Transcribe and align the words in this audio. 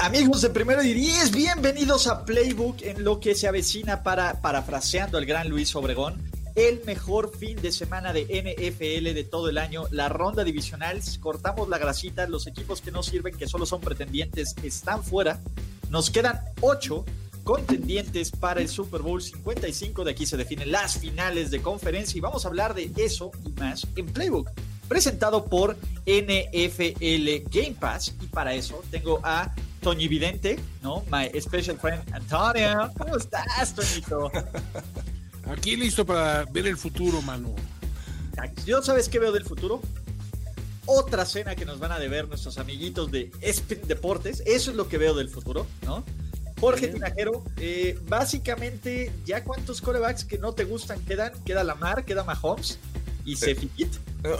Amigos 0.00 0.42
de 0.42 0.50
Primero 0.50 0.82
y 0.82 0.92
Diez, 0.92 1.30
bienvenidos 1.32 2.06
a 2.06 2.24
Playbook 2.26 2.82
en 2.82 3.02
lo 3.02 3.18
que 3.18 3.34
se 3.34 3.48
avecina 3.48 4.02
para, 4.02 4.42
parafraseando 4.42 5.16
al 5.16 5.24
gran 5.24 5.48
Luis 5.48 5.74
Obregón, 5.74 6.22
el 6.54 6.82
mejor 6.84 7.34
fin 7.34 7.60
de 7.62 7.72
semana 7.72 8.12
de 8.12 8.24
NFL 8.24 9.14
de 9.14 9.24
todo 9.24 9.48
el 9.48 9.56
año, 9.56 9.84
la 9.90 10.10
ronda 10.10 10.44
divisional, 10.44 11.00
cortamos 11.20 11.68
la 11.70 11.78
grasita, 11.78 12.26
los 12.26 12.46
equipos 12.46 12.82
que 12.82 12.90
no 12.90 13.02
sirven, 13.02 13.34
que 13.34 13.48
solo 13.48 13.64
son 13.64 13.80
pretendientes, 13.80 14.54
están 14.62 15.02
fuera, 15.02 15.40
nos 15.88 16.10
quedan 16.10 16.40
ocho 16.60 17.06
contendientes 17.44 18.30
para 18.30 18.60
el 18.60 18.68
Super 18.68 19.00
Bowl 19.00 19.22
55, 19.22 20.04
de 20.04 20.10
aquí 20.10 20.26
se 20.26 20.36
definen 20.36 20.70
las 20.70 20.98
finales 20.98 21.50
de 21.50 21.62
conferencia 21.62 22.18
y 22.18 22.20
vamos 22.20 22.44
a 22.44 22.48
hablar 22.48 22.74
de 22.74 22.92
eso 22.96 23.30
y 23.46 23.52
más 23.52 23.86
en 23.96 24.06
Playbook 24.06 24.50
presentado 24.88 25.44
por 25.44 25.76
NFL 26.06 27.48
Game 27.50 27.76
Pass. 27.78 28.14
Y 28.20 28.26
para 28.26 28.54
eso 28.54 28.82
tengo 28.90 29.20
a 29.22 29.54
Toño 29.80 30.08
Vidente, 30.08 30.58
¿no? 30.82 31.04
My 31.10 31.28
special 31.40 31.78
friend 31.78 32.02
Antonio. 32.12 32.90
¿Cómo 32.96 33.16
estás, 33.16 33.74
Toñito? 33.74 34.30
Aquí 35.46 35.76
listo 35.76 36.06
para 36.06 36.44
ver 36.46 36.66
el 36.66 36.76
futuro, 36.76 37.20
mano. 37.22 37.54
¿Yo 38.64 38.82
sabes 38.82 39.08
qué 39.08 39.18
veo 39.18 39.32
del 39.32 39.44
futuro? 39.44 39.80
Otra 40.86 41.24
cena 41.24 41.54
que 41.54 41.64
nos 41.64 41.78
van 41.78 41.92
a 41.92 41.98
deber 41.98 42.28
nuestros 42.28 42.58
amiguitos 42.58 43.10
de 43.10 43.30
Spin 43.40 43.86
Deportes. 43.86 44.42
Eso 44.46 44.70
es 44.70 44.76
lo 44.76 44.88
que 44.88 44.98
veo 44.98 45.14
del 45.14 45.28
futuro, 45.28 45.66
¿no? 45.82 46.04
Jorge 46.60 46.88
Tinajero, 46.88 47.44
eh, 47.58 47.98
básicamente, 48.08 49.12
¿ya 49.26 49.44
cuántos 49.44 49.80
corebacks 49.80 50.24
que 50.24 50.38
no 50.38 50.52
te 50.52 50.64
gustan 50.64 50.98
quedan? 51.04 51.32
Queda 51.44 51.62
Lamar, 51.62 52.04
queda 52.04 52.24
Mahomes 52.24 52.78
y 53.24 53.36
se 53.36 53.52
eh, 53.52 53.58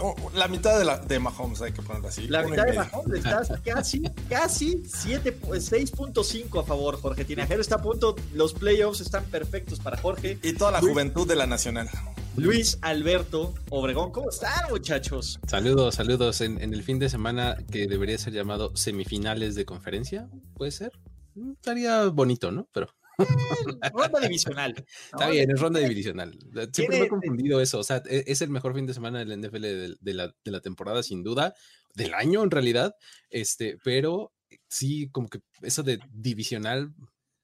oh, 0.00 0.14
La 0.34 0.48
mitad 0.48 0.78
de, 0.78 0.84
la, 0.84 0.98
de 0.98 1.18
Mahomes 1.18 1.62
hay 1.62 1.72
que 1.72 1.82
ponerlo 1.82 2.08
así. 2.08 2.28
La 2.28 2.42
mitad 2.42 2.66
de 2.66 2.74
Mahomes, 2.74 3.18
estás 3.18 3.52
casi, 3.64 4.02
casi 4.28 4.82
6.5 4.82 6.60
a 6.60 6.64
favor, 6.64 7.00
Jorge 7.00 7.24
Tinajero 7.24 7.60
está 7.60 7.76
a 7.76 7.82
punto, 7.82 8.16
los 8.32 8.52
playoffs 8.52 9.00
están 9.00 9.24
perfectos 9.24 9.80
para 9.80 9.96
Jorge. 9.96 10.38
Y 10.42 10.52
toda 10.54 10.72
la 10.72 10.80
juventud 10.80 11.26
de 11.26 11.36
la 11.36 11.46
Nacional. 11.46 11.88
Luis 12.36 12.78
Alberto 12.82 13.54
Obregón, 13.70 14.10
¿cómo 14.10 14.30
están 14.30 14.68
muchachos? 14.70 15.38
Saludos, 15.46 15.94
saludos. 15.94 16.40
En, 16.40 16.60
en 16.60 16.74
el 16.74 16.82
fin 16.82 16.98
de 16.98 17.08
semana 17.08 17.56
que 17.70 17.86
debería 17.86 18.18
ser 18.18 18.32
llamado 18.32 18.76
semifinales 18.76 19.54
de 19.54 19.64
conferencia, 19.64 20.28
¿puede 20.54 20.72
ser? 20.72 20.92
Mm, 21.34 21.52
estaría 21.52 22.04
bonito, 22.06 22.50
¿no? 22.50 22.68
Pero... 22.72 22.88
ronda 23.92 24.20
divisional. 24.20 24.84
Está 25.12 25.28
bien, 25.28 25.50
es 25.50 25.60
ronda 25.60 25.80
divisional. 25.80 26.38
Siempre 26.72 27.00
me 27.00 27.04
he 27.06 27.08
confundido 27.08 27.60
eso. 27.60 27.78
O 27.78 27.84
sea, 27.84 28.02
e, 28.08 28.24
es 28.26 28.42
el 28.42 28.50
mejor 28.50 28.74
fin 28.74 28.86
de 28.86 28.94
semana 28.94 29.24
del 29.24 29.40
NFL 29.40 29.62
de, 30.00 30.14
la, 30.14 30.34
de 30.44 30.50
la 30.50 30.60
temporada, 30.60 31.02
sin 31.02 31.22
duda, 31.22 31.54
del 31.94 32.14
año 32.14 32.42
en 32.42 32.50
realidad. 32.50 32.94
Este, 33.30 33.78
pero 33.82 34.32
sí, 34.68 35.08
como 35.10 35.28
que 35.28 35.40
eso 35.62 35.82
de 35.82 36.00
divisional, 36.12 36.92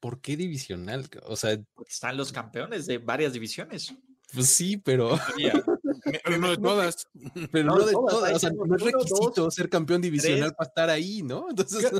¿por 0.00 0.20
qué 0.20 0.36
divisional? 0.36 1.08
O 1.26 1.36
sea, 1.36 1.58
están 1.86 2.16
los 2.16 2.32
campeones 2.32 2.86
de 2.86 2.98
varias 2.98 3.32
divisiones. 3.32 3.94
Pues 4.32 4.48
sí, 4.48 4.76
pero. 4.76 5.18
pero 6.24 6.38
no 6.38 6.50
de 6.50 6.56
todas. 6.56 7.06
Pero 7.50 7.64
no, 7.64 7.84
de 7.84 7.92
todas. 7.92 8.32
O 8.32 8.38
sea, 8.38 8.50
no 8.50 8.76
es 8.76 8.82
requisito 8.82 9.50
ser 9.50 9.68
campeón 9.68 10.00
divisional 10.00 10.54
para 10.54 10.68
estar 10.68 10.90
ahí, 10.90 11.22
¿no? 11.22 11.48
Entonces. 11.50 11.90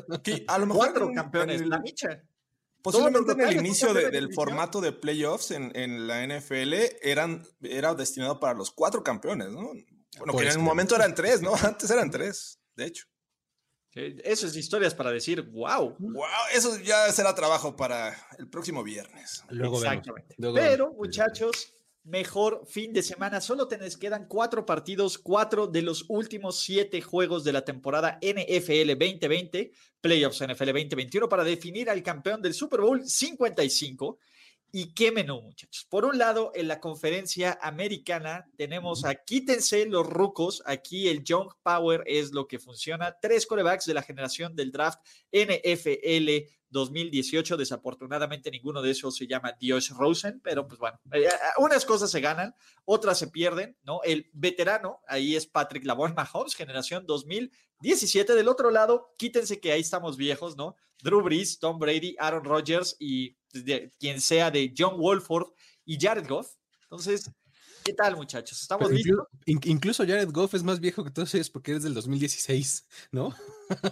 a 0.47 0.59
lo 0.59 0.67
mejor 0.67 0.93
cuatro 0.93 1.11
campeones. 1.15 1.67
La 1.67 1.81
micha. 1.81 2.23
Posiblemente 2.83 3.33
en 3.33 3.41
el 3.41 3.57
inicio 3.57 3.93
del 3.93 4.33
formato 4.35 4.81
de 4.81 4.93
playoffs 4.93 5.51
en, 5.51 6.07
la 6.07 6.27
NFL 6.27 6.75
eran, 7.03 7.47
era 7.63 7.95
destinado 7.95 8.41
para 8.41 8.55
los 8.55 8.71
cuatro 8.71 9.03
campeones, 9.03 9.51
¿no? 9.51 9.73
Bueno, 10.19 10.37
que 10.37 10.45
en 10.45 10.53
el 10.53 10.59
momento 10.59 10.97
eran 10.97 11.15
tres, 11.15 11.41
¿no? 11.43 11.55
Antes 11.63 11.91
eran 11.91 12.11
tres, 12.11 12.59
de 12.77 12.87
hecho. 12.87 13.07
Eso 13.93 14.47
es 14.47 14.55
historias 14.55 14.95
para 14.95 15.11
decir, 15.11 15.43
wow. 15.51 15.97
Wow, 15.99 16.25
eso 16.55 16.79
ya 16.79 17.11
será 17.13 17.35
trabajo 17.35 17.77
para 17.77 18.17
el 18.39 18.49
próximo 18.49 18.85
viernes. 18.85 19.45
Exactamente. 19.51 20.37
Pero, 20.39 20.93
muchachos, 20.93 21.73
mejor 22.05 22.67
fin 22.67 22.93
de 22.93 23.03
semana. 23.03 23.41
Solo 23.41 23.69
tenés, 23.69 23.97
quedan 23.97 24.27
cuatro 24.27 24.65
partidos, 24.67 25.19
cuatro 25.19 25.67
de 25.67 25.83
los 25.83 26.05
últimos 26.09 26.59
siete 26.59 27.01
juegos 27.01 27.45
de 27.45 27.53
la 27.53 27.65
temporada 27.65 28.19
NFL 28.23 28.91
2020, 28.99 29.73
Playoffs 30.01 30.41
NFL 30.41 30.67
2021, 30.67 31.29
para 31.29 31.45
definir 31.45 31.91
al 31.91 32.03
campeón 32.03 32.43
del 32.43 32.55
Super 32.55 32.81
Bowl 32.81 33.07
55. 33.07 34.19
¿Y 34.73 34.95
qué 34.95 35.11
menú, 35.11 35.43
muchachos? 35.43 35.85
Por 35.91 36.05
un 36.05 36.17
lado, 36.17 36.53
en 36.55 36.69
la 36.69 36.79
conferencia 36.79 37.59
americana 37.61 38.49
tenemos 38.57 39.05
a 39.05 39.17
quítense 39.17 39.85
los 39.87 40.07
rucos. 40.07 40.63
Aquí 40.65 41.09
el 41.09 41.25
Young 41.25 41.51
Power 41.63 42.05
es 42.07 42.33
lo 42.33 42.47
que 42.47 42.61
funciona. 42.61 43.17
Tres 43.21 43.47
corebacks 43.47 43.87
de 43.87 43.95
la 43.95 44.03
generación 44.03 44.55
del 44.55 44.71
draft 44.71 45.01
NFL 45.33 46.47
2018. 46.69 47.57
Desafortunadamente 47.57 48.51
ninguno 48.53 48.81
de 48.81 48.93
esos 48.93 49.17
se 49.17 49.27
llama 49.27 49.57
Dios 49.59 49.91
Rosen, 49.91 50.41
pero 50.41 50.69
pues 50.69 50.79
bueno, 50.79 51.01
eh, 51.13 51.29
unas 51.59 51.85
cosas 51.85 52.11
se 52.11 52.21
ganan, 52.21 52.55
otras 52.85 53.19
se 53.19 53.27
pierden, 53.27 53.77
¿no? 53.83 54.01
El 54.05 54.31
veterano, 54.33 55.01
ahí 55.09 55.35
es 55.35 55.47
Patrick 55.47 55.85
Lavon 55.85 56.15
Mahomes, 56.15 56.55
generación 56.55 57.07
2017. 57.07 58.37
Del 58.37 58.47
otro 58.47 58.71
lado, 58.71 59.15
quítense 59.19 59.61
que 59.61 59.73
ahí 59.73 59.81
estamos 59.81 60.17
viejos, 60.17 60.57
¿no? 60.57 60.77
Drew 61.03 61.23
Brees, 61.23 61.59
Tom 61.59 61.79
Brady, 61.79 62.15
Aaron 62.19 62.45
Rodgers 62.45 62.97
y 62.99 63.37
quien 63.99 64.21
sea 64.21 64.51
de 64.51 64.73
John 64.77 64.99
Wolford 64.99 65.49
y 65.85 65.99
Jared 66.01 66.27
Goff. 66.29 66.55
Entonces, 66.83 67.31
¿Qué 67.85 67.95
tal, 67.95 68.17
muchachos? 68.17 68.61
¿Estamos 68.61 68.91
listos? 68.91 69.27
Incluso 69.47 70.05
Jared 70.07 70.31
Goff 70.31 70.55
es 70.55 70.63
más 70.63 70.81
viejo 70.81 71.03
que 71.03 71.11
todos 71.11 71.35
ellos 71.35 71.51
porque 71.51 71.71
eres 71.73 71.83
del 71.83 71.95
2016, 71.95 72.87
¿no? 73.13 73.35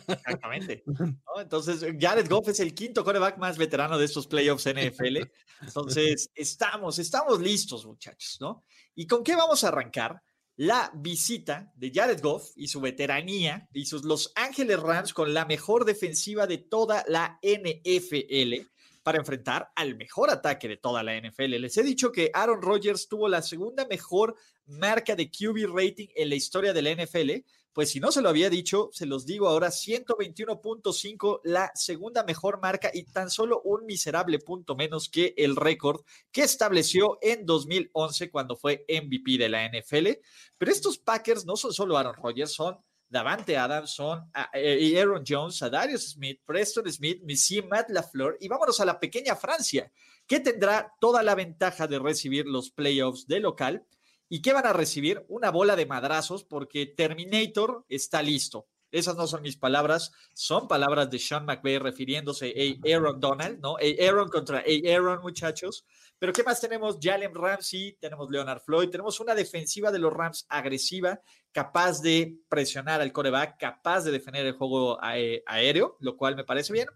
Exactamente. 0.08 0.84
Entonces, 1.36 1.84
Jared 1.98 2.28
Goff 2.28 2.48
es 2.48 2.60
el 2.60 2.74
quinto 2.74 3.02
coreback 3.02 3.38
más 3.38 3.56
veterano 3.56 3.98
de 3.98 4.04
estos 4.04 4.26
playoffs 4.26 4.66
NFL. 4.66 5.18
Entonces, 5.62 6.30
estamos, 6.34 6.98
estamos 6.98 7.40
listos, 7.40 7.86
muchachos, 7.86 8.36
¿no? 8.40 8.64
¿Y 8.94 9.06
con 9.06 9.24
qué 9.24 9.34
vamos 9.34 9.64
a 9.64 9.68
arrancar? 9.68 10.22
La 10.58 10.90
visita 10.92 11.72
de 11.76 11.92
Jared 11.94 12.20
Goff 12.20 12.50
y 12.56 12.66
su 12.66 12.80
veteranía 12.80 13.68
y 13.72 13.84
sus 13.84 14.02
Los 14.02 14.32
Ángeles 14.34 14.80
Rams 14.80 15.14
con 15.14 15.32
la 15.32 15.44
mejor 15.44 15.84
defensiva 15.84 16.48
de 16.48 16.58
toda 16.58 17.04
la 17.06 17.38
NFL 17.44 18.66
para 19.04 19.18
enfrentar 19.18 19.70
al 19.76 19.94
mejor 19.94 20.30
ataque 20.30 20.66
de 20.66 20.76
toda 20.76 21.04
la 21.04 21.16
NFL. 21.16 21.60
Les 21.60 21.76
he 21.76 21.84
dicho 21.84 22.10
que 22.10 22.32
Aaron 22.34 22.60
Rodgers 22.60 23.06
tuvo 23.06 23.28
la 23.28 23.40
segunda 23.40 23.86
mejor 23.86 24.34
marca 24.66 25.14
de 25.14 25.30
QB 25.30 25.72
rating 25.72 26.08
en 26.16 26.28
la 26.28 26.34
historia 26.34 26.72
de 26.72 26.82
la 26.82 26.90
NFL. 26.90 27.30
Pues 27.72 27.90
si 27.90 28.00
no 28.00 28.10
se 28.10 28.22
lo 28.22 28.28
había 28.28 28.50
dicho, 28.50 28.90
se 28.92 29.06
los 29.06 29.24
digo 29.24 29.48
ahora, 29.48 29.68
121.5, 29.68 31.40
la 31.44 31.70
segunda 31.74 32.24
mejor 32.24 32.60
marca 32.60 32.90
y 32.92 33.04
tan 33.04 33.30
solo 33.30 33.60
un 33.62 33.86
miserable 33.86 34.38
punto 34.38 34.74
menos 34.74 35.08
que 35.08 35.34
el 35.36 35.54
récord 35.54 36.00
que 36.32 36.42
estableció 36.42 37.18
en 37.22 37.46
2011 37.46 38.30
cuando 38.30 38.56
fue 38.56 38.84
MVP 38.88 39.38
de 39.38 39.48
la 39.48 39.68
NFL. 39.68 40.08
Pero 40.56 40.72
estos 40.72 40.98
Packers 40.98 41.46
no 41.46 41.56
son 41.56 41.72
solo 41.72 41.96
Aaron 41.96 42.14
Rodgers, 42.14 42.52
son 42.52 42.78
Davante 43.08 43.56
Adamson, 43.56 44.30
eh, 44.52 44.78
y 44.80 44.96
Aaron 44.98 45.24
Jones, 45.26 45.62
a 45.62 45.70
Darius 45.70 46.10
Smith, 46.10 46.40
Preston 46.44 46.90
Smith, 46.92 47.22
Missy 47.22 47.62
Matt 47.62 47.88
LaFleur 47.90 48.36
y 48.38 48.48
vámonos 48.48 48.80
a 48.80 48.84
la 48.84 49.00
pequeña 49.00 49.34
Francia, 49.34 49.90
que 50.26 50.40
tendrá 50.40 50.92
toda 51.00 51.22
la 51.22 51.34
ventaja 51.34 51.86
de 51.86 51.98
recibir 51.98 52.46
los 52.46 52.70
playoffs 52.70 53.26
de 53.26 53.40
local. 53.40 53.86
¿Y 54.28 54.42
qué 54.42 54.52
van 54.52 54.66
a 54.66 54.72
recibir? 54.72 55.24
Una 55.28 55.50
bola 55.50 55.76
de 55.76 55.86
madrazos 55.86 56.44
porque 56.44 56.86
Terminator 56.86 57.84
está 57.88 58.22
listo. 58.22 58.68
Esas 58.90 59.16
no 59.16 59.26
son 59.26 59.42
mis 59.42 59.56
palabras, 59.56 60.12
son 60.32 60.66
palabras 60.66 61.10
de 61.10 61.18
Sean 61.18 61.44
McVay 61.44 61.78
refiriéndose 61.78 62.78
a 62.84 62.88
Aaron 62.94 63.20
Donald, 63.20 63.60
¿no? 63.60 63.76
A 63.76 64.06
Aaron 64.06 64.30
contra 64.30 64.64
Aaron, 64.66 65.20
muchachos. 65.20 65.84
Pero 66.18 66.32
¿qué 66.32 66.42
más 66.42 66.60
tenemos? 66.60 66.98
Jalen 67.00 67.34
Ramsey, 67.34 67.98
tenemos 68.00 68.30
Leonard 68.30 68.60
Floyd, 68.60 68.88
tenemos 68.88 69.20
una 69.20 69.34
defensiva 69.34 69.90
de 69.90 69.98
los 69.98 70.12
Rams 70.12 70.46
agresiva, 70.48 71.20
capaz 71.52 72.00
de 72.00 72.38
presionar 72.48 73.02
al 73.02 73.12
coreback, 73.12 73.58
capaz 73.58 74.04
de 74.04 74.12
defender 74.12 74.46
el 74.46 74.54
juego 74.54 74.98
aéreo, 75.02 75.96
lo 76.00 76.16
cual 76.16 76.34
me 76.34 76.44
parece 76.44 76.72
bien. 76.72 76.88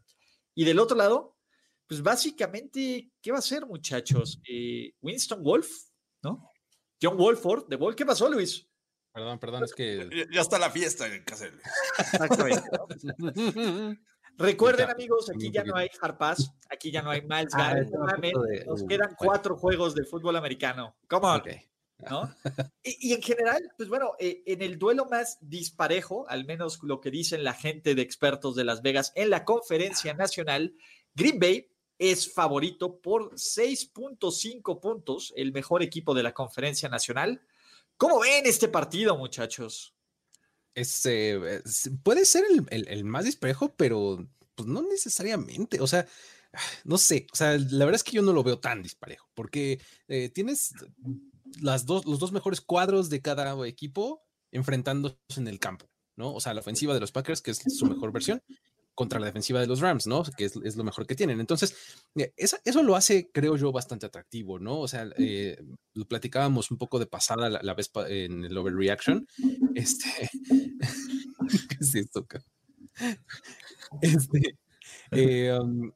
Y 0.55 0.65
del 0.65 0.79
otro 0.79 0.97
lado, 0.97 1.37
pues 1.87 2.03
básicamente, 2.03 3.11
¿qué 3.21 3.31
va 3.31 3.37
a 3.37 3.41
hacer, 3.41 3.67
muchachos? 3.67 4.41
Eh, 4.49 4.95
Winston 5.03 5.43
Wolf, 5.43 5.69
¿no? 6.23 6.52
John 7.03 7.17
Wolford, 7.17 7.67
de 7.67 7.77
Wolf. 7.77 7.97
¿Qué 7.97 8.07
pasó, 8.07 8.31
Luis? 8.31 8.69
Perdón, 9.13 9.39
perdón, 9.39 9.65
es 9.65 9.75
que. 9.75 10.09
Ya 10.33 10.41
está 10.41 10.59
la 10.59 10.71
fiesta 10.71 11.07
en 11.07 11.25
casa. 11.25 11.47
Exactamente. 11.99 12.63
Recuerden, 14.39 14.91
amigos, 14.91 15.31
aquí 15.31 15.51
ya 15.51 15.63
no 15.63 15.77
hay 15.77 15.91
Harpaz, 16.01 16.55
aquí 16.71 16.91
ya 16.91 17.03
no 17.03 17.11
hay 17.11 17.21
Miles 17.21 17.53
ah, 17.55 17.75
Garrett. 17.75 18.65
Nos 18.67 18.83
uh, 18.83 18.87
quedan 18.87 19.15
cuatro 19.19 19.57
juegos 19.57 19.95
de 19.95 20.05
fútbol 20.05 20.37
americano. 20.37 20.97
¿Cómo? 21.07 21.43
¿No? 22.11 22.35
Y, 22.83 23.13
en 23.13 23.23
general, 23.23 23.63
pues 23.77 23.89
bueno, 23.89 24.15
eh, 24.19 24.43
en 24.47 24.63
el 24.63 24.79
duelo 24.79 25.05
más 25.05 25.39
disparejo, 25.43 26.27
al 26.29 26.47
menos 26.47 26.81
lo 26.83 27.01
que 27.01 27.11
dicen 27.11 27.45
la 27.45 27.53
gente 27.53 27.95
de 27.95 28.03
expertos 28.03 28.57
de 28.57 28.65
Las 28.65 28.81
Vegas 28.81 29.13
en 29.15 29.29
la 29.29 29.45
conferencia 29.45 30.15
nacional, 30.15 30.75
Green 31.15 31.39
Bay 31.39 31.72
es 32.03 32.33
favorito 32.33 33.01
por 33.01 33.33
6.5 33.35 34.81
puntos, 34.81 35.33
el 35.37 35.53
mejor 35.53 35.85
equipo 35.85 36.15
de 36.15 36.25
la 36.25 36.35
conferencia 36.35 36.89
nacional. 36.89 37.41
¿Cómo 37.97 38.19
ven 38.19 38.45
este 38.45 38.67
partido, 38.67 39.17
muchachos? 39.17 39.95
Este, 40.75 41.63
puede 42.03 42.25
ser 42.25 42.45
el, 42.71 43.05
más 43.05 43.25
disparejo, 43.25 43.73
pero 43.77 44.27
pues 44.57 44.69
no 44.69 44.83
necesariamente. 44.83 45.81
O 45.81 45.87
sea, 45.87 46.05
no 46.83 46.99
sé. 46.99 47.29
O 47.33 47.37
sea, 47.37 47.57
la 47.57 47.85
verdad 47.85 47.95
es 47.95 48.05
que 48.05 48.17
yo 48.17 48.23
no 48.23 48.33
lo 48.33 48.43
veo 48.43 48.59
tan 48.59 48.83
disparejo, 48.83 49.29
porque 49.35 49.81
eh, 50.09 50.29
tienes 50.29 50.75
las 51.61 51.87
dos, 51.87 52.05
los 52.05 52.19
dos 52.19 52.33
mejores 52.33 52.61
cuadros 52.61 53.11
de 53.11 53.23
cada 53.23 53.55
equipo 53.69 54.25
enfrentándose 54.51 55.17
en 55.37 55.47
el 55.47 55.61
campo, 55.61 55.89
¿no? 56.17 56.35
O 56.35 56.41
sea, 56.41 56.53
la 56.53 56.61
ofensiva 56.61 56.95
de 56.95 57.01
los 57.01 57.13
Packers, 57.13 57.41
que 57.41 57.53
es 57.53 57.63
su 57.79 57.87
mejor 57.87 58.11
versión, 58.11 58.43
contra 58.95 59.19
la 59.19 59.27
defensiva 59.27 59.61
de 59.61 59.67
los 59.67 59.81
Rams, 59.81 60.07
¿no? 60.07 60.23
Que 60.37 60.45
es, 60.45 60.77
lo 60.77 60.85
mejor 60.85 61.07
que 61.07 61.15
tienen. 61.15 61.41
Entonces, 61.41 61.75
eh, 62.17 62.33
eso, 62.37 62.83
lo 62.83 62.95
hace, 62.95 63.31
creo 63.33 63.57
yo, 63.57 63.73
bastante 63.73 64.07
atractivo, 64.07 64.59
¿no? 64.59 64.81
O 64.81 64.89
sea, 64.89 65.09
eh, 65.17 65.59
lo 65.95 66.07
platicábamos 66.07 66.71
un 66.71 66.79
poco 66.79 66.99
de 66.99 67.07
pasada 67.07 67.49
la, 67.49 67.75
vez 67.75 67.91
en 68.09 68.45
el 68.45 68.57
overreaction. 68.57 69.27
Este, 69.75 70.29
¿qué 71.69 71.77
es 71.81 71.95
esto? 71.95 72.27
Este, 74.03 74.59
eh, 75.13 75.59
um, 75.59 75.91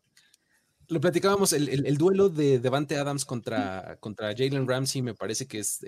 lo 0.89 0.99
platicábamos, 0.99 1.53
el, 1.53 1.99
duelo 1.99 2.31
de 2.31 2.59
Devante 2.59 2.97
Adams 2.97 3.27
contra, 3.27 3.99
contra 4.01 4.35
Jalen 4.35 4.67
Ramsey 4.67 5.03
me 5.03 5.13
parece 5.13 5.47
que 5.47 5.59
es 5.59 5.85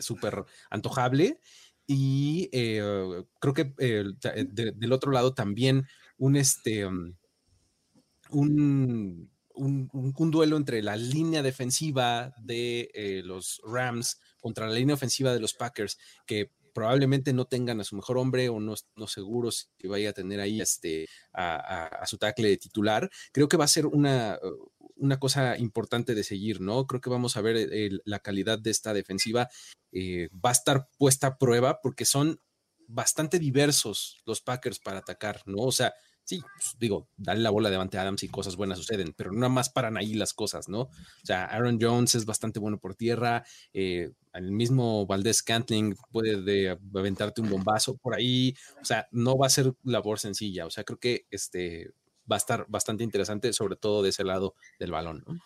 súper 0.00 0.44
antojable. 0.68 1.40
Y 1.86 2.50
creo 2.50 3.54
que 3.54 3.72
del 3.74 4.92
otro 4.92 5.12
lado 5.12 5.32
también 5.32 5.86
un, 6.20 6.36
este, 6.36 6.86
um, 6.86 7.14
un, 8.30 9.30
un, 9.54 10.30
duelo 10.30 10.56
entre 10.56 10.82
la 10.82 10.96
línea 10.96 11.42
defensiva 11.42 12.34
de 12.38 12.90
eh, 12.94 13.22
los 13.24 13.60
Rams 13.64 14.20
contra 14.38 14.68
la 14.68 14.74
línea 14.74 14.94
ofensiva 14.94 15.32
de 15.32 15.40
los 15.40 15.54
Packers, 15.54 15.98
que 16.26 16.52
probablemente 16.74 17.32
no 17.32 17.46
tengan 17.46 17.80
a 17.80 17.84
su 17.84 17.96
mejor 17.96 18.18
hombre 18.18 18.50
o 18.50 18.60
no, 18.60 18.74
no 18.96 19.06
seguros 19.06 19.70
que 19.78 19.88
vaya 19.88 20.10
a 20.10 20.12
tener 20.12 20.40
ahí 20.40 20.60
este, 20.60 21.08
a, 21.32 22.04
su 22.06 22.18
tackle 22.18 22.56
titular. 22.58 23.10
Creo 23.32 23.48
que 23.48 23.56
va 23.56 23.64
a 23.64 23.68
ser 23.68 23.86
una, 23.86 24.38
una 24.96 25.18
cosa 25.18 25.56
importante 25.56 26.14
de 26.14 26.22
seguir, 26.22 26.60
¿no? 26.60 26.86
Creo 26.86 27.00
que 27.00 27.10
vamos 27.10 27.36
a 27.36 27.40
ver 27.40 27.66
la 28.04 28.18
calidad 28.20 28.58
de 28.58 28.70
esta 28.70 28.92
defensiva. 28.92 29.48
Eh, 29.90 30.28
va 30.32 30.50
a 30.50 30.52
estar 30.52 30.88
puesta 30.98 31.28
a 31.28 31.38
prueba 31.38 31.80
porque 31.82 32.04
son 32.04 32.40
bastante 32.90 33.38
diversos 33.38 34.20
los 34.26 34.40
Packers 34.40 34.78
para 34.78 34.98
atacar, 34.98 35.42
¿no? 35.46 35.62
O 35.62 35.72
sea, 35.72 35.94
sí, 36.24 36.40
pues, 36.40 36.76
digo, 36.78 37.08
dale 37.16 37.40
la 37.40 37.50
bola 37.50 37.70
delante 37.70 37.98
a 37.98 38.02
Adams 38.02 38.22
y 38.22 38.28
cosas 38.28 38.56
buenas 38.56 38.78
suceden, 38.78 39.14
pero 39.16 39.32
no 39.32 39.48
más 39.48 39.70
paran 39.70 39.96
ahí 39.96 40.14
las 40.14 40.32
cosas, 40.32 40.68
¿no? 40.68 40.82
O 40.82 41.24
sea, 41.24 41.44
Aaron 41.46 41.78
Jones 41.80 42.14
es 42.14 42.24
bastante 42.26 42.60
bueno 42.60 42.78
por 42.78 42.94
tierra, 42.94 43.44
eh, 43.72 44.12
el 44.32 44.52
mismo 44.52 45.06
Valdés 45.06 45.42
Cantling 45.42 45.96
puede 46.12 46.42
de 46.42 46.78
aventarte 46.94 47.40
un 47.40 47.50
bombazo 47.50 47.96
por 47.96 48.14
ahí, 48.14 48.54
o 48.80 48.84
sea, 48.84 49.08
no 49.10 49.36
va 49.36 49.46
a 49.46 49.50
ser 49.50 49.72
labor 49.82 50.18
sencilla, 50.18 50.66
o 50.66 50.70
sea, 50.70 50.84
creo 50.84 50.98
que 50.98 51.26
este 51.30 51.92
va 52.30 52.36
a 52.36 52.38
estar 52.38 52.66
bastante 52.68 53.02
interesante, 53.02 53.52
sobre 53.52 53.76
todo 53.76 54.02
de 54.02 54.10
ese 54.10 54.24
lado 54.24 54.54
del 54.78 54.92
balón, 54.92 55.24
¿no? 55.26 55.40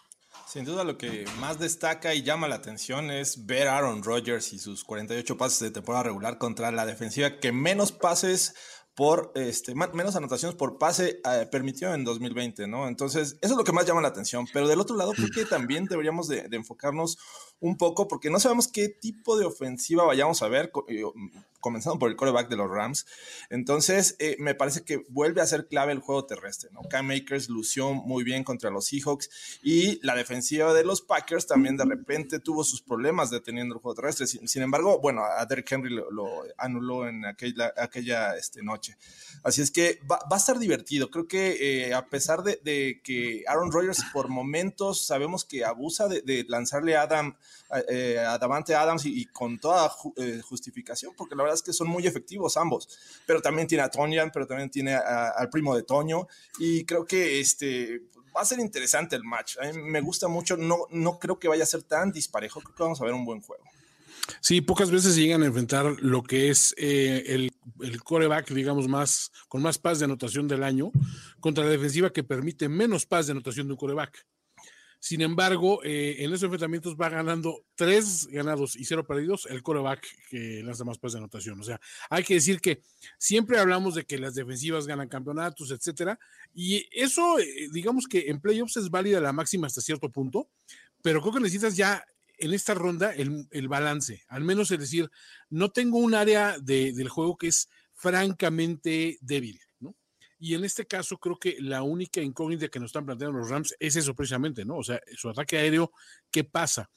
Sin 0.46 0.64
duda 0.64 0.84
lo 0.84 0.98
que 0.98 1.24
más 1.38 1.58
destaca 1.58 2.14
y 2.14 2.22
llama 2.22 2.48
la 2.48 2.56
atención 2.56 3.10
es 3.10 3.46
ver 3.46 3.66
a 3.66 3.78
Aaron 3.78 4.02
Rodgers 4.02 4.52
y 4.52 4.58
sus 4.58 4.84
48 4.84 5.36
pases 5.36 5.60
de 5.60 5.70
temporada 5.70 6.04
regular 6.04 6.38
contra 6.38 6.70
la 6.70 6.84
defensiva 6.84 7.38
que 7.38 7.50
menos 7.50 7.92
pases 7.92 8.54
por 8.94 9.32
este, 9.34 9.74
menos 9.74 10.14
anotaciones 10.14 10.56
por 10.56 10.78
pase 10.78 11.20
eh, 11.24 11.48
permitió 11.50 11.92
en 11.94 12.04
2020, 12.04 12.68
¿no? 12.68 12.86
Entonces, 12.86 13.36
eso 13.40 13.52
es 13.54 13.58
lo 13.58 13.64
que 13.64 13.72
más 13.72 13.86
llama 13.86 14.00
la 14.00 14.08
atención. 14.08 14.46
Pero 14.52 14.68
del 14.68 14.80
otro 14.80 14.96
lado, 14.96 15.12
creo 15.12 15.30
que 15.34 15.44
también 15.44 15.86
deberíamos 15.86 16.28
de, 16.28 16.46
enfocarnos 16.52 17.18
un 17.64 17.78
poco 17.78 18.06
porque 18.08 18.28
no 18.28 18.38
sabemos 18.38 18.68
qué 18.68 18.90
tipo 18.90 19.38
de 19.38 19.46
ofensiva 19.46 20.04
vayamos 20.04 20.42
a 20.42 20.48
ver, 20.48 20.70
eh, 20.88 21.02
comenzando 21.60 21.98
por 21.98 22.10
el 22.10 22.16
coreback 22.16 22.50
de 22.50 22.56
los 22.56 22.68
Rams. 22.68 23.06
Entonces, 23.48 24.16
eh, 24.18 24.36
me 24.38 24.54
parece 24.54 24.82
que 24.82 24.98
vuelve 25.08 25.40
a 25.40 25.46
ser 25.46 25.66
clave 25.66 25.92
el 25.92 26.00
juego 26.00 26.26
terrestre, 26.26 26.68
¿no? 26.74 26.82
Cam 26.82 27.06
Makers 27.06 27.48
lució 27.48 27.94
muy 27.94 28.22
bien 28.22 28.44
contra 28.44 28.68
los 28.68 28.84
Seahawks 28.84 29.30
y 29.62 29.98
la 30.06 30.14
defensiva 30.14 30.74
de 30.74 30.84
los 30.84 31.00
Packers 31.00 31.46
también 31.46 31.78
de 31.78 31.86
repente 31.86 32.38
tuvo 32.38 32.64
sus 32.64 32.82
problemas 32.82 33.30
deteniendo 33.30 33.76
el 33.76 33.80
juego 33.80 33.94
terrestre. 33.94 34.26
Sin, 34.26 34.62
embargo, 34.62 35.00
bueno, 35.00 35.24
a 35.24 35.46
Derrick 35.46 35.72
Henry 35.72 35.88
lo, 35.88 36.42
anuló 36.58 37.08
en 37.08 37.24
aquella, 37.24 37.72
aquella 37.78 38.36
este, 38.36 38.62
noche. 38.62 38.98
Así 39.42 39.62
es 39.62 39.70
que 39.70 40.00
va, 40.10 40.18
a 40.30 40.36
estar 40.36 40.58
divertido. 40.58 41.10
Creo 41.10 41.26
que 41.26 41.86
eh, 41.86 41.94
a 41.94 42.04
pesar 42.10 42.42
de, 42.42 43.00
que 43.02 43.42
Aaron 43.48 43.72
Rodgers 43.72 44.02
por 44.12 44.28
momentos 44.28 45.00
sabemos 45.00 45.46
que 45.46 45.64
abusa 45.64 46.08
de, 46.08 46.20
de 46.20 46.44
lanzarle 46.46 46.94
a 46.94 47.02
Adam 47.02 47.34
eh, 47.88 48.18
a 48.18 48.38
Davante 48.38 48.74
Adams 48.74 49.04
y, 49.06 49.26
con 49.26 49.58
toda 49.58 49.90
eh, 50.16 50.40
justificación, 50.42 51.12
porque 51.16 51.34
la 51.34 51.42
verdad 51.42 51.56
es 51.56 51.62
que 51.62 51.72
son 51.72 51.88
muy 51.88 52.06
efectivos 52.06 52.56
ambos. 52.56 52.88
Pero 53.26 53.40
también 53.40 53.66
tiene 53.66 53.82
a 53.84 53.90
Tonyan, 53.90 54.30
pero 54.32 54.46
también 54.46 54.70
tiene 54.70 54.94
al 54.94 55.48
primo 55.50 55.74
de 55.74 55.82
Toño. 55.82 56.26
Y 56.58 56.84
creo 56.84 57.04
que 57.04 57.40
este, 57.40 58.02
va 58.36 58.42
a 58.42 58.44
ser 58.44 58.60
interesante 58.60 59.16
el 59.16 59.24
match. 59.24 59.56
A 59.58 59.72
mí 59.72 59.82
me 59.82 60.00
gusta 60.00 60.28
mucho. 60.28 60.56
No, 60.56 60.86
no 60.90 61.18
creo 61.18 61.38
que 61.38 61.48
vaya 61.48 61.64
a 61.64 61.66
ser 61.66 61.82
tan 61.82 62.12
disparejo. 62.12 62.60
Creo 62.60 62.74
que 62.74 62.82
vamos 62.82 63.00
a 63.00 63.04
ver 63.04 63.14
un 63.14 63.24
buen 63.24 63.40
juego. 63.40 63.64
Sí, 64.40 64.60
pocas 64.60 64.90
veces 64.90 65.16
llegan 65.16 65.42
a 65.42 65.46
enfrentar 65.46 65.96
lo 66.00 66.22
que 66.22 66.48
es 66.48 66.74
eh, 66.78 67.24
el, 67.26 67.52
el, 67.80 68.02
coreback, 68.02 68.50
digamos, 68.50 68.88
más 68.88 69.32
con 69.48 69.60
más 69.60 69.78
paz 69.78 69.98
de 69.98 70.06
anotación 70.06 70.48
del 70.48 70.62
año 70.62 70.92
contra 71.40 71.64
la 71.64 71.70
defensiva 71.70 72.12
que 72.12 72.24
permite 72.24 72.68
menos 72.68 73.04
paz 73.04 73.26
de 73.26 73.32
anotación 73.32 73.66
de 73.66 73.74
un 73.74 73.78
coreback. 73.78 74.26
Sin 75.04 75.20
embargo, 75.20 75.84
eh, 75.84 76.16
en 76.20 76.30
esos 76.30 76.44
enfrentamientos 76.44 76.96
va 76.96 77.10
ganando 77.10 77.66
tres 77.74 78.26
ganados 78.28 78.74
y 78.74 78.86
cero 78.86 79.06
perdidos 79.06 79.46
el 79.50 79.62
coreback 79.62 80.02
que 80.30 80.62
lanza 80.64 80.82
más 80.84 80.96
pases 80.96 81.12
de 81.12 81.18
anotación. 81.18 81.60
O 81.60 81.62
sea, 81.62 81.78
hay 82.08 82.24
que 82.24 82.32
decir 82.32 82.58
que 82.58 82.80
siempre 83.18 83.58
hablamos 83.58 83.96
de 83.96 84.06
que 84.06 84.16
las 84.16 84.34
defensivas 84.34 84.86
ganan 84.86 85.10
campeonatos, 85.10 85.70
etcétera, 85.72 86.18
y 86.54 86.88
eso, 86.90 87.38
eh, 87.38 87.68
digamos 87.70 88.06
que 88.08 88.30
en 88.30 88.40
playoffs 88.40 88.78
es 88.78 88.88
válida 88.88 89.20
la 89.20 89.34
máxima 89.34 89.66
hasta 89.66 89.82
cierto 89.82 90.10
punto, 90.10 90.48
pero 91.02 91.20
creo 91.20 91.34
que 91.34 91.40
necesitas 91.40 91.76
ya 91.76 92.02
en 92.38 92.54
esta 92.54 92.72
ronda 92.72 93.12
el, 93.12 93.68
balance, 93.68 94.24
al 94.28 94.42
menos 94.42 94.70
es 94.70 94.78
decir, 94.78 95.10
no 95.50 95.70
tengo 95.70 95.98
un 95.98 96.14
área 96.14 96.56
del 96.58 97.10
juego 97.10 97.36
que 97.36 97.48
es 97.48 97.68
francamente 97.92 99.18
débil. 99.20 99.60
Y 100.44 100.52
en 100.52 100.62
este 100.62 100.84
caso 100.84 101.16
creo 101.16 101.38
que 101.38 101.56
la 101.58 101.82
única 101.82 102.20
incógnita 102.20 102.68
que 102.68 102.78
nos 102.78 102.88
están 102.90 103.06
planteando 103.06 103.38
los 103.38 103.48
Rams 103.48 103.74
es 103.80 103.96
eso 103.96 104.14
precisamente, 104.14 104.66
¿no? 104.66 104.76
O 104.76 104.84
sea, 104.84 105.00
su 105.16 105.30
ataque 105.30 105.56
aéreo, 105.56 105.90
¿qué 106.30 106.44
pasa? 106.44 106.90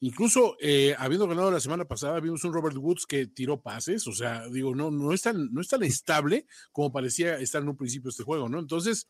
Incluso 0.00 0.56
eh, 0.58 0.96
habiendo 0.98 1.28
ganado 1.28 1.50
la 1.50 1.60
semana 1.60 1.84
pasada, 1.84 2.18
vimos 2.20 2.44
un 2.44 2.54
Robert 2.54 2.78
Woods 2.78 3.04
que 3.04 3.26
tiró 3.26 3.60
pases, 3.60 4.06
o 4.06 4.12
sea, 4.12 4.48
digo, 4.48 4.74
no, 4.74 4.90
no, 4.90 5.12
es 5.12 5.20
tan, 5.20 5.52
no 5.52 5.60
es 5.60 5.68
tan 5.68 5.82
estable 5.82 6.46
como 6.72 6.90
parecía 6.92 7.38
estar 7.40 7.60
en 7.60 7.68
un 7.68 7.76
principio 7.76 8.08
este 8.08 8.22
juego, 8.22 8.48
¿no? 8.48 8.58
Entonces, 8.58 9.06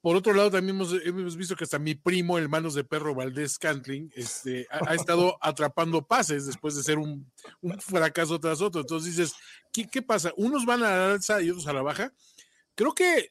por 0.00 0.16
otro 0.16 0.32
lado, 0.32 0.50
también 0.50 0.76
hemos, 1.04 1.36
visto 1.36 1.54
que 1.54 1.64
hasta 1.64 1.78
mi 1.78 1.94
primo, 1.94 2.38
el 2.38 2.48
manos 2.48 2.72
de 2.72 2.82
perro 2.82 3.14
Valdés 3.14 3.58
Cantling, 3.58 4.10
este, 4.16 4.66
ha, 4.70 4.94
estado 4.94 5.36
atrapando 5.42 6.06
pases 6.06 6.46
después 6.46 6.74
de 6.74 6.82
ser 6.82 6.98
un, 6.98 7.30
un, 7.60 7.78
fracaso 7.78 8.40
tras 8.40 8.62
otro. 8.62 8.80
Entonces 8.80 9.14
dices, 9.14 9.34
¿qué, 9.70 9.86
¿qué, 9.86 10.00
pasa? 10.00 10.32
Unos 10.38 10.64
van 10.64 10.82
a 10.82 10.96
la 10.96 11.12
alza 11.12 11.42
y 11.42 11.50
otros 11.50 11.66
a 11.66 11.74
la 11.74 11.82
baja 11.82 12.12
creo 12.74 12.94
que 12.94 13.30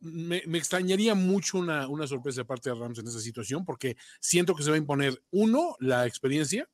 me, 0.00 0.38
extrañaría 0.58 1.14
mucho 1.14 1.58
una, 1.58 2.06
sorpresa 2.06 2.42
de 2.42 2.44
parte 2.44 2.70
de 2.70 2.76
Rams 2.76 2.98
en 2.98 3.08
esa 3.08 3.20
situación, 3.20 3.64
porque 3.64 3.96
siento 4.20 4.54
que 4.54 4.62
se 4.62 4.70
va 4.70 4.76
a 4.76 4.78
imponer, 4.78 5.22
uno, 5.30 5.76
la 5.80 6.06
experiencia, 6.06 6.68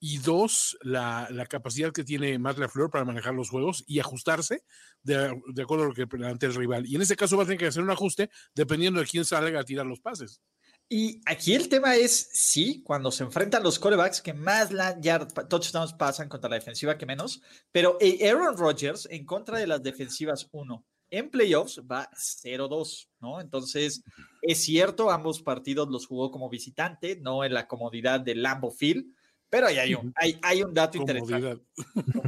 y 0.00 0.18
dos, 0.18 0.76
la, 0.82 1.28
capacidad 1.48 1.92
que 1.92 2.04
tiene 2.04 2.38
Matt 2.38 2.58
LaFleur 2.58 2.90
para 2.90 3.04
manejar 3.04 3.34
los 3.34 3.48
juegos 3.48 3.84
y 3.86 4.00
ajustarse 4.00 4.62
de, 5.02 5.40
acuerdo 5.62 5.84
a 5.84 5.88
lo 5.88 5.94
que 5.94 6.06
plantea 6.06 6.50
el 6.50 6.54
rival. 6.54 6.86
Y 6.86 6.96
en 6.96 7.02
este 7.02 7.16
caso 7.16 7.36
va 7.36 7.44
a 7.44 7.46
tener 7.46 7.58
que 7.58 7.66
hacer 7.66 7.82
un 7.82 7.90
ajuste 7.90 8.28
dependiendo 8.54 9.00
de 9.00 9.06
quién 9.06 9.24
salga 9.24 9.60
a 9.60 9.64
tirar 9.64 9.86
los 9.86 10.00
pases. 10.00 10.42
Y 10.86 11.22
aquí 11.24 11.54
el 11.54 11.70
tema 11.70 11.96
es, 11.96 12.28
sí, 12.34 12.82
cuando 12.84 13.10
se 13.10 13.24
enfrentan 13.24 13.62
los 13.62 13.78
corebacks 13.78 14.20
que 14.20 14.34
más 14.34 14.68
yard, 15.00 15.32
touchdowns 15.48 15.94
pasan 15.94 16.28
contra 16.28 16.50
la 16.50 16.56
defensiva 16.56 16.98
que 16.98 17.06
menos, 17.06 17.40
pero 17.72 17.96
Aaron 18.02 18.58
Rodgers 18.58 19.08
en 19.10 19.24
contra 19.24 19.58
de 19.58 19.66
las 19.66 19.82
defensivas 19.82 20.46
1 20.52 20.84
en 21.18 21.30
playoffs 21.30 21.80
va 21.90 22.10
0-2, 22.12 23.08
¿no? 23.20 23.40
Entonces, 23.40 24.02
es 24.42 24.64
cierto, 24.64 25.10
ambos 25.10 25.42
partidos 25.42 25.88
los 25.88 26.06
jugó 26.06 26.30
como 26.30 26.48
visitante, 26.48 27.18
no 27.20 27.44
en 27.44 27.54
la 27.54 27.68
comodidad 27.68 28.20
del 28.20 28.42
Lambo 28.42 28.70
Field, 28.70 29.06
pero 29.50 29.66
ahí 29.68 29.78
hay 29.78 29.94
un, 29.94 30.12
hay, 30.16 30.38
hay 30.42 30.62
un 30.62 30.74
dato 30.74 30.98
interesante. 30.98 31.62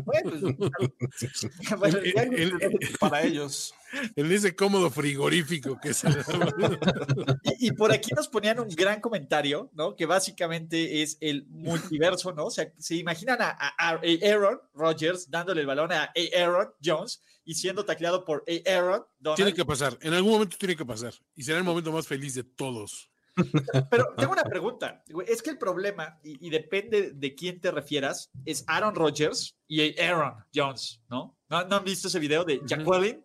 Bueno, 0.04 0.56
para 3.00 3.22
ellos. 3.22 3.74
En 4.14 4.30
ese 4.30 4.54
cómodo 4.54 4.90
frigorífico 4.90 5.78
que 5.80 5.94
se 5.94 6.08
y, 6.08 7.68
y, 7.68 7.72
por 7.72 7.92
aquí 7.92 8.12
nos 8.14 8.28
ponían 8.28 8.60
un 8.60 8.68
gran 8.68 9.00
comentario, 9.00 9.70
¿no? 9.74 9.96
Que 9.96 10.06
básicamente 10.06 11.02
es 11.02 11.18
el 11.20 11.46
multiverso, 11.48 12.32
¿no? 12.32 12.46
O 12.46 12.50
sea, 12.50 12.72
se 12.78 12.96
imaginan 12.96 13.40
a, 13.40 13.50
a, 13.50 13.74
a 13.78 14.00
Aaron 14.22 14.60
Rodgers 14.74 15.30
dándole 15.30 15.62
el 15.62 15.66
balón 15.66 15.92
a 15.92 16.12
Aaron 16.36 16.72
Jones 16.84 17.22
y 17.44 17.54
siendo 17.54 17.84
tacleado 17.84 18.24
por 18.24 18.44
Aaron 18.66 19.04
Donald. 19.18 19.36
Tiene 19.36 19.54
que 19.54 19.64
pasar, 19.64 19.98
en 20.02 20.14
algún 20.14 20.32
momento 20.32 20.56
tiene 20.58 20.76
que 20.76 20.84
pasar. 20.84 21.14
Y 21.34 21.44
será 21.44 21.58
el 21.58 21.64
momento 21.64 21.92
más 21.92 22.06
feliz 22.06 22.34
de 22.34 22.44
todos. 22.44 23.08
Pero 23.90 24.14
tengo 24.16 24.32
una 24.32 24.44
pregunta. 24.44 25.04
Es 25.26 25.42
que 25.42 25.50
el 25.50 25.58
problema, 25.58 26.18
y, 26.22 26.46
y, 26.46 26.50
depende 26.50 27.12
de 27.12 27.34
quién 27.34 27.60
te 27.60 27.70
refieras, 27.70 28.30
es 28.44 28.64
Aaron 28.66 28.94
Rodgers 28.94 29.56
y 29.68 29.98
Aaron 30.00 30.34
Jones, 30.54 31.02
¿no? 31.08 31.36
¿No, 31.48 31.64
¿no 31.64 31.76
han 31.76 31.84
visto 31.84 32.08
ese 32.08 32.18
video 32.18 32.44
de 32.44 32.60
Jacqueline? 32.64 33.24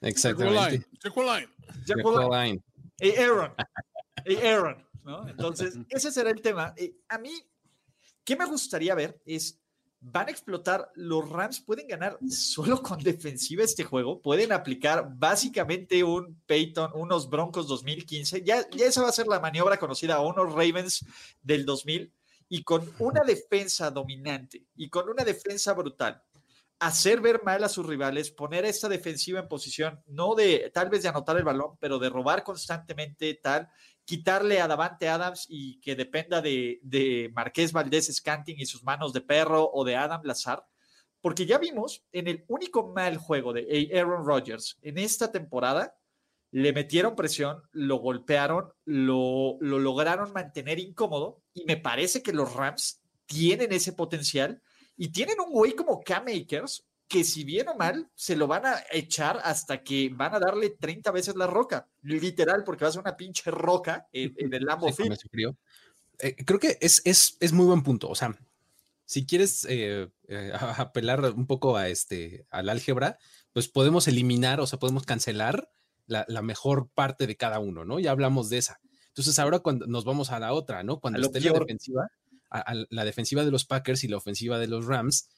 Exactamente. 0.00 0.86
Jacqueline. 1.02 1.48
Jacqueline. 1.84 2.62
Hey 2.98 3.14
Aaron. 3.18 3.52
Hey 4.24 4.38
Aaron. 4.42 4.86
¿no? 5.04 5.28
Entonces, 5.28 5.78
ese 5.88 6.10
será 6.10 6.30
el 6.30 6.40
tema. 6.40 6.74
A 7.08 7.18
mí, 7.18 7.30
¿qué 8.24 8.36
me 8.36 8.46
gustaría 8.46 8.94
ver? 8.94 9.20
Es 9.24 9.60
van 10.08 10.28
a 10.28 10.30
explotar, 10.30 10.92
los 10.94 11.28
Rams 11.28 11.60
pueden 11.60 11.88
ganar 11.88 12.18
solo 12.30 12.80
con 12.80 13.02
defensiva 13.02 13.64
este 13.64 13.82
juego, 13.82 14.20
pueden 14.22 14.52
aplicar 14.52 15.08
básicamente 15.16 16.04
un 16.04 16.40
Peyton, 16.46 16.92
unos 16.94 17.28
Broncos 17.28 17.66
2015, 17.66 18.44
ya, 18.44 18.68
ya 18.70 18.86
esa 18.86 19.02
va 19.02 19.08
a 19.08 19.12
ser 19.12 19.26
la 19.26 19.40
maniobra 19.40 19.78
conocida, 19.78 20.14
a 20.14 20.20
unos 20.20 20.52
Ravens 20.52 21.04
del 21.42 21.66
2000, 21.66 22.12
y 22.48 22.62
con 22.62 22.88
una 23.00 23.24
defensa 23.24 23.90
dominante 23.90 24.64
y 24.76 24.88
con 24.88 25.08
una 25.08 25.24
defensa 25.24 25.72
brutal, 25.72 26.22
hacer 26.78 27.20
ver 27.20 27.42
mal 27.42 27.64
a 27.64 27.68
sus 27.68 27.84
rivales, 27.84 28.30
poner 28.30 28.64
esta 28.64 28.88
defensiva 28.88 29.40
en 29.40 29.48
posición, 29.48 30.00
no 30.06 30.36
de 30.36 30.70
tal 30.72 30.88
vez 30.88 31.02
de 31.02 31.08
anotar 31.08 31.36
el 31.36 31.42
balón, 31.42 31.76
pero 31.80 31.98
de 31.98 32.10
robar 32.10 32.44
constantemente 32.44 33.34
tal, 33.34 33.68
quitarle 34.06 34.60
a 34.60 34.68
Davante 34.68 35.08
Adams 35.08 35.46
y 35.50 35.80
que 35.80 35.96
dependa 35.96 36.40
de, 36.40 36.78
de 36.82 37.30
Marqués 37.34 37.72
Valdés 37.72 38.06
Scanting 38.06 38.58
y 38.58 38.64
sus 38.64 38.84
manos 38.84 39.12
de 39.12 39.20
perro 39.20 39.68
o 39.70 39.84
de 39.84 39.96
Adam 39.96 40.22
Lazar, 40.24 40.64
porque 41.20 41.44
ya 41.44 41.58
vimos 41.58 42.04
en 42.12 42.28
el 42.28 42.44
único 42.46 42.92
mal 42.94 43.18
juego 43.18 43.52
de 43.52 43.90
Aaron 43.92 44.24
Rodgers 44.24 44.78
en 44.80 44.96
esta 44.96 45.32
temporada, 45.32 45.96
le 46.52 46.72
metieron 46.72 47.16
presión, 47.16 47.60
lo 47.72 47.96
golpearon, 47.96 48.72
lo, 48.84 49.58
lo 49.60 49.80
lograron 49.80 50.32
mantener 50.32 50.78
incómodo 50.78 51.42
y 51.52 51.64
me 51.64 51.76
parece 51.76 52.22
que 52.22 52.32
los 52.32 52.54
Rams 52.54 53.02
tienen 53.26 53.72
ese 53.72 53.92
potencial 53.92 54.62
y 54.96 55.08
tienen 55.08 55.40
un 55.40 55.50
güey 55.50 55.72
como 55.72 56.00
Cam 56.00 56.26
Akers 56.28 56.85
que 57.08 57.24
si 57.24 57.44
bien 57.44 57.68
o 57.68 57.76
mal, 57.76 58.10
se 58.14 58.36
lo 58.36 58.46
van 58.46 58.66
a 58.66 58.82
echar 58.90 59.40
hasta 59.44 59.82
que 59.82 60.10
van 60.12 60.34
a 60.34 60.40
darle 60.40 60.70
30 60.70 61.10
veces 61.12 61.36
la 61.36 61.46
roca, 61.46 61.88
literal, 62.02 62.64
porque 62.64 62.84
va 62.84 62.88
a 62.88 62.92
ser 62.92 63.00
una 63.00 63.16
pinche 63.16 63.50
roca 63.50 64.08
en, 64.12 64.34
en 64.36 64.52
el 64.52 64.64
Lambo 64.64 64.90
sí, 64.92 65.04
eh, 66.18 66.34
creo 66.44 66.58
que 66.58 66.78
es, 66.80 67.02
es, 67.04 67.36
es, 67.40 67.52
muy 67.52 67.66
buen 67.66 67.82
punto. 67.82 68.08
O 68.08 68.14
sea, 68.14 68.36
si 69.04 69.26
quieres 69.26 69.66
eh, 69.68 70.08
eh, 70.28 70.52
apelar 70.78 71.20
un 71.32 71.46
poco 71.46 71.76
a 71.76 71.88
este, 71.88 72.46
al 72.50 72.68
álgebra, 72.68 73.18
pues 73.52 73.68
podemos 73.68 74.08
eliminar, 74.08 74.60
o 74.60 74.66
sea, 74.66 74.78
podemos 74.78 75.04
cancelar 75.04 75.70
la, 76.06 76.24
la, 76.28 76.42
mejor 76.42 76.88
parte 76.88 77.26
de 77.26 77.36
cada 77.36 77.58
uno, 77.58 77.84
¿no? 77.84 78.00
Ya 78.00 78.12
hablamos 78.12 78.48
de 78.48 78.58
esa. 78.58 78.80
Entonces, 79.08 79.38
ahora 79.38 79.60
cuando 79.60 79.86
nos 79.86 80.04
vamos 80.04 80.30
a 80.30 80.40
la 80.40 80.52
otra, 80.52 80.82
¿no? 80.82 81.00
Cuando 81.00 81.20
esté 81.20 81.40
la 81.40 81.52
defensiva, 81.52 82.08
a, 82.50 82.60
a 82.60 82.74
la 82.90 83.04
defensiva 83.04 83.44
de 83.44 83.50
los 83.50 83.64
Packers 83.64 84.04
y 84.04 84.08
la 84.08 84.16
ofensiva 84.16 84.58
de 84.58 84.68
los 84.68 84.86
Rams, 84.86 85.28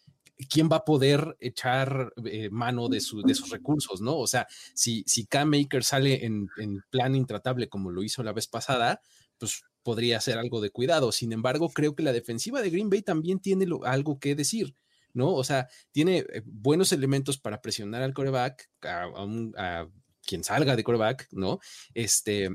¿quién 0.49 0.69
va 0.71 0.77
a 0.77 0.85
poder 0.85 1.37
echar 1.41 2.13
eh, 2.25 2.49
mano 2.51 2.89
de, 2.89 3.01
su, 3.01 3.23
de, 3.23 3.35
sus 3.35 3.51
recursos, 3.51 4.01
no? 4.01 4.17
O 4.17 4.27
sea, 4.27 4.47
si, 4.75 5.03
si 5.07 5.27
Cam 5.27 5.51
Maker 5.51 5.85
sale 5.85 6.25
en, 6.25 6.49
en, 6.59 6.83
plan 6.91 7.15
intratable 7.15 7.69
como 7.69 7.91
lo 7.91 8.03
hizo 8.03 8.23
la 8.23 8.33
vez 8.33 8.47
pasada, 8.47 9.01
pues 9.39 9.63
podría 9.83 10.21
ser 10.21 10.39
algo 10.39 10.61
de 10.61 10.71
cuidado. 10.71 11.13
Sin 11.13 11.33
embargo, 11.33 11.71
creo 11.71 11.95
que 11.95 12.03
la 12.03 12.13
defensiva 12.13 12.63
de 12.63 12.71
Green 12.71 12.91
Bay 12.91 13.03
también 13.03 13.41
tiene 13.41 13.67
lo, 13.67 13.85
algo 13.85 14.19
que 14.19 14.35
decir. 14.35 14.75
¿no? 15.15 15.35
O 15.35 15.43
sea, 15.43 15.69
tiene 15.91 16.19
eh, 16.19 16.43
buenos 16.45 16.93
elementos 16.93 17.39
para 17.39 17.61
presionar 17.61 18.03
al 18.03 18.15
coreback, 18.15 18.71
a, 18.83 19.05
a, 19.05 19.25
un, 19.25 19.55
a 19.57 19.89
quien 20.25 20.45
salga 20.45 20.77
de 20.77 20.85
coreback, 20.85 21.29
¿no? 21.33 21.59
Este, 21.95 22.51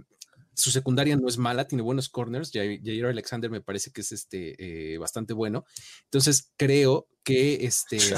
su 0.55 0.71
secundaria 0.71 1.15
no 1.15 1.27
es 1.27 1.37
mala, 1.37 1.67
tiene 1.67 1.81
buenos 1.81 2.09
corners. 2.09 2.51
Jair 2.51 3.05
Alexander 3.05 3.49
me 3.49 3.61
parece 3.61 3.91
que 3.91 4.01
es 4.01 4.11
este, 4.11 4.93
eh, 4.93 4.97
bastante 4.97 5.33
bueno. 5.33 5.65
Entonces 6.05 6.53
creo 6.55 7.07
que 7.23 7.65
este. 7.65 7.97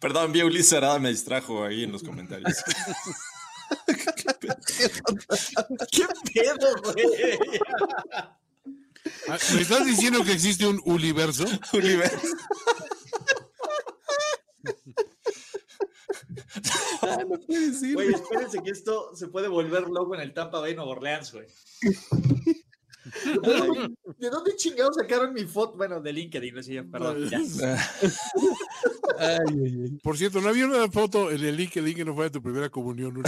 Perdón, 0.00 0.32
vi 0.32 0.40
a 0.40 0.46
Ulises 0.46 0.72
Arada, 0.74 0.98
me 0.98 1.10
distrajo 1.10 1.64
ahí 1.64 1.84
en 1.84 1.92
los 1.92 2.02
comentarios. 2.02 2.52
¿Qué 5.90 6.06
pedo, 6.32 6.74
güey? 6.82 7.38
Ah, 9.28 9.38
¿Me 9.54 9.62
estás 9.62 9.86
diciendo 9.86 10.22
que 10.24 10.32
existe 10.32 10.66
un 10.66 10.80
universo? 10.84 11.44
Universo. 11.72 12.18
Ah, 17.02 17.24
no 17.28 17.38
puede 17.40 17.70
decir. 17.70 17.94
Güey, 17.94 18.14
espérense 18.14 18.62
que 18.62 18.70
esto 18.70 19.14
se 19.14 19.28
puede 19.28 19.48
volver 19.48 19.88
loco 19.88 20.14
en 20.14 20.20
el 20.20 20.34
Tampa 20.34 20.60
Bay 20.60 20.74
Nueva 20.74 20.92
Orleans, 20.92 21.32
güey. 21.32 21.46
¿De 24.18 24.30
dónde 24.30 24.56
chingados 24.56 24.96
sacaron 24.96 25.34
mi 25.34 25.44
foto? 25.44 25.76
Bueno, 25.76 26.00
de 26.00 26.12
LinkedIn, 26.12 26.90
perdón. 26.90 27.28
Ya. 27.28 27.38
Ay, 29.18 29.38
ay, 29.48 29.82
ay. 29.84 29.98
Por 30.02 30.16
cierto, 30.16 30.40
¿no 30.40 30.48
había 30.48 30.66
una 30.66 30.90
foto 30.90 31.30
en 31.30 31.44
el 31.44 31.56
LinkedIn 31.56 31.94
que 31.94 32.04
no 32.04 32.14
fue 32.14 32.24
de 32.24 32.30
tu 32.30 32.42
primera 32.42 32.70
comunión? 32.70 33.14
No 33.14 33.22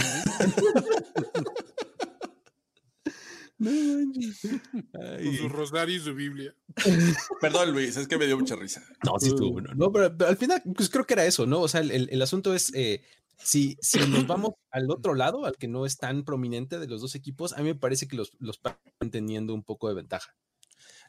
Con 3.59 5.35
su 5.35 5.49
rosario 5.49 5.95
y 5.95 5.99
su 5.99 6.13
Biblia. 6.13 6.53
Perdón, 7.41 7.71
Luis, 7.71 7.97
es 7.97 8.07
que 8.07 8.17
me 8.17 8.27
dio 8.27 8.37
mucha 8.37 8.55
risa. 8.55 8.83
No, 9.03 9.19
sí 9.19 9.29
estuvo 9.29 9.61
no, 9.61 9.73
no, 9.73 9.91
pero, 9.91 10.15
pero, 10.15 10.29
al 10.29 10.37
final, 10.37 10.61
pues 10.75 10.89
creo 10.89 11.05
que 11.05 11.15
era 11.15 11.25
eso, 11.25 11.45
¿no? 11.47 11.61
O 11.61 11.67
sea, 11.67 11.81
el, 11.81 12.07
el 12.11 12.21
asunto 12.21 12.53
es, 12.53 12.71
eh, 12.75 13.01
si, 13.37 13.77
si 13.81 13.99
nos 13.99 14.27
vamos 14.27 14.53
al 14.71 14.89
otro 14.91 15.15
lado, 15.15 15.45
al 15.45 15.57
que 15.57 15.67
no 15.67 15.85
es 15.85 15.97
tan 15.97 16.23
prominente 16.23 16.79
de 16.79 16.87
los 16.87 17.01
dos 17.01 17.15
equipos, 17.15 17.53
a 17.53 17.57
mí 17.57 17.63
me 17.65 17.75
parece 17.75 18.07
que 18.07 18.15
los, 18.15 18.31
los 18.39 18.57
están 18.57 18.77
teniendo 19.11 19.53
un 19.53 19.63
poco 19.63 19.89
de 19.89 19.95
ventaja. 19.95 20.35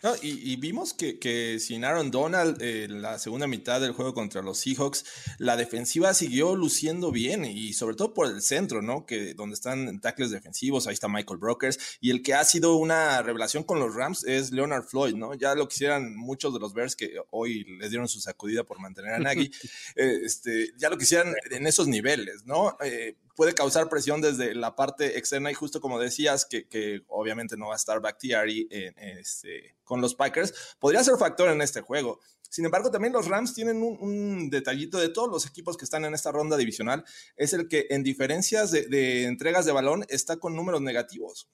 No, 0.03 0.15
y, 0.23 0.53
y, 0.53 0.57
vimos 0.57 0.95
que, 0.95 1.19
que, 1.19 1.59
sin 1.59 1.85
Aaron 1.85 2.11
Donald 2.11 2.63
en 2.63 2.91
eh, 2.93 3.01
la 3.01 3.19
segunda 3.19 3.47
mitad 3.47 3.81
del 3.81 3.93
juego 3.93 4.15
contra 4.15 4.43
los 4.43 4.59
Seahawks, 4.59 5.05
la 5.39 5.57
defensiva 5.57 6.15
siguió 6.15 6.55
luciendo 6.55 7.11
bien 7.11 7.45
y 7.45 7.73
sobre 7.73 7.97
todo 7.97 8.15
por 8.15 8.29
el 8.29 8.41
centro, 8.41 8.81
¿no? 8.81 9.07
Que 9.07 9.35
donde 9.35 9.55
están 9.55 10.01
tackles 10.01 10.31
defensivos, 10.31 10.87
ahí 10.87 10.95
está 10.95 11.09
Michael 11.09 11.39
Brokers 11.39 11.99
y 12.01 12.11
el 12.11 12.23
que 12.23 12.35
ha 12.35 12.45
sido 12.45 12.77
una 12.77 13.23
revelación 13.23 13.65
con 13.65 13.81
los 13.81 13.95
Rams 13.95 14.25
es 14.25 14.53
Leonard 14.53 14.85
Floyd, 14.85 15.15
¿no? 15.15 15.35
Ya 15.35 15.55
lo 15.55 15.69
quisieran 15.69 16.17
muchos 16.17 16.55
de 16.55 16.61
los 16.61 16.75
Bears 16.75 16.95
que 16.95 17.17
hoy 17.31 17.65
les 17.79 17.91
dieron 17.91 18.09
su 18.09 18.21
sacudida 18.21 18.65
por 18.65 18.81
mantener 18.81 19.15
a 19.15 19.19
Nagy, 19.19 19.51
eh, 19.97 20.21
este, 20.25 20.73
ya 20.77 20.91
lo 20.91 20.99
quisieran 20.99 21.35
en 21.51 21.67
esos 21.67 21.89
niveles, 21.89 22.45
¿no? 22.45 22.77
Eh, 22.83 23.17
puede 23.39 23.55
causar 23.55 23.89
presión 23.89 24.21
desde 24.21 24.53
la 24.53 24.75
parte 24.75 25.17
externa 25.17 25.49
y 25.49 25.55
justo 25.55 25.81
como 25.81 26.01
decías, 26.01 26.45
que, 26.45 27.05
obviamente 27.07 27.57
no 27.57 27.69
va 27.69 27.75
a 27.75 27.77
estar 27.77 28.01
Bakhtiari 28.01 28.67
en, 28.69 28.99
en 28.99 29.19
este, 29.19 29.77
con 29.85 30.01
los 30.01 30.17
Packers, 30.17 30.53
podría 30.81 31.05
ser 31.05 31.17
factor 31.19 31.49
en 31.49 31.63
este 31.63 31.81
juego. 31.81 32.19
Sin 32.51 32.65
embargo, 32.65 32.91
también 32.91 33.13
los 33.13 33.29
Rams 33.29 33.55
tienen 33.55 33.81
un, 33.81 34.51
detallito 34.51 34.99
de 34.99 35.11
todos 35.11 35.31
los 35.31 35.47
equipos 35.47 35.77
que 35.77 35.85
están 35.85 36.05
en 36.05 36.15
esta 36.15 36.33
ronda 36.33 36.57
divisional, 36.57 37.05
es 37.37 37.53
el 37.53 37.69
que 37.69 37.87
en 37.91 38.03
diferencias 38.03 38.73
de, 38.73 38.89
de 38.89 39.27
entregas 39.27 39.65
de 39.65 39.71
balón 39.71 40.05
está 40.09 40.39
con 40.39 40.57
números 40.57 40.81
negativos 40.81 41.49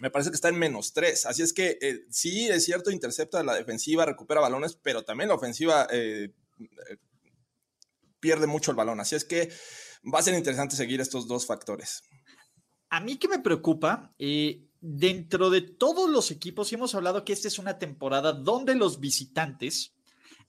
me 0.00 0.10
parece 0.10 0.30
que 0.30 0.36
está 0.36 0.48
en 0.48 0.58
menos 0.58 0.94
tres. 0.94 1.26
Así 1.26 1.42
es 1.42 1.52
que 1.52 1.78
eh, 1.82 2.06
sí, 2.10 2.48
es 2.48 2.64
cierto, 2.64 2.90
intercepta 2.90 3.44
la 3.44 3.54
defensiva, 3.54 4.06
recupera 4.06 4.40
balones, 4.40 4.76
pero 4.82 5.04
también 5.04 5.28
la 5.28 5.34
ofensiva 5.34 5.86
eh, 5.92 6.30
eh, 6.58 6.96
pierde 8.18 8.46
mucho 8.46 8.70
el 8.70 8.76
balón. 8.76 8.98
Así 8.98 9.14
es 9.14 9.24
que 9.24 9.52
va 10.02 10.18
a 10.18 10.22
ser 10.22 10.34
interesante 10.34 10.76
seguir 10.76 11.00
estos 11.00 11.26
dos 11.26 11.46
factores. 11.46 12.02
A 12.90 13.00
mí 13.00 13.16
que 13.16 13.28
me 13.28 13.38
preocupa, 13.38 14.12
eh, 14.18 14.64
dentro 14.80 15.48
de 15.48 15.62
todos 15.62 16.10
los 16.10 16.30
equipos, 16.30 16.72
hemos 16.72 16.94
hablado 16.94 17.24
que 17.24 17.32
esta 17.32 17.48
es 17.48 17.58
una 17.58 17.78
temporada 17.78 18.32
donde 18.32 18.74
los 18.74 19.00
visitantes 19.00 19.94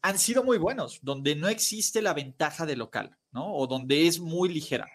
han 0.02 0.20
sido 0.20 0.44
muy 0.44 0.58
buenos, 0.58 1.00
donde 1.02 1.36
no 1.36 1.48
existe 1.48 2.02
la 2.02 2.14
ventaja 2.14 2.66
de 2.66 2.76
local, 2.76 3.18
¿no? 3.32 3.56
O 3.56 3.68
donde 3.68 4.08
es 4.08 4.20
muy 4.20 4.50
ligera. 4.50 4.90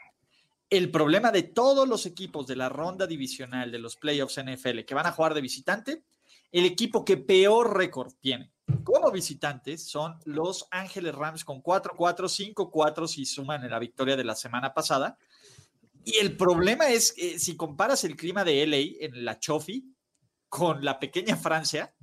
El 0.68 0.90
problema 0.90 1.32
de 1.32 1.44
todos 1.44 1.88
los 1.88 2.04
equipos 2.04 2.46
de 2.46 2.56
la 2.56 2.68
ronda 2.68 3.06
divisional 3.06 3.72
de 3.72 3.78
los 3.78 3.96
playoffs 3.96 4.38
NFL 4.38 4.80
que 4.80 4.94
van 4.94 5.06
a 5.06 5.12
jugar 5.12 5.32
de 5.32 5.40
visitante, 5.40 6.02
el 6.52 6.64
equipo 6.64 7.04
que 7.04 7.16
peor 7.16 7.76
récord 7.76 8.12
tiene 8.20 8.52
como 8.84 9.10
visitantes 9.10 9.88
son 9.88 10.18
los 10.24 10.66
Ángeles 10.70 11.14
Rams 11.14 11.44
con 11.44 11.62
4-4, 11.62 12.54
5-4 12.54 13.06
si 13.06 13.24
suman 13.24 13.64
en 13.64 13.70
la 13.70 13.78
victoria 13.78 14.16
de 14.16 14.24
la 14.24 14.34
semana 14.34 14.74
pasada. 14.74 15.18
Y 16.04 16.16
el 16.18 16.36
problema 16.36 16.88
es, 16.88 17.12
que 17.12 17.38
si 17.38 17.56
comparas 17.56 18.04
el 18.04 18.16
clima 18.16 18.44
de 18.44 18.66
LA 18.66 19.06
en 19.06 19.24
la 19.24 19.38
Chofi 19.38 19.94
con 20.48 20.84
la 20.84 20.98
pequeña 20.98 21.36
Francia, 21.36 21.94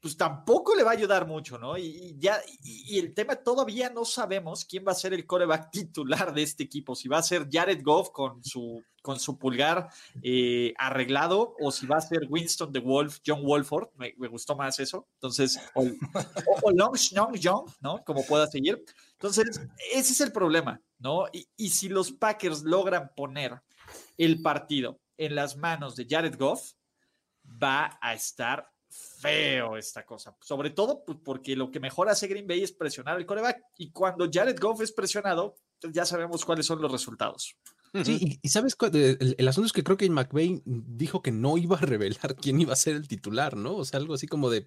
pues 0.00 0.16
tampoco 0.16 0.74
le 0.74 0.82
va 0.82 0.90
a 0.90 0.94
ayudar 0.94 1.26
mucho, 1.26 1.58
¿no? 1.58 1.76
Y, 1.76 2.16
ya, 2.18 2.40
y, 2.62 2.98
el 2.98 3.12
tema 3.12 3.36
todavía 3.36 3.90
no 3.90 4.06
sabemos 4.06 4.64
quién 4.64 4.84
va 4.86 4.92
a 4.92 4.94
ser 4.94 5.12
el 5.12 5.26
coreback 5.26 5.70
titular 5.72 6.32
de 6.32 6.42
este 6.42 6.62
equipo, 6.62 6.94
si 6.94 7.08
va 7.08 7.18
a 7.18 7.22
ser 7.22 7.48
Jared 7.50 7.82
Goff 7.82 8.10
con 8.10 8.42
su, 8.42 8.82
con 9.02 9.20
su 9.20 9.38
pulgar 9.38 9.88
eh, 10.22 10.72
arreglado 10.78 11.54
o 11.60 11.70
si 11.70 11.86
va 11.86 11.98
a 11.98 12.00
ser 12.00 12.26
Winston 12.30 12.72
the 12.72 12.78
Wolf, 12.78 13.18
John 13.26 13.42
Wolford, 13.44 13.88
me, 13.96 14.12
gustó 14.28 14.56
más 14.56 14.78
eso, 14.80 15.06
entonces, 15.14 15.60
o, 15.74 16.70
Long 16.72 16.96
Long 17.12 17.38
John, 17.42 17.64
¿no? 17.80 18.02
Como 18.04 18.24
pueda 18.24 18.46
seguir. 18.46 18.82
Entonces, 19.12 19.60
ese 19.92 20.12
es 20.12 20.20
el 20.22 20.32
problema, 20.32 20.80
¿no? 20.98 21.26
Y, 21.30 21.46
y 21.56 21.68
si 21.70 21.90
los 21.90 22.10
Packers 22.10 22.62
logran 22.62 23.10
poner 23.14 23.60
el 24.16 24.40
partido 24.40 24.98
en 25.18 25.34
las 25.34 25.56
manos 25.56 25.94
de 25.96 26.06
Jared 26.08 26.38
Goff, 26.38 26.72
va 27.62 27.98
a 28.00 28.14
estar 28.14 28.70
feo 28.90 29.76
esta 29.76 30.04
cosa. 30.04 30.36
Sobre 30.40 30.70
todo 30.70 31.04
pues, 31.04 31.18
porque 31.24 31.56
lo 31.56 31.70
que 31.70 31.80
mejor 31.80 32.08
hace 32.08 32.26
Green 32.26 32.46
Bay 32.46 32.62
es 32.62 32.72
presionar 32.72 33.16
al 33.16 33.26
coreback. 33.26 33.62
Y 33.78 33.90
cuando 33.90 34.28
Jared 34.30 34.58
Goff 34.58 34.80
es 34.82 34.92
presionado, 34.92 35.56
pues, 35.80 35.92
ya 35.92 36.04
sabemos 36.04 36.44
cuáles 36.44 36.66
son 36.66 36.82
los 36.82 36.90
resultados. 36.90 37.56
Sí, 38.04 38.38
y, 38.40 38.48
sabes, 38.48 38.76
el, 38.92 39.34
el, 39.36 39.48
asunto 39.48 39.66
es 39.66 39.72
que 39.72 39.82
creo 39.82 39.96
que 39.96 40.08
McVay 40.08 40.62
dijo 40.64 41.22
que 41.22 41.32
no 41.32 41.58
iba 41.58 41.76
a 41.76 41.80
revelar 41.80 42.36
quién 42.40 42.60
iba 42.60 42.72
a 42.72 42.76
ser 42.76 42.94
el 42.94 43.08
titular, 43.08 43.56
¿no? 43.56 43.76
O 43.78 43.84
sea, 43.84 43.98
algo 43.98 44.14
así 44.14 44.28
como 44.28 44.48
de, 44.48 44.64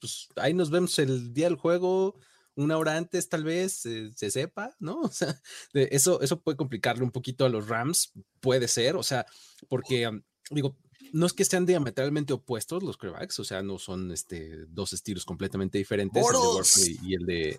pues 0.00 0.28
ahí 0.34 0.54
nos 0.54 0.70
vemos 0.70 0.98
el 0.98 1.32
día 1.32 1.46
del 1.46 1.56
juego, 1.56 2.16
una 2.56 2.76
hora 2.76 2.96
antes 2.96 3.28
tal 3.28 3.44
vez 3.44 3.86
eh, 3.86 4.10
se 4.16 4.30
sepa, 4.32 4.74
¿no? 4.80 5.00
O 5.02 5.12
sea, 5.12 5.40
eso, 5.72 6.20
eso 6.20 6.40
puede 6.40 6.56
complicarle 6.56 7.04
un 7.04 7.12
poquito 7.12 7.44
a 7.44 7.48
los 7.48 7.68
Rams, 7.68 8.12
puede 8.40 8.66
ser, 8.66 8.96
o 8.96 9.04
sea, 9.04 9.24
porque, 9.68 10.10
digo, 10.50 10.76
no 11.12 11.26
es 11.26 11.32
que 11.32 11.44
sean 11.44 11.66
diametralmente 11.66 12.32
opuestos 12.32 12.82
los 12.82 12.96
quarterbacks, 12.96 13.38
o 13.40 13.44
sea, 13.44 13.62
no 13.62 13.78
son 13.78 14.12
este, 14.12 14.66
dos 14.66 14.92
estilos 14.92 15.24
completamente 15.24 15.78
diferentes, 15.78 16.22
el 16.24 17.26
de 17.26 17.58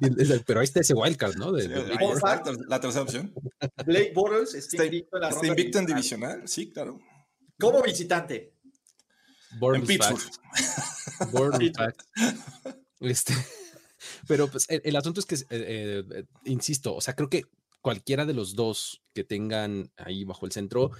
y, 0.00 0.04
el 0.06 0.14
de, 0.14 0.40
Pero 0.46 0.60
ahí 0.60 0.64
está 0.64 0.80
ese 0.80 0.94
wildcard, 0.94 1.36
¿no? 1.36 1.52
De, 1.52 1.68
la 1.68 2.80
tercera 2.80 3.02
opción. 3.02 3.32
Blake 3.84 4.12
Bortles 4.14 4.54
está, 4.54 4.84
invicto 4.84 5.16
en 5.16 5.22
la 5.22 5.28
está 5.30 5.46
invicto 5.46 5.78
en 5.78 5.86
divisional, 5.86 6.48
sí, 6.48 6.70
claro. 6.70 7.00
Como 7.58 7.82
visitante. 7.82 8.54
en 9.60 9.86
Pittsburgh. 9.86 10.22
este, 13.00 13.34
pero 14.26 14.48
pues 14.48 14.66
el, 14.68 14.96
asunto 14.96 15.20
es 15.20 15.26
que, 15.26 15.34
eh, 15.34 16.04
eh, 16.10 16.24
insisto, 16.44 16.94
o 16.94 17.00
sea, 17.00 17.14
creo 17.14 17.28
que 17.28 17.44
cualquiera 17.80 18.26
de 18.26 18.34
los 18.34 18.54
dos 18.54 19.02
que 19.14 19.24
tengan 19.24 19.90
ahí 19.96 20.24
bajo 20.24 20.46
el 20.46 20.52
centro 20.52 20.90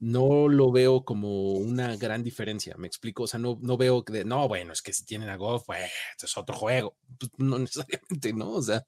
no 0.00 0.48
lo 0.48 0.72
veo 0.72 1.04
como 1.04 1.52
una 1.52 1.96
gran 1.96 2.22
diferencia, 2.22 2.76
me 2.76 2.86
explico, 2.86 3.24
o 3.24 3.26
sea, 3.26 3.40
no, 3.40 3.58
no 3.62 3.76
veo 3.76 4.04
que, 4.04 4.24
no, 4.24 4.48
bueno, 4.48 4.72
es 4.72 4.82
que 4.82 4.92
si 4.92 5.04
tienen 5.04 5.28
a 5.28 5.36
Goff, 5.36 5.64
pues 5.66 5.90
es 6.22 6.36
otro 6.36 6.54
juego, 6.54 6.96
pues, 7.18 7.30
no 7.38 7.58
necesariamente, 7.60 8.32
¿no? 8.32 8.50
O 8.52 8.62
sea. 8.62 8.84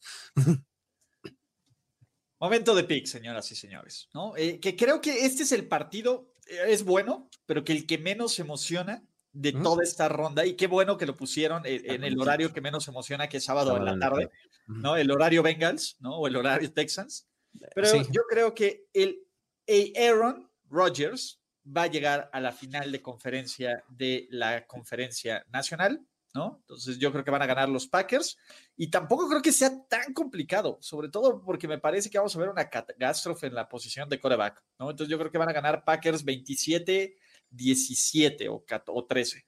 Momento 2.38 2.74
de 2.74 2.84
pick, 2.84 3.06
señoras 3.06 3.50
y 3.50 3.56
señores, 3.56 4.08
¿no? 4.12 4.36
Eh, 4.36 4.60
que 4.60 4.76
creo 4.76 5.00
que 5.00 5.24
este 5.24 5.44
es 5.44 5.52
el 5.52 5.66
partido, 5.66 6.32
eh, 6.46 6.66
es 6.68 6.84
bueno, 6.84 7.30
pero 7.46 7.64
que 7.64 7.72
el 7.72 7.86
que 7.86 7.98
menos 7.98 8.38
emociona 8.38 9.02
de 9.32 9.52
toda 9.52 9.82
esta 9.82 10.08
ronda, 10.08 10.46
y 10.46 10.54
qué 10.54 10.66
bueno 10.66 10.96
que 10.96 11.04
lo 11.04 11.14
pusieron 11.14 11.62
en, 11.66 12.04
el 12.04 12.18
horario 12.18 12.54
que 12.54 12.62
menos 12.62 12.88
emociona, 12.88 13.28
que 13.28 13.36
es 13.36 13.44
sábado, 13.44 13.76
en 13.76 13.84
la 13.84 13.98
tarde, 13.98 14.30
¿no? 14.66 14.96
El 14.96 15.10
horario 15.10 15.42
Bengals, 15.42 15.96
¿no? 16.00 16.16
O 16.16 16.26
el 16.26 16.36
horario 16.36 16.72
Texans. 16.72 17.28
Pero 17.74 18.02
yo 18.02 18.22
creo 18.30 18.54
que 18.54 18.86
el 18.94 19.26
Aaron 19.68 20.45
Rodgers 20.70 21.40
va 21.66 21.82
a 21.82 21.86
llegar 21.88 22.30
a 22.32 22.40
la 22.40 22.52
final 22.52 22.92
de 22.92 23.02
conferencia 23.02 23.84
de 23.88 24.28
la 24.30 24.66
conferencia 24.66 25.44
nacional, 25.50 26.06
¿no? 26.34 26.58
Entonces 26.60 26.98
yo 26.98 27.10
creo 27.10 27.24
que 27.24 27.30
van 27.30 27.42
a 27.42 27.46
ganar 27.46 27.68
los 27.68 27.88
Packers 27.88 28.36
y 28.76 28.88
tampoco 28.88 29.28
creo 29.28 29.42
que 29.42 29.52
sea 29.52 29.84
tan 29.88 30.12
complicado, 30.12 30.78
sobre 30.80 31.08
todo 31.08 31.42
porque 31.42 31.66
me 31.66 31.78
parece 31.78 32.10
que 32.10 32.18
vamos 32.18 32.36
a 32.36 32.38
ver 32.38 32.50
una 32.50 32.68
catástrofe 32.68 33.48
en 33.48 33.54
la 33.54 33.68
posición 33.68 34.08
de 34.08 34.20
coreback, 34.20 34.62
¿no? 34.78 34.90
Entonces 34.90 35.10
yo 35.10 35.18
creo 35.18 35.30
que 35.30 35.38
van 35.38 35.48
a 35.48 35.54
ganar 35.54 35.84
Packers 35.84 36.24
27, 36.24 37.16
17 37.50 38.48
o, 38.48 38.64
13. 39.08 39.46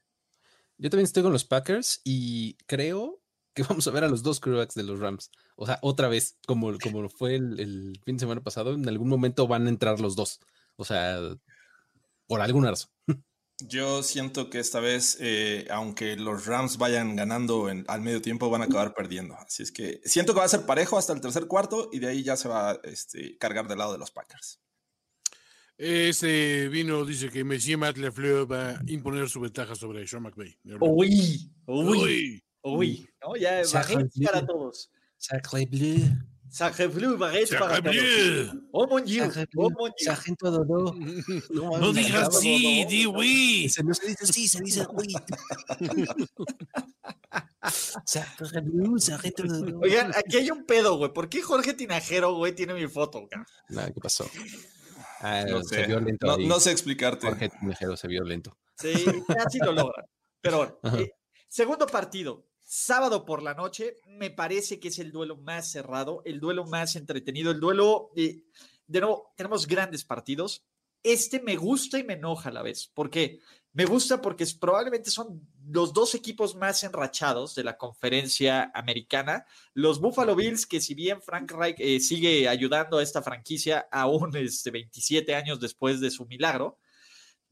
Yo 0.79 0.91
también 0.91 1.05
estoy 1.05 1.23
con 1.23 1.33
los 1.33 1.45
Packers 1.45 2.01
y 2.05 2.55
creo 2.67 3.23
que 3.55 3.63
vamos 3.69 3.87
a 3.87 3.91
ver 3.91 4.05
a 4.05 4.09
los 4.09 4.23
dos 4.23 4.41
quarterbacks 4.41 4.75
de 4.75 4.85
los 4.85 4.99
Rams. 4.99 5.31
O 5.57 5.67
sea, 5.67 5.79
otra 5.83 6.09
vez, 6.09 6.39
como, 6.47 6.77
como 6.79 7.09
fue 7.09 7.35
el 7.35 8.01
fin 8.05 8.17
de 8.17 8.21
semana 8.21 8.41
pasado, 8.41 8.73
en 8.73 8.89
algún 8.89 9.09
momento 9.09 9.47
van 9.47 9.67
a 9.67 9.71
entrar 9.71 10.01
los 10.01 10.17
dos. 10.17 10.41
O 10.79 10.85
sea, 10.85 11.19
por 12.27 12.41
alguna 12.41 12.71
razón. 12.71 12.91
Yo 13.61 14.05
siento 14.05 14.51
que 14.51 14.61
esta 14.61 14.79
vez, 14.79 15.19
eh, 15.21 15.67
aunque 15.71 16.17
los 16.17 16.47
Rams 16.47 16.79
vayan 16.79 17.17
ganando 17.17 17.67
al 17.67 18.01
medio 18.01 18.23
tiempo, 18.23 18.49
van 18.51 18.63
a 18.63 18.67
acabar 18.67 18.95
perdiendo. 18.95 19.35
Así 19.35 19.65
es 19.65 19.73
que 19.73 20.01
siento 20.05 20.33
que 20.33 20.39
va 20.39 20.45
a 20.45 20.49
ser 20.49 20.65
parejo 20.65 20.97
hasta 20.97 21.13
el 21.13 21.21
tercer 21.21 21.49
cuarto 21.49 21.91
y 21.93 21.99
de 21.99 22.07
ahí 22.07 22.23
ya 22.23 22.37
se 22.37 22.49
va 22.49 22.71
a 22.71 22.81
este, 22.85 23.37
cargar 23.37 23.67
del 23.67 23.79
lado 23.79 23.93
de 23.93 23.99
los 23.99 24.13
Packers. 24.13 24.61
Este 25.77 26.69
vino 26.69 27.05
dice 27.05 27.31
que 27.31 27.43
Messi 27.43 27.77
Matt 27.77 27.97
Lefleur 27.97 28.51
va 28.51 28.71
a 28.71 28.83
imponer 28.87 29.29
su 29.29 29.41
ventaja 29.41 29.75
sobre 29.75 30.07
Sean 30.07 30.23
McVay. 30.23 30.57
Uy, 30.81 31.53
uy, 31.67 32.45
uy, 32.63 33.09
¿no? 33.21 33.35
Ya 33.35 33.63
para 34.25 34.47
todos. 34.47 34.91
Sacre 35.17 35.67
bleu. 35.67 36.28
Sacre 36.51 36.89
bleu, 36.89 37.17
barrette 37.17 37.59
para 37.59 37.81
Oh 38.73 38.87
mon 38.87 39.05
Dieu, 39.05 39.25
oh 39.57 39.71
mon 39.71 39.91
Dieu. 39.97 40.07
Sargento 40.07 40.51
Dodo. 40.51 40.95
No, 41.51 41.79
no 41.79 41.93
digas 41.93 42.41
sí, 42.41 42.85
di 42.89 43.07
oui. 43.07 43.69
Se 43.69 43.83
no 43.83 43.95
se 43.95 44.09
dice 44.09 44.27
sí, 44.27 44.49
se 44.49 44.63
dice 44.63 44.87
oui. 44.93 45.15
Sacre 48.05 48.61
bleu, 48.61 48.99
Sargento 48.99 49.43
Dodo. 49.45 49.79
Oigan, 49.81 50.13
aquí 50.17 50.39
hay 50.39 50.51
un 50.51 50.65
pedo, 50.65 50.97
güey. 50.97 51.13
¿Por 51.13 51.29
qué 51.29 51.43
Jorge 51.43 51.75
Tinajero, 51.75 52.35
güey, 52.35 52.55
tiene 52.55 52.75
mi 52.75 52.87
foto, 52.87 53.21
güey? 53.21 53.31
Nada, 53.69 53.93
¿qué 53.93 54.01
pasó? 54.01 54.29
Ah, 55.21 55.45
no, 55.49 55.63
sé. 55.63 55.77
Se 55.77 55.87
vio 55.87 56.01
lento 56.01 56.27
no, 56.27 56.39
no, 56.39 56.61
sé 56.61 56.71
explicarte. 56.71 57.27
Jorge 57.27 57.49
Tinajero 57.49 57.97
se 57.97 58.09
vio 58.09 58.25
lento. 58.25 58.57
Sí, 58.79 59.05
casi 59.27 59.59
lo 59.59 59.73
logra. 59.73 60.05
Pero 60.41 60.81
eh, 60.99 61.11
segundo 61.49 61.87
partido, 61.87 62.48
Sábado 62.71 63.25
por 63.25 63.43
la 63.43 63.55
noche, 63.55 63.97
me 64.07 64.29
parece 64.29 64.79
que 64.79 64.89
es 64.89 64.99
el 64.99 65.11
duelo 65.11 65.39
más 65.39 65.71
cerrado, 65.71 66.21
el 66.27 66.39
duelo 66.39 66.67
más 66.67 66.97
entretenido, 66.97 67.51
el 67.51 67.61
duelo, 67.61 68.11
de 68.15 69.01
nuevo, 69.01 69.33
tenemos 69.39 69.67
grandes 69.67 70.05
partidos. 70.05 70.67
Este 71.03 71.41
me 71.41 71.57
gusta 71.57 71.99
y 71.99 72.05
me 72.05 72.13
enoja 72.13 72.51
a 72.51 72.53
la 72.53 72.61
vez. 72.61 72.87
¿Por 72.93 73.09
qué? 73.09 73.41
Me 73.73 73.87
gusta 73.87 74.21
porque 74.21 74.47
probablemente 74.61 75.11
son 75.11 75.49
los 75.67 75.95
dos 75.95 76.15
equipos 76.15 76.57
más 76.57 76.85
enrachados 76.85 77.55
de 77.55 77.65
la 77.65 77.79
conferencia 77.79 78.71
americana. 78.75 79.47
Los 79.73 79.99
Buffalo 79.99 80.37
Bills, 80.37 80.67
que 80.67 80.83
si 80.83 80.93
bien 80.93 81.23
Frank 81.23 81.51
Reich 81.51 81.77
eh, 81.79 82.01
sigue 82.01 82.51
ayudando 82.51 82.99
a 82.99 83.03
esta 83.03 83.23
franquicia 83.23 83.89
aún 83.91 84.37
este, 84.37 84.71
27 84.71 85.35
años 85.35 85.59
después 85.59 86.01
de 86.01 86.11
su 86.11 86.27
milagro, 86.27 86.77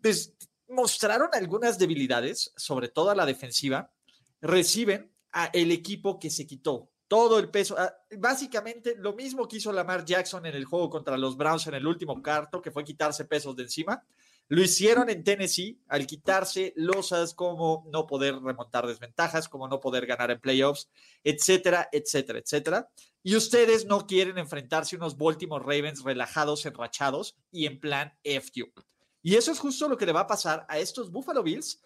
pues 0.03 0.35
mostraron 0.69 1.31
algunas 1.33 1.79
debilidades, 1.79 2.53
sobre 2.55 2.89
todo 2.89 3.09
a 3.09 3.15
la 3.15 3.25
defensiva, 3.25 3.96
reciben 4.41 5.13
a 5.33 5.47
el 5.47 5.73
equipo 5.73 6.19
que 6.19 6.31
se 6.31 6.47
quitó 6.47 6.91
todo 7.09 7.39
el 7.39 7.51
peso. 7.51 7.77
Ah, 7.79 7.95
básicamente 8.19 8.97
lo 8.97 9.13
mismo 9.13 9.47
que 9.47 9.59
hizo 9.59 9.73
Lamar 9.73 10.05
Jackson 10.05 10.47
en 10.47 10.55
el 10.55 10.65
juego 10.65 10.91
contra 10.91 11.17
los 11.17 11.37
Browns 11.37 11.67
en 11.67 11.75
el 11.75 11.87
último 11.87 12.23
cuarto, 12.23 12.61
que 12.61 12.71
fue 12.71 12.85
quitarse 12.85 13.25
pesos 13.25 13.55
de 13.57 13.65
encima. 13.65 14.03
Lo 14.49 14.63
hicieron 14.63 15.11
en 15.11 15.25
Tennessee 15.25 15.81
al 15.89 16.07
quitarse 16.07 16.73
losas 16.77 17.35
como 17.35 17.85
no 17.93 18.07
poder 18.07 18.37
remontar 18.39 18.87
desventajas, 18.87 19.49
como 19.49 19.67
no 19.67 19.81
poder 19.81 20.07
ganar 20.07 20.31
en 20.31 20.41
playoffs, 20.41 20.89
etcétera, 21.25 21.89
etcétera, 21.91 22.39
etcétera. 22.39 22.89
Y 23.25 23.35
ustedes 23.35 23.87
no 23.87 24.07
quieren 24.07 24.39
enfrentarse 24.39 24.95
a 24.95 24.99
unos 25.01 25.17
Baltimore 25.17 25.65
Ravens 25.65 26.05
relajados, 26.05 26.65
enrachados 26.65 27.37
y 27.51 27.67
en 27.67 27.81
plan 27.81 28.15
FQ. 28.23 28.73
Y 29.21 29.35
eso 29.35 29.51
es 29.51 29.59
justo 29.59 29.89
lo 29.89 29.97
que 29.97 30.07
le 30.07 30.13
va 30.13 30.21
a 30.21 30.27
pasar 30.29 30.65
a 30.69 30.79
estos 30.79 31.11
Buffalo 31.11 31.43
Bills, 31.43 31.83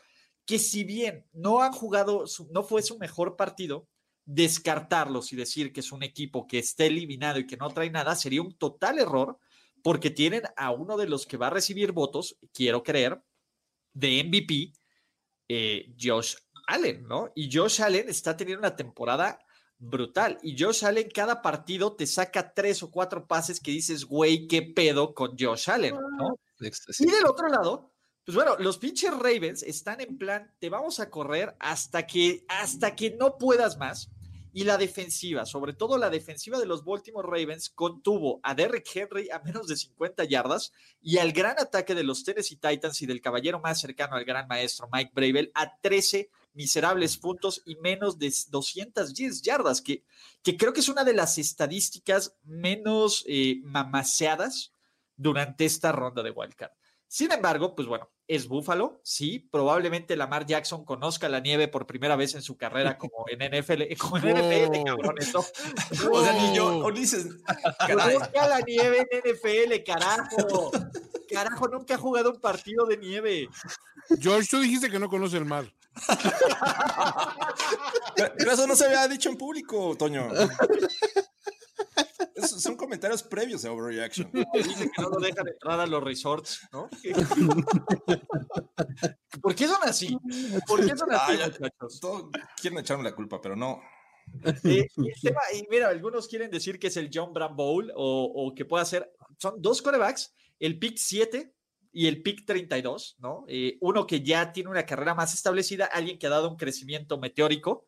que 0.51 0.59
si 0.59 0.83
bien 0.83 1.25
no 1.33 1.63
han 1.63 1.71
jugado, 1.71 2.25
no 2.51 2.65
fue 2.65 2.83
su 2.83 2.99
mejor 2.99 3.37
partido, 3.37 3.87
descartarlos 4.25 5.33
y 5.33 5.37
decir 5.37 5.73
que 5.73 5.79
es 5.79 5.93
un 5.93 6.03
equipo 6.03 6.49
que 6.49 6.59
está 6.59 6.87
eliminado 6.87 7.39
y 7.39 7.47
que 7.47 7.57
no 7.57 7.69
trae 7.69 7.89
nada 7.89 8.17
sería 8.17 8.43
un 8.43 8.59
total 8.59 8.99
error 8.99 9.39
porque 9.81 10.11
tienen 10.11 10.43
a 10.57 10.73
uno 10.73 10.97
de 10.97 11.07
los 11.07 11.25
que 11.25 11.37
va 11.37 11.47
a 11.47 11.51
recibir 11.51 11.93
votos, 11.93 12.37
quiero 12.53 12.83
creer, 12.83 13.23
de 13.93 14.25
MVP, 14.25 14.73
eh, 15.47 15.95
Josh 15.97 16.35
Allen, 16.67 17.07
¿no? 17.07 17.31
Y 17.37 17.49
Josh 17.57 17.81
Allen 17.81 18.09
está 18.09 18.37
teniendo 18.37 18.59
una 18.59 18.75
temporada 18.75 19.39
brutal. 19.79 20.37
Y 20.43 20.61
Josh 20.61 20.85
Allen 20.85 21.11
cada 21.15 21.43
partido 21.43 21.95
te 21.95 22.09
saca 22.09 22.53
tres 22.53 22.83
o 22.83 22.91
cuatro 22.91 23.25
pases 23.25 23.61
que 23.61 23.71
dices, 23.71 24.05
güey, 24.05 24.49
qué 24.49 24.63
pedo 24.63 25.15
con 25.15 25.39
Josh 25.39 25.71
Allen, 25.71 25.95
¿no? 25.95 26.41
Y 26.59 27.07
del 27.07 27.27
otro 27.29 27.47
lado, 27.47 27.93
pues 28.25 28.35
bueno, 28.35 28.57
los 28.59 28.79
pinches 28.79 29.13
Ravens 29.13 29.63
están 29.63 30.01
en 30.01 30.19
plan, 30.19 30.53
te 30.59 30.69
vamos 30.69 31.01
a 31.01 31.11
correr 31.11 31.57
hasta 31.59 32.07
que, 32.07 32.45
hasta 32.49 32.95
que 32.95 33.11
no 33.13 33.39
puedas 33.39 33.79
más. 33.79 34.11
Y 34.53 34.65
la 34.65 34.79
defensiva, 34.79 35.47
sobre 35.47 35.75
todo 35.75 35.97
la 35.97 36.11
defensiva 36.11 36.59
de 36.59 36.67
los 36.67 36.85
Baltimore 36.85 37.29
Ravens, 37.29 37.71
contuvo 37.71 38.41
a 38.43 38.55
Derrick 38.55 38.89
Henry 38.93 39.31
a 39.31 39.39
menos 39.39 39.69
de 39.69 39.77
50 39.77 40.25
yardas 40.25 40.73
y 41.01 41.19
al 41.19 41.33
gran 41.33 41.57
ataque 41.61 41.95
de 41.95 42.03
los 42.03 42.25
Tennessee 42.25 42.57
Titans 42.57 43.01
y 43.01 43.07
del 43.07 43.21
caballero 43.21 43.61
más 43.61 43.81
cercano 43.81 44.17
al 44.17 44.25
gran 44.25 44.49
maestro 44.49 44.89
Mike 44.93 45.13
Bravel 45.15 45.53
a 45.55 45.79
13 45.81 46.31
miserables 46.53 47.17
puntos 47.17 47.63
y 47.65 47.77
menos 47.77 48.19
de 48.19 48.33
210 48.51 49.43
yardas, 49.43 49.81
que, 49.81 50.05
que 50.43 50.57
creo 50.57 50.73
que 50.73 50.81
es 50.81 50.89
una 50.89 51.05
de 51.05 51.15
las 51.15 51.39
estadísticas 51.39 52.37
menos 52.43 53.25
eh, 53.29 53.61
mamaseadas 53.63 54.73
durante 55.17 55.65
esta 55.65 55.93
ronda 55.93 56.23
de 56.23 56.33
Wildcard. 56.33 56.73
Sin 57.13 57.33
embargo, 57.33 57.75
pues 57.75 57.89
bueno, 57.89 58.09
es 58.29 58.47
Búfalo, 58.47 59.01
sí, 59.03 59.41
probablemente 59.41 60.15
Lamar 60.15 60.47
Jackson 60.47 60.85
conozca 60.85 61.29
la 61.29 61.41
nieve 61.41 61.67
por 61.67 61.85
primera 61.85 62.15
vez 62.15 62.37
en 62.37 62.43
su 62.43 62.57
carrera 62.57 62.99
como 62.99 63.25
en 63.29 63.41
NFL, 63.41 63.83
como 63.99 64.19
en 64.19 64.37
NFL, 64.37 64.85
cabrón, 64.85 65.17
eso. 65.19 65.45
O 66.13 66.23
sea, 66.23 66.33
ni 66.35 66.55
yo, 66.55 66.87
Ulises, 66.87 67.27
conozca 67.89 68.47
la 68.47 68.61
nieve 68.61 69.09
en 69.11 69.33
NFL, 69.33 69.83
carajo. 69.85 70.71
Carajo, 71.29 71.67
nunca 71.67 71.97
ha 71.97 71.99
jugado 71.99 72.31
un 72.31 72.41
partido 72.41 72.87
de 72.87 72.99
nieve. 72.99 73.49
George, 74.21 74.47
tú 74.49 74.61
dijiste 74.61 74.89
que 74.89 75.01
no 75.01 75.09
conoce 75.09 75.37
el 75.37 75.47
mar. 75.47 75.65
Pero 78.15 78.53
eso 78.53 78.69
no 78.69 78.77
se 78.77 78.85
había 78.85 79.09
dicho 79.09 79.31
en 79.31 79.37
público, 79.37 79.97
Toño. 79.99 80.29
Son 82.51 82.77
comentarios 82.77 83.23
previos 83.23 83.63
de 83.63 83.69
Overreaction. 83.69 84.31
dice 84.55 84.91
que 84.95 85.03
no 85.03 85.11
lo 85.11 85.21
dejan 85.21 85.49
entrar 85.49 85.81
a 85.81 85.87
los 85.87 86.03
resorts, 86.03 86.69
¿no? 86.73 86.89
¿Por 89.43 89.55
qué 89.55 89.67
son 89.67 89.79
así? 89.83 90.17
¿Por 90.67 90.87
qué 90.87 90.97
son 90.97 91.13
así, 91.13 91.33
muchachos? 91.33 92.01
Todos 92.01 92.31
quieren 92.61 92.79
echarme 92.79 93.05
la 93.05 93.15
culpa, 93.15 93.41
pero 93.41 93.57
no. 93.57 93.81
Eh, 94.65 94.87
y 95.53 95.67
mira, 95.71 95.89
algunos 95.89 96.29
quieren 96.29 96.51
decir 96.51 96.79
que 96.79 96.89
es 96.89 96.97
el 96.97 97.11
John 97.13 97.33
Brown 97.33 97.57
Bowl 97.57 97.93
o, 97.97 98.33
o 98.35 98.55
que 98.55 98.65
pueda 98.65 98.85
ser. 98.85 99.13
Son 99.39 99.61
dos 99.61 99.83
corebacks, 99.83 100.35
el 100.59 100.79
pick 100.79 100.97
7 100.97 101.53
y 101.93 102.07
el 102.07 102.23
pick 102.23 102.45
32, 102.45 103.17
¿no? 103.19 103.45
Eh, 103.49 103.77
uno 103.81 104.07
que 104.07 104.23
ya 104.23 104.53
tiene 104.53 104.71
una 104.71 104.87
carrera 104.87 105.15
más 105.15 105.35
establecida, 105.35 105.87
alguien 105.87 106.19
que 106.19 106.27
ha 106.27 106.31
dado 106.31 106.49
un 106.49 106.57
crecimiento 106.57 107.19
meteórico. 107.19 107.87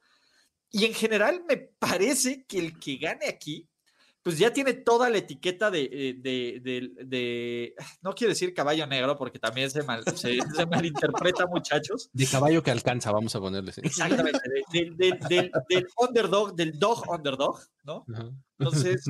Y 0.71 0.87
en 0.87 0.95
general 0.95 1.45
me 1.47 1.57
parece 1.57 2.45
que 2.47 2.59
el 2.59 2.79
que 2.79 2.97
gane 2.97 3.29
aquí 3.29 3.69
pues 4.23 4.39
ya 4.39 4.53
tiene 4.53 4.73
toda 4.75 5.11
la 5.11 5.19
etiqueta 5.19 5.71
de, 5.71 5.89
eh, 5.93 6.15
de, 7.05 7.75
no 8.03 8.15
quiero 8.15 8.31
decir 8.31 8.55
caballo 8.55 8.87
negro 8.87 9.17
porque 9.17 9.39
también 9.39 9.71
se, 9.71 9.83
mal, 9.83 10.05
se, 10.15 10.39
malinterpreta 10.67 11.47
muchachos. 11.47 12.09
De 12.13 12.27
caballo 12.27 12.63
que 12.63 12.71
alcanza, 12.71 13.11
vamos 13.11 13.35
a 13.35 13.41
ponerle. 13.41 13.73
Exactamente, 13.77 14.41
del, 14.73 15.89
underdog, 15.99 16.55
del 16.55 16.79
dog 16.79 17.09
underdog, 17.11 17.59
¿no? 17.85 18.05
Entonces, 18.59 19.05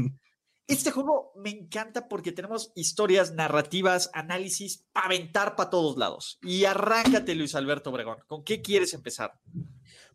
este 0.67 0.91
juego 0.91 1.33
me 1.37 1.51
encanta 1.51 2.09
porque 2.09 2.33
tenemos 2.33 2.73
historias, 2.75 3.33
narrativas, 3.35 4.11
análisis 4.15 4.85
para 4.93 5.07
aventar 5.07 5.57
para 5.57 5.71
todos 5.71 5.97
lados. 5.97 6.39
Y 6.43 6.65
arráncate, 6.65 7.35
Luis 7.35 7.55
Alberto 7.55 7.91
Obregón. 7.91 8.19
¿Con 8.27 8.45
qué 8.45 8.63
quieres 8.63 8.95
empezar? 8.95 9.41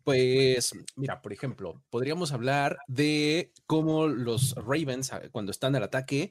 Pues, 0.04 0.72
mira, 0.96 1.20
por 1.20 1.32
ejemplo, 1.32 1.82
podríamos 1.90 2.32
hablar 2.32 2.78
de 2.86 3.52
cómo 3.66 4.06
los 4.06 4.54
Ravens, 4.54 5.12
ah, 5.12 5.22
cuando 5.30 5.50
están 5.50 5.76
al 5.76 5.82
ataque, 5.82 6.30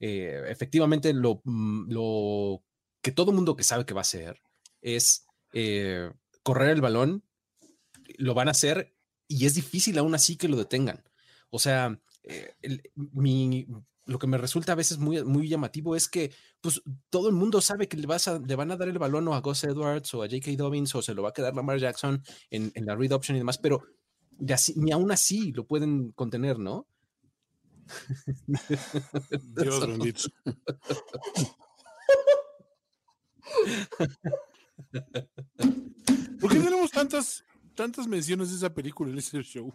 eh, 0.00 0.44
efectivamente 0.48 1.12
mm, 1.12 1.90
lo, 1.90 2.62
que 3.02 3.12
todo 3.12 3.32
mundo 3.32 3.56
que 3.56 3.64
sabe 3.64 3.84
que 3.84 3.94
va 3.94 4.00
a 4.00 4.02
hacer 4.02 4.40
es 4.80 5.26
eh, 5.52 6.10
correr 6.42 6.70
el 6.70 6.80
balón, 6.80 7.22
lo 8.16 8.34
van 8.34 8.48
a 8.48 8.52
hacer 8.52 8.94
y 9.26 9.44
es 9.44 9.54
difícil 9.54 9.98
aún 9.98 10.14
así 10.14 10.36
que 10.36 10.48
lo 10.48 10.56
detengan. 10.56 11.04
O 11.50 11.58
sea, 11.58 12.00
eh, 12.24 12.54
mi, 12.94 13.66
lo 14.06 14.18
que 14.18 14.26
me 14.26 14.38
resulta 14.38 14.72
a 14.72 14.76
veces 14.76 14.98
muy, 14.98 15.22
muy 15.24 15.48
llamativo 15.48 15.94
es 15.94 16.08
que 16.08 16.32
pues, 16.60 16.82
todo 17.10 17.28
el 17.28 17.34
mundo 17.34 17.60
sabe 17.60 17.88
que 17.88 17.96
le, 17.96 18.06
vas 18.06 18.26
a, 18.28 18.38
le 18.38 18.56
van 18.56 18.70
a 18.70 18.76
dar 18.76 18.88
el 18.88 18.98
balón 18.98 19.28
o 19.28 19.34
a 19.34 19.40
Gus 19.40 19.64
Edwards 19.64 20.14
o 20.14 20.22
a 20.22 20.26
J.K. 20.26 20.52
Dobbins 20.56 20.94
o 20.94 21.02
se 21.02 21.14
lo 21.14 21.22
va 21.22 21.28
a 21.30 21.32
quedar 21.32 21.54
Lamar 21.54 21.78
Jackson 21.78 22.22
en, 22.50 22.72
en 22.74 22.86
la 22.86 22.96
read 22.96 23.12
option 23.12 23.36
y 23.36 23.40
demás, 23.40 23.58
pero 23.58 23.82
ni 24.76 24.92
aún 24.92 25.12
así 25.12 25.52
lo 25.52 25.66
pueden 25.66 26.12
contener, 26.12 26.58
¿no? 26.58 26.86
Dios 29.56 29.86
bendito. 29.86 30.28
¿Por 36.40 36.52
qué 36.52 36.60
tenemos 36.60 36.90
tantas, 36.90 37.44
tantas 37.74 38.06
menciones 38.06 38.50
de 38.50 38.56
esa 38.56 38.72
película 38.72 39.10
en 39.10 39.18
ese 39.18 39.42
show? 39.42 39.74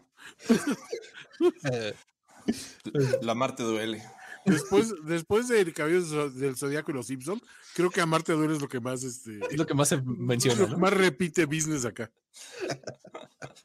La 3.22 3.36
Marte 3.36 3.64
duele. 3.64 4.04
Después, 4.46 4.94
después 5.06 5.48
del 5.48 5.74
cabello 5.74 6.30
del 6.30 6.58
Zodíaco 6.58 6.92
y 6.92 6.94
los 6.94 7.08
Simpson, 7.08 7.42
creo 7.74 7.90
que 7.90 8.02
Amarte 8.02 8.34
Duele 8.34 8.56
es 8.56 8.62
lo 8.62 8.68
que 8.68 8.82
más 8.82 9.04
este, 9.04 9.40
es 9.50 9.58
lo 9.58 9.66
que 9.66 9.74
más 9.74 9.90
se 9.90 10.02
menciona. 10.02 10.68
Lo 10.68 10.78
más 10.78 10.94
repite 10.94 11.46
business 11.46 11.86
acá. 11.86 12.12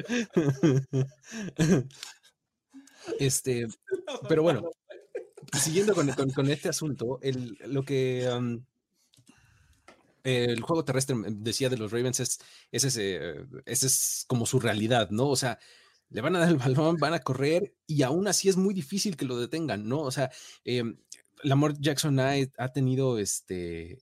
Este, 3.18 3.66
pero 4.28 4.42
bueno, 4.42 4.70
siguiendo 5.58 5.94
con, 5.94 6.10
con, 6.10 6.50
este 6.50 6.68
asunto, 6.68 7.18
el, 7.22 7.56
lo 7.64 7.82
que 7.82 8.28
um, 8.30 8.62
el 10.24 10.60
juego 10.60 10.84
terrestre 10.84 11.16
decía 11.30 11.70
de 11.70 11.78
los 11.78 11.90
Ravens 11.90 12.20
es, 12.20 12.38
es 12.70 12.84
ese, 12.84 13.46
ese 13.64 13.86
es 13.86 14.24
como 14.28 14.44
su 14.44 14.60
realidad, 14.60 15.08
¿no? 15.08 15.28
O 15.28 15.36
sea, 15.36 15.58
le 16.10 16.20
van 16.20 16.36
a 16.36 16.40
dar 16.40 16.48
el 16.48 16.56
balón, 16.56 16.96
van 16.96 17.14
a 17.14 17.20
correr 17.20 17.74
y 17.86 18.02
aún 18.02 18.28
así 18.28 18.48
es 18.48 18.56
muy 18.56 18.74
difícil 18.74 19.16
que 19.16 19.24
lo 19.24 19.38
detengan, 19.38 19.88
¿no? 19.88 20.00
O 20.00 20.10
sea, 20.10 20.30
eh, 20.64 20.84
Lamar 21.42 21.74
Jackson 21.78 22.18
ha, 22.20 22.32
ha 22.56 22.72
tenido 22.72 23.18
este, 23.18 23.98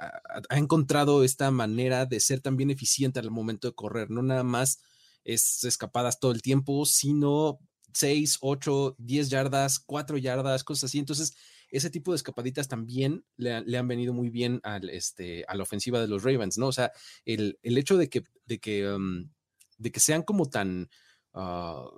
ha, 0.00 0.56
encontrado 0.56 1.24
esta 1.24 1.50
manera 1.50 2.06
de 2.06 2.20
ser 2.20 2.40
también 2.40 2.70
eficiente 2.70 3.20
al 3.20 3.30
momento 3.30 3.68
de 3.68 3.74
correr, 3.74 4.10
no 4.10 4.22
nada 4.22 4.42
más 4.42 4.80
es 5.24 5.64
escapadas 5.64 6.18
todo 6.18 6.32
el 6.32 6.42
tiempo, 6.42 6.86
sino 6.86 7.58
6, 7.92 8.38
8, 8.40 8.96
10 8.98 9.28
yardas, 9.28 9.78
4 9.80 10.16
yardas, 10.16 10.64
cosas 10.64 10.84
así. 10.84 10.98
Entonces, 10.98 11.34
ese 11.70 11.90
tipo 11.90 12.12
de 12.12 12.16
escapaditas 12.16 12.68
también 12.68 13.24
le, 13.36 13.76
han 13.76 13.88
venido 13.88 14.14
muy 14.14 14.30
bien 14.30 14.60
al, 14.62 14.88
este, 14.88 15.44
a 15.46 15.54
la 15.56 15.62
ofensiva 15.62 16.00
de 16.00 16.08
los 16.08 16.22
Ravens, 16.22 16.56
¿no? 16.56 16.68
O 16.68 16.72
sea, 16.72 16.92
el, 17.24 17.58
el 17.62 17.76
hecho 17.76 17.96
de 17.96 18.08
que, 18.08 18.24
de 18.46 18.58
que, 18.58 18.88
um, 18.88 19.30
de 19.76 19.92
que 19.92 20.00
sean 20.00 20.22
como 20.22 20.48
tan 20.48 20.88
Ah, 21.34 21.88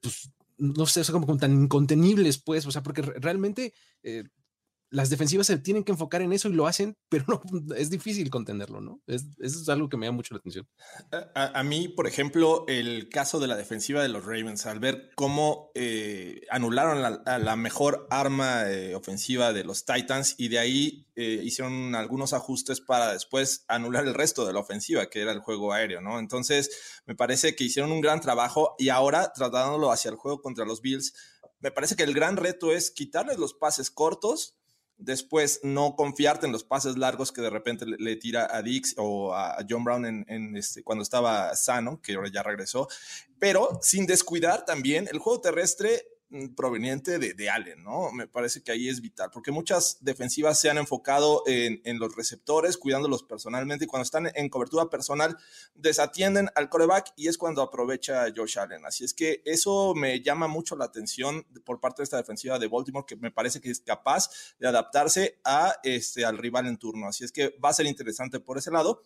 pues, 0.00 0.30
no 0.58 0.86
sé, 0.86 1.04
son 1.04 1.20
como, 1.20 1.36
tan 1.38 1.52
incontenibles, 1.52 2.42
pues, 2.42 2.66
o 2.66 2.70
sea, 2.70 2.82
porque 2.82 3.02
realmente 3.02 3.72
eh, 4.02 4.24
las 4.90 5.08
defensivas 5.08 5.46
se 5.46 5.56
tienen 5.58 5.84
que 5.84 5.92
enfocar 5.92 6.20
en 6.20 6.32
eso 6.32 6.48
y 6.48 6.52
lo 6.52 6.66
hacen, 6.66 6.96
pero 7.08 7.24
no, 7.28 7.42
es 7.76 7.90
difícil 7.90 8.28
contenerlo, 8.30 8.80
¿no? 8.80 9.00
Es, 9.06 9.24
eso 9.38 9.60
es 9.60 9.68
algo 9.68 9.88
que 9.88 9.96
me 9.96 10.06
da 10.06 10.12
mucho 10.12 10.34
la 10.34 10.38
atención. 10.38 10.68
A, 11.34 11.62
mí, 11.62 11.88
por 11.88 12.06
ejemplo, 12.06 12.64
el 12.66 13.08
caso 13.08 13.38
de 13.38 13.46
la 13.46 13.56
defensiva 13.56 14.02
de 14.02 14.08
los 14.08 14.24
Ravens, 14.24 14.66
al 14.66 14.80
ver 14.80 15.10
cómo 15.14 15.70
eh, 15.74 16.42
anularon 16.50 17.02
la, 17.02 17.56
mejor 17.56 18.06
arma 18.10 18.70
eh, 18.70 18.94
ofensiva 18.94 19.52
de 19.52 19.64
los 19.64 19.84
Titans 19.84 20.34
y 20.38 20.48
de 20.48 20.58
ahí 20.58 21.06
eh, 21.14 21.40
hicieron 21.42 21.94
algunos 21.94 22.32
ajustes 22.32 22.80
para 22.80 23.12
después 23.12 23.64
anular 23.68 24.06
el 24.06 24.14
resto 24.14 24.46
de 24.46 24.52
la 24.52 24.60
ofensiva, 24.60 25.06
que 25.06 25.20
era 25.20 25.32
el 25.32 25.40
juego 25.40 25.72
aéreo, 25.72 26.00
¿no? 26.00 26.18
Entonces, 26.18 27.02
me 27.06 27.14
parece 27.14 27.54
que 27.54 27.64
hicieron 27.64 27.92
un 27.92 28.00
gran 28.00 28.20
trabajo 28.20 28.74
y 28.78 28.88
ahora 28.88 29.32
tratándolo 29.32 29.92
hacia 29.92 30.10
el 30.10 30.16
juego 30.16 30.40
contra 30.40 30.64
los 30.64 30.80
Bills, 30.80 31.12
me 31.60 31.70
parece 31.70 31.94
que 31.94 32.02
el 32.02 32.14
gran 32.14 32.36
reto 32.36 32.72
es 32.72 32.90
quitarles 32.90 33.38
los 33.38 33.52
pases 33.52 33.90
cortos 33.90 34.59
Después, 35.00 35.60
no 35.62 35.96
confiarte 35.96 36.46
en 36.46 36.52
los 36.52 36.64
pases 36.64 36.96
largos 36.96 37.32
que 37.32 37.40
de 37.40 37.50
repente 37.50 37.86
le, 37.86 38.16
tira 38.16 38.48
a 38.50 38.62
Dix 38.62 38.94
o 38.98 39.34
a 39.34 39.58
John 39.68 39.84
Brown 39.84 40.26
este, 40.56 40.82
cuando 40.82 41.02
estaba 41.02 41.54
sano, 41.56 42.00
que 42.02 42.14
ahora 42.14 42.30
ya 42.32 42.42
regresó, 42.42 42.88
pero 43.38 43.78
sin 43.82 44.06
descuidar 44.06 44.64
también 44.64 45.08
el 45.10 45.18
juego 45.18 45.40
terrestre 45.40 46.06
proveniente 46.56 47.18
de, 47.18 47.34
de, 47.34 47.50
Allen, 47.50 47.82
¿no? 47.82 48.12
Me 48.12 48.28
parece 48.28 48.62
que 48.62 48.70
ahí 48.70 48.88
es 48.88 49.00
vital, 49.00 49.30
porque 49.32 49.50
muchas 49.50 49.98
defensivas 50.00 50.60
se 50.60 50.70
han 50.70 50.78
enfocado 50.78 51.42
en, 51.46 51.80
en, 51.84 51.98
los 51.98 52.14
receptores, 52.14 52.76
cuidándolos 52.76 53.24
personalmente, 53.24 53.84
y 53.84 53.88
cuando 53.88 54.04
están 54.04 54.30
en 54.34 54.48
cobertura 54.48 54.88
personal, 54.88 55.36
desatienden 55.74 56.48
al 56.54 56.68
coreback 56.68 57.12
y 57.16 57.28
es 57.28 57.36
cuando 57.36 57.62
aprovecha 57.62 58.26
Josh 58.34 58.58
Allen. 58.58 58.86
Así 58.86 59.04
es 59.04 59.12
que 59.12 59.42
eso 59.44 59.94
me 59.94 60.20
llama 60.20 60.46
mucho 60.46 60.76
la 60.76 60.84
atención 60.84 61.44
por 61.64 61.80
parte 61.80 62.02
de 62.02 62.04
esta 62.04 62.16
defensiva 62.16 62.58
de 62.58 62.68
Baltimore, 62.68 63.06
que 63.06 63.16
me 63.16 63.32
parece 63.32 63.60
que 63.60 63.70
es 63.70 63.80
capaz 63.80 64.30
de 64.58 64.68
adaptarse 64.68 65.40
a, 65.44 65.74
este, 65.82 66.24
al 66.24 66.38
rival 66.38 66.66
en 66.66 66.78
turno. 66.78 67.08
Así 67.08 67.24
es 67.24 67.32
que 67.32 67.56
va 67.62 67.70
a 67.70 67.74
ser 67.74 67.86
interesante 67.86 68.38
por 68.40 68.58
ese 68.58 68.70
lado. 68.70 69.04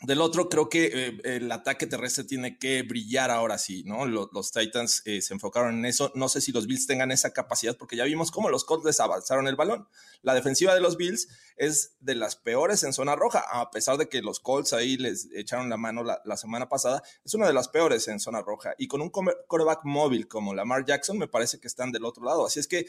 Del 0.00 0.20
otro, 0.20 0.48
creo 0.48 0.68
que 0.68 0.90
eh, 0.92 1.20
el 1.24 1.50
ataque 1.50 1.88
terrestre 1.88 2.22
tiene 2.22 2.56
que 2.56 2.84
brillar 2.84 3.32
ahora 3.32 3.58
sí, 3.58 3.82
¿no? 3.84 4.06
Los, 4.06 4.52
Titans 4.52 5.02
eh, 5.04 5.20
se 5.20 5.34
enfocaron 5.34 5.76
en 5.76 5.86
eso. 5.86 6.12
No 6.14 6.28
sé 6.28 6.40
si 6.40 6.52
los 6.52 6.68
Bills 6.68 6.86
tengan 6.86 7.10
esa 7.10 7.32
capacidad, 7.32 7.76
porque 7.76 7.96
ya 7.96 8.04
vimos 8.04 8.30
cómo 8.30 8.48
los 8.48 8.64
Colts 8.64 8.84
les 8.84 9.00
avanzaron 9.00 9.48
el 9.48 9.56
balón. 9.56 9.88
La 10.22 10.34
defensiva 10.34 10.72
de 10.72 10.80
los 10.80 10.96
Bills 10.96 11.26
es 11.56 11.96
de 11.98 12.14
las 12.14 12.36
peores 12.36 12.84
en 12.84 12.92
zona 12.92 13.16
roja, 13.16 13.44
a 13.50 13.72
pesar 13.72 13.96
de 13.96 14.08
que 14.08 14.22
los 14.22 14.38
Colts 14.38 14.72
ahí 14.72 14.96
les 14.96 15.30
echaron 15.34 15.68
la 15.68 15.76
mano 15.76 16.04
la, 16.04 16.36
semana 16.36 16.68
pasada, 16.68 17.02
es 17.24 17.34
una 17.34 17.48
de 17.48 17.52
las 17.52 17.66
peores 17.66 18.06
en 18.06 18.20
zona 18.20 18.40
roja. 18.40 18.74
Y 18.78 18.86
con 18.86 19.02
un 19.02 19.10
coreback 19.10 19.80
móvil 19.82 20.28
como 20.28 20.54
Lamar 20.54 20.84
Jackson, 20.84 21.18
me 21.18 21.26
parece 21.26 21.58
que 21.58 21.66
están 21.66 21.90
del 21.90 22.04
otro 22.04 22.24
lado. 22.24 22.46
Así 22.46 22.60
es 22.60 22.68
que 22.68 22.86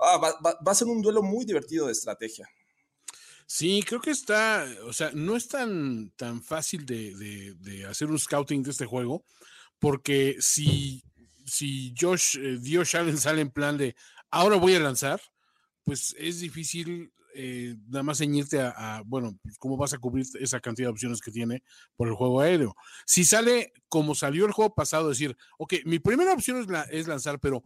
ah, 0.00 0.16
va, 0.16 0.38
va 0.42 0.72
a 0.72 0.74
ser 0.74 0.88
un 0.88 1.02
duelo 1.02 1.22
muy 1.22 1.44
divertido 1.44 1.84
de 1.84 1.92
estrategia. 1.92 2.48
Sí, 3.46 3.82
creo 3.86 4.00
que 4.00 4.10
está, 4.10 4.66
o 4.84 4.92
sea, 4.92 5.10
no 5.14 5.36
es 5.36 5.46
tan, 5.48 6.10
tan 6.16 6.42
fácil 6.42 6.84
de, 6.84 7.54
de, 7.60 7.86
hacer 7.86 8.10
un 8.10 8.18
scouting 8.18 8.62
de 8.64 8.72
este 8.72 8.86
juego, 8.86 9.24
porque 9.78 10.36
si, 10.40 11.04
si 11.44 11.94
Josh, 11.98 12.38
eh, 12.40 12.58
Josh 12.64 12.96
Allen 12.96 13.18
sale 13.18 13.40
en 13.42 13.50
plan 13.50 13.78
de 13.78 13.94
ahora 14.30 14.56
voy 14.56 14.74
a 14.74 14.80
lanzar, 14.80 15.20
pues 15.84 16.14
es 16.18 16.40
difícil 16.40 17.12
eh, 17.34 17.76
nada 17.88 18.02
más 18.02 18.18
ceñirte 18.18 18.60
a, 18.60 18.70
a, 18.70 19.02
bueno, 19.02 19.38
cómo 19.60 19.76
vas 19.76 19.92
a 19.92 19.98
cubrir 19.98 20.26
esa 20.40 20.58
cantidad 20.58 20.88
de 20.88 20.92
opciones 20.92 21.20
que 21.20 21.30
tiene 21.30 21.62
por 21.94 22.08
el 22.08 22.14
juego 22.14 22.40
aéreo. 22.40 22.74
Si 23.04 23.24
sale 23.24 23.72
como 23.88 24.14
salió 24.16 24.46
el 24.46 24.52
juego 24.52 24.74
pasado, 24.74 25.08
decir, 25.10 25.36
ok, 25.58 25.74
mi 25.84 26.00
primera 26.00 26.32
opción 26.32 26.58
es, 26.58 26.66
la, 26.66 26.82
es 26.82 27.06
lanzar, 27.06 27.38
pero 27.38 27.62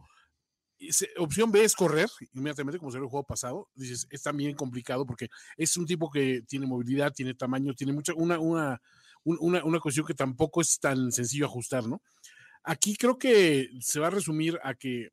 opción 1.17 1.51
B 1.51 1.63
es 1.63 1.75
correr, 1.75 2.09
inmediatamente 2.33 2.79
como 2.79 2.91
se 2.91 2.97
ve 2.97 3.05
el 3.05 3.09
juego 3.09 3.25
pasado, 3.25 3.69
dices, 3.75 4.07
es 4.09 4.21
también 4.23 4.55
complicado 4.55 5.05
porque 5.05 5.29
es 5.57 5.77
un 5.77 5.85
tipo 5.85 6.09
que 6.09 6.41
tiene 6.47 6.65
movilidad, 6.65 7.13
tiene 7.13 7.33
tamaño, 7.33 7.73
tiene 7.73 7.93
mucha, 7.93 8.13
una, 8.13 8.39
una, 8.39 8.81
una, 9.23 9.63
una 9.63 9.79
cuestión 9.79 10.05
que 10.05 10.13
tampoco 10.13 10.61
es 10.61 10.79
tan 10.79 11.11
sencillo 11.11 11.45
ajustar, 11.45 11.87
¿no? 11.87 12.01
Aquí 12.63 12.95
creo 12.95 13.17
que 13.17 13.69
se 13.79 13.99
va 13.99 14.07
a 14.07 14.11
resumir 14.11 14.59
a 14.63 14.75
que, 14.75 15.09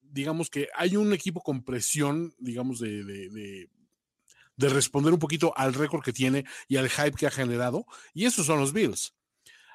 digamos 0.00 0.48
que 0.50 0.68
hay 0.74 0.96
un 0.96 1.12
equipo 1.12 1.42
con 1.42 1.64
presión, 1.64 2.34
digamos, 2.38 2.80
de, 2.80 3.04
de, 3.04 3.28
de, 3.28 3.70
de 4.56 4.68
responder 4.68 5.12
un 5.12 5.18
poquito 5.18 5.52
al 5.56 5.74
récord 5.74 6.02
que 6.02 6.12
tiene 6.12 6.44
y 6.66 6.76
al 6.76 6.88
hype 6.88 7.12
que 7.12 7.26
ha 7.26 7.30
generado, 7.30 7.86
y 8.14 8.24
esos 8.24 8.46
son 8.46 8.60
los 8.60 8.72
Bills. 8.72 9.14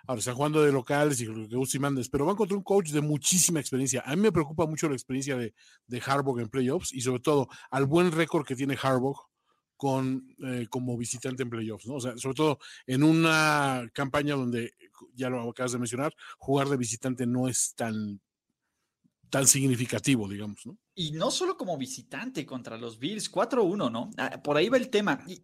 Ahora 0.05 0.19
están 0.19 0.35
jugando 0.35 0.61
de 0.61 0.71
locales 0.71 1.21
y 1.21 1.25
lo 1.25 1.47
que 1.47 1.55
Uzi 1.55 1.79
mandes, 1.79 2.09
pero 2.09 2.25
van 2.25 2.35
contra 2.35 2.57
un 2.57 2.63
coach 2.63 2.89
de 2.89 3.01
muchísima 3.01 3.59
experiencia. 3.61 4.03
A 4.05 4.15
mí 4.15 4.21
me 4.21 4.31
preocupa 4.33 4.65
mucho 4.65 4.89
la 4.89 4.95
experiencia 4.95 5.37
de, 5.37 5.53
de 5.87 6.01
Harbaugh 6.05 6.39
en 6.39 6.49
playoffs 6.49 6.91
y 6.91 7.01
sobre 7.01 7.21
todo 7.21 7.47
al 7.71 7.85
buen 7.85 8.11
récord 8.11 8.45
que 8.45 8.55
tiene 8.55 8.77
Harbaugh 8.81 9.17
con, 9.77 10.35
eh, 10.45 10.67
como 10.69 10.97
visitante 10.97 11.43
en 11.43 11.49
playoffs, 11.49 11.85
¿no? 11.87 11.95
O 11.95 11.99
sea, 12.01 12.17
sobre 12.17 12.35
todo 12.35 12.59
en 12.85 13.03
una 13.03 13.89
campaña 13.93 14.35
donde, 14.35 14.71
ya 15.13 15.29
lo 15.29 15.49
acabas 15.49 15.73
de 15.73 15.79
mencionar, 15.79 16.13
jugar 16.37 16.69
de 16.69 16.77
visitante 16.77 17.25
no 17.25 17.47
es 17.47 17.73
tan, 17.75 18.21
tan 19.29 19.47
significativo, 19.47 20.27
digamos, 20.27 20.65
¿no? 20.65 20.77
Y 20.95 21.11
no 21.11 21.31
solo 21.31 21.57
como 21.57 21.77
visitante 21.77 22.45
contra 22.45 22.77
los 22.77 22.99
Bills, 22.99 23.31
4-1, 23.31 23.91
¿no? 23.91 24.09
Por 24.41 24.57
ahí 24.57 24.69
va 24.69 24.77
el 24.77 24.89
tema. 24.89 25.23
Y, 25.27 25.41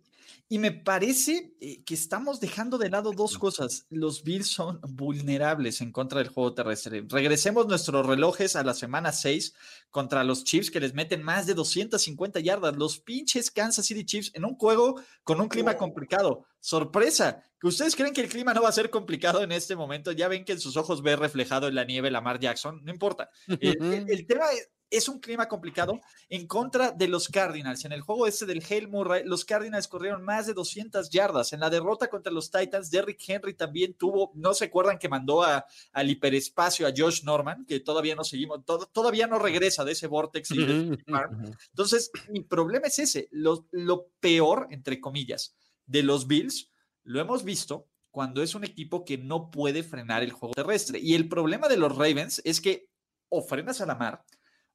y 0.47 0.57
me 0.57 0.71
parece 0.71 1.53
eh, 1.61 1.83
que 1.83 1.93
estamos 1.93 2.39
dejando 2.39 2.77
de 2.77 2.89
lado 2.89 3.11
dos 3.11 3.37
cosas. 3.37 3.85
Los 3.89 4.23
Bills 4.23 4.47
son 4.47 4.79
vulnerables 4.81 5.81
en 5.81 5.91
contra 5.91 6.19
del 6.19 6.29
juego 6.29 6.53
terrestre. 6.53 7.05
Regresemos 7.07 7.67
nuestros 7.67 8.05
relojes 8.05 8.55
a 8.55 8.63
la 8.63 8.73
semana 8.73 9.11
6 9.11 9.53
contra 9.91 10.23
los 10.23 10.43
Chiefs 10.43 10.71
que 10.71 10.79
les 10.79 10.93
meten 10.93 11.21
más 11.21 11.45
de 11.45 11.53
250 11.53 12.39
yardas. 12.39 12.75
Los 12.75 12.99
pinches 12.99 13.51
Kansas 13.51 13.85
City 13.85 14.05
Chiefs 14.05 14.31
en 14.33 14.43
un 14.45 14.55
juego 14.55 14.99
con 15.23 15.39
un 15.39 15.49
clima 15.49 15.77
complicado. 15.77 16.45
Sorpresa, 16.59 17.43
que 17.59 17.67
ustedes 17.67 17.95
creen 17.95 18.13
que 18.13 18.21
el 18.21 18.29
clima 18.29 18.53
no 18.53 18.63
va 18.63 18.69
a 18.69 18.73
ser 18.73 18.89
complicado 18.89 19.43
en 19.43 19.51
este 19.51 19.75
momento. 19.75 20.11
Ya 20.11 20.27
ven 20.27 20.45
que 20.45 20.53
en 20.53 20.59
sus 20.59 20.77
ojos 20.77 21.03
ve 21.03 21.15
reflejado 21.15 21.67
en 21.67 21.75
la 21.75 21.83
nieve 21.85 22.09
Lamar 22.09 22.39
Jackson. 22.39 22.81
No 22.83 22.91
importa. 22.91 23.29
el, 23.47 23.77
el, 23.81 24.09
el 24.09 24.25
tema 24.25 24.45
es 24.51 24.69
es 24.89 25.07
un 25.07 25.19
clima 25.19 25.47
complicado 25.47 25.99
en 26.29 26.47
contra 26.47 26.91
de 26.91 27.07
los 27.07 27.27
Cardinals. 27.27 27.85
En 27.85 27.91
el 27.91 28.01
juego 28.01 28.27
este 28.27 28.45
del 28.45 28.63
Hail 28.67 28.87
Murray, 28.87 29.23
los 29.25 29.45
Cardinals 29.45 29.87
corrieron 29.87 30.23
más 30.23 30.47
de 30.47 30.53
200 30.53 31.09
yardas. 31.09 31.53
En 31.53 31.59
la 31.59 31.69
derrota 31.69 32.09
contra 32.09 32.31
los 32.31 32.49
Titans, 32.49 32.89
Derrick 32.89 33.21
Henry 33.27 33.53
también 33.53 33.93
tuvo, 33.93 34.31
no 34.35 34.53
se 34.53 34.65
acuerdan 34.65 34.97
que 34.97 35.09
mandó 35.09 35.43
a, 35.43 35.65
al 35.93 36.09
hiperespacio 36.09 36.87
a 36.87 36.93
Josh 36.95 37.23
Norman, 37.23 37.65
que 37.65 37.79
todavía 37.79 38.15
no 38.15 38.23
seguimos, 38.23 38.65
to, 38.65 38.87
todavía 38.87 39.27
no 39.27 39.39
regresa 39.39 39.85
de 39.85 39.91
ese 39.91 40.07
vortex. 40.07 40.51
Entonces, 40.51 42.11
mi 42.29 42.41
problema 42.41 42.87
es 42.87 42.99
ese, 42.99 43.27
lo, 43.31 43.67
lo 43.71 44.07
peor, 44.19 44.67
entre 44.71 44.99
comillas, 44.99 45.55
de 45.85 46.03
los 46.03 46.27
Bills, 46.27 46.71
lo 47.03 47.19
hemos 47.19 47.43
visto 47.43 47.87
cuando 48.11 48.41
es 48.41 48.55
un 48.55 48.63
equipo 48.63 49.05
que 49.05 49.17
no 49.17 49.51
puede 49.51 49.83
frenar 49.83 50.23
el 50.23 50.31
juego 50.31 50.53
terrestre. 50.53 50.99
Y 50.99 51.13
el 51.13 51.29
problema 51.29 51.67
de 51.67 51.77
los 51.77 51.95
Ravens 51.95 52.41
es 52.43 52.59
que 52.59 52.89
o 53.29 53.41
frenas 53.41 53.79
a 53.81 53.85
la 53.85 53.95
mar, 53.95 54.23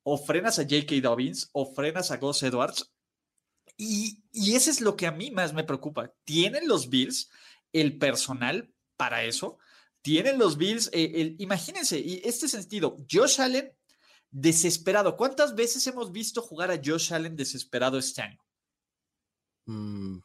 o 0.04 0.16
frenas 0.18 0.58
a 0.58 0.62
J.K. 0.62 1.00
Dobbins, 1.02 1.50
o 1.52 1.74
frenas 1.74 2.10
a 2.10 2.18
Gus 2.18 2.42
Edwards. 2.42 2.92
Y, 3.76 4.22
y 4.30 4.54
eso 4.54 4.70
es 4.70 4.80
lo 4.80 4.96
que 4.96 5.06
a 5.06 5.12
mí 5.12 5.32
más 5.32 5.52
me 5.52 5.64
preocupa. 5.64 6.14
¿Tienen 6.24 6.68
los 6.68 6.88
Bills 6.88 7.30
el 7.72 7.98
personal 7.98 8.72
para 8.96 9.24
eso? 9.24 9.58
¿Tienen 10.02 10.38
los 10.38 10.56
Bills? 10.58 10.90
Eh, 10.92 11.12
el, 11.16 11.36
imagínense, 11.38 11.98
y 11.98 12.20
este 12.24 12.46
sentido, 12.46 12.96
Josh 13.10 13.40
Allen 13.40 13.72
desesperado. 14.30 15.16
¿Cuántas 15.16 15.54
veces 15.54 15.86
hemos 15.86 16.12
visto 16.12 16.42
jugar 16.42 16.70
a 16.70 16.80
Josh 16.84 17.14
Allen 17.14 17.36
desesperado 17.36 17.98
este 17.98 18.22
año? 18.22 18.38
Mm, 19.66 20.18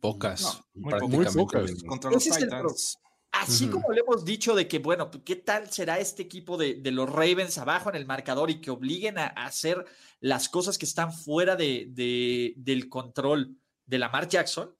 pocas. 0.00 0.62
No, 0.74 0.98
muy, 1.06 1.08
muy, 1.08 1.26
pocas. 1.26 1.82
Contra 1.84 2.10
los 2.10 2.24
Titans. 2.24 2.98
Así 3.42 3.64
uh 3.64 3.68
-huh. 3.68 3.72
como 3.72 3.92
le 3.92 4.02
hemos 4.02 4.24
dicho 4.24 4.54
de 4.54 4.68
que, 4.68 4.78
bueno, 4.78 5.10
¿qué 5.10 5.34
tal 5.34 5.68
será 5.68 5.98
este 5.98 6.22
equipo 6.22 6.56
de, 6.56 6.74
de, 6.74 6.92
los 6.92 7.10
Ravens 7.10 7.58
abajo 7.58 7.88
en 7.90 7.96
el 7.96 8.06
marcador 8.06 8.50
y 8.50 8.60
que 8.60 8.70
obliguen 8.70 9.18
a, 9.18 9.26
a 9.26 9.46
hacer 9.46 9.84
las 10.20 10.48
cosas 10.48 10.78
que 10.78 10.86
están 10.86 11.12
fuera 11.12 11.56
de, 11.56 11.86
de, 11.90 12.54
del 12.56 12.88
control 12.88 13.56
de 13.84 13.98
Lamar 13.98 14.28
Jackson? 14.28 14.76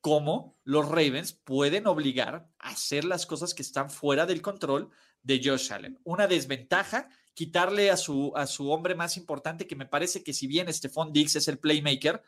¿Cómo 0.00 0.58
los 0.64 0.88
Ravens 0.88 1.32
pueden 1.32 1.86
obligar 1.86 2.50
a 2.58 2.70
hacer 2.70 3.04
las 3.04 3.24
cosas 3.24 3.54
que 3.54 3.62
están 3.62 3.88
fuera 3.88 4.26
del 4.26 4.42
control 4.42 4.90
de 5.22 5.40
Josh 5.44 5.72
Allen? 5.72 6.00
Una 6.02 6.26
desventaja, 6.26 7.08
quitarle 7.34 7.88
a 7.92 7.96
su, 7.96 8.32
a 8.34 8.48
su 8.48 8.68
hombre 8.72 8.96
más 8.96 9.16
importante, 9.16 9.68
que 9.68 9.76
me 9.76 9.86
parece 9.86 10.24
que 10.24 10.32
si 10.32 10.48
bien 10.48 10.72
Stephon 10.74 11.12
Diggs 11.12 11.36
es 11.36 11.46
el 11.46 11.60
playmaker, 11.60 12.20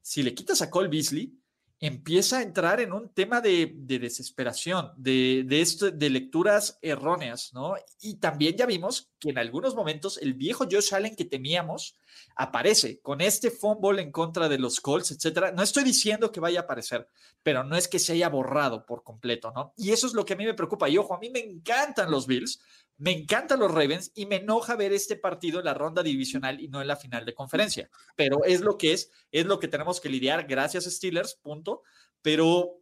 si 0.00 0.22
le 0.22 0.34
quitas 0.34 0.62
a 0.62 0.70
Cole 0.70 0.88
Beasley, 0.88 1.38
empieza 1.80 2.38
a 2.38 2.42
entrar 2.42 2.80
en 2.80 2.92
un 2.92 3.08
tema 3.10 3.40
de, 3.40 3.72
de 3.74 3.98
desesperación, 3.98 4.92
de 4.96 6.10
lecturas 6.10 6.78
erróneas, 6.82 7.52
¿no? 7.54 7.74
Y 8.00 8.16
también 8.16 8.56
ya 8.56 8.66
vimos 8.66 9.10
que 9.20 9.30
en 9.30 9.38
algunos 9.38 9.76
momentos 9.76 10.18
el 10.18 10.34
viejo 10.34 10.66
Josh 10.70 10.94
Allen 10.94 11.14
que 11.14 11.24
temíamos 11.24 11.96
aparece 12.34 13.00
con 13.00 13.20
este 13.20 13.50
fumble 13.50 14.02
en 14.02 14.10
contra 14.10 14.48
de 14.48 14.58
los 14.58 14.80
Colts, 14.80 15.12
etcétera. 15.12 15.52
No 15.52 15.62
estoy 15.62 15.84
diciendo 15.84 16.32
que 16.32 16.40
vaya 16.40 16.60
a 16.60 16.62
aparecer, 16.64 17.08
pero 17.42 17.62
no 17.62 17.76
es 17.76 17.86
que 17.86 17.98
se 17.98 18.14
haya 18.14 18.28
borrado 18.28 18.84
por 18.84 19.04
completo, 19.04 19.52
¿no? 19.54 19.72
Y 19.76 19.92
eso 19.92 20.06
es 20.06 20.14
lo 20.14 20.24
que 20.24 20.34
a 20.34 20.36
mí 20.36 20.46
me 20.46 20.54
preocupa. 20.54 20.88
Y 20.88 20.98
ojo, 20.98 21.14
a 21.14 21.20
mí 21.20 21.30
me 21.30 21.40
encantan 21.40 22.10
los 22.10 22.26
Bills, 22.26 22.60
me 22.98 23.12
encantan 23.12 23.60
los 23.60 23.70
Ravens 23.70 24.10
y 24.14 24.26
me 24.26 24.36
enoja 24.36 24.74
ver 24.74 24.92
este 24.92 25.16
partido 25.16 25.60
en 25.60 25.64
la 25.64 25.74
ronda 25.74 26.02
divisional 26.02 26.60
y 26.60 26.68
no 26.68 26.80
en 26.82 26.88
la 26.88 26.96
final 26.96 27.24
de 27.24 27.32
conferencia. 27.32 27.88
Pero 28.16 28.44
es 28.44 28.60
lo 28.60 28.76
que 28.76 28.92
es, 28.92 29.10
es 29.30 29.46
lo 29.46 29.60
que 29.60 29.68
tenemos 29.68 30.00
que 30.00 30.08
lidiar. 30.08 30.46
Gracias, 30.46 30.84
Steelers, 30.84 31.36
punto. 31.36 31.82
Pero 32.20 32.80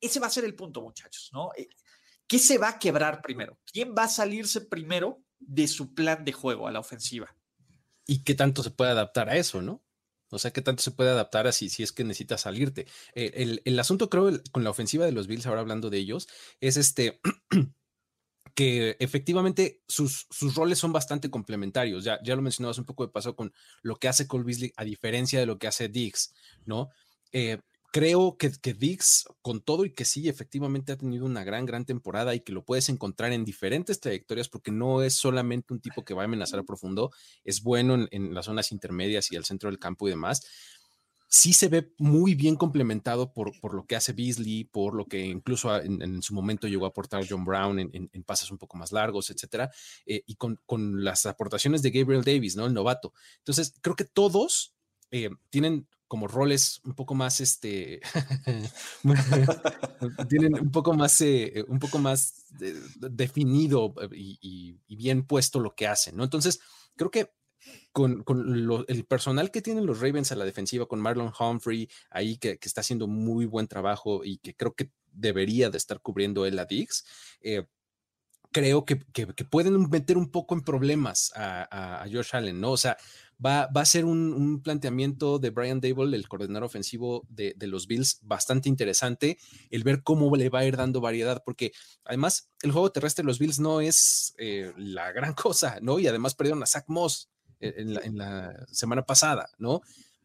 ese 0.00 0.20
va 0.20 0.26
a 0.26 0.30
ser 0.30 0.44
el 0.44 0.54
punto, 0.54 0.82
muchachos, 0.82 1.30
¿no? 1.32 1.50
¿Qué 2.26 2.38
se 2.38 2.58
va 2.58 2.68
a 2.68 2.78
quebrar 2.78 3.22
primero? 3.22 3.58
¿Quién 3.64 3.94
va 3.96 4.04
a 4.04 4.08
salirse 4.08 4.60
primero 4.60 5.22
de 5.38 5.66
su 5.66 5.94
plan 5.94 6.24
de 6.24 6.32
juego 6.32 6.68
a 6.68 6.72
la 6.72 6.80
ofensiva? 6.80 7.34
¿Y 8.06 8.24
qué 8.24 8.34
tanto 8.34 8.62
se 8.62 8.70
puede 8.70 8.90
adaptar 8.90 9.30
a 9.30 9.36
eso, 9.36 9.62
no? 9.62 9.82
O 10.28 10.38
sea, 10.38 10.50
¿qué 10.50 10.62
tanto 10.62 10.82
se 10.82 10.90
puede 10.90 11.10
adaptar 11.10 11.46
así 11.46 11.68
si 11.68 11.82
es 11.82 11.92
que 11.92 12.04
necesitas 12.04 12.42
salirte? 12.42 12.86
El, 13.14 13.62
el 13.64 13.78
asunto, 13.78 14.10
creo, 14.10 14.30
con 14.50 14.64
la 14.64 14.70
ofensiva 14.70 15.04
de 15.06 15.12
los 15.12 15.26
Bills, 15.26 15.46
ahora 15.46 15.60
hablando 15.60 15.90
de 15.90 15.98
ellos, 15.98 16.28
es 16.60 16.76
este 16.76 17.20
que 18.54 18.96
efectivamente 19.00 19.82
sus, 19.88 20.26
sus, 20.30 20.54
roles 20.54 20.78
son 20.78 20.92
bastante 20.92 21.30
complementarios. 21.30 22.04
Ya, 22.04 22.18
ya 22.22 22.36
lo 22.36 22.42
mencionabas 22.42 22.78
un 22.78 22.84
poco 22.84 23.06
de 23.06 23.12
paso 23.12 23.34
con 23.34 23.52
lo 23.82 23.96
que 23.96 24.08
hace 24.08 24.26
Cole 24.26 24.44
Beasley, 24.44 24.72
a 24.76 24.84
diferencia 24.84 25.40
de 25.40 25.46
lo 25.46 25.58
que 25.58 25.66
hace 25.66 25.88
Diggs, 25.88 26.34
¿no? 26.66 26.90
Eh, 27.32 27.58
creo 27.92 28.38
que, 28.38 28.50
que 28.50 28.72
Dix, 28.72 29.26
con 29.42 29.60
todo 29.60 29.84
y 29.84 29.92
que 29.92 30.06
sí, 30.06 30.28
efectivamente 30.28 30.92
ha 30.92 30.96
tenido 30.96 31.26
una 31.26 31.44
gran, 31.44 31.66
gran 31.66 31.84
temporada 31.84 32.34
y 32.34 32.40
que 32.40 32.52
lo 32.52 32.64
puedes 32.64 32.88
encontrar 32.88 33.32
en 33.32 33.44
diferentes 33.44 34.00
trayectorias 34.00 34.48
porque 34.48 34.72
no 34.72 35.02
es 35.02 35.14
solamente 35.14 35.74
un 35.74 35.80
tipo 35.80 36.02
que 36.02 36.14
va 36.14 36.22
a 36.22 36.24
amenazar 36.24 36.58
a 36.58 36.64
profundo, 36.64 37.12
es 37.44 37.62
bueno 37.62 38.08
en, 38.10 38.34
las 38.34 38.46
zonas 38.46 38.72
intermedias 38.72 39.30
y 39.30 39.36
al 39.36 39.44
centro 39.44 39.70
del 39.70 39.78
campo 39.78 40.08
y 40.08 40.10
demás. 40.10 40.42
Sí 41.34 41.54
se 41.54 41.68
ve 41.68 41.94
muy 41.96 42.34
bien 42.34 42.56
complementado 42.56 43.32
por, 43.32 43.58
por 43.58 43.72
lo 43.72 43.86
que 43.86 43.96
hace 43.96 44.12
Beasley, 44.12 44.64
por 44.64 44.92
lo 44.92 45.06
que 45.06 45.24
incluso 45.24 45.74
en, 45.80 46.20
su 46.20 46.34
momento 46.34 46.68
llegó 46.68 46.84
a 46.84 46.88
aportar 46.88 47.24
John 47.26 47.46
Brown 47.46 47.78
en, 47.78 48.10
en 48.12 48.22
pases 48.22 48.50
un 48.50 48.58
poco 48.58 48.76
más 48.76 48.92
largos, 48.92 49.30
etcétera, 49.30 49.70
eh, 50.04 50.22
y 50.26 50.34
con, 50.34 50.60
con, 50.66 51.02
las 51.02 51.24
aportaciones 51.24 51.80
de 51.80 51.90
Gabriel 51.90 52.22
Davis, 52.22 52.54
¿no? 52.54 52.66
El 52.66 52.74
novato. 52.74 53.14
Entonces, 53.38 53.72
creo 53.80 53.96
que 53.96 54.04
todos 54.04 54.74
eh, 55.10 55.30
tienen 55.48 55.88
como 56.06 56.28
roles 56.28 56.82
un 56.84 56.94
poco 56.94 57.14
más, 57.14 57.40
este, 57.40 58.02
tienen 60.28 60.52
un 60.60 60.70
poco 60.70 60.92
más, 60.92 61.18
eh, 61.22 61.64
un 61.66 61.78
poco 61.78 61.98
más 61.98 62.44
definido 62.98 63.94
y, 64.14 64.78
bien 64.88 65.24
puesto 65.24 65.60
lo 65.60 65.74
que 65.74 65.86
hacen, 65.86 66.14
¿no? 66.14 66.24
Entonces, 66.24 66.60
creo 66.96 67.10
que 67.10 67.32
con, 67.92 68.24
el 68.88 69.04
personal 69.04 69.50
que 69.50 69.62
tienen 69.62 69.86
los 69.86 70.00
Ravens 70.00 70.32
a 70.32 70.36
la 70.36 70.44
defensiva, 70.44 70.86
con 70.86 71.00
Marlon 71.00 71.32
Humphrey 71.38 71.88
ahí 72.10 72.36
que, 72.38 72.58
está 72.62 72.80
haciendo 72.80 73.06
muy 73.06 73.46
buen 73.46 73.68
trabajo 73.68 74.24
y 74.24 74.38
que 74.38 74.54
creo 74.54 74.74
que 74.74 74.90
debería 75.12 75.70
de 75.70 75.78
estar 75.78 76.00
cubriendo 76.00 76.46
él 76.46 76.58
a 76.58 76.64
Dix, 76.64 77.04
eh, 77.42 77.64
creo 78.52 78.84
que, 78.84 78.96
pueden 79.50 79.88
meter 79.90 80.16
un 80.16 80.30
poco 80.30 80.54
en 80.54 80.60
problemas 80.60 81.32
a, 81.34 82.04
Josh 82.12 82.34
Allen, 82.36 82.60
¿no? 82.60 82.72
O 82.72 82.76
sea, 82.76 82.96
va, 83.44 83.68
a 83.74 83.84
ser 83.84 84.04
un, 84.04 84.62
planteamiento 84.62 85.38
de 85.38 85.50
Brian 85.50 85.80
Dable, 85.80 86.16
el 86.16 86.28
coordinador 86.28 86.64
ofensivo 86.64 87.26
de, 87.28 87.54
los 87.60 87.86
Bills, 87.86 88.20
bastante 88.22 88.68
interesante, 88.68 89.38
el 89.70 89.82
ver 89.82 90.02
cómo 90.02 90.34
le 90.36 90.50
va 90.50 90.60
a 90.60 90.64
ir 90.66 90.76
dando 90.76 91.00
variedad, 91.00 91.42
porque 91.44 91.72
además 92.04 92.50
el 92.62 92.72
juego 92.72 92.92
terrestre 92.92 93.22
de 93.22 93.26
los 93.26 93.38
Bills 93.38 93.58
no 93.58 93.80
es 93.80 94.34
eh, 94.38 94.72
la 94.76 95.10
gran 95.12 95.34
cosa, 95.34 95.78
¿no? 95.80 95.98
Y 95.98 96.06
además 96.06 96.34
perdieron 96.34 96.62
a 96.62 96.66
Zach 96.66 96.84
Moss 96.88 97.31
eh, 97.62 97.74
en 97.76 98.18
la, 98.18 98.66
semana 98.70 99.02
pasada, 99.02 99.48
¿no? 99.58 99.82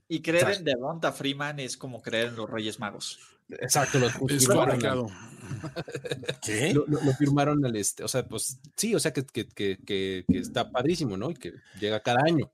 Y 0.10 0.22
creer 0.22 0.52
en 0.52 0.64
Devonta 0.64 1.12
Freeman 1.12 1.60
es 1.60 1.78
como 1.78 2.02
creer 2.02 2.28
en 2.28 2.36
los 2.36 2.50
Reyes 2.50 2.80
Magos. 2.80 3.20
Exacto, 3.50 4.00
lo, 4.00 4.10
firmaron 4.10 4.80
¿Qué? 6.44 6.74
Lo, 6.74 7.14
firmaron 7.18 7.66
al 7.66 7.76
este, 7.78 8.04
o 8.04 8.08
sea, 8.08 8.28
pues 8.28 8.60
sí, 8.76 8.94
o 8.94 9.00
sea 9.00 9.14
que, 9.14 9.26
que, 9.26 10.26
está 10.28 10.70
padrísimo, 10.70 11.16
¿no? 11.16 11.32
Y 11.32 11.36
que 11.36 11.54
llega 11.80 12.02
cada 12.02 12.24
año. 12.26 12.52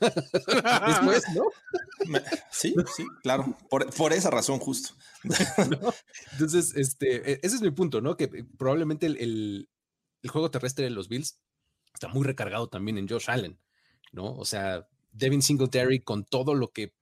Después, 0.00 1.24
¿no? 1.34 1.44
Sí, 2.50 2.74
sí, 2.96 3.04
claro. 3.22 3.56
Por, 3.68 4.12
esa 4.12 4.30
razón, 4.30 4.58
justo. 4.58 4.94
Entonces, 6.32 6.74
este, 6.74 7.32
e, 7.32 7.40
ese 7.42 7.56
es 7.56 7.62
mi 7.62 7.70
punto, 7.70 8.00
¿no? 8.00 8.16
Que 8.16 8.24
eh, 8.24 8.46
probablemente 8.58 9.06
el, 9.06 9.68
juego 10.28 10.50
terrestre 10.50 10.84
de 10.84 10.90
los 10.90 11.08
Bills 11.08 11.38
está 11.92 12.08
muy 12.08 12.24
recargado 12.24 12.68
también 12.68 12.98
en 12.98 13.08
Josh 13.08 13.30
Allen, 13.30 13.58
¿no? 14.12 14.34
O 14.34 14.44
sea, 14.44 14.86
Devin 15.12 15.42
Singletary 15.42 16.00
con 16.00 16.24
todo 16.24 16.54
lo 16.54 16.72
que 16.72 16.92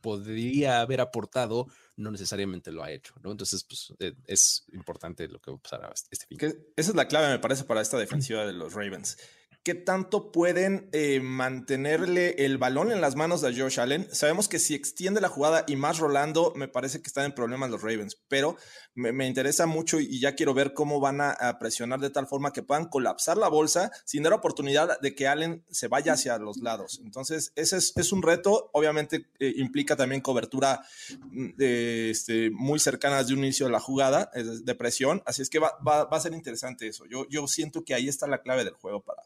podría 0.00 0.82
haber 0.82 1.00
aportado, 1.00 1.66
no 1.96 2.10
necesariamente 2.10 2.70
lo 2.72 2.84
ha 2.84 2.90
hecho, 2.90 3.14
¿no? 3.22 3.30
Entonces, 3.30 3.64
pues 3.64 3.94
e, 3.98 4.14
es 4.26 4.66
importante 4.74 5.26
lo 5.28 5.40
que 5.40 5.50
va 5.50 5.56
a 5.56 5.60
pasar 5.60 5.92
este 6.10 6.26
fin. 6.26 6.38
esa 6.76 6.90
es 6.90 6.94
la 6.94 7.08
clave, 7.08 7.28
me 7.28 7.38
parece, 7.38 7.64
para 7.64 7.80
esta 7.80 7.96
defensiva 7.96 8.44
de 8.44 8.52
los 8.52 8.74
Ravens 8.74 9.16
qué 9.64 9.74
tanto 9.74 10.30
pueden 10.30 10.90
eh, 10.92 11.20
mantenerle 11.20 12.44
el 12.44 12.58
balón 12.58 12.92
en 12.92 13.00
las 13.00 13.16
manos 13.16 13.40
de 13.40 13.58
Josh 13.58 13.80
Allen. 13.80 14.06
Sabemos 14.12 14.46
que 14.46 14.58
si 14.58 14.74
extiende 14.74 15.22
la 15.22 15.30
jugada 15.30 15.64
y 15.66 15.76
más 15.76 15.98
Rolando, 15.98 16.52
me 16.54 16.68
parece 16.68 17.00
que 17.00 17.06
están 17.06 17.24
en 17.24 17.32
problemas 17.32 17.70
los 17.70 17.80
Ravens, 17.80 18.22
pero 18.28 18.58
me, 18.94 19.26
interesa 19.26 19.64
mucho 19.64 19.98
y 20.00 20.20
ya 20.20 20.34
quiero 20.34 20.52
ver 20.52 20.74
cómo 20.74 21.00
van 21.00 21.20
a, 21.22 21.58
presionar 21.58 21.98
de 21.98 22.10
tal 22.10 22.26
forma 22.26 22.52
que 22.52 22.62
puedan 22.62 22.84
colapsar 22.84 23.38
la 23.38 23.48
bolsa 23.48 23.90
sin 24.04 24.22
dar 24.22 24.34
oportunidad 24.34 25.00
de 25.00 25.14
que 25.14 25.26
Allen 25.26 25.64
se 25.70 25.88
vaya 25.88 26.12
hacia 26.12 26.36
los 26.38 26.58
lados. 26.58 27.00
Entonces, 27.02 27.52
ese 27.56 27.78
es, 27.78 28.12
un 28.12 28.22
reto. 28.22 28.70
Obviamente 28.74 29.30
eh, 29.38 29.54
implica 29.56 29.96
también 29.96 30.20
cobertura 30.20 30.84
mm, 31.30 31.50
este, 31.58 32.50
muy 32.50 32.78
cercanas 32.78 33.28
de 33.28 33.34
un 33.34 33.40
inicio 33.40 33.66
de 33.66 33.72
la 33.72 33.80
jugada, 33.80 34.30
de 34.34 34.74
presión. 34.74 35.22
Así 35.24 35.40
es 35.40 35.48
que 35.48 35.58
va, 35.58 35.72
a 35.82 36.20
ser 36.20 36.34
interesante 36.34 36.86
eso. 36.86 37.04
Yo 37.06 37.46
siento 37.48 37.82
que 37.82 37.94
ahí 37.94 38.08
está 38.08 38.26
la 38.26 38.42
clave 38.42 38.64
del 38.64 38.74
juego 38.74 39.02
para 39.02 39.22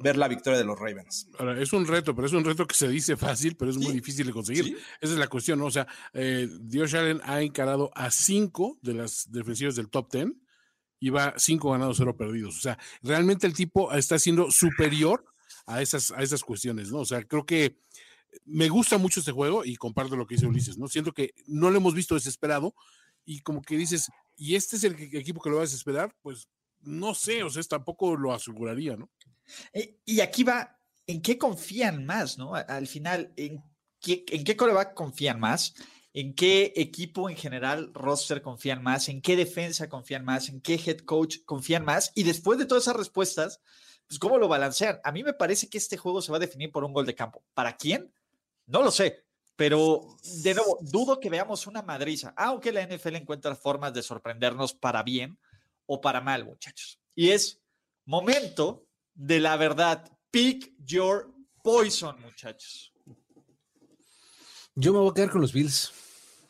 ver 0.00 0.16
la 0.16 0.28
victoria 0.28 0.58
de 0.58 0.64
los 0.64 0.78
Ravens. 0.78 1.28
Ahora, 1.38 1.60
es 1.60 1.72
un 1.72 1.86
reto, 1.86 2.14
pero 2.14 2.26
es 2.26 2.32
un 2.32 2.44
reto 2.44 2.66
que 2.66 2.74
se 2.74 2.88
dice 2.88 3.16
fácil, 3.16 3.56
pero 3.56 3.70
es 3.70 3.76
muy 3.76 3.92
difícil 3.92 4.26
de 4.26 4.32
conseguir. 4.32 4.78
Esa 5.00 5.12
es 5.12 5.18
la 5.18 5.28
cuestión, 5.28 5.58
¿no? 5.58 5.66
O 5.66 5.70
sea, 5.70 5.86
eh, 6.12 6.48
Dios 6.60 6.94
Allen 6.94 7.20
ha 7.24 7.42
encarado 7.42 7.90
a 7.94 8.10
cinco 8.10 8.78
de 8.82 8.94
las 8.94 9.30
defensivas 9.30 9.76
del 9.76 9.88
top 9.88 10.10
ten 10.10 10.42
y 10.98 11.10
va 11.10 11.34
cinco 11.36 11.72
ganados, 11.72 11.98
cero 11.98 12.16
perdidos. 12.16 12.56
O 12.56 12.60
sea, 12.60 12.78
realmente 13.02 13.46
el 13.46 13.54
tipo 13.54 13.92
está 13.92 14.18
siendo 14.18 14.50
superior 14.50 15.24
a 15.66 15.82
esas, 15.82 16.10
a 16.12 16.22
esas 16.22 16.42
cuestiones, 16.42 16.90
¿no? 16.90 16.98
O 16.98 17.04
sea, 17.04 17.22
creo 17.24 17.44
que 17.44 17.78
me 18.44 18.68
gusta 18.68 18.98
mucho 18.98 19.20
este 19.20 19.32
juego 19.32 19.64
y 19.64 19.76
comparto 19.76 20.16
lo 20.16 20.26
que 20.26 20.34
dice 20.34 20.46
Ulises, 20.46 20.78
¿no? 20.78 20.88
Siento 20.88 21.12
que 21.12 21.32
no 21.46 21.70
lo 21.70 21.78
hemos 21.78 21.94
visto 21.94 22.14
desesperado 22.14 22.74
y 23.24 23.40
como 23.40 23.62
que 23.62 23.76
dices, 23.76 24.08
¿y 24.36 24.54
este 24.54 24.76
es 24.76 24.84
el 24.84 24.94
equipo 25.14 25.40
que 25.40 25.50
lo 25.50 25.56
va 25.56 25.62
a 25.62 25.66
desesperar? 25.66 26.14
Pues 26.22 26.48
no 26.80 27.14
sé, 27.14 27.42
o 27.42 27.50
sea, 27.50 27.62
tampoco 27.64 28.16
lo 28.16 28.32
aseguraría, 28.32 28.96
¿no? 28.96 29.10
Eh, 29.72 29.98
y 30.04 30.20
aquí 30.20 30.42
va, 30.42 30.78
¿en 31.06 31.22
qué 31.22 31.38
confían 31.38 32.04
más, 32.04 32.38
no? 32.38 32.54
Al 32.54 32.86
final, 32.86 33.32
¿en 33.36 33.62
qué, 34.00 34.24
en 34.28 34.56
coreback 34.56 34.94
confían 34.94 35.40
más? 35.40 35.74
¿En 36.12 36.34
qué 36.34 36.72
equipo 36.76 37.28
en 37.28 37.36
general, 37.36 37.90
roster, 37.92 38.40
confían 38.40 38.82
más? 38.82 39.08
¿En 39.08 39.20
qué 39.20 39.36
defensa 39.36 39.88
confían 39.88 40.24
más? 40.24 40.48
¿En 40.48 40.60
qué 40.60 40.74
head 40.74 41.00
coach 41.00 41.38
confían 41.44 41.84
más? 41.84 42.10
Y 42.14 42.22
después 42.22 42.58
de 42.58 42.64
todas 42.64 42.84
esas 42.84 42.96
respuestas, 42.96 43.60
pues 44.08 44.18
¿cómo 44.18 44.38
lo 44.38 44.48
balancean? 44.48 44.98
A 45.04 45.12
mí 45.12 45.22
me 45.22 45.34
parece 45.34 45.68
que 45.68 45.78
este 45.78 45.96
juego 45.96 46.22
se 46.22 46.30
va 46.30 46.38
a 46.38 46.40
definir 46.40 46.72
por 46.72 46.84
un 46.84 46.92
gol 46.92 47.04
de 47.04 47.14
campo. 47.14 47.44
¿Para 47.52 47.76
quién? 47.76 48.12
No 48.66 48.82
lo 48.82 48.90
sé. 48.90 49.24
Pero, 49.56 50.16
de 50.42 50.54
nuevo, 50.54 50.78
dudo 50.82 51.18
que 51.18 51.30
veamos 51.30 51.66
una 51.66 51.82
madriza, 51.82 52.34
aunque 52.36 52.72
la 52.72 52.82
NFL 52.86 53.16
encuentra 53.16 53.56
formas 53.56 53.94
de 53.94 54.02
sorprendernos 54.02 54.74
para 54.74 55.02
bien 55.02 55.38
o 55.86 56.00
para 56.00 56.20
mal, 56.20 56.44
muchachos. 56.44 57.00
Y 57.14 57.30
es 57.30 57.60
momento 58.04 58.85
de 59.16 59.40
la 59.40 59.56
verdad. 59.56 60.10
Pick 60.30 60.74
your 60.84 61.32
poison, 61.62 62.20
muchachos. 62.20 62.92
Yo 64.74 64.92
me 64.92 64.98
voy 64.98 65.10
a 65.10 65.14
quedar 65.14 65.30
con 65.30 65.40
los 65.40 65.52
Bills. 65.52 65.92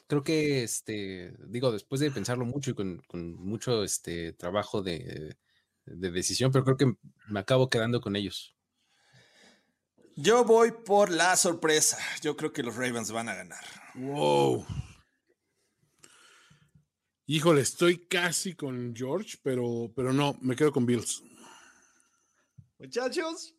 Creo 0.09 0.23
que, 0.23 0.63
este, 0.63 1.33
digo, 1.49 1.73
después 1.73 2.01
de 2.01 2.11
pensarlo 2.11 2.45
mucho 2.45 2.73
y 2.73 2.75
con, 2.75 3.03
mucho 3.39 3.83
este, 3.83 4.33
trabajo 4.33 4.83
de, 4.83 5.37
decisión, 5.85 6.51
pero 6.51 6.65
creo 6.65 6.77
que 6.77 6.93
me 7.29 7.41
acabo 7.41 7.69
quedando 7.69 8.01
con 8.01 8.17
ellos. 8.17 8.55
Yo 10.17 10.45
voy 10.45 10.73
por 10.73 11.11
la 11.11 11.37
sorpresa. 11.37 11.99
Yo 12.23 12.37
creo 12.37 12.53
que 12.53 12.63
los 12.63 12.77
Ravens 12.77 13.13
van 13.13 13.29
a 13.29 13.35
ganar. 13.35 13.65
Wow. 13.95 14.67
Híjole, 17.27 17.61
estoy 17.61 18.07
casi 18.07 18.55
con 18.55 18.95
George, 18.97 19.37
pero, 19.43 19.93
pero 19.95 20.13
no, 20.13 20.37
me 20.41 20.57
quedo 20.57 20.73
con 20.73 20.87
Bills. 20.87 21.23
Muchachos, 22.79 23.55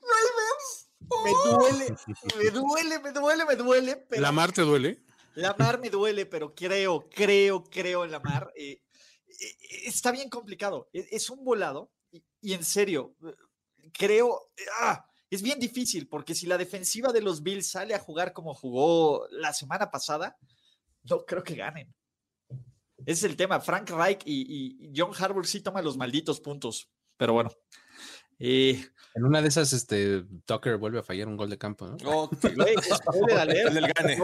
Ravens. 0.00 0.90
Me 1.24 1.30
duele, 1.44 1.96
me 2.36 2.50
duele, 2.50 3.00
me 3.00 3.12
duele, 3.12 3.44
me 3.44 3.56
duele. 3.56 4.06
¿La 4.10 4.32
mar 4.32 4.52
te 4.52 4.62
duele? 4.62 5.02
La 5.34 5.54
mar 5.58 5.80
me 5.80 5.90
duele, 5.90 6.26
pero 6.26 6.54
creo, 6.54 7.08
creo, 7.08 7.64
creo 7.64 8.04
en 8.04 8.10
la 8.10 8.20
mar. 8.20 8.52
Eh, 8.56 8.82
eh, 9.28 9.56
está 9.84 10.10
bien 10.12 10.28
complicado. 10.28 10.88
E, 10.92 11.06
es, 11.10 11.30
un 11.30 11.44
volado 11.44 11.92
y, 12.40 12.52
en 12.52 12.64
serio, 12.64 13.16
creo, 13.92 14.50
ah, 14.80 15.06
es 15.30 15.42
bien 15.42 15.58
difícil 15.58 16.08
porque 16.08 16.34
si 16.34 16.46
la 16.46 16.58
defensiva 16.58 17.12
de 17.12 17.22
los 17.22 17.42
Bills 17.42 17.70
sale 17.70 17.94
a 17.94 17.98
jugar 17.98 18.32
como 18.32 18.54
jugó 18.54 19.26
la 19.30 19.52
semana 19.52 19.90
pasada, 19.90 20.36
no 21.04 21.24
creo 21.24 21.42
que 21.42 21.54
ganen. 21.54 21.94
Ese 23.00 23.12
es 23.12 23.24
el 23.24 23.36
tema. 23.36 23.60
Frank 23.60 23.90
Reich 23.90 24.22
y, 24.24 24.88
y 24.88 24.92
John 24.94 25.12
Harbour 25.16 25.46
sí 25.46 25.60
toman 25.60 25.84
los 25.84 25.96
malditos 25.96 26.40
puntos. 26.40 26.90
Pero 27.16 27.32
bueno, 27.32 27.50
y 28.38 28.84
en 29.16 29.24
una 29.24 29.40
de 29.40 29.48
esas, 29.48 29.72
este, 29.72 30.24
Tucker 30.44 30.76
vuelve 30.76 30.98
a 30.98 31.02
fallar 31.02 31.26
un 31.26 31.38
gol 31.38 31.48
de 31.48 31.56
campo, 31.56 31.86
¿no? 31.86 31.96
Oh, 32.04 32.30
el 32.42 33.92
gane. 33.94 34.18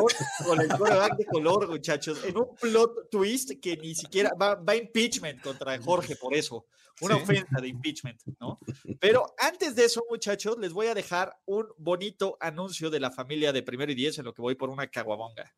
Con 0.45 0.61
el 0.61 0.69
coreback 0.69 1.17
de 1.17 1.25
color, 1.25 1.67
muchachos. 1.69 2.23
En 2.25 2.37
un 2.37 2.55
plot 2.61 3.09
twist 3.11 3.53
que 3.61 3.79
ni 3.79 3.95
siquiera 3.95 4.33
va, 4.35 4.55
va 4.57 4.77
impeachment 4.77 5.41
contra 5.41 5.81
Jorge 5.81 6.17
por 6.17 6.35
eso. 6.35 6.67
Una 7.01 7.17
ofensa 7.17 7.59
de 7.59 7.69
impeachment, 7.69 8.21
¿no? 8.39 8.59
Pero 9.01 9.35
antes 9.39 9.75
de 9.75 9.87
eso, 9.87 10.05
muchachos, 10.11 10.59
les 10.59 10.75
voy 10.75 10.89
a 10.89 10.95
dejar 10.95 11.35
un 11.47 11.67
bonito 11.79 12.37
anuncio 12.39 12.91
de 12.91 13.01
la 13.01 13.11
familia 13.11 13.51
de 13.51 13.63
primero 13.63 13.91
y 13.93 13.95
diez 13.95 14.19
en 14.19 14.27
lo 14.27 14.35
que 14.35 14.43
voy 14.43 14.57
por 14.57 14.69
una 14.69 14.87
caguabonga. 14.89 15.55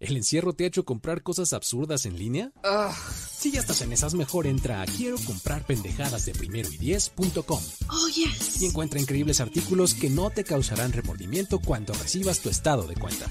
¿El 0.00 0.16
encierro 0.16 0.54
te 0.54 0.64
ha 0.64 0.66
hecho 0.66 0.86
comprar 0.86 1.22
cosas 1.22 1.52
absurdas 1.52 2.06
en 2.06 2.18
línea? 2.18 2.52
Ah. 2.64 2.96
Si 3.36 3.52
ya 3.52 3.60
estás 3.60 3.82
en 3.82 3.92
esas, 3.92 4.14
mejor 4.14 4.46
entra 4.46 4.80
a 4.80 4.86
quiero 4.86 5.18
comprar 5.26 5.66
pendejadas 5.66 6.24
de 6.24 6.32
primero 6.32 6.70
y 6.70 6.78
diez.com. 6.78 7.60
Oh, 7.90 8.08
yes. 8.08 8.62
Y 8.62 8.66
encuentra 8.66 8.98
increíbles 8.98 9.42
artículos 9.42 9.92
que 9.92 10.08
no 10.08 10.30
te 10.30 10.42
causarán 10.42 10.92
remordimiento 10.92 11.58
cuando 11.58 11.92
recibas 11.92 12.40
tu 12.40 12.48
estado 12.48 12.86
de 12.86 12.94
cuenta. 12.96 13.26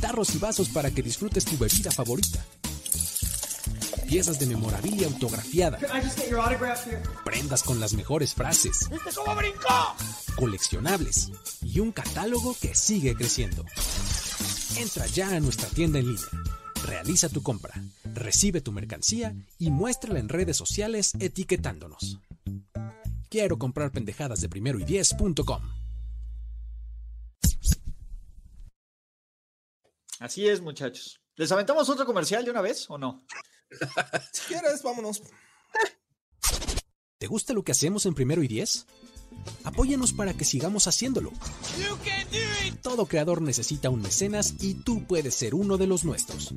tarros 0.00 0.34
y 0.34 0.38
vasos 0.38 0.70
para 0.70 0.90
que 0.90 1.02
disfrutes 1.02 1.44
tu 1.44 1.58
bebida 1.58 1.90
favorita, 1.90 2.46
piezas 4.08 4.38
de 4.38 4.46
memorabilia 4.46 5.06
autografiada, 5.06 5.78
prendas 7.26 7.62
con 7.62 7.78
las 7.78 7.92
mejores 7.92 8.34
frases, 8.34 8.88
coleccionables 10.34 11.30
y 11.62 11.80
un 11.80 11.92
catálogo 11.92 12.56
que 12.58 12.74
sigue 12.74 13.14
creciendo. 13.14 13.66
Entra 14.76 15.06
ya 15.06 15.36
a 15.36 15.40
nuestra 15.40 15.68
tienda 15.68 15.98
en 15.98 16.06
línea. 16.06 16.28
Realiza 16.84 17.28
tu 17.28 17.42
compra, 17.42 17.72
recibe 18.14 18.60
tu 18.60 18.72
mercancía 18.72 19.34
y 19.58 19.70
muéstrala 19.70 20.18
en 20.18 20.28
redes 20.28 20.56
sociales 20.56 21.12
etiquetándonos. 21.20 22.18
Quiero 23.28 23.58
comprar 23.58 23.92
pendejadas 23.92 24.40
de 24.40 24.48
primero 24.48 24.78
y 24.78 24.84
diez.com. 24.84 25.62
Así 30.18 30.48
es, 30.48 30.60
muchachos. 30.60 31.20
¿Les 31.36 31.50
aventamos 31.50 31.88
otro 31.88 32.04
comercial 32.04 32.44
de 32.44 32.50
una 32.50 32.60
vez 32.60 32.88
o 32.90 32.98
no? 32.98 33.24
si 34.32 34.42
quieres, 34.48 34.82
vámonos. 34.82 35.22
¿Te 37.18 37.26
gusta 37.26 37.52
lo 37.52 37.62
que 37.62 37.72
hacemos 37.72 38.06
en 38.06 38.14
primero 38.14 38.42
y 38.42 38.48
diez? 38.48 38.86
Apóyanos 39.64 40.12
para 40.12 40.34
que 40.34 40.44
sigamos 40.44 40.86
haciéndolo. 40.86 41.32
Todo 42.82 43.06
creador 43.06 43.42
necesita 43.42 43.90
un 43.90 44.02
mecenas 44.02 44.54
y 44.60 44.74
tú 44.74 45.04
puedes 45.04 45.34
ser 45.34 45.54
uno 45.54 45.76
de 45.76 45.86
los 45.86 46.04
nuestros. 46.04 46.54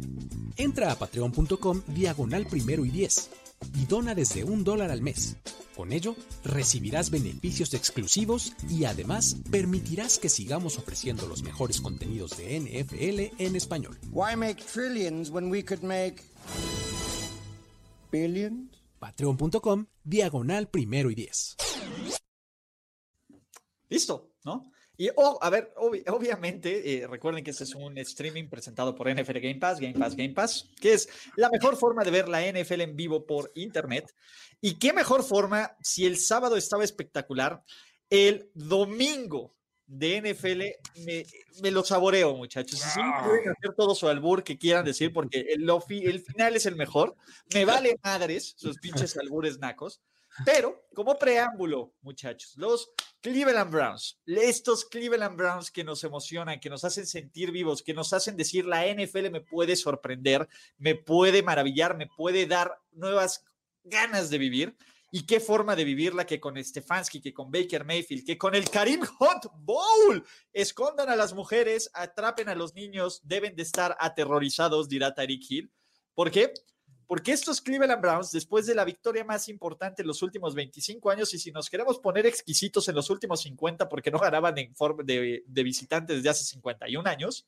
Entra 0.57 0.91
a 0.91 0.95
patreon.com 0.95 1.81
diagonal 1.87 2.45
primero 2.47 2.85
y 2.85 2.89
diez 2.89 3.29
y 3.75 3.85
dona 3.85 4.15
desde 4.15 4.43
un 4.43 4.63
dólar 4.63 4.91
al 4.91 5.01
mes. 5.01 5.37
Con 5.75 5.91
ello, 5.91 6.15
recibirás 6.43 7.09
beneficios 7.09 7.73
exclusivos 7.73 8.53
y 8.69 8.85
además 8.85 9.37
permitirás 9.49 10.19
que 10.19 10.29
sigamos 10.29 10.77
ofreciendo 10.77 11.27
los 11.27 11.41
mejores 11.41 11.81
contenidos 11.81 12.37
de 12.37 12.59
NFL 12.59 13.41
en 13.43 13.55
español. 13.55 13.97
Why 14.11 14.35
make 14.35 14.63
trillions 14.63 15.31
when 15.31 15.49
we 15.49 15.63
could 15.63 15.81
make 15.81 16.21
billions? 18.11 18.69
Patreon.com 18.99 19.87
diagonal 20.03 20.69
primero 20.69 21.09
y 21.09 21.15
diez. 21.15 21.57
Listo, 23.93 24.31
¿no? 24.43 24.71
Y, 24.97 25.09
oh, 25.15 25.37
a 25.39 25.51
ver, 25.51 25.71
obviamente, 25.77 27.03
eh, 27.03 27.07
recuerden 27.07 27.43
que 27.43 27.51
este 27.51 27.63
es 27.63 27.75
un 27.75 27.95
streaming 27.99 28.49
presentado 28.49 28.95
por 28.95 29.07
NFL 29.07 29.37
Game 29.39 29.59
Pass, 29.59 29.79
Game 29.79 29.93
Pass, 29.93 30.15
Game 30.15 30.33
Pass, 30.33 30.67
que 30.81 30.93
es 30.93 31.07
la 31.35 31.49
mejor 31.51 31.77
forma 31.77 32.03
de 32.03 32.09
ver 32.09 32.27
la 32.27 32.41
NFL 32.41 32.81
en 32.81 32.95
vivo 32.95 33.27
por 33.27 33.51
Internet. 33.53 34.11
Y 34.61 34.79
qué 34.79 34.93
mejor 34.93 35.23
forma 35.23 35.77
si 35.81 36.07
el 36.07 36.17
sábado 36.17 36.57
estaba 36.57 36.83
espectacular, 36.83 37.63
el 38.09 38.49
domingo 38.55 39.55
de 39.85 40.21
NFL 40.21 41.03
me, 41.05 41.25
me 41.61 41.69
lo 41.69 41.83
saboreo, 41.83 42.35
muchachos. 42.35 42.79
Si 42.79 42.99
pueden 43.23 43.49
hacer 43.49 43.75
todo 43.77 43.93
su 43.93 44.07
albur 44.07 44.43
que 44.43 44.57
quieran 44.57 44.85
decir, 44.85 45.13
porque 45.13 45.45
el, 45.49 45.69
el 45.89 46.19
final 46.19 46.55
es 46.55 46.65
el 46.65 46.75
mejor. 46.75 47.15
Me 47.53 47.63
vale 47.63 47.99
madres 48.03 48.55
sus 48.57 48.79
pinches 48.79 49.15
albures 49.17 49.59
nacos. 49.59 50.01
Pero 50.45 50.87
como 50.93 51.17
preámbulo, 51.17 51.93
muchachos, 52.01 52.53
los 52.57 52.91
Cleveland 53.21 53.71
Browns, 53.71 54.19
estos 54.25 54.85
Cleveland 54.85 55.37
Browns 55.37 55.71
que 55.71 55.83
nos 55.83 56.03
emocionan, 56.03 56.59
que 56.59 56.69
nos 56.69 56.83
hacen 56.83 57.05
sentir 57.05 57.51
vivos, 57.51 57.83
que 57.83 57.93
nos 57.93 58.13
hacen 58.13 58.35
decir 58.35 58.65
la 58.65 58.85
NFL 58.85 59.29
me 59.29 59.41
puede 59.41 59.75
sorprender, 59.75 60.47
me 60.77 60.95
puede 60.95 61.43
maravillar, 61.43 61.95
me 61.95 62.07
puede 62.07 62.45
dar 62.47 62.79
nuevas 62.91 63.45
ganas 63.83 64.29
de 64.29 64.37
vivir. 64.37 64.77
Y 65.15 65.27
qué 65.27 65.39
forma 65.39 65.75
de 65.75 65.83
vivirla 65.83 66.25
que 66.25 66.39
con 66.39 66.61
Stefanski, 66.61 67.21
que 67.21 67.35
con 67.35 67.51
Baker 67.51 67.85
Mayfield, 67.85 68.25
que 68.25 68.35
con 68.35 68.55
el 68.55 68.67
Karim 68.67 69.01
Hunt 69.19 69.45
Bowl. 69.59 70.25
Escondan 70.51 71.07
a 71.07 71.15
las 71.15 71.33
mujeres, 71.35 71.91
atrapen 71.93 72.49
a 72.49 72.55
los 72.55 72.73
niños, 72.73 73.21
deben 73.23 73.55
de 73.55 73.61
estar 73.61 73.95
aterrorizados, 73.99 74.89
dirá 74.89 75.13
Tariq 75.13 75.43
Hill. 75.47 75.71
¿Por 76.15 76.31
qué? 76.31 76.51
Porque 77.07 77.31
estos 77.31 77.61
Cleveland 77.61 78.01
Browns, 78.01 78.31
después 78.31 78.65
de 78.65 78.75
la 78.75 78.85
victoria 78.85 79.23
más 79.23 79.49
importante 79.49 80.01
en 80.01 80.07
los 80.07 80.21
últimos 80.21 80.55
25 80.55 81.09
años, 81.09 81.33
y 81.33 81.39
si 81.39 81.51
nos 81.51 81.69
queremos 81.69 81.99
poner 81.99 82.25
exquisitos 82.25 82.87
en 82.87 82.95
los 82.95 83.09
últimos 83.09 83.41
50, 83.41 83.89
porque 83.89 84.11
no 84.11 84.19
ganaban 84.19 84.57
en 84.57 84.75
forma 84.75 85.03
de, 85.03 85.43
de 85.45 85.63
visitantes 85.63 86.17
desde 86.17 86.29
hace 86.29 86.43
51 86.45 87.09
años, 87.09 87.47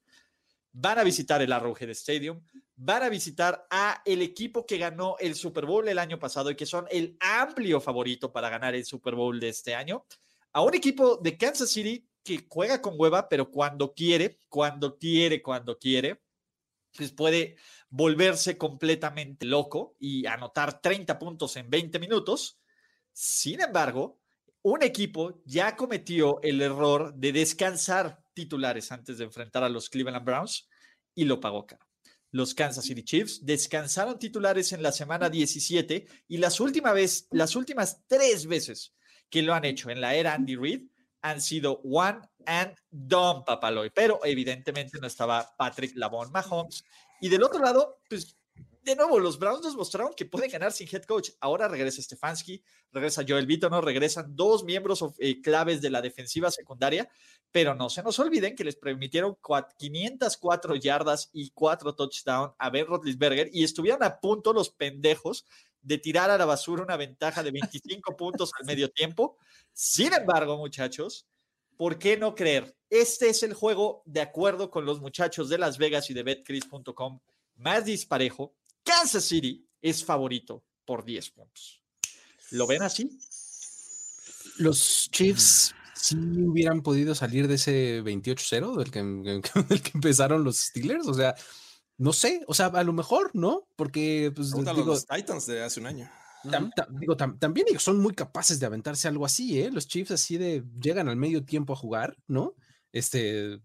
van 0.77 0.99
a 0.99 1.03
visitar 1.03 1.41
el 1.41 1.53
Arrowhead 1.53 1.89
Stadium, 1.91 2.41
van 2.75 3.03
a 3.03 3.09
visitar 3.09 3.65
a 3.69 4.01
el 4.03 4.21
equipo 4.21 4.65
que 4.65 4.77
ganó 4.77 5.15
el 5.19 5.35
Super 5.35 5.65
Bowl 5.65 5.87
el 5.87 5.99
año 5.99 6.19
pasado 6.19 6.51
y 6.51 6.55
que 6.55 6.65
son 6.65 6.85
el 6.91 7.15
amplio 7.21 7.79
favorito 7.79 8.31
para 8.33 8.49
ganar 8.49 8.75
el 8.75 8.83
Super 8.83 9.15
Bowl 9.15 9.39
de 9.39 9.49
este 9.49 9.73
año, 9.73 10.05
a 10.51 10.61
un 10.61 10.73
equipo 10.73 11.17
de 11.17 11.37
Kansas 11.37 11.69
City 11.69 12.05
que 12.23 12.45
juega 12.49 12.81
con 12.81 12.95
hueva, 12.97 13.29
pero 13.29 13.49
cuando 13.51 13.93
quiere, 13.93 14.39
cuando 14.49 14.97
quiere, 14.97 15.41
cuando 15.41 15.77
quiere, 15.77 16.21
pues 16.97 17.11
puede 17.11 17.55
volverse 17.95 18.57
completamente 18.57 19.45
loco 19.45 19.95
y 19.99 20.25
anotar 20.25 20.81
30 20.81 21.17
puntos 21.17 21.55
en 21.55 21.69
20 21.69 21.97
minutos. 21.97 22.59
Sin 23.13 23.61
embargo, 23.61 24.19
un 24.63 24.83
equipo 24.83 25.41
ya 25.45 25.77
cometió 25.77 26.41
el 26.41 26.61
error 26.61 27.13
de 27.15 27.31
descansar 27.31 28.21
titulares 28.33 28.91
antes 28.91 29.17
de 29.17 29.23
enfrentar 29.23 29.63
a 29.63 29.69
los 29.69 29.89
Cleveland 29.89 30.25
Browns 30.25 30.67
y 31.13 31.23
lo 31.23 31.39
pagó 31.39 31.65
caro. 31.65 31.85
Los 32.31 32.53
Kansas 32.53 32.83
City 32.83 33.01
Chiefs 33.01 33.45
descansaron 33.45 34.19
titulares 34.19 34.73
en 34.73 34.83
la 34.83 34.91
semana 34.91 35.29
17 35.29 36.05
y 36.27 36.37
las, 36.37 36.59
vez, 36.93 37.29
las 37.31 37.55
últimas 37.55 38.03
tres 38.07 38.45
veces 38.45 38.93
que 39.29 39.41
lo 39.41 39.53
han 39.53 39.63
hecho 39.63 39.89
en 39.89 40.01
la 40.01 40.15
era 40.15 40.33
Andy 40.33 40.57
Reid 40.57 40.81
han 41.21 41.39
sido 41.39 41.79
one 41.85 42.19
and 42.45 42.75
done, 42.91 43.43
papaloy. 43.45 43.89
Pero 43.89 44.19
evidentemente 44.25 44.99
no 44.99 45.07
estaba 45.07 45.55
Patrick 45.57 45.95
Lavon 45.95 46.31
Mahomes 46.31 46.83
y 47.21 47.29
del 47.29 47.43
otro 47.43 47.59
lado, 47.59 47.99
pues 48.09 48.37
de 48.85 48.95
nuevo, 48.95 49.17
los 49.17 49.39
Browns 49.39 49.63
nos 49.63 49.75
mostraron 49.75 50.13
que 50.13 50.25
pueden 50.25 50.51
ganar 50.51 50.71
sin 50.71 50.87
head 50.87 51.03
coach. 51.05 51.31
Ahora 51.39 51.67
regresa 51.67 52.03
Stefanski, 52.03 52.63
regresa 52.91 53.25
Joel 53.27 53.47
no 53.71 53.81
regresan 53.81 54.35
dos 54.35 54.63
miembros 54.63 55.03
eh, 55.17 55.41
claves 55.41 55.81
de 55.81 55.89
la 55.89 56.03
defensiva 56.03 56.51
secundaria, 56.51 57.09
pero 57.51 57.73
no 57.73 57.89
se 57.89 58.03
nos 58.03 58.19
olviden 58.19 58.55
que 58.55 58.63
les 58.63 58.75
permitieron 58.75 59.37
504 59.79 60.75
yardas 60.75 61.31
y 61.33 61.49
4 61.49 61.95
touchdowns 61.95 62.53
a 62.59 62.69
Ben 62.69 62.85
Roethlisberger 62.85 63.49
y 63.51 63.63
estuvieron 63.63 64.03
a 64.03 64.19
punto 64.19 64.53
los 64.53 64.69
pendejos 64.69 65.45
de 65.81 65.97
tirar 65.97 66.29
a 66.29 66.37
la 66.37 66.45
basura 66.45 66.83
una 66.83 66.95
ventaja 66.95 67.41
de 67.41 67.49
25 67.49 68.15
puntos 68.15 68.51
al 68.59 68.65
medio 68.67 68.91
tiempo. 68.91 69.37
Sin 69.73 70.13
embargo, 70.13 70.57
muchachos, 70.57 71.27
¿por 71.77 71.99
qué 71.99 72.17
no 72.17 72.35
creer? 72.35 72.75
Este 72.89 73.29
es 73.29 73.43
el 73.43 73.53
juego, 73.53 74.03
de 74.05 74.21
acuerdo 74.21 74.69
con 74.69 74.85
los 74.85 75.01
muchachos 75.01 75.49
de 75.49 75.57
Las 75.57 75.77
Vegas 75.77 76.09
y 76.09 76.13
de 76.13 76.23
betcris.com, 76.23 77.19
más 77.57 77.85
disparejo. 77.85 78.53
Kansas 78.83 79.25
City 79.25 79.67
es 79.81 80.03
favorito 80.05 80.63
por 80.85 81.03
10 81.03 81.29
puntos. 81.31 81.81
¿Lo 82.51 82.67
ven 82.67 82.83
así? 82.83 83.19
Los 84.57 85.09
Chiefs 85.11 85.73
sí 85.95 86.15
hubieran 86.17 86.81
podido 86.81 87.15
salir 87.15 87.47
de 87.47 87.55
ese 87.55 88.03
28-0 88.03 88.77
del 88.77 88.91
que, 88.91 89.81
que 89.81 89.91
empezaron 89.93 90.43
los 90.43 90.57
Steelers. 90.57 91.07
O 91.07 91.13
sea, 91.13 91.35
no 91.97 92.13
sé, 92.13 92.43
o 92.47 92.53
sea, 92.53 92.67
a 92.67 92.83
lo 92.83 92.93
mejor, 92.93 93.31
¿no? 93.33 93.67
Porque, 93.75 94.31
pues, 94.35 94.51
digo, 94.51 94.73
los 94.83 95.05
Titans 95.05 95.47
de 95.47 95.63
hace 95.63 95.79
un 95.79 95.87
año 95.87 96.11
digo, 96.99 97.15
también 97.17 97.67
ellos 97.69 97.83
son 97.83 97.99
muy 97.99 98.13
capaces 98.13 98.59
de 98.59 98.65
aventarse 98.65 99.07
algo 99.07 99.25
así, 99.25 99.61
¿eh? 99.61 99.71
Los 99.71 99.87
Chiefs 99.87 100.11
así 100.11 100.37
de 100.37 100.63
llegan 100.79 101.09
al 101.09 101.15
medio 101.15 101.43
tiempo 101.43 101.73
a 101.73 101.75
jugar, 101.75 102.17
¿no? 102.27 102.55
Este, 102.91 103.59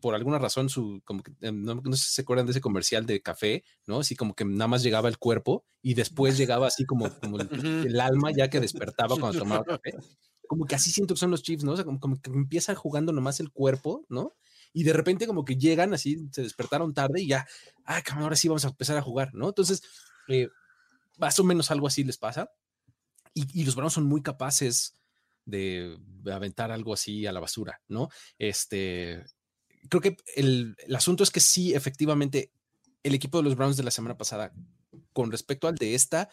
por 0.00 0.14
alguna 0.14 0.38
razón, 0.38 0.68
su, 0.68 1.02
como 1.04 1.22
que, 1.22 1.32
em, 1.40 1.62
no, 1.62 1.80
sé 1.92 2.04
si 2.04 2.14
se 2.14 2.22
acuerdan 2.22 2.46
de 2.46 2.52
ese 2.52 2.60
comercial 2.60 3.06
de 3.06 3.20
café, 3.20 3.64
¿no? 3.86 4.00
Así 4.00 4.16
como 4.16 4.34
que 4.34 4.44
nada 4.44 4.68
más 4.68 4.82
llegaba 4.82 5.08
el 5.08 5.18
cuerpo 5.18 5.64
y 5.82 5.94
después 5.94 6.36
llegaba 6.38 6.66
así 6.66 6.84
como, 6.86 7.10
como 7.20 7.38
el, 7.38 8.00
alma 8.00 8.30
ya 8.36 8.48
que 8.48 8.60
despertaba 8.60 9.16
cuando 9.16 9.38
tomaba 9.38 9.64
café. 9.64 9.92
Como 10.50 10.66
que 10.66 10.74
así 10.74 10.90
siento 10.90 11.14
que 11.14 11.20
son 11.20 11.30
los 11.30 11.44
Chiefs, 11.44 11.62
¿no? 11.62 11.74
O 11.74 11.76
sea, 11.76 11.84
como, 11.84 12.00
como 12.00 12.20
que 12.20 12.28
empiezan 12.28 12.74
jugando 12.74 13.12
nomás 13.12 13.38
el 13.38 13.52
cuerpo, 13.52 14.04
¿no? 14.08 14.34
Y 14.72 14.82
de 14.82 14.92
repente 14.92 15.28
como 15.28 15.44
que 15.44 15.54
llegan 15.54 15.94
así, 15.94 16.28
se 16.32 16.42
despertaron 16.42 16.92
tarde 16.92 17.22
y 17.22 17.28
ya, 17.28 17.46
ay, 17.84 18.02
ahora 18.16 18.34
sí 18.34 18.48
vamos 18.48 18.64
a 18.64 18.70
empezar 18.70 18.96
a 18.96 19.02
jugar, 19.02 19.32
¿no? 19.32 19.46
Entonces, 19.46 19.80
eh, 20.26 20.48
más 21.20 21.38
o 21.38 21.44
menos 21.44 21.70
algo 21.70 21.86
así 21.86 22.04
les 22.04 22.18
pasa. 22.18 22.50
Y, 23.34 23.64
los 23.64 23.76
Browns 23.76 23.92
son 23.92 24.06
muy 24.06 24.22
capaces 24.22 24.96
de, 25.44 25.96
aventar 26.32 26.72
algo 26.72 26.92
así 26.92 27.26
a 27.26 27.32
la 27.32 27.40
basura, 27.40 27.80
¿no? 27.86 28.08
Este, 28.38 29.24
creo 29.88 30.00
que 30.00 30.16
el, 30.34 30.76
asunto 30.94 31.22
es 31.22 31.30
que 31.30 31.40
sí, 31.40 31.74
efectivamente, 31.74 32.52
el 33.04 33.14
equipo 33.14 33.38
de 33.38 33.44
los 33.44 33.56
Browns 33.56 33.76
de 33.76 33.84
la 33.84 33.92
semana 33.92 34.18
pasada, 34.18 34.52
con 35.12 35.30
respecto 35.30 35.68
al 35.68 35.76
de 35.76 35.94
esta, 35.94 36.28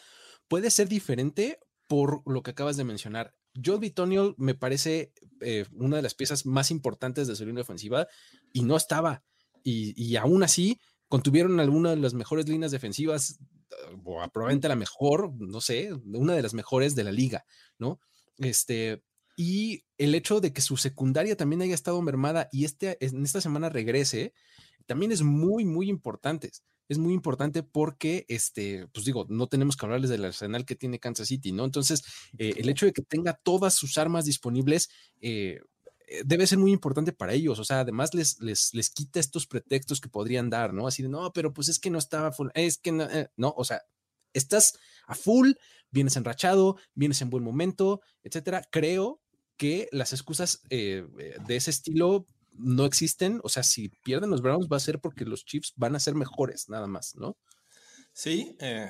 puede 0.47 0.71
ser 0.71 0.87
diferente 0.87 1.59
por 1.87 2.23
lo 2.29 2.41
que 2.41 2.51
acabas 2.51 2.77
de 2.77 2.83
mencionar. 2.83 3.35
Joe 3.63 3.77
Bitonio 3.77 4.35
me 4.37 4.55
parece 4.55 5.13
eh, 5.41 5.65
una 5.71 5.97
de 5.97 6.01
las 6.01 6.15
piezas 6.15 6.45
más 6.45 6.71
importantes 6.71 7.27
de 7.27 7.35
su 7.35 7.45
línea 7.45 7.61
ofensiva 7.61 8.07
y 8.53 8.63
no 8.63 8.75
estaba. 8.75 9.23
Y, 9.63 9.93
y 10.01 10.15
aún 10.15 10.43
así, 10.43 10.79
contuvieron 11.07 11.59
alguna 11.59 11.91
de 11.91 11.97
las 11.97 12.13
mejores 12.13 12.47
líneas 12.49 12.71
defensivas 12.71 13.39
probablemente 14.03 14.67
la 14.67 14.75
mejor, 14.75 15.33
no 15.39 15.61
sé, 15.61 15.93
una 15.93 16.33
de 16.33 16.41
las 16.41 16.53
mejores 16.53 16.95
de 16.95 17.03
la 17.03 17.11
liga, 17.11 17.45
¿no? 17.77 17.99
Este, 18.37 19.03
y 19.35 19.83
el 19.97 20.15
hecho 20.15 20.41
de 20.41 20.51
que 20.51 20.61
su 20.61 20.77
secundaria 20.77 21.37
también 21.37 21.61
haya 21.61 21.75
estado 21.75 22.01
mermada 22.01 22.49
y 22.51 22.65
este, 22.65 22.97
en 23.05 23.23
esta 23.23 23.39
semana 23.39 23.69
regrese, 23.69 24.33
también 24.87 25.11
es 25.11 25.21
muy, 25.21 25.63
muy 25.65 25.89
importante. 25.89 26.51
Es 26.89 26.97
muy 26.97 27.13
importante 27.13 27.63
porque, 27.63 28.25
este, 28.29 28.87
pues 28.93 29.05
digo, 29.05 29.25
no 29.29 29.47
tenemos 29.47 29.75
que 29.75 29.85
hablarles 29.85 30.09
del 30.09 30.25
arsenal 30.25 30.65
que 30.65 30.75
tiene 30.75 30.99
Kansas 30.99 31.27
City, 31.27 31.51
¿no? 31.51 31.65
Entonces, 31.65 32.03
eh, 32.37 32.53
el 32.57 32.69
hecho 32.69 32.85
de 32.85 32.93
que 32.93 33.01
tenga 33.01 33.33
todas 33.43 33.75
sus 33.75 33.97
armas 33.97 34.25
disponibles, 34.25 34.89
eh, 35.21 35.59
eh, 35.59 35.59
debe 36.25 36.47
ser 36.47 36.57
muy 36.57 36.71
importante 36.71 37.13
para 37.13 37.33
ellos. 37.33 37.59
O 37.59 37.63
sea, 37.63 37.81
además 37.81 38.13
les, 38.13 38.39
les, 38.39 38.73
les 38.73 38.89
quita 38.89 39.19
estos 39.19 39.47
pretextos 39.47 40.01
que 40.01 40.09
podrían 40.09 40.49
dar, 40.49 40.73
¿no? 40.73 40.87
Así 40.87 41.03
de, 41.03 41.09
no, 41.09 41.31
pero 41.33 41.53
pues 41.53 41.69
es 41.69 41.79
que 41.79 41.89
no 41.89 41.97
estaba 41.97 42.31
full, 42.31 42.49
es 42.53 42.77
que 42.77 42.91
no, 42.91 43.03
eh", 43.03 43.29
no, 43.35 43.53
o 43.57 43.63
sea, 43.63 43.81
estás 44.33 44.77
a 45.05 45.15
full, 45.15 45.51
vienes 45.91 46.15
enrachado, 46.15 46.77
vienes 46.93 47.21
en 47.21 47.29
buen 47.29 47.43
momento, 47.43 48.01
etcétera. 48.23 48.63
Creo 48.71 49.21
que 49.57 49.89
las 49.91 50.13
excusas 50.13 50.61
eh, 50.69 51.05
de 51.45 51.55
ese 51.55 51.71
estilo 51.71 52.25
no 52.53 52.85
existen. 52.85 53.39
O 53.43 53.49
sea, 53.49 53.63
si 53.63 53.89
pierden 53.89 54.29
los 54.29 54.41
Browns 54.41 54.67
va 54.71 54.77
a 54.77 54.81
ser 54.81 54.99
porque 54.99 55.25
los 55.25 55.45
Chiefs 55.45 55.73
van 55.75 55.95
a 55.95 55.99
ser 55.99 56.15
mejores, 56.15 56.69
nada 56.69 56.87
más, 56.87 57.15
¿no? 57.15 57.37
Sí, 58.13 58.55
eh, 58.59 58.89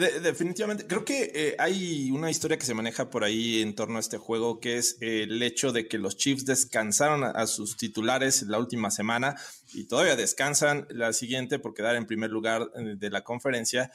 de, 0.00 0.20
definitivamente, 0.20 0.86
creo 0.86 1.04
que 1.04 1.30
eh, 1.34 1.56
hay 1.58 2.10
una 2.10 2.30
historia 2.30 2.58
que 2.58 2.66
se 2.66 2.74
maneja 2.74 3.10
por 3.10 3.22
ahí 3.22 3.62
en 3.62 3.74
torno 3.74 3.98
a 3.98 4.00
este 4.00 4.18
juego, 4.18 4.58
que 4.58 4.78
es 4.78 4.96
el 5.00 5.42
hecho 5.42 5.70
de 5.70 5.86
que 5.86 5.98
los 5.98 6.16
Chiefs 6.16 6.44
descansaron 6.44 7.22
a, 7.22 7.30
a, 7.30 7.46
sus 7.46 7.76
titulares 7.76 8.42
la 8.42 8.58
última 8.58 8.90
semana 8.90 9.36
y 9.72 9.84
todavía 9.84 10.16
descansan 10.16 10.86
la 10.90 11.12
siguiente 11.12 11.58
por 11.58 11.74
quedar 11.74 11.96
en 11.96 12.06
primer 12.06 12.30
lugar 12.30 12.70
eh, 12.74 12.94
de 12.96 13.10
la 13.10 13.22
conferencia. 13.22 13.92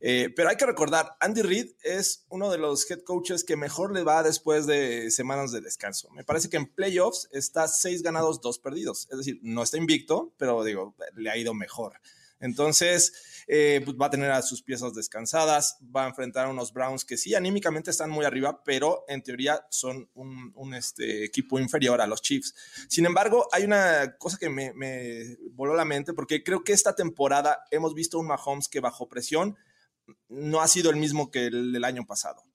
Eh, 0.00 0.32
pero 0.34 0.48
hay 0.48 0.56
que 0.56 0.66
recordar, 0.66 1.16
Andy 1.20 1.42
Reid 1.42 1.70
es 1.82 2.24
uno 2.28 2.50
de 2.50 2.58
los 2.58 2.90
head 2.90 3.02
coaches 3.02 3.44
que 3.44 3.56
mejor 3.56 3.92
le 3.92 4.02
va 4.02 4.22
después 4.22 4.66
de 4.66 5.10
semanas 5.10 5.52
de 5.52 5.60
descanso. 5.60 6.10
Me 6.10 6.24
parece 6.24 6.48
que 6.48 6.56
en 6.56 6.66
playoffs 6.66 7.28
está 7.32 7.68
seis 7.68 8.02
ganados, 8.02 8.40
dos 8.40 8.58
perdidos. 8.58 9.08
Es 9.10 9.18
decir, 9.18 9.38
no 9.42 9.62
está 9.62 9.76
invicto, 9.76 10.32
pero 10.38 10.62
digo, 10.64 10.94
le 11.16 11.30
ha 11.30 11.36
ido 11.36 11.54
mejor. 11.54 12.00
Entonces, 12.40 13.44
eh, 13.46 13.80
pues 13.84 13.96
va 13.96 14.06
a 14.06 14.10
tener 14.10 14.30
a 14.30 14.42
sus 14.42 14.62
piezas 14.62 14.94
descansadas, 14.94 15.78
va 15.94 16.04
a 16.04 16.08
enfrentar 16.08 16.46
a 16.46 16.50
unos 16.50 16.72
Browns 16.72 17.04
que 17.04 17.16
sí, 17.16 17.34
anímicamente 17.34 17.90
están 17.90 18.10
muy 18.10 18.24
arriba, 18.24 18.62
pero 18.64 19.04
en 19.08 19.22
teoría 19.22 19.66
son 19.70 20.10
un, 20.14 20.74
este, 20.74 21.24
equipo 21.24 21.58
inferior 21.58 22.00
a 22.00 22.06
los 22.06 22.22
Chiefs. 22.22 22.54
Sin 22.88 23.06
embargo, 23.06 23.48
hay 23.52 23.64
una 23.64 24.16
cosa 24.18 24.38
que 24.38 24.48
me, 24.48 24.72
me 24.74 25.36
voló 25.52 25.74
la 25.74 25.84
mente, 25.84 26.12
porque 26.12 26.42
creo 26.42 26.62
que 26.62 26.72
esta 26.72 26.94
temporada 26.94 27.64
hemos 27.70 27.94
visto 27.94 28.18
un 28.18 28.26
Mahomes 28.26 28.68
que 28.68 28.80
bajo 28.80 29.08
presión 29.08 29.56
no 30.28 30.60
ha 30.60 30.68
sido 30.68 30.90
el 30.90 30.96
mismo 30.96 31.30
que 31.30 31.46
el 31.46 31.72
del 31.72 31.84
año 31.84 32.06
pasado 32.06 32.47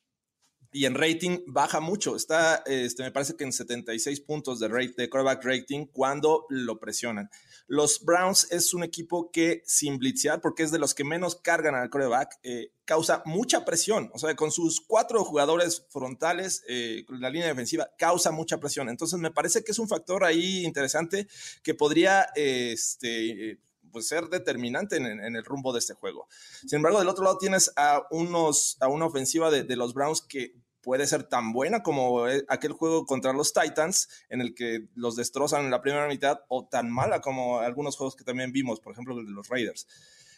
y 0.73 0.85
en 0.85 0.95
rating 0.95 1.43
baja 1.45 1.79
mucho. 1.79 2.15
Está, 2.15 2.63
este, 2.65 3.03
me 3.03 3.11
parece 3.11 3.35
que 3.35 3.43
en 3.43 3.53
76 3.53 4.19
puntos 4.21 4.59
de, 4.59 4.67
rate, 4.67 4.95
de 4.97 5.09
quarterback 5.09 5.45
rating 5.45 5.85
cuando 5.85 6.47
lo 6.49 6.79
presionan. 6.79 7.29
Los 7.67 8.03
Browns 8.03 8.51
es 8.51 8.73
un 8.73 8.83
equipo 8.83 9.31
que 9.31 9.61
sin 9.65 9.99
blitzear, 9.99 10.41
porque 10.41 10.63
es 10.63 10.71
de 10.71 10.79
los 10.79 10.95
que 10.95 11.03
menos 11.03 11.35
cargan 11.35 11.75
al 11.75 11.91
quarterback, 11.91 12.39
eh, 12.41 12.71
causa 12.85 13.21
mucha 13.25 13.63
presión. 13.63 14.09
O 14.13 14.19
sea, 14.19 14.35
con 14.35 14.51
sus 14.51 14.81
cuatro 14.81 15.23
jugadores 15.23 15.85
frontales, 15.89 16.63
eh, 16.67 17.05
la 17.07 17.29
línea 17.29 17.47
defensiva 17.47 17.89
causa 17.97 18.31
mucha 18.31 18.59
presión. 18.59 18.89
Entonces, 18.89 19.19
me 19.19 19.31
parece 19.31 19.63
que 19.63 19.71
es 19.71 19.79
un 19.79 19.87
factor 19.87 20.23
ahí 20.23 20.65
interesante 20.65 21.27
que 21.61 21.75
podría, 21.75 22.27
este, 22.35 23.59
pues, 23.91 24.07
ser 24.07 24.27
determinante 24.29 24.97
en, 24.97 25.35
el 25.35 25.45
rumbo 25.45 25.71
de 25.71 25.79
este 25.79 25.93
juego. 25.93 26.27
Sin 26.65 26.77
embargo, 26.77 26.97
del 26.97 27.09
otro 27.09 27.23
lado 27.23 27.37
tienes 27.37 27.71
a, 27.75 28.01
unos, 28.09 28.77
a 28.81 28.87
una 28.87 29.05
ofensiva 29.05 29.51
de 29.51 29.75
los 29.75 29.93
Browns 29.93 30.21
que 30.21 30.62
puede 30.83 31.07
ser 31.07 31.23
tan 31.23 31.53
buena 31.53 31.81
como 31.81 32.27
eh, 32.27 32.43
aquel 32.49 32.73
juego 32.73 33.05
contra 33.05 33.33
los 33.33 33.53
Titans, 33.53 34.09
en 34.29 34.41
el 34.41 34.53
que 34.53 34.87
los 34.93 35.15
destrozan 35.15 35.65
en 35.65 35.71
la 35.71 35.81
primera 35.81 36.07
mitad, 36.07 36.41
o 36.49 36.67
tan 36.67 36.91
mala 36.91 37.21
como 37.21 37.59
algunos 37.59 37.97
juegos 37.97 38.15
que 38.15 38.23
también 38.23 38.51
vimos, 38.51 38.79
por 38.79 38.93
ejemplo, 38.93 39.17
el 39.17 39.25
de 39.25 39.31
los 39.31 39.47
Raiders. 39.47 39.87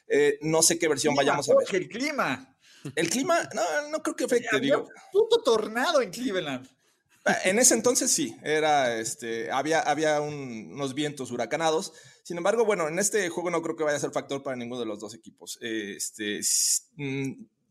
Eh, 0.08 0.38
no 0.42 0.62
sé 0.62 0.78
qué 0.80 0.88
versión 0.88 1.16
clima, 1.16 1.24
vayamos 1.24 1.50
a 1.50 1.56
ver. 1.56 1.76
El 1.76 1.90
clima. 1.90 2.58
El 2.96 3.10
clima, 3.10 3.50
no, 3.56 3.90
no 3.90 4.04
creo 4.04 4.16
que 4.16 4.26
afecte. 4.26 4.58
Un 4.76 4.88
puto 5.12 5.42
tornado 5.42 6.02
en 6.02 6.12
Cleveland. 6.12 6.70
En 7.44 7.58
ese 7.58 7.74
entonces 7.74 8.12
sí, 8.12 8.38
era 8.44 9.00
este, 9.00 9.52
había, 9.52 9.80
había 9.80 10.22
un, 10.22 10.70
unos 10.74 10.94
vientos 10.94 11.32
huracanados. 11.32 11.92
Sin 12.22 12.38
embargo, 12.38 12.66
bueno, 12.66 12.88
en 12.88 13.00
este 13.00 13.30
juego 13.30 13.50
no 13.50 13.64
creo 13.64 13.76
que 13.76 13.84
vaya 13.84 13.98
a 13.98 14.00
ser 14.00 14.12
factor 14.12 14.44
para 14.44 14.56
ninguno 14.56 14.80
de 14.80 14.86
los 14.86 15.00
dos 15.00 15.16
equipos. 15.16 15.58
Este, 15.60 16.42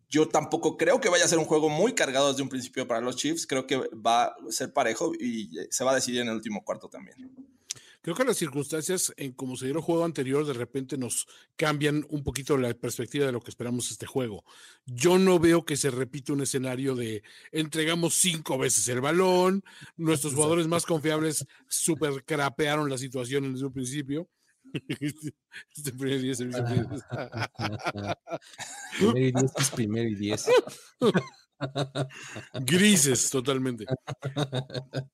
yo 0.09 0.29
tampoco 0.29 0.77
creo 0.77 1.01
que 1.01 1.09
vaya 1.09 1.25
a 1.25 1.29
ser 1.29 1.39
un 1.39 1.45
juego 1.45 1.69
muy 1.69 1.95
cargado 1.95 2.31
desde 2.31 2.43
un 2.43 2.49
principio 2.49 2.87
para 2.87 3.01
los 3.01 3.17
Chiefs. 3.17 3.47
Creo 3.47 3.67
que 3.67 3.77
va 3.77 4.25
a 4.25 4.37
ser 4.51 4.73
parejo 4.73 5.13
y 5.15 5.51
se 5.71 5.85
va 5.85 5.93
a 5.93 5.97
decidir 5.97 6.21
en 6.21 6.29
el 6.29 6.35
último 6.35 6.65
cuarto 6.65 6.89
también. 6.89 7.31
Creo 8.05 8.15
que 8.15 8.25
las 8.25 8.37
circunstancias, 8.37 9.15
en 9.17 9.33
como 9.33 9.57
se 9.57 9.65
dio 9.65 9.77
el 9.77 9.81
juego 9.81 10.05
anterior, 10.05 10.45
de 10.45 10.53
repente 10.53 10.99
nos 10.99 11.27
cambian 11.57 12.05
un 12.11 12.23
poquito 12.23 12.59
la 12.59 12.75
perspectiva 12.75 13.25
de 13.25 13.33
lo 13.33 13.41
que 13.41 13.49
esperamos 13.49 13.91
este 13.91 14.05
juego. 14.05 14.45
Yo 14.85 15.19
no 15.19 15.39
veo 15.39 15.65
que 15.65 15.79
se 15.79 15.91
repita 15.91 16.35
un 16.35 16.43
escenario 16.43 16.95
de 16.95 17.23
entregamos 17.51 18.13
cinco 18.13 18.59
veces 18.59 18.87
el 18.89 19.01
balón, 19.01 19.65
nuestros 19.97 20.35
jugadores 20.35 20.67
más 20.67 20.85
confiables 20.85 21.47
super 21.67 22.23
crapearon 22.27 22.91
la 22.91 22.99
situación 22.99 23.55
desde 23.55 23.65
un 23.65 23.73
principio. 23.73 24.29
Este 25.77 25.93
primer 25.93 26.21
10 26.21 26.41
es 26.41 26.57
primer 26.57 26.87
y 29.17 29.33
10 29.33 29.53
es 29.57 29.71
primer 29.71 30.09
y 30.09 30.15
10. 30.15 30.47
Grises, 32.67 33.31
totalmente. 33.31 33.87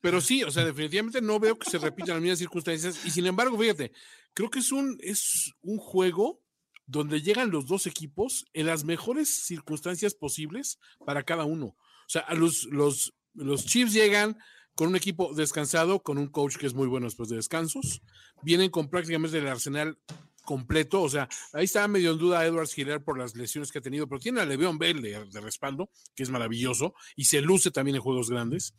Pero 0.01 0.21
sí, 0.21 0.43
o 0.43 0.51
sea, 0.51 0.65
definitivamente 0.65 1.21
no 1.21 1.39
veo 1.39 1.59
que 1.59 1.71
se 1.71 1.79
repitan 1.79 2.17
las 2.17 2.23
mismas 2.23 2.39
circunstancias. 2.39 3.05
Y 3.05 3.11
sin 3.11 3.27
embargo, 3.27 3.59
fíjate, 3.59 3.93
creo 4.35 4.51
que 4.51 4.61
es 4.61 4.73
un, 4.73 4.99
es 5.01 5.53
un 5.63 5.79
juego 5.79 6.43
donde 6.87 7.23
llegan 7.23 7.51
los 7.51 7.67
dos 7.67 7.87
equipos 7.87 8.47
en 8.53 8.67
las 8.67 8.85
mejores 8.85 9.45
circunstancias 9.47 10.15
posibles 10.15 10.79
para 11.05 11.23
cada 11.23 11.45
uno. 11.45 11.67
O 11.67 12.09
sea, 12.09 12.27
los, 12.35 12.65
los, 12.65 13.15
los 13.35 13.65
Chiefs 13.65 13.93
llegan 13.93 14.37
con 14.81 14.89
un 14.89 14.97
equipo 14.97 15.35
descansado, 15.35 16.03
con 16.03 16.17
un 16.17 16.29
coach 16.29 16.57
que 16.57 16.65
es 16.65 16.73
muy 16.73 16.89
bueno 16.89 17.05
después 17.05 17.29
de 17.29 17.37
descansos. 17.37 18.01
Vienen 18.41 18.71
con 18.71 18.89
prácticamente 18.89 19.37
el 19.37 19.47
arsenal 19.47 19.99
completo, 20.43 21.03
o 21.03 21.09
sea, 21.11 21.29
ahí 21.53 21.67
está 21.67 21.87
medio 21.87 22.13
en 22.13 22.19
duda 22.19 22.47
Edwards 22.47 22.79
Hiller 22.79 23.05
por 23.05 23.19
las 23.19 23.37
lesiones 23.37 23.71
que 23.71 23.81
ha 23.81 23.83
tenido, 23.83 24.09
pero 24.09 24.21
tiene 24.21 24.41
a 24.41 24.47
Le'Veon 24.47 24.79
Bell 24.79 25.03
de, 25.03 25.41
respaldo, 25.43 25.91
que 26.15 26.23
es 26.23 26.31
maravilloso, 26.31 26.95
y 27.15 27.27
se 27.27 27.43
luce 27.43 27.71
también 27.71 27.97
en 27.97 28.01
juegos 28.01 28.31
grandes. 28.31 28.73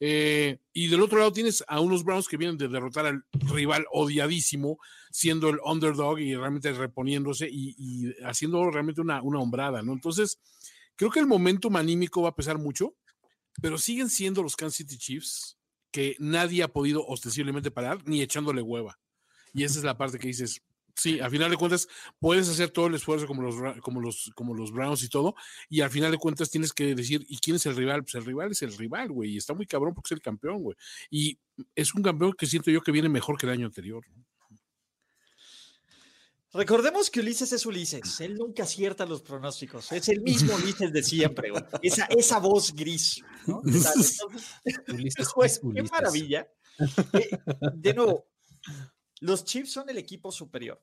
Eh, 0.00 0.58
y 0.72 0.88
del 0.88 1.00
otro 1.00 1.18
lado 1.18 1.32
tienes 1.32 1.62
a 1.68 1.78
unos 1.78 2.02
Browns 2.02 2.26
que 2.26 2.36
vienen 2.36 2.58
de 2.58 2.66
derrotar 2.66 3.06
al 3.06 3.22
rival 3.30 3.86
odiadísimo, 3.92 4.78
siendo 5.12 5.50
el 5.50 5.60
underdog 5.64 6.18
y 6.18 6.34
realmente 6.34 6.72
reponiéndose 6.72 7.48
y, 7.48 8.12
haciendo 8.24 8.68
realmente 8.72 9.00
una, 9.00 9.22
una 9.22 9.38
hombrada, 9.38 9.82
¿no? 9.82 9.92
Entonces, 9.92 10.40
creo 10.96 11.12
que 11.12 11.20
el 11.20 11.28
momentum 11.28 11.76
anímico 11.76 12.22
va 12.22 12.30
a 12.30 12.34
pesar 12.34 12.58
mucho, 12.58 12.96
pero 13.60 13.78
siguen 13.78 14.08
siendo 14.10 14.42
los 14.42 14.56
Kansas 14.56 14.76
City 14.76 14.98
Chiefs 14.98 15.58
que 15.90 16.16
nadie 16.18 16.62
ha 16.62 16.68
podido 16.68 17.06
ostensiblemente 17.06 17.70
parar 17.70 18.02
ni 18.06 18.20
echándole 18.20 18.62
hueva. 18.62 18.98
Y 19.52 19.62
esa 19.62 19.78
es 19.78 19.84
la 19.84 19.96
parte 19.96 20.18
que 20.18 20.26
dices, 20.26 20.60
sí, 20.96 21.20
al 21.20 21.30
final 21.30 21.50
de 21.50 21.56
cuentas 21.56 21.88
puedes 22.18 22.48
hacer 22.48 22.70
todo 22.70 22.88
el 22.88 22.94
esfuerzo 22.94 23.26
como 23.26 23.42
los, 23.42 23.54
como 23.80 24.00
los, 24.00 24.32
como 24.34 24.54
los 24.54 24.72
Browns 24.72 25.04
y 25.04 25.08
todo, 25.08 25.34
y 25.68 25.80
al 25.80 25.90
final 25.90 26.10
de 26.10 26.18
cuentas 26.18 26.50
tienes 26.50 26.72
que 26.72 26.94
decir, 26.94 27.24
¿y 27.28 27.38
quién 27.38 27.56
es 27.56 27.66
el 27.66 27.76
rival? 27.76 28.02
Pues 28.02 28.16
el 28.16 28.24
rival 28.24 28.50
es 28.50 28.62
el 28.62 28.76
rival, 28.76 29.12
güey, 29.12 29.30
y 29.30 29.36
está 29.36 29.54
muy 29.54 29.66
cabrón 29.66 29.94
porque 29.94 30.08
es 30.08 30.12
el 30.12 30.22
campeón, 30.22 30.62
güey. 30.62 30.76
Y 31.10 31.38
es 31.74 31.94
un 31.94 32.02
campeón 32.02 32.32
que 32.32 32.46
siento 32.46 32.70
yo 32.70 32.82
que 32.82 32.92
viene 32.92 33.08
mejor 33.08 33.38
que 33.38 33.46
el 33.46 33.52
año 33.52 33.66
anterior. 33.66 34.04
Recordemos 36.54 37.10
que 37.10 37.18
Ulises 37.18 37.52
es 37.52 37.66
Ulises, 37.66 38.20
él 38.20 38.36
nunca 38.36 38.62
acierta 38.62 39.04
los 39.04 39.22
pronósticos, 39.22 39.90
es 39.90 40.08
el 40.08 40.20
mismo 40.20 40.54
Ulises 40.54 40.92
de 40.92 41.02
siempre, 41.02 41.50
güey. 41.50 41.64
Esa, 41.82 42.04
esa 42.04 42.38
voz 42.38 42.72
gris, 42.72 43.20
¿no? 43.48 43.60
Entonces, 43.66 44.20
Ulises, 44.86 45.28
pues, 45.34 45.58
qué 45.58 45.66
Ulises. 45.66 45.90
maravilla. 45.90 46.48
Eh, 47.12 47.38
de 47.74 47.94
nuevo, 47.94 48.28
los 49.18 49.44
Chiefs 49.44 49.72
son 49.72 49.90
el 49.90 49.98
equipo 49.98 50.30
superior, 50.30 50.80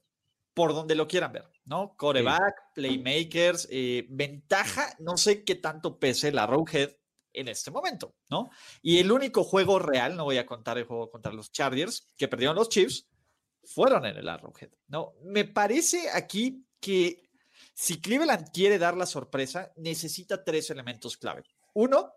por 0.54 0.74
donde 0.74 0.94
lo 0.94 1.08
quieran 1.08 1.32
ver, 1.32 1.50
¿no? 1.64 1.96
Coreback, 1.96 2.54
sí. 2.58 2.72
playmakers, 2.76 3.68
eh, 3.72 4.06
ventaja, 4.10 4.94
no 5.00 5.16
sé 5.16 5.46
qué 5.46 5.56
tanto 5.56 5.98
pese 6.00 6.34
la 6.34 6.48
Roadhead 6.48 6.92
en 7.32 7.48
este 7.48 7.72
momento, 7.72 8.18
¿no? 8.30 8.50
Y 8.82 9.00
el 9.00 9.10
único 9.10 9.46
juego 9.46 9.80
real, 9.80 10.18
no 10.18 10.26
voy 10.26 10.38
a 10.38 10.46
contar 10.46 10.78
el 10.78 10.84
juego 10.84 11.10
contra 11.10 11.32
los 11.32 11.50
Chargers, 11.54 12.14
que 12.18 12.28
perdieron 12.28 12.58
los 12.58 12.68
Chiefs, 12.68 13.08
fueron 13.64 14.06
en 14.06 14.18
el 14.18 14.28
Arrowhead, 14.28 14.72
¿no? 14.88 15.14
Me 15.24 15.46
parece 15.46 16.10
aquí 16.10 16.66
que 16.80 17.30
si 17.74 18.02
Cleveland 18.02 18.52
quiere 18.52 18.78
dar 18.78 18.98
la 18.98 19.06
sorpresa, 19.06 19.72
necesita 19.78 20.44
tres 20.44 20.70
elementos 20.70 21.18
clave. 21.18 21.44
Uno, 21.74 22.12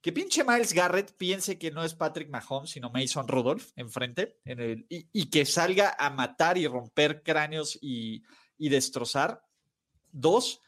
que 0.00 0.12
pinche 0.12 0.44
Miles 0.44 0.72
Garrett 0.72 1.16
piense 1.16 1.58
que 1.58 1.70
no 1.70 1.84
es 1.84 1.94
Patrick 1.94 2.28
Mahomes, 2.28 2.70
sino 2.70 2.90
Mason 2.90 3.28
Rudolph 3.28 3.70
enfrente, 3.76 4.40
en 4.44 4.60
el, 4.60 4.86
y, 4.88 5.30
que 5.30 5.46
salga 5.46 5.96
a 5.98 6.10
matar 6.10 6.58
y 6.58 6.66
romper 6.66 7.22
cráneos 7.22 7.78
y, 7.80 8.22
y 8.58 8.68
destrozar. 8.68 9.42
Dos, 10.10 10.60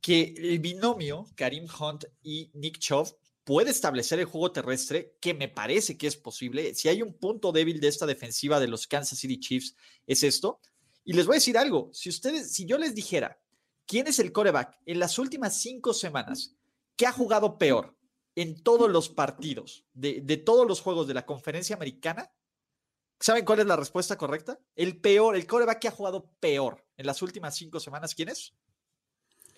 que 0.00 0.34
el 0.36 0.58
binomio 0.58 1.26
Karim 1.34 1.66
Hunt 1.78 2.04
y 2.22 2.50
Nick 2.54 2.78
Chubb 2.78 3.08
puede 3.44 3.70
establecer 3.70 4.18
el 4.18 4.24
juego 4.24 4.52
terrestre, 4.52 5.16
que 5.20 5.34
me 5.34 5.48
parece 5.48 5.96
que 5.96 6.06
es 6.06 6.16
posible. 6.16 6.74
Si 6.74 6.88
hay 6.88 7.02
un 7.02 7.14
punto 7.14 7.52
débil 7.52 7.80
de 7.80 7.88
esta 7.88 8.06
defensiva 8.06 8.58
de 8.58 8.68
los 8.68 8.86
Kansas 8.86 9.18
City 9.18 9.38
Chiefs, 9.38 9.76
es 10.06 10.22
esto. 10.22 10.60
Y 11.04 11.12
les 11.12 11.26
voy 11.26 11.34
a 11.34 11.36
decir 11.36 11.58
algo, 11.58 11.90
si 11.92 12.08
ustedes, 12.08 12.52
si 12.52 12.64
yo 12.64 12.78
les 12.78 12.94
dijera, 12.94 13.38
¿quién 13.86 14.06
es 14.06 14.18
el 14.18 14.32
coreback 14.32 14.78
en 14.86 14.98
las 14.98 15.18
últimas 15.18 15.60
cinco 15.60 15.92
semanas 15.92 16.56
que 16.96 17.06
ha 17.06 17.12
jugado 17.12 17.58
peor 17.58 17.96
en 18.34 18.62
todos 18.62 18.90
los 18.90 19.10
partidos 19.10 19.84
de, 19.92 20.20
todos 20.38 20.66
los 20.66 20.80
juegos 20.80 21.06
de 21.06 21.14
la 21.14 21.26
conferencia 21.26 21.76
americana? 21.76 22.32
¿Saben 23.20 23.44
cuál 23.44 23.60
es 23.60 23.66
la 23.66 23.76
respuesta 23.76 24.16
correcta? 24.16 24.58
El 24.74 25.00
peor, 25.00 25.36
el 25.36 25.46
coreback 25.46 25.80
que 25.80 25.88
ha 25.88 25.92
jugado 25.92 26.30
peor 26.40 26.86
en 26.96 27.06
las 27.06 27.20
últimas 27.20 27.54
cinco 27.54 27.78
semanas, 27.78 28.14
¿quién 28.14 28.30
es? 28.30 28.54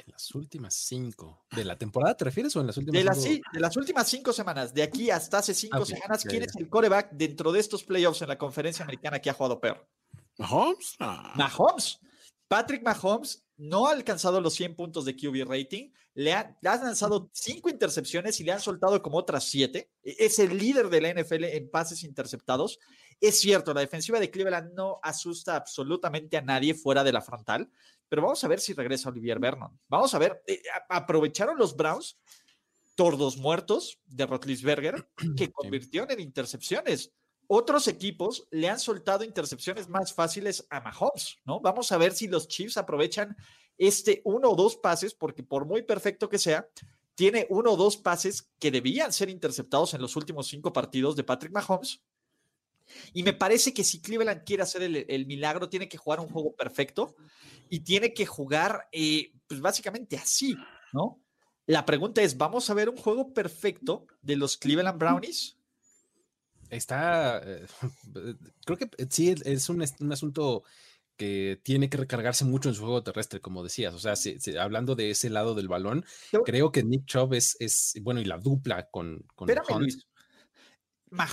En 0.06 0.12
las 0.12 0.34
últimas 0.36 0.72
cinco. 0.74 1.44
¿De 1.50 1.64
la 1.64 1.76
temporada 1.76 2.16
te 2.16 2.24
refieres 2.24 2.54
o 2.54 2.60
en 2.60 2.68
las 2.68 2.76
últimas 2.76 3.00
De, 3.00 3.04
las, 3.04 3.20
cinco? 3.22 3.34
sí, 3.34 3.42
de 3.52 3.60
las 3.60 3.76
últimas 3.76 4.08
cinco 4.08 4.32
semanas, 4.32 4.72
de 4.72 4.82
aquí 4.84 5.10
hasta 5.10 5.38
hace 5.38 5.52
cinco 5.52 5.84
semanas, 5.84 6.24
¿quién 6.24 6.44
es 6.44 6.54
el 6.56 6.68
coreback 6.68 7.10
dentro 7.12 7.50
de 7.50 7.58
estos 7.60 7.82
playoffs 7.82 8.22
en 8.22 8.28
la 8.28 8.38
conferencia 8.38 8.84
americana 8.84 9.18
que 9.20 9.30
ha 9.30 9.34
jugado 9.34 9.60
peor? 9.60 9.84
Mahomes. 10.38 10.94
Ah. 11.00 11.32
Mahomes. 11.36 11.98
Patrick 12.46 12.84
Mahomes 12.84 13.44
no 13.56 13.88
ha 13.88 13.92
alcanzado 13.92 14.40
los 14.40 14.54
100 14.54 14.76
puntos 14.76 15.04
de 15.04 15.16
QB 15.16 15.48
rating, 15.48 15.90
le, 16.14 16.32
ha- 16.34 16.56
le 16.60 16.68
han 16.68 16.84
lanzado 16.84 17.28
cinco 17.32 17.68
intercepciones 17.68 18.38
y 18.38 18.44
le 18.44 18.52
han 18.52 18.60
soltado 18.60 19.02
como 19.02 19.18
otras 19.18 19.44
siete. 19.44 19.90
E- 20.04 20.14
Es 20.20 20.38
el 20.38 20.56
líder 20.56 20.88
de 20.88 21.00
la 21.00 21.08
NFL 21.10 21.44
en 21.44 21.68
pases 21.68 22.04
interceptados. 22.04 22.78
Es 23.20 23.40
cierto, 23.40 23.74
la 23.74 23.80
defensiva 23.80 24.20
de 24.20 24.30
Cleveland 24.30 24.74
no 24.74 25.00
asusta 25.02 25.56
absolutamente 25.56 26.36
a 26.36 26.42
nadie 26.42 26.74
fuera 26.74 27.02
de 27.02 27.12
la 27.12 27.22
frontal, 27.22 27.70
pero 28.08 28.22
vamos 28.22 28.42
a 28.44 28.48
ver 28.48 28.60
si 28.60 28.72
regresa 28.72 29.08
Olivier 29.08 29.38
Vernon. 29.38 29.78
Vamos 29.88 30.14
a 30.14 30.18
ver, 30.18 30.42
eh, 30.46 30.62
aprovecharon 30.88 31.58
los 31.58 31.76
Browns 31.76 32.18
tordos 32.94 33.36
muertos 33.36 33.98
de 34.06 34.26
Rotlisberger 34.26 35.08
que 35.36 35.52
convirtieron 35.52 36.10
en 36.10 36.20
intercepciones 36.20 37.12
otros 37.48 37.88
equipos 37.88 38.46
le 38.50 38.68
han 38.68 38.80
soltado 38.80 39.24
intercepciones 39.24 39.88
más 39.88 40.12
fáciles 40.12 40.66
a 40.70 40.80
Mahomes, 40.80 41.38
¿no? 41.44 41.60
Vamos 41.60 41.92
a 41.92 41.98
ver 41.98 42.12
si 42.12 42.28
los 42.28 42.48
Chiefs 42.48 42.76
aprovechan 42.76 43.36
este 43.78 44.22
uno 44.24 44.50
o 44.50 44.56
dos 44.56 44.76
pases, 44.76 45.14
porque 45.14 45.42
por 45.42 45.66
muy 45.66 45.82
perfecto 45.82 46.28
que 46.28 46.38
sea, 46.38 46.68
tiene 47.14 47.46
uno 47.50 47.72
o 47.72 47.76
dos 47.76 47.96
pases 47.96 48.50
que 48.58 48.70
debían 48.70 49.12
ser 49.12 49.30
interceptados 49.30 49.94
en 49.94 50.02
los 50.02 50.16
últimos 50.16 50.48
cinco 50.48 50.72
partidos 50.72 51.16
de 51.16 51.24
Patrick 51.24 51.52
Mahomes. 51.52 52.02
Y 53.12 53.22
me 53.22 53.32
parece 53.32 53.72
que 53.74 53.84
si 53.84 54.00
Cleveland 54.00 54.44
quiere 54.44 54.62
hacer 54.62 54.82
el, 54.82 55.04
el 55.08 55.26
milagro, 55.26 55.68
tiene 55.68 55.88
que 55.88 55.98
jugar 55.98 56.20
un 56.20 56.28
juego 56.28 56.54
perfecto 56.54 57.16
y 57.68 57.80
tiene 57.80 58.14
que 58.14 58.26
jugar, 58.26 58.88
eh, 58.92 59.32
pues 59.46 59.60
básicamente 59.60 60.16
así, 60.16 60.56
¿no? 60.92 61.20
La 61.66 61.84
pregunta 61.84 62.22
es, 62.22 62.36
¿vamos 62.36 62.70
a 62.70 62.74
ver 62.74 62.88
un 62.88 62.96
juego 62.96 63.32
perfecto 63.34 64.06
de 64.22 64.36
los 64.36 64.56
Cleveland 64.56 64.98
Brownies? 65.00 65.56
Está, 66.70 67.40
eh, 67.44 67.66
creo 68.64 68.76
que 68.78 68.88
sí, 69.10 69.34
es 69.44 69.68
un, 69.68 69.84
un 70.00 70.12
asunto 70.12 70.64
que 71.16 71.60
tiene 71.62 71.88
que 71.88 71.96
recargarse 71.96 72.44
mucho 72.44 72.68
en 72.68 72.74
su 72.74 72.82
juego 72.82 73.02
terrestre, 73.02 73.40
como 73.40 73.62
decías. 73.62 73.94
O 73.94 73.98
sea, 73.98 74.16
si- 74.16 74.38
si- 74.38 74.56
hablando 74.56 74.94
de 74.94 75.10
ese 75.10 75.30
lado 75.30 75.54
del 75.54 75.68
balón, 75.68 76.04
creo 76.44 76.70
que 76.72 76.82
Nick 76.82 77.06
Chubb 77.06 77.34
es, 77.34 77.56
es 77.58 77.94
bueno, 78.02 78.20
y 78.20 78.24
la 78.26 78.38
dupla 78.38 78.88
con, 78.90 79.24
con 79.34 79.48
Espérame, 79.48 79.72
Hunt. 79.76 79.80
Luis. 79.82 80.06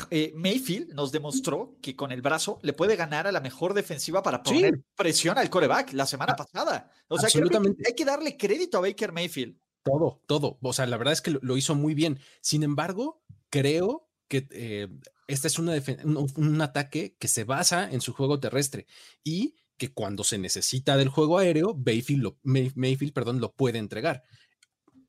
Eh, 0.10 0.32
Mayfield 0.36 0.94
nos 0.94 1.12
demostró 1.12 1.78
que 1.82 1.96
con 1.96 2.12
el 2.12 2.22
brazo 2.22 2.60
le 2.62 2.74
puede 2.74 2.96
ganar 2.96 3.28
a 3.28 3.32
la 3.32 3.40
mejor 3.42 3.74
defensiva 3.74 4.22
para 4.24 4.42
Sí. 4.46 4.56
poner 4.56 4.82
presión 4.96 5.38
al 5.38 5.50
coreback 5.50 5.94
la 5.94 6.06
semana 6.06 6.34
Ah, 6.34 6.36
pasada. 6.36 6.92
O 7.08 7.18
sea, 7.18 7.30
que 7.30 7.42
hay 7.86 7.94
que 7.94 8.06
darle 8.06 8.38
crédito 8.38 8.78
a 8.78 8.82
Baker 8.82 9.12
Mayfield. 9.12 9.58
Todo, 9.84 10.22
todo. 10.28 10.58
O 10.62 10.74
sea, 10.74 10.86
la 10.86 10.98
verdad 10.98 11.14
es 11.14 11.22
que 11.22 11.32
lo, 11.42 11.58
hizo 11.58 11.76
muy 11.76 11.94
bien. 11.94 12.20
Sin 12.42 12.64
embargo, 12.64 13.22
creo 13.50 14.10
que 14.30 14.48
eh, 14.52 14.88
este 15.28 15.48
es 15.48 15.60
una 15.60 15.74
un, 16.06 16.32
un 16.36 16.62
ataque 16.62 17.16
que 17.20 17.28
se 17.28 17.44
basa 17.44 17.90
en 17.92 18.02
su 18.02 18.14
juego 18.14 18.40
terrestre 18.40 18.88
y 19.24 19.56
que 19.78 19.92
cuando 19.92 20.24
se 20.24 20.38
necesita 20.38 20.96
del 20.98 21.10
juego 21.10 21.38
aéreo, 21.38 21.76
Mayfield 21.76 22.24
lo, 22.24 22.40
Mayfield, 22.44 23.12
perdón, 23.14 23.42
lo 23.42 23.52
puede 23.54 23.80
entregar. 23.80 24.24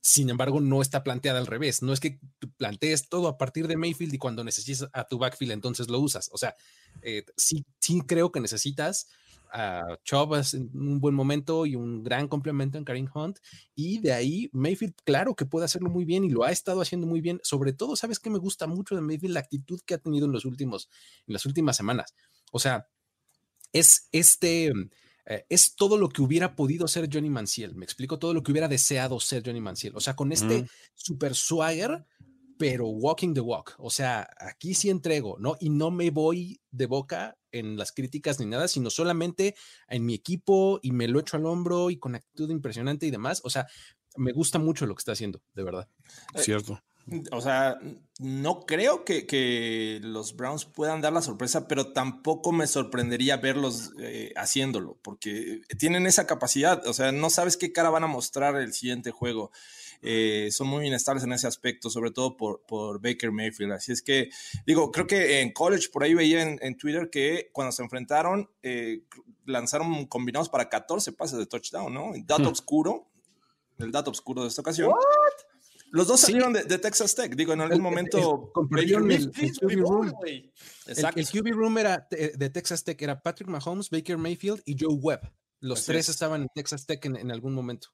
Sin 0.07 0.28
embargo, 0.28 0.61
no 0.61 0.82
está 0.82 1.02
planteada 1.02 1.38
al 1.38 1.46
revés. 1.46 1.80
No 1.80 1.94
es 1.94 1.98
que 1.98 2.20
plantees 2.59 3.09
todo 3.09 3.26
a 3.26 3.38
partir 3.38 3.66
de 3.66 3.78
Mayfield 3.78 4.12
y 4.12 4.18
cuando 4.18 4.44
necesitas 4.44 4.90
a 4.92 5.09
tu 5.09 5.16
backfield 5.16 5.52
entonces 5.52 5.88
lo 5.88 5.98
usas. 5.98 6.28
O 6.30 6.36
sea, 6.36 6.57
eh, 7.00 7.24
sí, 7.38 7.64
sí 7.80 8.02
creo 8.07 8.30
que 8.30 8.38
necesitas 8.38 9.09
a 9.50 9.80
Chubb 10.05 10.34
en 10.52 10.70
un 10.74 11.00
buen 11.00 11.14
momento 11.14 11.64
y 11.64 11.74
un 11.74 12.02
gran 12.02 12.28
complemento 12.28 12.76
en 12.76 12.84
Karim 12.84 13.09
Hunt. 13.14 13.38
Y 13.74 13.98
de 14.00 14.12
ahí, 14.12 14.50
Mayfield, 14.52 14.94
claro 15.05 15.34
que 15.34 15.46
puede 15.46 15.64
hacerlo 15.64 15.88
muy 15.88 16.05
bien 16.05 16.22
y 16.22 16.28
lo 16.28 16.44
ha 16.44 16.50
estado 16.50 16.82
haciendo 16.82 17.07
muy 17.07 17.22
bien. 17.22 17.40
Sobre 17.42 17.72
todo, 17.72 17.96
¿sabes 17.96 18.18
qué 18.18 18.28
me 18.28 18.38
gusta 18.38 18.66
mucho 18.66 18.94
de 18.94 19.00
Mayfield? 19.00 19.32
La 19.32 19.40
actitud 19.40 19.80
que 19.86 19.94
ha 19.94 19.98
tenido 19.98 20.26
en, 20.26 20.32
los 20.32 20.44
últimos, 20.44 20.90
en 21.26 21.32
las 21.32 21.46
últimas 21.46 21.78
semanas. 21.78 22.14
O 22.52 22.59
sea, 22.59 22.88
es 23.72 24.11
este, 24.12 24.70
eh, 25.27 25.47
es 25.49 25.75
todo 25.75 25.97
lo 25.97 26.09
que 26.09 26.22
hubiera 26.22 26.55
podido 26.55 26.87
ser 26.89 27.09
Johnny 27.12 27.31
Manziel. 27.31 27.75
Me 27.75 27.85
explico 27.85 28.18
todo 28.18 28.35
lo 28.35 28.43
que 28.43 28.53
hubiera 28.53 28.68
deseado 28.68 29.18
ser 29.20 29.43
Johnny 29.45 29.61
Manziel. 29.61 29.97
O 29.97 30.01
sea, 30.01 30.14
con 30.14 30.33
este 30.33 30.62
Mm. 30.62 30.66
super 30.95 31.35
swagger, 31.35 32.05
pero 32.59 32.87
walking 32.89 33.35
the 33.35 33.41
walk. 33.41 33.75
O 33.79 33.91
sea, 33.91 34.29
aquí 34.39 34.75
sí 34.75 34.91
entrego, 34.91 35.37
¿no? 35.41 35.57
Y 35.61 35.70
no 35.70 35.91
me 35.91 36.11
voy 36.11 36.61
de 36.70 36.87
boca 36.87 37.37
en 37.51 37.77
las 37.77 37.93
críticas 37.93 38.39
ni 38.39 38.47
nada, 38.47 38.68
sino 38.68 38.91
solamente 38.91 39.55
en 39.89 40.05
mi 40.07 40.14
equipo 40.14 40.79
y 40.83 40.93
me 40.93 41.09
lo 41.09 41.20
echo 41.20 41.37
al 41.37 41.47
hombro 41.47 41.91
y 41.91 41.97
con 41.99 42.14
actitud 42.14 42.51
impresionante 42.51 43.07
y 43.07 43.11
demás. 43.11 43.41
O 43.45 43.51
sea, 43.51 43.66
me 44.16 44.33
gusta 44.33 44.59
mucho 44.59 44.87
lo 44.87 44.95
que 44.95 45.01
está 45.01 45.12
haciendo, 45.12 45.43
de 45.55 45.62
verdad. 45.64 45.89
Cierto. 46.37 46.81
O 47.32 47.40
sea, 47.40 47.78
no 48.18 48.64
creo 48.64 49.05
que, 49.05 49.26
que 49.26 50.00
los 50.02 50.36
Browns 50.36 50.64
puedan 50.64 51.00
dar 51.02 51.12
la 51.12 51.20
sorpresa, 51.20 51.68
pero 51.68 51.92
tampoco 51.92 52.50
me 52.50 52.66
sorprendería 52.66 53.36
verlos 53.36 53.92
eh, 53.98 54.32
haciéndolo, 54.36 54.96
porque 55.02 55.61
tienen 55.78 56.07
esa 56.07 56.26
capacidad. 56.26 56.86
O 56.86 56.94
sea, 56.94 57.12
no 57.12 57.28
sabes 57.28 57.57
qué 57.57 57.72
cara 57.72 57.90
van 57.90 58.05
a 58.05 58.09
mostrar 58.09 58.57
el 58.57 58.72
siguiente 58.72 59.11
juego. 59.11 59.50
Eh, 60.07 60.48
son 60.50 60.66
muy 60.68 60.86
inestables 60.86 61.24
en 61.24 61.32
ese 61.32 61.46
aspecto, 61.46 61.88
sobre 61.90 62.11
todo 62.11 62.36
por, 62.36 62.62
por 62.66 63.00
Baker 63.00 63.32
Mayfield. 63.32 63.72
Así 63.72 63.92
es 63.92 64.02
que, 64.02 64.30
digo, 64.66 64.90
creo 64.92 65.07
que 65.07 65.40
en 65.40 65.52
college, 65.52 65.88
por 65.90 66.05
ahí 66.05 66.14
veía 66.14 66.42
en, 66.42 66.59
en 66.62 66.76
Twitter 66.76 67.09
que 67.11 67.48
cuando 67.52 67.72
se 67.72 67.82
enfrentaron, 67.82 68.50
eh, 68.62 69.02
lanzaron 69.46 70.07
combinados 70.07 70.48
para 70.48 70.68
14 70.68 71.12
pases 71.12 71.38
de 71.38 71.46
touchdown, 71.46 71.92
¿no? 71.92 72.12
Dato 72.24 72.44
Hmm. 72.44 72.52
oscuro, 72.52 73.07
el 73.78 73.92
dato 73.92 74.11
oscuro 74.11 74.42
de 74.42 74.48
esta 74.48 74.61
ocasión. 74.61 74.92
Los 75.95 76.09
dos 76.09 76.20
salieron 76.20 76.53
de, 76.53 76.64
de 76.64 76.78
Texas 76.78 77.14
Tech. 77.14 77.34
Digo, 77.36 77.53
en 77.53 77.61
algún 77.61 77.72
El- 77.72 77.78
el- 77.78 77.82
momento. 77.82 78.53
Baker 78.68 78.97
el- 78.97 79.30
Please, 79.30 79.61
QB 79.61 79.70
room. 79.78 80.12
El, 80.26 80.53
el 81.14 81.28
QB 81.28 81.53
room 81.55 81.78
era 81.78 82.07
de, 82.11 82.51
Texas 82.51 82.82
Tech, 82.84 83.01
era 83.01 83.22
Patrick 83.22 83.49
Mahomes, 83.49 83.90
Baker 83.90 84.18
Mayfield 84.18 84.61
y 84.66 84.76
Joe 84.78 84.95
Webb. 84.95 85.20
Los 85.61 85.78
Así 85.80 85.86
tres 85.86 86.09
es. 86.09 86.16
estaban 86.16 86.42
en 86.42 86.49
Texas 86.55 86.84
Tech 86.86 87.05
en, 87.07 87.16
en 87.16 87.30
algún 87.30 87.55
momento. 87.55 87.88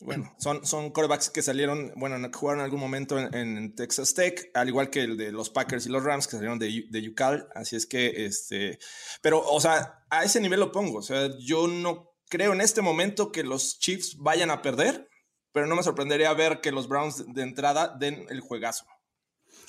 Bueno, 0.00 0.30
son, 0.38 0.66
son 0.66 0.90
quarterbacks 0.90 1.30
que 1.30 1.40
salieron, 1.40 1.94
bueno, 1.96 2.16
en- 2.16 2.30
jugaron 2.30 2.60
en 2.60 2.64
algún 2.66 2.80
momento 2.80 3.18
en, 3.18 3.34
en 3.34 3.74
Texas 3.74 4.12
Tech, 4.12 4.50
al 4.52 4.68
igual 4.68 4.90
que 4.90 5.00
el 5.04 5.16
de 5.16 5.32
los 5.32 5.48
Packers 5.48 5.86
y 5.86 5.88
los 5.88 6.04
Rams 6.04 6.26
que 6.26 6.32
salieron 6.36 6.58
de, 6.58 6.84
de 6.90 7.08
UCAL. 7.08 7.48
Así 7.54 7.74
es 7.76 7.86
que, 7.86 8.26
este, 8.26 8.78
pero, 9.22 9.40
o 9.42 9.58
sea, 9.62 10.04
a 10.10 10.22
ese 10.24 10.40
nivel 10.42 10.60
lo 10.60 10.70
pongo. 10.70 10.98
O 10.98 11.02
sea, 11.02 11.30
yo 11.38 11.66
no 11.66 12.12
creo 12.28 12.52
en 12.52 12.60
este 12.60 12.82
momento 12.82 13.32
que 13.32 13.42
los 13.42 13.78
Chiefs 13.78 14.18
vayan 14.18 14.50
a 14.50 14.60
perder, 14.60 15.08
pero 15.52 15.66
no 15.66 15.76
me 15.76 15.82
sorprendería 15.82 16.32
ver 16.34 16.60
que 16.60 16.72
los 16.72 16.88
Browns 16.88 17.32
de 17.32 17.42
entrada 17.42 17.96
den 17.98 18.26
el 18.30 18.40
juegazo. 18.40 18.86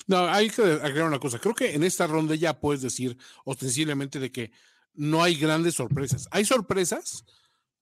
No, 0.08 0.28
hay 0.28 0.50
que 0.50 0.62
agregar 0.62 1.08
una 1.08 1.20
cosa. 1.20 1.40
Creo 1.40 1.56
que 1.56 1.74
en 1.74 1.84
esta 1.84 2.08
ronda 2.08 2.36
ya 2.36 2.60
puedes 2.60 2.82
decir 2.82 3.18
ostensiblemente 3.46 4.20
de 4.20 4.32
que 4.32 4.52
no 4.94 5.24
hay 5.24 5.36
grandes 5.36 5.76
sorpresas. 5.76 6.28
Hay 6.32 6.46
sorpresas, 6.46 7.26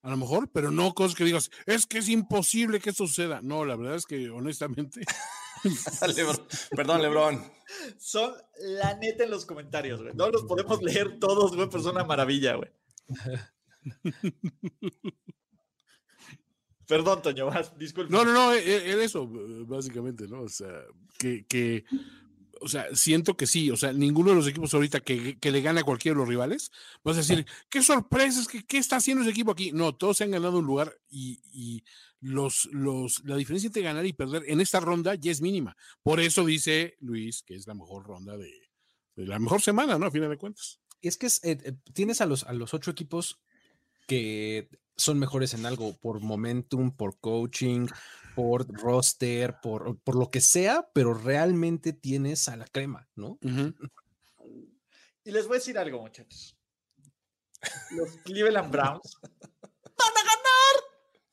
a 0.02 0.10
lo 0.10 0.18
mejor, 0.18 0.50
pero 0.52 0.72
no 0.72 0.94
cosas 0.94 1.16
que 1.16 1.24
digas, 1.24 1.50
es 1.66 1.86
que 1.86 2.00
es 2.00 2.10
imposible 2.10 2.80
que 2.80 2.94
suceda. 2.94 3.42
No, 3.42 3.66
la 3.66 3.76
verdad 3.76 3.96
es 3.96 4.06
que 4.06 4.30
honestamente, 4.30 5.02
Lebron. 6.16 6.48
Perdón, 6.72 7.02
Lebron. 7.02 7.52
Son 7.98 8.34
la 8.60 8.96
neta 8.96 9.24
en 9.24 9.32
los 9.32 9.46
comentarios, 9.46 10.02
güey. 10.02 10.14
No 10.16 10.30
los 10.30 10.44
podemos 10.44 10.82
leer 10.82 11.20
todos, 11.20 11.56
güey, 11.56 11.70
pero 11.70 11.84
son 11.84 11.96
una 11.96 12.06
maravilla, 12.06 12.56
güey. 12.56 12.70
Perdón, 16.90 17.22
Toño, 17.22 17.46
vas, 17.46 17.78
disculpa. 17.78 18.12
no, 18.12 18.26
no, 18.26 18.34
no, 18.34 18.54
e- 18.54 18.68
e- 18.68 18.92
era 18.92 19.04
eso, 19.04 19.30
básicamente, 19.68 20.28
¿no? 20.28 20.42
O 20.42 20.50
sea, 20.50 20.84
que, 21.20 21.46
que, 21.46 21.86
o 22.62 22.68
sea, 22.68 22.88
siento 22.96 23.38
que 23.38 23.46
sí, 23.46 23.70
o 23.70 23.78
sea, 23.78 23.94
ninguno 23.94 24.32
de 24.32 24.36
los 24.38 24.48
equipos 24.48 24.74
ahorita 24.74 25.00
que, 25.02 25.38
que 25.38 25.52
le 25.52 25.62
gana 25.62 25.82
a 25.82 25.84
cualquiera 25.84 26.16
de 26.16 26.20
los 26.22 26.28
rivales, 26.28 26.72
vas 27.04 27.16
a 27.16 27.20
decir, 27.20 27.46
qué 27.70 27.84
sorpresas, 27.84 28.48
qué, 28.48 28.66
qué 28.66 28.80
está 28.80 28.96
haciendo 28.96 29.22
ese 29.22 29.32
equipo 29.32 29.52
aquí. 29.52 29.72
No, 29.72 29.94
todos 29.96 30.18
se 30.18 30.24
han 30.24 30.32
ganado 30.32 30.58
un 30.58 30.66
lugar 30.66 30.98
y, 31.10 31.40
y 31.54 31.84
los, 32.22 32.68
los, 32.72 33.24
la 33.24 33.38
diferencia 33.38 33.68
entre 33.68 33.84
ganar 33.84 34.06
y 34.08 34.14
perder 34.14 34.44
en 34.48 34.60
esta 34.60 34.80
ronda 34.80 35.14
ya 35.14 35.32
es 35.32 35.42
mínima. 35.42 35.78
Por 36.02 36.20
eso 36.20 36.44
dice 36.44 36.98
Luis 37.02 37.44
que 37.44 37.54
es 37.54 37.68
la 37.68 37.76
mejor 37.76 38.04
ronda 38.08 38.36
de, 38.36 38.52
de 39.16 39.28
la 39.28 39.38
mejor 39.38 39.62
semana, 39.62 40.00
¿no? 40.00 40.08
A 40.08 40.12
final 40.12 40.30
de 40.30 40.38
cuentas. 40.38 40.80
Es 41.02 41.18
que 41.18 41.28
es, 41.28 41.40
eh, 41.46 41.58
eh, 41.64 41.74
tienes 41.94 42.20
a 42.20 42.26
los, 42.26 42.44
a 42.46 42.52
los 42.54 42.74
ocho 42.74 42.92
equipos 42.92 43.40
que 44.08 44.70
son 45.00 45.18
mejores 45.18 45.54
en 45.54 45.66
algo 45.66 45.98
por 45.98 46.20
momentum, 46.20 46.92
por 46.92 47.20
coaching, 47.20 47.88
por 48.36 48.68
roster, 48.68 49.56
por, 49.62 49.98
por 50.00 50.16
lo 50.16 50.30
que 50.30 50.42
sea, 50.42 50.90
pero 50.94 51.14
realmente 51.14 51.94
tienes 51.94 52.48
a 52.48 52.56
la 52.56 52.66
crema, 52.66 53.10
¿no? 53.16 53.40
Y 55.24 55.32
les 55.32 55.48
voy 55.48 55.56
a 55.56 55.60
decir 55.60 55.78
algo, 55.78 56.02
muchachos. 56.02 56.56
Los 57.92 58.18
Cleveland 58.24 58.72
Browns 58.72 59.18
van 59.22 60.18
a 60.18 60.24
ganar. 60.24 60.40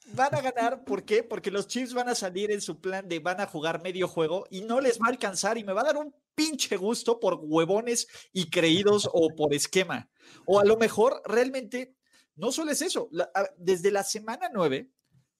Van 0.09 0.35
a 0.35 0.41
ganar, 0.41 0.85
¿por 0.85 1.05
qué? 1.05 1.23
Porque 1.25 1.51
los 1.51 1.67
Chiefs 1.67 1.93
van 1.93 2.09
a 2.09 2.15
salir 2.15 2.51
en 2.51 2.61
su 2.61 2.81
plan 2.81 3.09
de 3.09 3.19
van 3.19 3.41
a 3.41 3.47
jugar 3.47 3.83
medio 3.83 4.07
juego 4.07 4.47
y 4.51 4.61
no 4.61 4.81
les 4.81 4.99
va 5.01 5.07
a 5.07 5.11
alcanzar 5.11 5.59
y 5.59 5.65
me 5.65 5.73
va 5.73 5.81
a 5.81 5.87
dar 5.87 5.97
un 5.97 6.15
pinche 6.35 6.77
gusto 6.77 7.19
por 7.19 7.41
huevones 7.43 8.07
y 8.33 8.49
creídos 8.49 9.09
o 9.13 9.35
por 9.35 9.53
esquema. 9.53 10.09
O 10.45 10.61
a 10.61 10.65
lo 10.65 10.77
mejor 10.77 11.21
realmente 11.25 11.96
no 12.37 12.53
solo 12.53 12.71
es 12.71 12.83
eso. 12.83 13.09
desde 13.57 13.91
la 13.91 14.05
semana 14.05 14.51
9, 14.53 14.89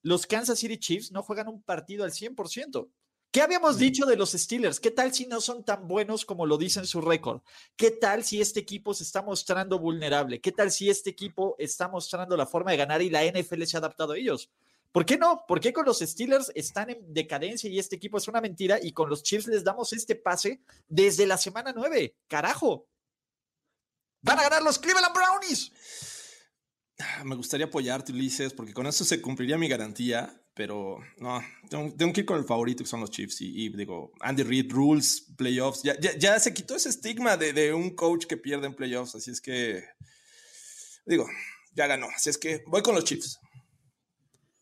los 0.01 0.25
Kansas 0.25 0.59
City 0.59 0.77
Chiefs 0.77 1.11
no 1.11 1.23
juegan 1.23 1.47
un 1.47 1.61
partido 1.61 2.03
al 2.03 2.11
100%. 2.11 2.89
¿Qué 3.31 3.41
habíamos 3.41 3.77
dicho 3.77 4.05
de 4.05 4.15
los 4.15 4.31
Steelers? 4.31 4.79
¿Qué 4.79 4.89
tal 4.89 5.13
si 5.13 5.27
no 5.27 5.41
son 5.41 5.63
tan 5.63 5.87
buenos 5.87 6.25
como 6.25 6.45
lo 6.45 6.57
dice 6.57 6.79
en 6.79 6.87
su 6.87 7.01
récord? 7.01 7.41
¿Qué 7.75 7.91
tal 7.91 8.23
si 8.23 8.41
este 8.41 8.61
equipo 8.61 8.93
se 8.93 9.03
está 9.03 9.21
mostrando 9.21 9.77
vulnerable? 9.77 10.41
¿Qué 10.41 10.51
tal 10.51 10.71
si 10.71 10.89
este 10.89 11.09
equipo 11.09 11.55
está 11.59 11.87
mostrando 11.87 12.35
la 12.35 12.47
forma 12.47 12.71
de 12.71 12.77
ganar 12.77 13.01
y 13.01 13.09
la 13.09 13.23
NFL 13.25 13.63
se 13.63 13.77
ha 13.77 13.79
adaptado 13.79 14.13
a 14.13 14.17
ellos? 14.17 14.49
¿Por 14.91 15.05
qué 15.05 15.17
no? 15.17 15.43
¿Por 15.47 15.59
qué 15.59 15.73
con 15.73 15.85
los 15.85 15.99
Steelers 15.99 16.51
están 16.55 16.89
en 16.89 17.13
decadencia 17.13 17.69
y 17.69 17.77
este 17.77 17.97
equipo 17.97 18.17
es 18.17 18.27
una 18.27 18.41
mentira 18.41 18.79
y 18.81 18.93
con 18.93 19.09
los 19.09 19.21
Chiefs 19.21 19.47
les 19.47 19.63
damos 19.63 19.93
este 19.93 20.15
pase 20.15 20.61
desde 20.87 21.27
la 21.27 21.37
semana 21.37 21.73
9? 21.75 22.15
Carajo. 22.27 22.87
Van 24.21 24.39
a 24.39 24.43
ganar 24.43 24.63
los 24.63 24.79
Cleveland 24.79 25.13
Brownies. 25.13 26.16
Me 27.23 27.35
gustaría 27.35 27.67
apoyarte, 27.67 28.11
Ulises, 28.11 28.53
porque 28.53 28.73
con 28.73 28.87
eso 28.87 29.05
se 29.05 29.21
cumpliría 29.21 29.57
mi 29.57 29.67
garantía, 29.67 30.41
pero 30.55 30.97
no, 31.19 31.43
tengo, 31.69 32.13
que 32.13 32.21
ir 32.21 32.25
con 32.25 32.39
el 32.39 32.45
favorito 32.45 32.83
que 32.83 32.89
son 32.89 33.01
los 33.01 33.11
Chiefs. 33.11 33.41
Y, 33.41 33.69
digo, 33.69 34.11
Andy 34.19 34.41
Reid, 34.41 34.71
rules, 34.71 35.27
playoffs, 35.37 35.83
ya, 35.83 35.95
ya, 35.99 36.39
se 36.39 36.53
quitó 36.53 36.75
ese 36.75 36.89
estigma 36.89 37.37
de, 37.37 37.53
de, 37.53 37.73
un 37.73 37.91
coach 37.91 38.25
que 38.25 38.37
pierde 38.37 38.65
en 38.65 38.75
playoffs, 38.75 39.13
así 39.13 39.29
es 39.29 39.39
que, 39.39 39.83
digo, 41.05 41.27
ya 41.73 41.85
ganó, 41.85 42.07
así 42.15 42.31
es 42.31 42.37
que 42.39 42.63
voy 42.65 42.81
con 42.81 42.95
los 42.95 43.03
Chiefs. 43.03 43.39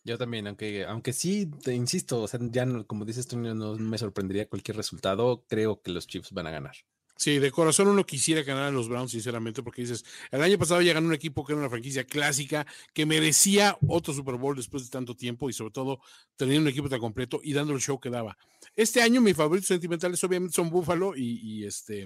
Yo 0.03 0.17
también, 0.17 0.45
aunque, 0.45 0.85
aunque 0.85 1.13
sí, 1.13 1.49
te 1.63 1.73
insisto, 1.73 2.21
o 2.21 2.27
sea, 2.27 2.39
ya 2.51 2.67
como 2.85 3.05
dices 3.05 3.27
tú, 3.27 3.37
no 3.37 3.75
me 3.77 3.97
sorprendería 3.97 4.49
cualquier 4.49 4.77
resultado, 4.77 5.45
creo 5.47 5.81
que 5.81 5.91
los 5.91 6.05
Chiefs 6.05 6.31
van 6.31 6.47
a 6.47 6.51
ganar. 6.51 6.75
Sí, 7.17 7.39
de 7.39 7.49
corazón 7.49 7.87
uno 7.87 8.05
quisiera 8.05 8.43
ganar 8.43 8.65
a 8.65 8.71
los 8.71 8.89
Browns, 8.89 9.11
sinceramente, 9.11 9.63
porque 9.63 9.83
dices, 9.83 10.03
el 10.31 10.41
año 10.41 10.57
pasado 10.57 10.81
ya 10.81 10.93
ganó 10.93 11.07
un 11.07 11.13
equipo 11.13 11.45
que 11.45 11.53
era 11.53 11.61
una 11.61 11.69
franquicia 11.69 12.03
clásica, 12.03 12.67
que 12.93 13.05
merecía 13.05 13.77
otro 13.87 14.13
Super 14.13 14.35
Bowl 14.35 14.55
después 14.55 14.83
de 14.83 14.89
tanto 14.89 15.15
tiempo 15.15 15.49
y 15.49 15.53
sobre 15.53 15.71
todo 15.71 16.01
teniendo 16.35 16.63
un 16.63 16.67
equipo 16.67 16.89
tan 16.89 16.99
completo 16.99 17.39
y 17.41 17.53
dando 17.53 17.73
el 17.73 17.79
show 17.79 17.99
que 17.99 18.09
daba. 18.09 18.37
Este 18.75 19.01
año 19.01 19.21
mis 19.21 19.35
favoritos 19.35 19.67
sentimentales 19.67 20.21
obviamente 20.25 20.55
son 20.55 20.69
Buffalo 20.69 21.13
y, 21.15 21.63
este, 21.63 22.05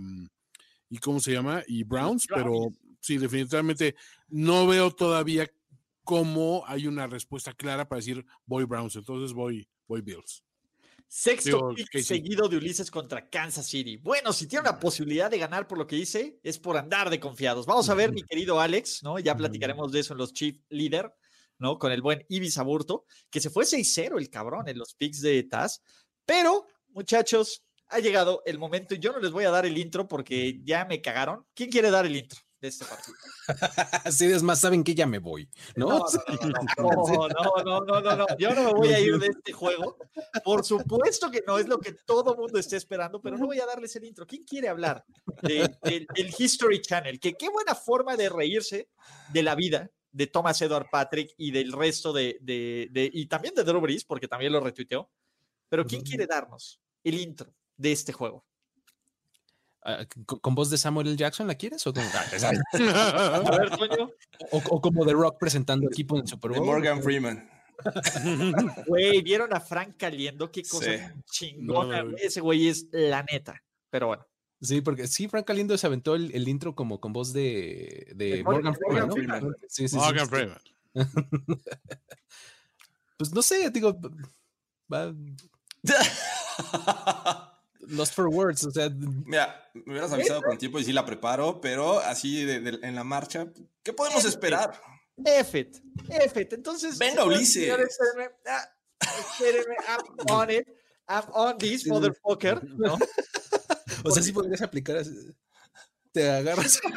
y 0.90 0.98
¿cómo 1.00 1.20
se 1.20 1.32
llama? 1.32 1.64
Y 1.68 1.84
Browns, 1.84 2.28
pero 2.28 2.72
sí, 3.00 3.18
definitivamente 3.18 3.96
no 4.28 4.68
veo 4.68 4.92
todavía 4.92 5.50
cómo 6.04 6.64
hay 6.68 6.86
una 6.86 7.08
respuesta 7.08 7.54
clara 7.54 7.88
para 7.90 7.98
decir 7.98 8.24
voy 8.46 8.66
Browns, 8.66 8.96
entonces 8.96 9.34
voy, 9.34 9.68
voy 9.88 10.02
Bills. 10.02 10.44
Sexto 11.12 11.74
pick 11.74 12.04
seguido 12.04 12.48
de 12.48 12.58
Ulises 12.58 12.92
contra 12.92 13.28
Kansas 13.28 13.66
City. 13.66 13.98
Bueno, 13.98 14.32
si 14.32 14.48
tiene 14.48 14.70
una 14.70 14.80
posibilidad 14.80 15.32
de 15.32 15.40
ganar 15.40 15.68
por 15.68 15.80
lo 15.80 15.88
que 15.88 15.96
dice, 15.96 16.40
es 16.44 16.60
por 16.60 16.78
andar 16.78 17.10
de 17.10 17.20
confiados. 17.20 17.66
Vamos 17.66 17.90
a 17.90 17.96
ver, 17.96 18.12
mi 18.12 18.22
querido 18.22 18.62
Alex, 18.62 19.02
¿no? 19.02 19.18
Ya 19.18 19.36
platicaremos 19.36 19.92
de 19.92 20.02
eso 20.02 20.14
en 20.14 20.20
los 20.20 20.34
Chief 20.34 20.62
Leader, 20.70 21.12
¿no? 21.58 21.80
Con 21.80 21.92
el 21.92 22.04
buen 22.04 22.24
Ibis 22.30 22.60
Aburto, 22.60 23.06
que 23.32 23.42
se 23.42 23.50
fue 23.50 23.66
6-0 23.66 24.20
el 24.20 24.30
cabrón 24.30 24.70
en 24.70 24.78
los 24.78 24.94
picks 24.94 25.22
de 25.22 25.42
Taz. 25.42 25.82
Pero, 26.28 26.68
muchachos, 26.90 27.64
ha 27.88 27.98
llegado 27.98 28.44
el 28.46 28.60
momento 28.60 28.94
y 28.94 29.00
yo 29.00 29.12
no 29.12 29.20
les 29.20 29.32
voy 29.32 29.46
a 29.46 29.50
dar 29.50 29.66
el 29.66 29.80
intro 29.80 30.08
porque 30.08 30.62
ya 30.64 30.86
me 30.86 31.02
cagaron. 31.02 31.44
¿Quién 31.56 31.72
quiere 31.72 31.90
dar 31.90 32.06
el 32.06 32.18
intro? 32.18 32.40
De 32.62 32.68
este 32.68 32.86
partido. 32.86 33.18
Así 34.06 34.26
es 34.26 34.44
más, 34.44 34.60
saben 34.60 34.84
que 34.84 34.96
ya 34.96 35.06
me 35.06 35.20
voy, 35.20 35.50
¿no? 35.76 35.90
No 35.90 36.06
no 36.78 37.64
no, 37.64 38.02
no, 38.02 38.16
no, 38.16 38.26
yo 38.38 38.54
no 38.54 38.64
me 38.64 38.74
voy 38.74 38.90
a 38.90 39.00
ir 39.00 39.18
de 39.18 39.28
este 39.28 39.54
juego. 39.54 39.98
Por 40.44 40.64
supuesto 40.66 41.32
que 41.32 41.44
no 41.46 41.58
es 41.58 41.68
lo 41.68 41.80
que 41.80 41.94
todo 41.94 42.36
mundo 42.36 42.60
está 42.60 42.78
esperando, 42.78 43.22
pero 43.22 43.38
no 43.38 43.46
voy 43.46 43.60
a 43.60 43.66
darles 43.66 43.96
el 43.96 44.04
intro. 44.04 44.26
¿Quién 44.26 44.44
quiere 44.44 44.70
hablar 44.70 45.06
del 45.42 46.36
History 46.38 46.82
Channel? 46.82 47.20
Que 47.20 47.34
qué 47.34 47.50
buena 47.50 47.76
forma 47.76 48.16
de 48.16 48.30
reírse 48.30 48.90
de 49.32 49.44
la 49.44 49.56
vida 49.56 49.90
de 50.12 50.28
Thomas 50.28 50.62
Edward 50.62 50.90
Patrick 50.92 51.34
y 51.38 51.52
del 51.52 51.72
resto 51.72 52.12
de, 52.12 52.38
de, 52.42 52.88
de 52.92 53.10
y 53.14 53.28
también 53.28 53.54
de 53.54 53.64
Drew 53.64 53.80
Brees, 53.80 54.04
porque 54.04 54.28
también 54.28 54.52
lo 54.52 54.60
retuiteó. 54.60 55.10
Pero 55.70 55.86
¿quién 55.86 56.02
quiere 56.02 56.26
darnos 56.26 56.82
el 57.04 57.20
intro 57.20 57.54
de 57.78 57.92
este 57.92 58.12
juego? 58.12 58.44
Ah, 59.82 60.06
¿Con, 60.26 60.56
voz 60.56 60.70
de 60.70 60.78
Samuel 60.78 61.08
L. 61.08 61.16
Jackson 61.16 61.48
la 61.48 61.56
quieres? 61.56 61.88
¿O, 61.88 61.94
o, 64.52 64.82
como 64.82 65.06
The 65.06 65.14
Rock 65.14 65.38
presentando 65.40 65.88
equipo 65.88 66.16
en 66.16 66.24
el 66.24 66.28
Super 66.28 66.52
Bowl. 66.52 66.66
Morgan 66.66 67.02
Freeman. 67.02 67.50
Güey, 68.88 69.22
¿vieron 69.22 69.54
a 69.54 69.62
Frank 69.62 69.96
Caliendo? 69.98 70.52
Qué 70.52 70.64
cosa 70.64 71.16
chingona. 71.32 72.06
Ese 72.18 72.42
güey 72.42 72.68
es 72.68 72.88
la 72.92 73.24
neta. 73.24 73.64
Pero 73.90 74.08
bueno. 74.08 74.26
Sí, 74.62 74.82
porque 74.82 75.08
sí, 75.08 75.30
Frank 75.30 75.46
Caliendo 75.46 75.78
se 75.78 75.88
aventó 75.88 76.16
el, 76.16 76.46
intro 76.48 76.76
como 76.76 77.00
con 77.00 77.14
voz 77.14 77.32
de, 77.32 78.12
de, 78.16 78.44
Morgan, 78.44 78.76
Freeman. 78.76 79.56
Sí, 79.70 79.88
sí, 79.88 79.96
Morgan 79.96 80.28
Freeman. 80.28 80.60
pues 83.18 83.34
no 83.34 83.42
sé, 83.42 83.70
digo. 83.70 83.98
Va... 84.92 85.16
Lost 87.90 88.14
for 88.14 88.28
Words, 88.28 88.66
o 88.66 88.72
sea. 88.72 88.90
Mira, 88.90 89.70
me 89.74 89.94
hubieras 89.94 90.12
avisado 90.14 90.42
con 90.42 90.58
tiempo 90.58 90.80
y 90.80 90.84
sí 90.84 90.94
la 90.94 91.06
preparo, 91.06 91.60
pero 91.62 92.00
así 92.00 92.46
de, 92.46 92.80
en 92.82 92.96
la 92.96 93.04
marcha, 93.04 93.48
¿qué 93.84 93.94
podemos 93.94 94.26
esperar? 94.26 94.80
F 95.26 95.60
it, 95.60 95.78
Entonces. 96.54 96.98
Venga, 96.98 97.26
Ulises. 97.26 97.70
Espérenme, 97.70 98.32
ah, 98.48 98.70
espérenme, 99.00 99.76
I'm 99.88 100.02
on 100.32 100.50
it. 100.52 100.68
I'm 101.08 101.24
on 101.34 101.58
this, 101.58 101.88
motherfucker. 101.88 102.64
¿no? 102.78 102.98
o 104.04 104.12
sea, 104.12 104.22
sí 104.22 104.32
podrías 104.32 104.62
aplicar 104.62 104.98
así. 104.98 105.12
Te 106.12 106.30
agarras. 106.30 106.80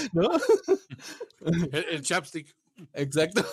¿No? 0.12 0.30
El, 1.72 1.86
el 1.90 2.02
chapstick. 2.02 2.54
Exacto. 2.94 3.44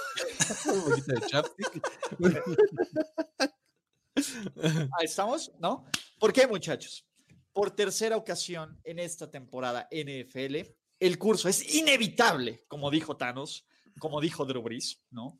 Ahí 5.00 5.06
estamos, 5.06 5.52
¿no? 5.60 5.86
¿Por 6.20 6.34
qué, 6.34 6.48
muchachos? 6.48 7.06
Por 7.54 7.72
tercera 7.72 8.18
ocasión 8.18 8.80
en 8.84 9.00
esta 9.00 9.30
temporada 9.30 9.88
NFL, 9.92 10.58
el 11.00 11.18
curso 11.18 11.50
es 11.50 11.76
inevitable, 11.76 12.64
como 12.68 12.90
dijo 12.90 13.18
Thanos, 13.18 13.68
como 14.00 14.22
dijo 14.22 14.46
Drew 14.46 14.62
Brees, 14.62 15.02
¿no? 15.12 15.38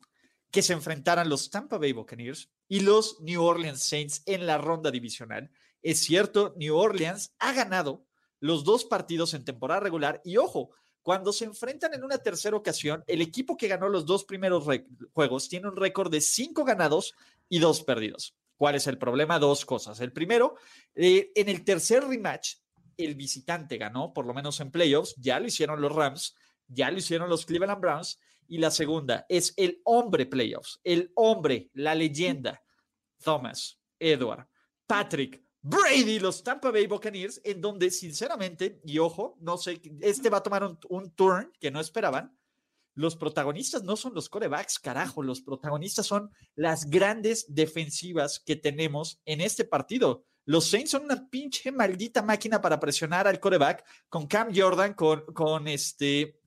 Que 0.50 0.62
se 0.62 0.72
enfrentaran 0.72 1.28
los 1.28 1.50
Tampa 1.50 1.78
Bay 1.78 1.92
Buccaneers 1.92 2.50
y 2.68 2.80
los 2.80 3.20
New 3.20 3.42
Orleans 3.42 3.82
Saints 3.82 4.22
en 4.26 4.46
la 4.46 4.58
ronda 4.58 4.90
divisional. 4.90 5.50
Es 5.82 6.00
cierto, 6.00 6.54
New 6.56 6.76
Orleans 6.76 7.34
ha 7.38 7.52
ganado 7.52 8.06
los 8.40 8.64
dos 8.64 8.84
partidos 8.84 9.34
en 9.34 9.44
temporada 9.44 9.80
regular 9.80 10.20
y 10.24 10.36
ojo, 10.36 10.70
cuando 11.08 11.32
se 11.32 11.46
enfrentan 11.46 11.94
en 11.94 12.04
una 12.04 12.18
tercera 12.18 12.54
ocasión, 12.54 13.02
el 13.06 13.22
equipo 13.22 13.56
que 13.56 13.66
ganó 13.66 13.88
los 13.88 14.04
dos 14.04 14.24
primeros 14.24 14.66
juegos 15.14 15.48
tiene 15.48 15.66
un 15.66 15.74
récord 15.74 16.12
de 16.12 16.20
cinco 16.20 16.66
ganados 16.66 17.14
y 17.48 17.60
dos 17.60 17.82
perdidos. 17.82 18.36
¿Cuál 18.58 18.74
es 18.74 18.86
el 18.88 18.98
problema? 18.98 19.38
Dos 19.38 19.64
cosas. 19.64 20.00
El 20.00 20.12
primero, 20.12 20.56
eh, 20.94 21.32
en 21.34 21.48
el 21.48 21.64
tercer 21.64 22.04
rematch, 22.04 22.56
el 22.98 23.14
visitante 23.14 23.78
ganó, 23.78 24.12
por 24.12 24.26
lo 24.26 24.34
menos 24.34 24.60
en 24.60 24.70
playoffs, 24.70 25.14
ya 25.16 25.40
lo 25.40 25.46
hicieron 25.46 25.80
los 25.80 25.92
Rams, 25.92 26.36
ya 26.66 26.90
lo 26.90 26.98
hicieron 26.98 27.30
los 27.30 27.46
Cleveland 27.46 27.80
Browns. 27.80 28.20
Y 28.46 28.58
la 28.58 28.70
segunda 28.70 29.24
es 29.30 29.54
el 29.56 29.80
hombre 29.84 30.26
playoffs, 30.26 30.78
el 30.84 31.10
hombre, 31.14 31.70
la 31.72 31.94
leyenda, 31.94 32.62
Thomas, 33.24 33.80
Edward, 33.98 34.46
Patrick, 34.86 35.42
Brady, 35.62 36.18
los 36.20 36.42
Tampa 36.42 36.70
Bay 36.70 36.86
Buccaneers, 36.86 37.40
en 37.44 37.60
donde 37.60 37.90
sinceramente, 37.90 38.80
y 38.84 38.98
ojo, 38.98 39.36
no 39.40 39.58
sé, 39.58 39.80
este 40.00 40.30
va 40.30 40.38
a 40.38 40.42
tomar 40.42 40.78
un, 40.88 41.10
turn 41.12 41.52
que 41.60 41.70
no 41.70 41.80
esperaban. 41.80 42.36
Los 42.94 43.16
protagonistas 43.16 43.84
no 43.84 43.96
son 43.96 44.14
los 44.14 44.28
corebacks, 44.28 44.78
carajo, 44.78 45.22
los 45.22 45.40
protagonistas 45.40 46.06
son 46.06 46.30
las 46.54 46.90
grandes 46.90 47.46
defensivas 47.48 48.40
que 48.40 48.56
tenemos 48.56 49.20
en 49.24 49.40
este 49.40 49.64
partido. 49.64 50.24
Los 50.44 50.68
Saints 50.68 50.92
son 50.92 51.04
una 51.04 51.28
pinche 51.28 51.70
maldita 51.70 52.22
máquina 52.22 52.60
para 52.60 52.80
presionar 52.80 53.28
al 53.28 53.38
coreback 53.38 53.84
con 54.08 54.26
Cam 54.26 54.48
Jordan, 54.54 54.94
con, 54.94 55.24
con 55.34 55.68
este, 55.68 56.40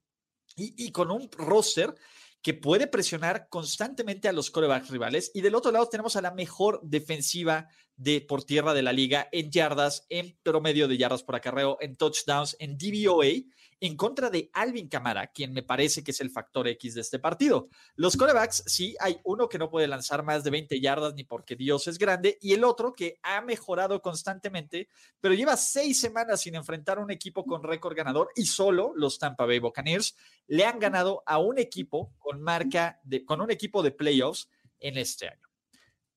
y, 0.56 0.92
con 0.92 1.12
un 1.12 1.30
roster 1.38 1.94
que 2.42 2.54
puede 2.54 2.88
presionar 2.88 3.48
constantemente 3.50 4.28
a 4.28 4.34
los 4.34 4.50
corebacks 4.50 4.90
rivales. 4.90 5.32
Y 5.34 5.42
del 5.42 5.56
otro 5.56 5.72
lado 5.72 5.88
tenemos 5.88 6.16
a 6.16 6.22
la 6.22 6.32
mejor 6.32 6.82
defensiva 6.84 7.70
de 8.02 8.20
por 8.20 8.44
tierra 8.44 8.74
de 8.74 8.82
la 8.82 8.94
liga 8.94 9.30
en 9.32 9.52
yardas, 9.52 10.08
en 10.10 10.36
promedio 10.42 10.88
de 10.88 10.98
yardas 10.98 11.22
por 11.22 11.36
acarreo, 11.36 11.78
en 11.82 11.96
touchdowns, 11.96 12.56
en 12.60 12.76
DVOA 12.76 13.46
en 13.80 13.98
contra 13.98 14.30
de 14.30 14.50
Alvin 14.54 14.88
Camara, 14.88 15.28
quien 15.28 15.54
me 15.54 15.64
parece 15.64 16.04
que 16.04 16.12
es 16.12 16.22
el 16.22 16.30
factor 16.30 16.68
X 16.68 16.94
de 16.94 17.02
este 17.02 17.18
partido. 17.18 17.70
Los 17.96 18.16
corebacks, 18.16 18.64
sí, 18.68 18.96
hay 19.00 19.20
uno 19.24 19.50
que 19.50 19.58
no 19.58 19.72
puede 19.72 19.88
lanzar 19.88 20.24
más 20.24 20.44
de 20.44 20.52
20 20.52 20.80
yardas 20.80 21.16
ni 21.16 21.24
porque 21.24 21.56
Dios 21.56 21.88
es 21.88 21.98
grande, 21.98 22.38
y 22.42 22.54
el 22.54 22.64
otro 22.64 22.94
que 22.94 23.20
ha 23.24 23.42
mejorado 23.42 24.00
constantemente, 24.00 24.88
pero 25.20 25.34
lleva 25.34 25.58
seis 25.58 26.00
semanas 26.00 26.42
sin 26.42 26.54
enfrentar 26.54 27.00
a 27.00 27.02
un 27.02 27.10
equipo 27.10 27.44
con 27.44 27.64
récord 27.64 27.96
ganador 27.96 28.30
y 28.36 28.46
solo 28.46 28.94
los 28.96 29.18
Tampa 29.18 29.48
Bay 29.48 29.58
Buccaneers 29.58 30.16
le 30.48 30.64
han 30.66 30.78
ganado 30.78 31.24
a 31.26 31.40
un 31.40 31.58
equipo 31.58 32.14
con 32.20 32.40
marca 32.40 33.00
de, 33.04 33.26
con 33.26 33.42
un 33.42 33.50
equipo 33.50 33.82
de 33.82 33.92
playoffs 33.92 34.48
en 34.80 35.00
este 35.00 35.28
año. 35.28 35.51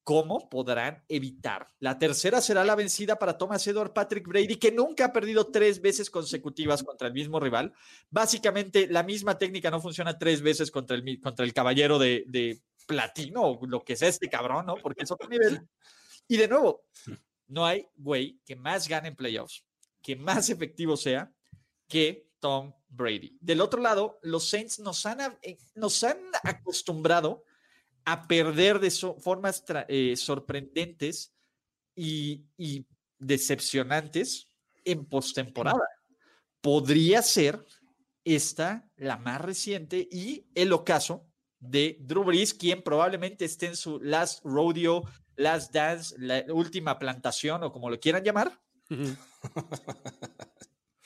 ¿Cómo 0.05 0.51
podrán 0.51 1.03
evitar? 1.09 1.67
La 1.81 1.99
tercera 1.99 2.43
será 2.43 2.63
la 2.63 2.75
vencida 2.75 3.19
para 3.19 3.39
Thomas 3.39 3.67
Edward 3.67 3.95
Patrick 3.95 4.29
Brady, 4.29 4.57
que 4.57 4.71
nunca 4.71 5.07
ha 5.07 5.13
perdido 5.15 5.47
tres 5.47 5.81
veces 5.81 6.11
consecutivas 6.11 6.83
contra 6.83 7.09
el 7.09 7.15
mismo 7.15 7.41
rival. 7.41 7.73
Básicamente, 8.11 8.87
la 8.87 9.03
misma 9.03 9.39
técnica 9.39 9.71
no 9.71 9.81
funciona 9.81 10.19
tres 10.19 10.43
veces 10.43 10.71
contra 10.71 10.95
el, 10.95 11.21
contra 11.21 11.47
el 11.47 11.55
caballero 11.55 11.99
de, 11.99 12.25
de 12.27 12.61
platino, 12.87 13.43
o 13.43 13.67
lo 13.67 13.83
que 13.83 13.97
sea 13.97 14.09
este 14.09 14.29
cabrón, 14.29 14.67
¿no? 14.67 14.77
Porque 14.77 15.05
es 15.05 15.11
otro 15.11 15.27
nivel. 15.27 15.67
Y 16.29 16.37
de 16.37 16.49
nuevo, 16.49 16.83
no 17.49 17.65
hay 17.65 17.87
güey 17.97 18.39
que 18.45 18.57
más 18.57 18.87
gane 18.87 19.09
en 19.09 19.17
playoffs, 19.17 19.65
que 20.03 20.17
más 20.17 20.51
efectivo 20.51 20.99
sea 20.99 21.33
que 21.89 22.29
Tom 22.41 22.75
Brady. 22.89 23.39
Del 23.41 23.63
otro 23.63 23.81
lado, 23.81 24.19
los 24.23 24.49
Saints 24.49 24.81
nos 24.81 25.07
han, 25.07 25.39
eh, 25.41 25.57
nos 25.75 26.05
han 26.05 26.19
acostumbrado 26.43 27.45
a 28.05 28.27
perder 28.27 28.79
de 28.81 28.91
formas 28.91 29.65
eh, 29.89 30.17
sorprendentes 30.17 31.33
y, 31.95 32.45
decepcionantes 33.19 34.49
en 34.85 35.07
postemporada. 35.07 35.89
Podría 36.61 37.23
ser 37.23 37.65
esta 38.25 38.87
la 38.97 39.17
más 39.17 39.41
reciente 39.41 40.07
y 40.11 40.47
el 40.55 40.73
ocaso 40.73 41.27
de 41.59 41.97
Drew 42.01 42.25
Brees, 42.25 42.53
quien 42.53 42.83
probablemente 42.83 43.47
esté 43.47 43.67
en 43.67 43.77
su 43.77 43.99
last 44.01 44.45
rodeo, 44.45 45.05
last 45.37 45.73
dance, 45.73 46.15
la 46.19 46.45
última 46.53 46.99
plantación 46.99 47.63
o 47.63 47.73
como 47.73 47.89
lo 47.89 47.99
quieran 47.99 48.25
llamar. 48.25 48.61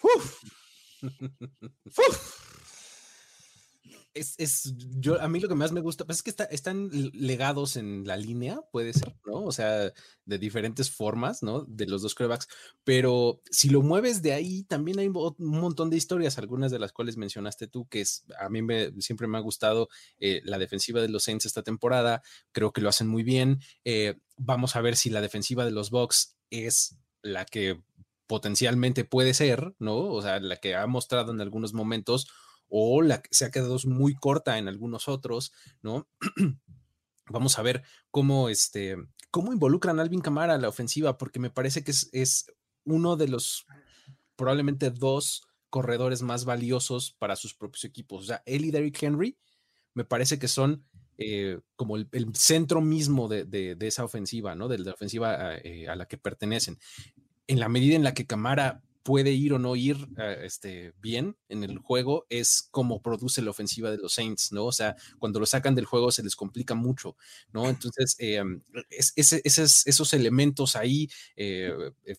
Uf. 0.03 0.43
Uf 1.97 2.58
es, 4.19 4.75
yo, 4.99 5.21
a 5.21 5.29
mí 5.29 5.41
lo 5.41 5.49
que 5.49 5.55
más 5.55 5.73
me 5.73 5.81
gusta, 5.81 6.05
pues 6.05 6.19
es 6.19 6.23
que 6.23 6.35
están 6.51 6.91
legados 7.13 7.77
en 7.77 8.07
la 8.07 8.17
línea, 8.17 8.61
puede 8.71 8.93
ser, 8.93 9.15
¿no? 9.27 9.45
O 9.45 9.53
sea, 9.53 9.93
de 10.25 10.39
diferentes 10.39 10.91
formas, 10.91 11.43
¿no? 11.43 11.65
De 11.65 11.87
los 11.87 12.03
dos 12.03 12.15
quarterbacks, 12.15 12.49
pero 12.85 13.43
si 13.51 13.71
lo 13.71 13.83
mueves 13.83 14.23
de 14.23 14.33
ahí, 14.33 14.65
también 14.65 14.99
hay 14.99 15.09
un 15.09 15.35
montón 15.39 15.91
de 15.91 15.97
historias, 15.97 16.39
algunas 16.39 16.71
de 16.71 16.79
las 16.79 16.93
cuales 16.93 17.17
mencionaste 17.17 17.69
tú, 17.69 17.87
que 17.89 18.01
es, 18.01 18.25
a 18.39 18.49
mí 18.49 18.63
me, 18.63 18.93
siempre 19.01 19.27
me 19.27 19.39
ha 19.39 19.43
gustado 19.43 19.89
eh, 20.19 20.41
la 20.45 20.59
defensiva 20.59 21.01
de 21.01 21.09
los 21.09 21.25
Saints 21.25 21.47
esta 21.47 21.63
temporada, 21.63 22.23
creo 22.53 22.73
que 22.73 22.81
lo 22.81 22.89
hacen 22.89 23.09
muy 23.09 23.23
bien. 23.23 23.61
Eh, 23.85 24.19
vamos 24.37 24.77
a 24.77 24.81
ver 24.81 24.97
si 24.97 25.11
la 25.11 25.21
defensiva 25.21 25.65
de 25.65 25.71
los 25.71 25.91
Bucks 25.91 26.37
es 26.51 26.97
la 27.23 27.45
que 27.45 27.83
potencialmente 28.27 29.05
puede 29.05 29.35
ser, 29.35 29.75
¿no? 29.79 29.97
O 29.97 30.23
sea, 30.23 30.39
la 30.39 30.57
que 30.57 30.77
ha 30.77 30.87
mostrado 30.87 31.33
en 31.33 31.41
algunos 31.41 31.73
momentos 31.73 32.29
o 32.69 33.03
la 33.03 33.23
que 33.23 33.29
se 33.33 33.45
ha 33.45 33.51
quedado 33.51 33.77
muy 33.87 34.15
corta 34.15 34.59
en 34.59 34.69
algunos 34.69 35.09
otros, 35.09 35.53
¿no? 35.83 36.09
Vamos 37.31 37.59
a 37.59 37.63
ver 37.63 37.83
cómo, 38.11 38.49
este, 38.49 38.97
cómo 39.31 39.53
involucran 39.53 39.99
a 39.99 40.03
Alvin 40.03 40.21
Camara 40.21 40.55
a 40.55 40.59
la 40.59 40.69
ofensiva, 40.69 41.19
porque 41.19 41.39
me 41.39 41.51
parece 41.51 41.85
que 41.85 41.93
es, 41.93 42.47
uno 42.85 43.17
de 43.17 43.29
los 43.29 43.67
probablemente 44.35 44.91
dos 44.91 45.47
corredores 45.69 46.23
más 46.23 46.47
valiosos 46.47 47.15
para 47.19 47.37
sus 47.37 47.55
propios 47.55 47.85
equipos. 47.85 48.25
O 48.25 48.27
sea, 48.27 48.43
él 48.47 48.65
y 48.65 48.71
Derrick 48.71 49.03
Henry 49.03 49.37
me 49.93 50.05
parece 50.05 50.39
que 50.39 50.49
son 50.49 50.87
eh, 51.19 51.61
como 51.77 51.97
el, 51.97 52.09
centro 52.35 52.81
mismo 52.81 53.29
de, 53.29 53.77
esa 53.81 54.05
ofensiva, 54.05 54.55
¿no? 54.55 54.69
De 54.69 54.79
la 54.79 54.93
ofensiva 54.93 55.57
eh, 55.57 55.87
a 55.87 55.97
la 55.97 56.07
que 56.07 56.17
pertenecen. 56.17 56.79
En 57.47 57.61
la 57.61 57.69
medida 57.69 57.95
en 57.95 58.05
la 58.05 58.15
que 58.15 58.27
Camara 58.27 58.83
puede 59.09 59.31
ir 59.31 59.55
o 59.55 59.59
no 59.59 59.75
ir 59.75 59.97
eh, 60.19 60.41
este, 60.43 60.93
bien 61.01 61.35
en 61.49 61.65
el 61.65 61.79
juego 61.79 62.27
es 62.29 62.69
como 62.71 63.01
produce 63.01 63.41
la 63.41 63.53
ofensiva 63.53 63.91
de 63.91 63.97
los 63.97 64.13
Saints, 64.13 64.53
¿no? 64.53 64.67
O 64.67 64.73
sea, 64.73 64.97
cuando 65.19 65.41
lo 65.41 65.47
sacan 65.47 65.75
del 65.75 65.87
juego 65.87 66.13
se 66.13 66.23
les 66.23 66.37
complica 66.37 66.75
mucho, 66.75 67.17
¿no? 67.51 67.71
Entonces, 67.97 68.17
eh, 68.19 68.43
esos, 68.91 70.13
elementos 70.13 70.77
ahí 70.77 71.09
eh, 71.37 71.73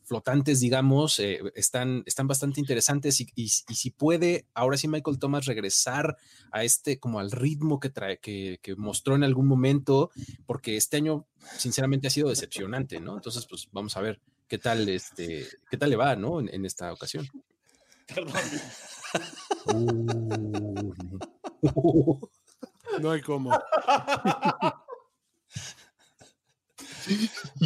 flotantes, 0.04 0.62
digamos, 0.62 1.20
están, 1.20 2.02
están 2.08 2.28
bastante 2.28 2.60
interesantes 2.60 3.22
y, 3.22 3.50
si 3.50 3.92
puede, 3.92 4.48
ahora 4.56 4.76
sí 4.76 4.88
Michael 4.88 5.20
Thomas 5.20 5.46
regresar 5.46 6.18
a 6.52 6.64
este, 6.64 6.98
como 6.98 7.20
al 7.20 7.30
ritmo 7.30 7.80
que, 7.80 7.92
trae, 7.92 8.18
que, 8.18 8.58
que 8.64 8.76
mostró 8.76 9.14
en 9.14 9.24
algún 9.24 9.46
momento, 9.46 10.10
porque 10.48 10.76
este 10.76 10.98
año, 10.98 11.28
sinceramente, 11.56 12.08
ha 12.08 12.10
sido 12.10 12.30
decepcionante, 12.30 13.00
¿no? 13.00 13.16
Entonces, 13.16 13.46
pues 13.48 13.70
vamos 13.72 13.96
a 13.96 14.02
ver 14.02 14.20
qué 14.50 14.58
tal, 14.58 14.90
este, 14.90 15.48
qué 15.70 15.78
tal 15.78 15.92
le 15.92 15.96
va, 15.96 16.16
¿no? 16.16 16.40
En, 16.42 16.66
esta 16.66 16.92
ocasión. 16.92 17.26
Perdón. 18.14 18.34
no 23.02 23.12
hay 23.12 23.22
cómo. 23.22 23.52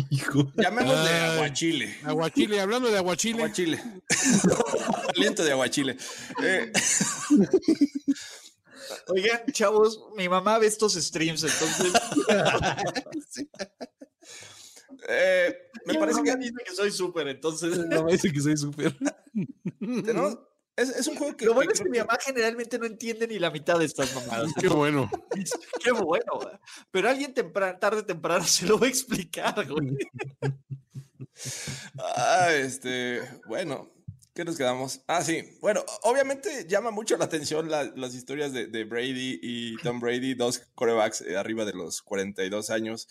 Hijo. 0.10 0.52
Llamémosle 0.56 1.10
aguachile. 1.10 1.98
Aguachile, 2.04 2.62
hablando 2.62 2.90
de 2.90 2.98
aguachile. 2.98 3.40
Aguachile. 3.40 3.82
Aliento 5.16 5.44
de 5.44 5.52
aguachile. 5.52 5.98
Eh. 6.44 6.72
Oigan, 9.08 9.42
chavos, 9.52 10.00
mi 10.16 10.30
mamá 10.30 10.60
ve 10.60 10.68
estos 10.68 10.94
streams, 10.94 11.44
entonces. 11.44 11.94
Eh, 15.10 15.54
me 15.86 15.96
parece 15.96 16.24
que... 16.24 16.36
dice 16.38 16.64
que 16.66 16.76
soy 16.76 16.92
súper, 16.92 17.28
entonces... 17.28 17.78
No, 17.90 18.06
dice 18.06 18.32
que 18.32 18.40
soy 18.40 18.58
súper. 18.58 18.96
Es, 20.76 21.08
un 21.08 21.16
juego 21.16 21.38
que... 21.38 21.46
Lo 21.46 21.54
bueno 21.54 21.72
es 21.72 21.82
que 21.82 21.90
mi 21.90 22.00
mamá 22.00 22.18
generalmente 22.20 22.80
no 22.80 22.86
entiende 22.86 23.28
ni 23.28 23.38
la 23.38 23.52
mitad 23.52 23.78
de 23.78 23.86
estas 23.86 24.14
mamadas. 24.16 24.52
Qué 24.60 24.68
bueno. 24.68 25.10
Qué 25.84 25.92
bueno. 25.92 26.40
Pero 26.90 27.10
alguien 27.10 27.34
temprano, 27.34 27.78
tarde 27.80 28.00
o 28.00 28.06
temprano 28.06 28.44
se 28.44 28.66
lo 28.66 28.80
va 28.80 28.88
a 28.88 28.90
explicar, 28.90 29.68
güey. 29.68 29.98
Ah, 31.98 32.50
este... 32.54 33.22
Bueno, 33.48 33.92
¿Qué 34.34 34.44
nos 34.44 34.58
quedamos? 34.58 35.04
Ah, 35.06 35.22
sí. 35.22 35.44
Bueno, 35.62 35.86
obviamente 36.02 36.66
llama 36.68 36.90
mucho 36.90 37.16
la 37.18 37.26
atención 37.26 37.70
las 37.70 38.16
historias 38.16 38.52
de, 38.52 38.84
Brady 38.84 39.40
y 39.44 39.78
Tom 39.84 40.00
Brady, 40.00 40.34
dos 40.34 40.64
corebacks 40.74 41.22
eh, 41.22 41.38
arriba 41.38 41.66
de 41.66 41.74
los 41.74 42.02
42 42.02 42.72
años. 42.72 43.08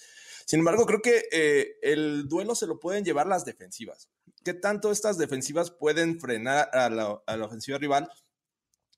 Sin 0.46 0.58
embargo, 0.58 0.84
creo 0.84 1.00
que 1.00 1.22
eh, 1.30 1.76
el 1.82 2.26
duelo 2.28 2.56
se 2.56 2.66
lo 2.66 2.80
pueden 2.80 3.04
llevar 3.04 3.28
las 3.28 3.44
defensivas. 3.44 4.08
¿Qué 4.44 4.52
tanto 4.52 4.90
estas 4.90 5.16
defensivas 5.16 5.70
pueden 5.70 6.18
frenar 6.18 6.68
a 6.72 6.90
la, 6.90 7.44
ofensiva 7.44 7.78
rival? 7.78 8.10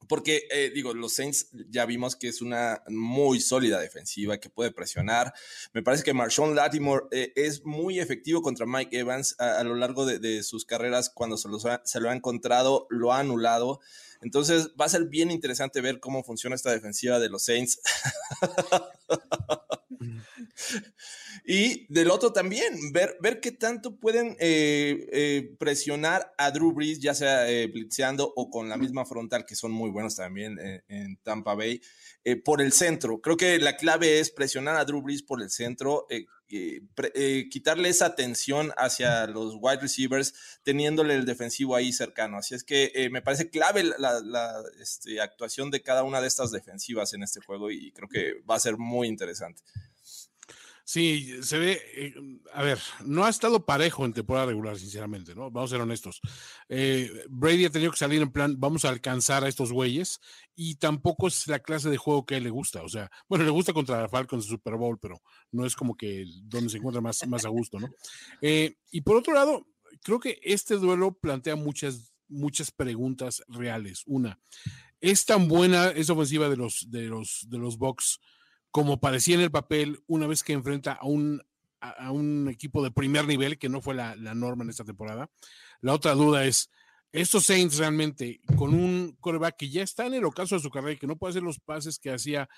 Porque, 0.09 0.47
eh, 0.51 0.71
digo, 0.75 0.95
los 0.95 1.15
Saints 1.15 1.49
ya 1.69 1.87
vimos 1.87 2.17
que 2.17 2.29
es 2.29 2.43
una 2.43 2.83
muy 2.89 3.41
sólida 3.41 3.81
defensiva 3.81 4.39
que 4.39 4.51
puede 4.51 4.71
presionar. 4.71 5.33
Me 5.73 5.83
parece 5.83 6.05
que 6.05 6.15
Marshawn 6.15 6.55
Latimore 6.55 7.07
eh, 7.11 7.33
es 7.37 7.65
muy 7.65 8.01
efectivo 8.01 8.43
contra 8.43 8.67
Mike 8.67 8.99
Evans 8.99 9.37
a, 9.39 9.63
lo 9.65 9.75
largo 9.75 10.07
de, 10.07 10.43
sus 10.43 10.65
carreras. 10.65 11.11
Cuando 11.11 11.37
se, 11.37 11.49
se 11.85 12.01
lo 12.01 12.11
ha 12.11 12.15
encontrado, 12.15 12.87
lo 12.91 13.13
ha 13.13 13.21
anulado. 13.21 13.81
Entonces 14.21 14.71
va 14.81 14.87
a 14.87 14.89
ser 14.89 15.07
bien 15.07 15.31
interesante 15.31 15.81
ver 15.81 16.01
cómo 16.01 16.25
funciona 16.25 16.57
esta 16.57 16.71
defensiva 16.71 17.19
de 17.19 17.29
los 17.29 17.45
Saints. 17.45 17.81
Y 21.47 21.93
del 21.93 22.11
otro 22.11 22.33
también, 22.33 22.91
ver, 22.93 23.19
ver 23.21 23.39
qué 23.39 23.53
tanto 23.53 23.97
pueden 23.97 24.35
eh, 24.41 25.07
eh, 25.13 25.55
presionar 25.59 26.33
a 26.39 26.51
Drew 26.51 26.73
Brees, 26.73 27.01
ya 27.01 27.15
sea 27.15 27.51
eh, 27.51 27.67
blitzeando 27.67 28.33
o 28.35 28.49
con 28.49 28.71
la 28.71 28.79
misma 28.79 29.05
frontal, 29.05 29.45
que 29.45 29.55
son 29.55 29.71
muy 29.71 29.91
buenos 29.91 30.17
también 30.17 30.59
en 30.89 31.19
Tampa 31.19 31.55
Bay, 31.55 31.83
por 32.47 32.63
el 32.63 32.73
centro. 32.73 33.21
Creo 33.21 33.37
que 33.37 33.59
la 33.59 33.77
clave 33.77 34.21
es 34.21 34.31
presionar 34.31 34.77
a 34.77 34.87
Drew 34.87 35.03
Brees 35.03 35.23
por 35.23 35.43
el 35.43 35.51
centro, 35.51 36.07
quitarle 37.51 37.89
esa 37.89 38.15
tensión 38.15 38.73
hacia 38.77 39.27
los 39.27 39.57
wide 39.61 39.81
receivers, 39.81 40.35
teniéndole 40.63 41.15
el 41.15 41.25
defensivo 41.25 41.77
ahí 41.77 41.93
cercano. 41.93 42.39
Así 42.39 42.55
es 42.55 42.65
que 42.65 43.09
me 43.11 43.23
parece 43.23 43.51
clave 43.51 43.85
la, 43.85 44.63
este, 44.81 45.21
actuación 45.21 45.71
de 45.71 45.83
cada 45.83 46.03
una 46.03 46.21
de 46.21 46.29
estas 46.29 46.51
defensivas 46.51 47.15
en 47.15 47.23
este 47.23 47.41
juego 47.41 47.71
y 47.71 47.93
creo 47.93 48.09
que 48.09 48.43
va 48.49 48.57
a 48.57 48.61
ser 48.61 48.77
muy 48.77 49.09
interesante. 49.09 49.63
Sí, 50.87 51.43
se 51.43 51.59
ve, 51.59 51.81
eh, 51.95 52.15
a 52.53 52.63
ver, 52.63 52.79
no 53.07 53.25
ha 53.25 53.31
estado 53.31 53.65
parejo 53.65 54.05
en 54.05 54.13
temporada 54.13 54.47
regular, 54.47 54.79
sinceramente, 54.79 55.35
¿no? 55.35 55.51
Vamos 55.51 55.71
a 55.71 55.75
ser 55.75 55.81
honestos. 55.81 56.21
Eh, 56.69 57.11
Brady 57.31 57.65
ha 57.65 57.71
tenido 57.71 57.91
que 57.91 57.97
salir 57.97 58.21
en 58.21 58.31
plan, 58.31 58.57
vamos 58.59 58.85
a 58.85 58.91
alcanzar 58.91 59.45
a 59.45 59.49
estos 59.49 59.73
güeyes, 59.73 60.21
y 60.55 60.75
tampoco 60.75 61.29
es 61.29 61.47
la 61.47 61.61
clase 61.61 61.89
de 61.89 61.97
juego 61.97 62.27
que 62.27 62.35
a 62.35 62.39
él 62.39 62.45
le 62.45 62.51
gusta. 62.51 62.83
O 62.83 62.89
sea, 62.91 63.11
bueno, 63.31 63.47
le 63.47 63.51
gusta 63.51 63.73
contra 63.73 64.11
Falcons 64.11 64.45
Super 64.45 64.75
Bowl, 64.75 64.99
pero 65.01 65.23
no 65.53 65.65
es 65.65 65.75
como 65.75 65.97
que 65.97 66.27
donde 66.43 66.69
se 66.69 66.77
encuentra 66.77 67.01
más, 67.01 67.27
más 67.29 67.47
a 67.47 67.49
gusto, 67.49 67.81
¿no? 67.81 67.89
Eh, 68.43 68.77
y 68.91 69.01
por 69.01 69.17
otro 69.17 69.33
lado, 69.33 69.67
creo 70.03 70.21
que 70.21 70.39
este 70.43 70.75
duelo 70.75 71.15
plantea 71.15 71.57
muchas, 71.57 72.13
muchas 72.29 72.71
preguntas 72.71 73.43
reales. 73.49 74.03
Una, 74.05 74.39
¿es 75.01 75.25
tan 75.25 75.49
buena 75.49 75.89
esa 75.89 76.13
ofensiva 76.13 76.51
de 76.51 76.59
los, 76.59 76.91
de 76.91 77.05
los, 77.05 77.47
de 77.49 77.57
los 77.57 77.79
Bucks? 77.79 78.21
Como 78.75 78.99
parecía 78.99 79.37
en 79.37 79.41
el 79.41 79.53
papel 79.53 80.03
una 80.09 80.27
vez 80.27 80.43
que 80.43 80.53
enfrenta 80.53 80.95
a 80.95 81.07
un, 81.07 81.41
a, 81.79 82.11
un 82.11 82.49
equipo 82.49 82.83
de 82.83 82.91
primer 82.91 83.25
nivel, 83.25 83.57
que 83.57 83.69
no 83.69 83.81
fue 83.81 83.95
la, 83.95 84.17
la, 84.17 84.35
norma 84.35 84.65
en 84.65 84.71
esta 84.71 84.83
temporada. 84.83 85.31
La 85.81 85.93
otra 85.93 86.15
duda 86.15 86.45
es, 86.45 86.73
estos 87.13 87.45
Saints 87.45 87.79
realmente, 87.79 88.41
con 88.57 88.75
un 88.75 89.17
coreback 89.21 89.59
que 89.59 89.71
ya 89.71 89.85
está 89.85 90.07
en 90.07 90.15
el 90.15 90.25
ocaso 90.25 90.57
de 90.57 90.61
su 90.61 90.71
carrera 90.71 90.95
y 90.95 90.97
que 90.97 91.07
no 91.07 91.15
puede 91.15 91.31
hacer 91.31 91.45
los 91.45 91.61
pases 91.61 92.01
que 92.01 92.11
hacía, 92.11 92.49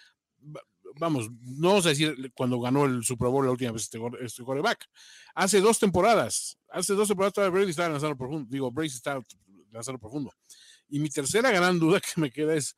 vamos, 0.99 1.29
no 1.43 1.69
vamos 1.69 1.85
a 1.85 1.91
decir 1.91 2.33
cuando 2.35 2.59
ganó 2.61 2.87
el 2.87 3.05
Super 3.05 3.29
Bowl 3.29 3.45
la 3.45 3.53
última 3.53 3.73
vez 3.73 3.83
este, 3.83 3.99
este 4.23 4.43
coreback, 4.43 4.89
hace 5.35 5.61
dos 5.61 5.79
temporadas, 5.79 6.59
hace 6.71 6.95
dos 6.95 7.09
temporadas 7.09 7.35
todavía 7.35 7.59
Brady 7.59 7.73
estaba 7.73 7.91
lanzando 7.91 8.17
profundo, 8.17 8.49
digo, 8.51 8.71
Brady 8.71 8.89
estaba 8.89 9.21
lanzando 9.71 9.99
profundo. 9.99 10.33
Y 10.89 10.99
mi 10.99 11.11
tercera 11.11 11.51
gran 11.51 11.79
duda 11.79 12.01
que 12.01 12.19
me 12.19 12.31
queda 12.31 12.55
es, 12.55 12.75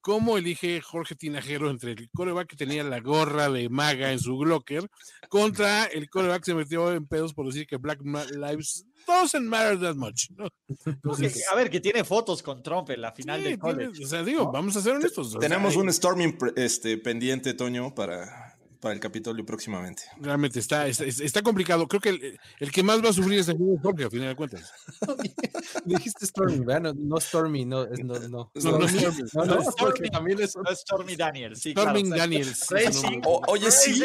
cómo 0.00 0.38
elige 0.38 0.80
Jorge 0.80 1.14
Tinajero 1.14 1.70
entre 1.70 1.92
el 1.92 2.10
coreback 2.10 2.48
que 2.48 2.56
tenía 2.56 2.82
la 2.84 3.00
gorra 3.00 3.48
de 3.48 3.68
maga 3.68 4.12
en 4.12 4.18
su 4.18 4.36
glocker 4.38 4.88
contra 5.28 5.84
el 5.84 6.08
coreback 6.08 6.40
que 6.40 6.50
se 6.50 6.54
metió 6.54 6.92
en 6.92 7.06
pedos 7.06 7.34
por 7.34 7.46
decir 7.46 7.66
que 7.66 7.76
Black 7.76 8.00
Lives 8.02 8.86
doesn't 9.06 9.46
matter 9.46 9.78
that 9.80 9.96
much. 9.96 10.30
¿no? 10.36 10.48
Entonces, 10.86 11.44
a 11.50 11.54
ver, 11.54 11.70
que 11.70 11.80
tiene 11.80 12.04
fotos 12.04 12.42
con 12.42 12.62
Trump 12.62 12.90
en 12.90 13.00
la 13.00 13.12
final 13.12 13.40
sí, 13.40 13.48
del 13.48 13.58
college. 13.58 13.90
Tiene, 13.92 14.04
o 14.04 14.08
sea, 14.08 14.22
digo, 14.22 14.50
vamos 14.50 14.76
a 14.76 14.80
ser 14.80 14.96
honestos. 14.96 15.36
Tenemos 15.38 15.70
o 15.70 15.72
sea, 15.72 15.82
un 15.82 15.92
storming 15.92 16.38
este, 16.56 16.98
pendiente, 16.98 17.54
Toño, 17.54 17.94
para 17.94 18.49
para 18.80 18.94
el 18.94 19.00
Capitolio 19.00 19.44
próximamente. 19.44 20.02
Realmente 20.18 20.58
está, 20.58 20.86
está, 20.86 21.04
está, 21.04 21.42
complicado. 21.42 21.86
Creo 21.86 22.00
que 22.00 22.08
el, 22.08 22.40
el, 22.58 22.72
que 22.72 22.82
más 22.82 23.04
va 23.04 23.10
a 23.10 23.12
sufrir 23.12 23.38
es 23.38 23.48
el 23.48 23.58
Jorge, 23.82 24.04
al 24.04 24.10
final 24.10 24.28
de 24.28 24.36
cuentas. 24.36 24.72
Dijiste 25.84 26.26
Stormy, 26.26 26.60
¿verdad? 26.60 26.94
No, 26.94 27.16
no 27.16 27.20
Stormy, 27.20 27.64
no, 27.64 27.86
no, 27.86 28.18
no. 28.18 28.28
No, 28.28 28.50
no, 28.54 28.78
no, 28.78 28.88
Stormy, 28.88 29.22
no, 29.32 29.44
no, 29.44 29.54
no 29.56 29.70
Stormy, 29.70 30.10
también 30.10 30.40
es, 30.40 30.56
no 30.56 30.74
Stormy 30.74 31.16
Daniels. 31.16 31.60
Sí, 31.60 31.72
Stormy 31.72 32.02
claro, 32.02 32.18
Daniels. 32.18 32.66
Racing, 32.70 33.20
o, 33.24 33.42
oye, 33.48 33.70
sí. 33.70 34.02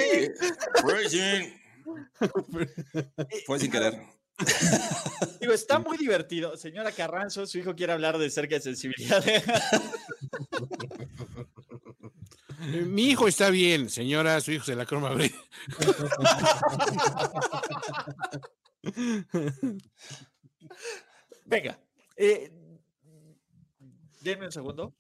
Racing. 0.83 1.49
Fue 3.45 3.59
sin 3.59 3.71
querer. 3.71 3.99
Digo, 5.39 5.53
está 5.53 5.79
muy 5.79 5.97
divertido. 5.97 6.57
Señora 6.57 6.91
Carranzo, 6.91 7.45
su 7.45 7.57
hijo 7.57 7.73
quiere 7.75 7.93
hablar 7.93 8.17
de 8.17 8.29
cerca 8.29 8.55
de 8.55 8.61
sensibilidad. 8.61 9.23
Mi 12.65 13.09
hijo 13.09 13.27
está 13.27 13.49
bien, 13.49 13.89
señora, 13.89 14.39
su 14.41 14.51
hijo 14.51 14.65
se 14.65 14.75
la 14.75 14.85
croma. 14.85 15.11
Venga, 21.45 21.79
eh, 22.15 22.51
denme 24.21 24.45
un 24.45 24.51
segundo. 24.51 24.95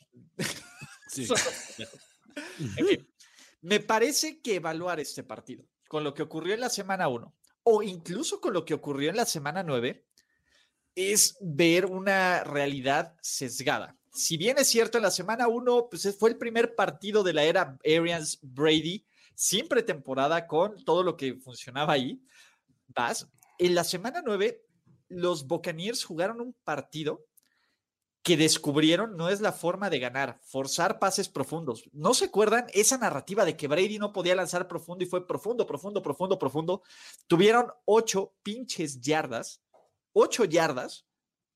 Sí. 1.07 1.27
en 2.77 2.87
fin, 2.87 3.07
me 3.61 3.79
parece 3.79 4.41
que 4.41 4.55
evaluar 4.55 4.99
este 4.99 5.23
partido 5.23 5.65
con 5.87 6.03
lo 6.03 6.13
que 6.13 6.23
ocurrió 6.23 6.53
en 6.53 6.59
la 6.59 6.69
semana 6.69 7.07
1 7.07 7.35
o 7.63 7.83
incluso 7.83 8.39
con 8.41 8.53
lo 8.53 8.65
que 8.65 8.73
ocurrió 8.73 9.09
en 9.09 9.17
la 9.17 9.25
semana 9.25 9.63
9 9.63 10.05
es 10.95 11.37
ver 11.41 11.85
una 11.85 12.43
realidad 12.43 13.15
sesgada 13.21 13.94
si 14.15 14.37
bien 14.37 14.57
es 14.57 14.67
cierto, 14.67 14.97
en 14.97 15.03
la 15.03 15.11
semana 15.11 15.47
1 15.47 15.89
pues 15.89 16.17
fue 16.17 16.29
el 16.29 16.37
primer 16.37 16.73
partido 16.73 17.21
de 17.21 17.33
la 17.33 17.43
era 17.43 17.77
Arians 17.85 18.39
Brady, 18.41 19.05
sin 19.35 19.67
pretemporada, 19.67 20.47
con 20.47 20.83
todo 20.85 21.03
lo 21.03 21.17
que 21.17 21.35
funcionaba 21.35 21.93
ahí. 21.93 22.21
Vas, 22.87 23.27
en 23.59 23.75
la 23.75 23.83
semana 23.83 24.21
9, 24.25 24.63
los 25.09 25.45
Buccaneers 25.45 26.03
jugaron 26.03 26.39
un 26.39 26.55
partido 26.63 27.25
que 28.23 28.37
descubrieron 28.37 29.15
no 29.15 29.29
es 29.29 29.39
la 29.39 29.51
forma 29.51 29.89
de 29.91 29.99
ganar, 29.99 30.39
forzar 30.41 30.97
pases 30.97 31.29
profundos. 31.29 31.87
¿No 31.91 32.15
se 32.15 32.25
acuerdan 32.25 32.65
esa 32.73 32.97
narrativa 32.97 33.45
de 33.45 33.55
que 33.55 33.67
Brady 33.67 33.99
no 33.99 34.13
podía 34.13 34.33
lanzar 34.33 34.67
profundo 34.67 35.03
y 35.03 35.07
fue 35.07 35.27
profundo, 35.27 35.67
profundo, 35.67 36.01
profundo, 36.01 36.39
profundo? 36.39 36.81
Tuvieron 37.27 37.67
ocho 37.85 38.33
pinches 38.41 38.99
yardas, 38.99 39.61
ocho 40.11 40.43
yardas 40.45 41.05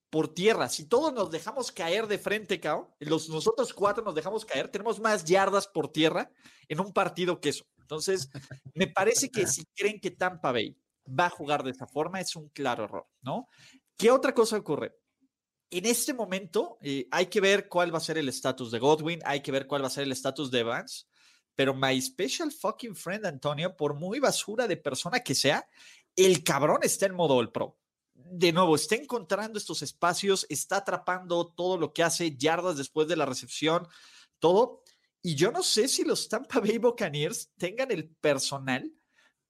por 0.09 0.33
tierra. 0.33 0.69
Si 0.69 0.85
todos 0.85 1.13
nos 1.13 1.29
dejamos 1.31 1.71
caer 1.71 2.07
de 2.07 2.17
frente, 2.17 2.59
Cao, 2.59 2.95
los, 2.99 3.29
nosotros 3.29 3.73
cuatro 3.73 4.03
nos 4.03 4.15
dejamos 4.15 4.45
caer, 4.45 4.69
tenemos 4.69 4.99
más 4.99 5.23
yardas 5.23 5.67
por 5.67 5.91
tierra 5.91 6.31
en 6.67 6.79
un 6.79 6.93
partido 6.93 7.39
que 7.39 7.49
eso. 7.49 7.65
Entonces, 7.79 8.29
me 8.73 8.87
parece 8.87 9.29
que 9.29 9.47
si 9.47 9.65
creen 9.75 9.99
que 9.99 10.11
Tampa 10.11 10.51
Bay 10.51 10.77
va 11.07 11.25
a 11.27 11.31
jugar 11.31 11.63
de 11.63 11.71
esa 11.71 11.87
forma, 11.87 12.19
es 12.19 12.35
un 12.35 12.49
claro 12.49 12.83
error, 12.83 13.07
¿no? 13.21 13.47
¿Qué 13.97 14.11
otra 14.11 14.33
cosa 14.33 14.57
ocurre? 14.57 14.95
En 15.71 15.85
este 15.85 16.13
momento 16.13 16.77
eh, 16.81 17.07
hay 17.11 17.27
que 17.27 17.41
ver 17.41 17.67
cuál 17.67 17.93
va 17.93 17.97
a 17.97 18.01
ser 18.01 18.17
el 18.17 18.29
estatus 18.29 18.71
de 18.71 18.79
Godwin, 18.79 19.19
hay 19.25 19.41
que 19.41 19.51
ver 19.51 19.67
cuál 19.67 19.83
va 19.83 19.87
a 19.87 19.91
ser 19.91 20.03
el 20.03 20.11
estatus 20.11 20.49
de 20.49 20.59
Evans, 20.59 21.07
pero 21.53 21.75
my 21.75 21.99
special 22.01 22.51
fucking 22.51 22.95
friend 22.95 23.25
Antonio, 23.25 23.75
por 23.75 23.93
muy 23.93 24.19
basura 24.19 24.67
de 24.67 24.77
persona 24.77 25.19
que 25.19 25.35
sea, 25.35 25.67
el 26.15 26.43
cabrón 26.43 26.79
está 26.83 27.05
en 27.05 27.15
modo 27.15 27.35
All 27.35 27.51
Pro 27.51 27.78
de 28.31 28.51
nuevo, 28.51 28.75
está 28.75 28.95
encontrando 28.95 29.57
estos 29.57 29.81
espacios, 29.81 30.45
está 30.49 30.77
atrapando 30.77 31.47
todo 31.47 31.77
lo 31.77 31.93
que 31.93 32.03
hace, 32.03 32.35
yardas 32.35 32.77
después 32.77 33.07
de 33.07 33.15
la 33.15 33.25
recepción, 33.25 33.87
todo. 34.39 34.83
Y 35.21 35.35
yo 35.35 35.51
no 35.51 35.63
sé 35.63 35.87
si 35.87 36.03
los 36.03 36.29
Tampa 36.29 36.59
Bay 36.59 36.77
Buccaneers 36.77 37.51
tengan 37.57 37.91
el 37.91 38.09
personal 38.09 38.91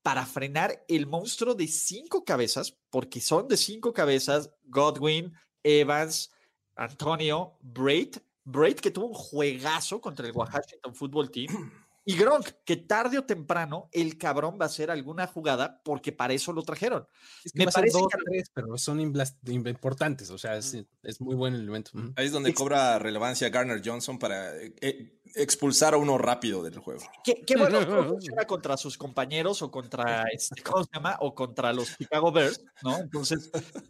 para 0.01 0.25
frenar 0.25 0.83
el 0.87 1.07
monstruo 1.07 1.53
de 1.53 1.67
cinco 1.67 2.23
cabezas, 2.23 2.77
porque 2.89 3.21
son 3.21 3.47
de 3.47 3.57
cinco 3.57 3.93
cabezas, 3.93 4.49
Godwin, 4.63 5.33
Evans, 5.63 6.31
Antonio, 6.75 7.57
Braid, 7.61 8.15
Braid 8.45 8.77
que 8.77 8.91
tuvo 8.91 9.07
un 9.07 9.13
juegazo 9.13 9.99
contra 9.99 10.25
el 10.25 10.33
Washington 10.33 10.95
Football 10.95 11.29
Team. 11.29 11.71
Y 12.09 12.15
Gronk, 12.15 12.49
que 12.65 12.75
tarde 12.75 13.19
o 13.19 13.23
temprano 13.23 13.87
el 13.91 14.17
cabrón 14.17 14.57
va 14.59 14.65
a 14.65 14.67
hacer 14.67 14.89
alguna 14.89 15.27
jugada 15.27 15.79
porque 15.83 16.11
para 16.11 16.33
eso 16.33 16.51
lo 16.51 16.63
trajeron. 16.63 17.05
Es 17.45 17.51
que 17.51 17.65
Me 17.67 17.71
parece 17.71 17.99
dos, 17.99 18.07
que 18.07 18.17
tres, 18.25 18.49
pero 18.51 18.79
son 18.79 18.99
importantes, 18.99 20.31
o 20.31 20.39
sea, 20.39 20.57
es, 20.57 20.75
es 21.03 21.21
muy 21.21 21.35
buen 21.35 21.53
elemento. 21.53 21.91
Ahí 22.15 22.25
es 22.25 22.31
donde 22.31 22.51
cobra 22.55 22.97
relevancia 22.97 23.49
Garner 23.49 23.83
Johnson 23.85 24.17
para 24.17 24.57
eh, 24.57 25.18
expulsar 25.35 25.93
a 25.93 25.97
uno 25.97 26.17
rápido 26.17 26.63
del 26.63 26.77
juego. 26.79 27.01
Qué, 27.23 27.43
qué 27.45 27.55
bueno 27.55 27.81
no 27.81 28.05
funciona 28.05 28.45
contra 28.45 28.77
sus 28.77 28.97
compañeros 28.97 29.61
o 29.61 29.71
contra, 29.71 30.23
este, 30.31 30.61
¿cómo 30.61 30.83
se 30.83 30.89
llama? 30.93 31.17
O 31.21 31.33
contra 31.33 31.73
los 31.73 31.97
Chicago 31.97 32.31
Bears, 32.31 32.63
¿no? 32.83 32.97
Entonces, 32.97 33.49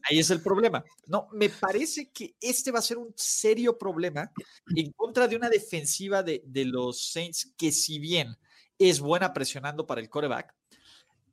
ahí 0.09 0.19
es 0.19 0.29
el 0.29 0.41
problema. 0.41 0.83
No, 1.07 1.27
me 1.31 1.49
parece 1.49 2.11
que 2.11 2.35
este 2.39 2.71
va 2.71 2.79
a 2.79 2.83
ser 2.83 2.97
un 2.97 3.13
serio 3.15 3.77
problema 3.77 4.31
en 4.75 4.91
contra 4.91 5.27
de 5.27 5.35
una 5.35 5.49
defensiva 5.49 6.23
de, 6.23 6.43
de 6.45 6.65
los 6.65 7.11
Saints 7.11 7.53
que 7.57 7.71
si 7.71 7.99
bien 7.99 8.35
es 8.77 8.99
buena 8.99 9.33
presionando 9.33 9.85
para 9.85 10.01
el 10.01 10.09
coreback, 10.09 10.55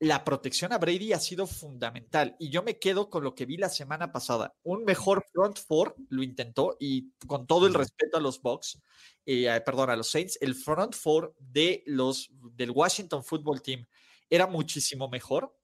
la 0.01 0.25
protección 0.25 0.73
a 0.73 0.79
Brady 0.79 1.13
ha 1.13 1.21
sido 1.21 1.47
fundamental 1.47 2.37
y 2.39 2.51
yo 2.51 2.63
me 2.63 2.79
quedo 2.79 3.09
con 3.09 3.25
lo 3.25 3.35
que 3.35 3.47
vi 3.47 3.57
la 3.57 3.69
semana 3.69 4.13
pasada. 4.13 4.55
Un 4.63 4.85
mejor 4.85 5.25
front 5.33 5.59
four 5.59 5.95
lo 6.09 6.23
intentó 6.23 6.77
y 6.79 7.13
con 7.27 7.47
todo 7.47 7.67
el 7.67 7.75
respeto 7.75 8.17
a 8.17 8.21
los 8.21 8.41
Bucks, 8.41 8.81
eh, 9.25 9.61
perdón, 9.65 9.91
a 9.91 9.97
los 9.97 10.11
Saints, 10.11 10.39
el 10.41 10.55
front 10.55 10.95
four 10.95 11.35
de 11.39 11.83
los 11.87 12.31
del 12.53 12.71
Washington 12.71 13.25
Football 13.25 13.63
Team 13.63 13.87
era 14.29 14.47
muchísimo 14.47 15.09
mejor 15.09 15.57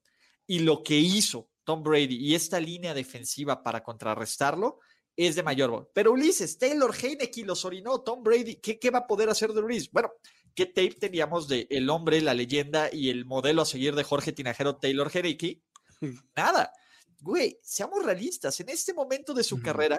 y 0.47 0.61
lo 0.61 0.83
que 0.83 0.99
hizo 0.99 1.49
Tom 1.65 1.83
Brady 1.83 2.17
y 2.17 2.35
esta 2.35 2.59
línea 2.61 2.95
defensiva 2.95 3.63
para 3.63 3.83
contrarrestarlo 3.83 4.81
es 5.17 5.37
de 5.37 5.43
mayor 5.43 5.71
valor. 5.71 5.91
Pero 5.95 6.13
Ulises, 6.13 6.59
Taylor 6.59 6.95
Heineke 6.95 7.45
los 7.45 7.65
orinó, 7.65 8.01
Tom 8.01 8.23
Brady, 8.23 8.57
¿qué, 8.57 8.79
qué 8.79 8.91
va 8.91 9.01
a 9.01 9.07
poder 9.07 9.29
hacer 9.29 9.53
de 9.53 9.61
Ulises? 9.61 9.91
Bueno, 9.91 10.11
¿qué 10.55 10.67
tape 10.67 10.97
teníamos 10.99 11.49
de 11.49 11.67
el 11.71 11.91
hombre, 11.91 12.21
la 12.21 12.35
leyenda 12.35 12.89
y 12.93 13.11
el 13.11 13.25
modelo 13.25 13.63
a 13.63 13.67
seguir 13.67 13.95
de 13.95 14.05
Jorge 14.05 14.33
Tinajero 14.33 14.77
Taylor 14.77 15.11
Heineke? 15.13 15.63
Nada. 16.37 16.73
Güey, 17.21 17.59
seamos 17.63 18.05
realistas, 18.05 18.59
en 18.61 18.69
este 18.69 18.93
momento 18.95 19.33
de 19.33 19.45
su 19.45 19.63
carrera, 19.63 19.97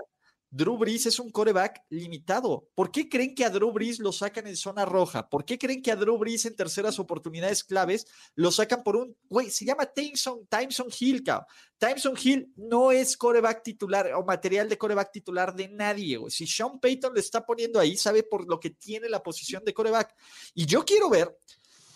Drew 0.55 0.77
Brees 0.77 1.07
es 1.07 1.17
un 1.17 1.31
coreback 1.31 1.81
limitado. 1.89 2.69
¿Por 2.75 2.91
qué 2.91 3.09
creen 3.09 3.33
que 3.33 3.43
a 3.43 3.49
Drew 3.49 3.71
Brees 3.71 3.97
lo 3.97 4.11
sacan 4.11 4.45
en 4.45 4.55
zona 4.55 4.85
roja? 4.85 5.27
¿Por 5.27 5.45
qué 5.45 5.57
creen 5.57 5.81
que 5.81 5.91
a 5.91 5.95
Drew 5.95 6.15
Brees 6.15 6.45
en 6.45 6.55
terceras 6.55 6.99
oportunidades 6.99 7.63
claves 7.63 8.05
lo 8.35 8.51
sacan 8.51 8.83
por 8.83 8.95
un, 8.95 9.17
güey, 9.27 9.49
se 9.49 9.65
llama 9.65 9.87
Timeson, 9.87 10.45
Timeson 10.47 10.89
Hill, 10.99 11.23
cabrón. 11.23 11.47
Timeson 11.79 12.13
Hill 12.23 12.53
no 12.55 12.91
es 12.91 13.17
coreback 13.17 13.63
titular 13.63 14.13
o 14.13 14.23
material 14.23 14.69
de 14.69 14.77
coreback 14.77 15.11
titular 15.11 15.55
de 15.55 15.69
nadie. 15.69 16.19
Si 16.29 16.45
Sean 16.45 16.79
Payton 16.79 17.15
le 17.15 17.21
está 17.21 17.43
poniendo 17.43 17.79
ahí, 17.79 17.97
sabe 17.97 18.21
por 18.21 18.47
lo 18.47 18.59
que 18.59 18.69
tiene 18.69 19.09
la 19.09 19.23
posición 19.23 19.65
de 19.65 19.73
coreback. 19.73 20.13
Y 20.53 20.67
yo 20.67 20.85
quiero 20.85 21.09
ver 21.09 21.35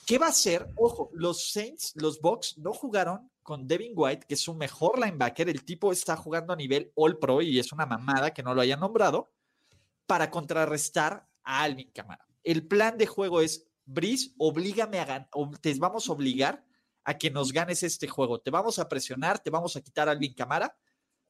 ¿Qué 0.08 0.18
va 0.18 0.28
a 0.28 0.30
hacer? 0.30 0.66
Ojo, 0.78 1.10
los 1.12 1.51
Saints, 1.51 1.91
los 1.95 2.22
Bucks 2.22 2.58
no 2.58 2.72
jugaron 2.72 3.30
con 3.43 3.68
Devin 3.68 3.91
White, 3.93 4.26
que 4.26 4.36
es 4.36 4.39
su 4.39 4.53
mejor 4.53 4.97
linebacker. 4.97 5.49
El 5.49 5.66
tipo 5.66 5.91
está 5.91 6.16
jugando 6.16 6.53
a 6.53 6.55
nivel 6.55 6.93
All 6.95 7.20
Pro 7.20 7.41
y 7.41 7.60
es 7.60 7.74
una 7.74 7.86
mamada 7.86 8.34
que 8.34 8.41
no 8.41 8.53
lo 8.53 8.62
hayan 8.62 8.80
nombrado 8.80 9.34
para 10.05 10.32
contrarrestar 10.32 11.28
a 11.43 11.62
Alvin 11.62 11.91
Camara. 11.91 12.26
El 12.41 12.66
plan 12.66 12.97
de 12.97 13.05
juego 13.05 13.41
es, 13.41 13.68
Brice, 13.84 14.32
oblígame 14.38 14.99
a 14.99 15.05
ganar, 15.05 15.30
te 15.60 15.74
vamos 15.74 16.08
a 16.08 16.14
obligar 16.14 16.64
a 17.03 17.18
que 17.18 17.30
nos 17.30 17.51
ganes 17.51 17.84
este 17.84 18.08
juego. 18.08 18.39
Te 18.39 18.49
vamos 18.49 18.80
a 18.80 18.88
presionar, 18.88 19.39
te 19.39 19.49
vamos 19.49 19.76
a 19.76 19.82
quitar 19.82 20.08
a 20.08 20.14
Alvin 20.14 20.34
Camara. 20.34 20.74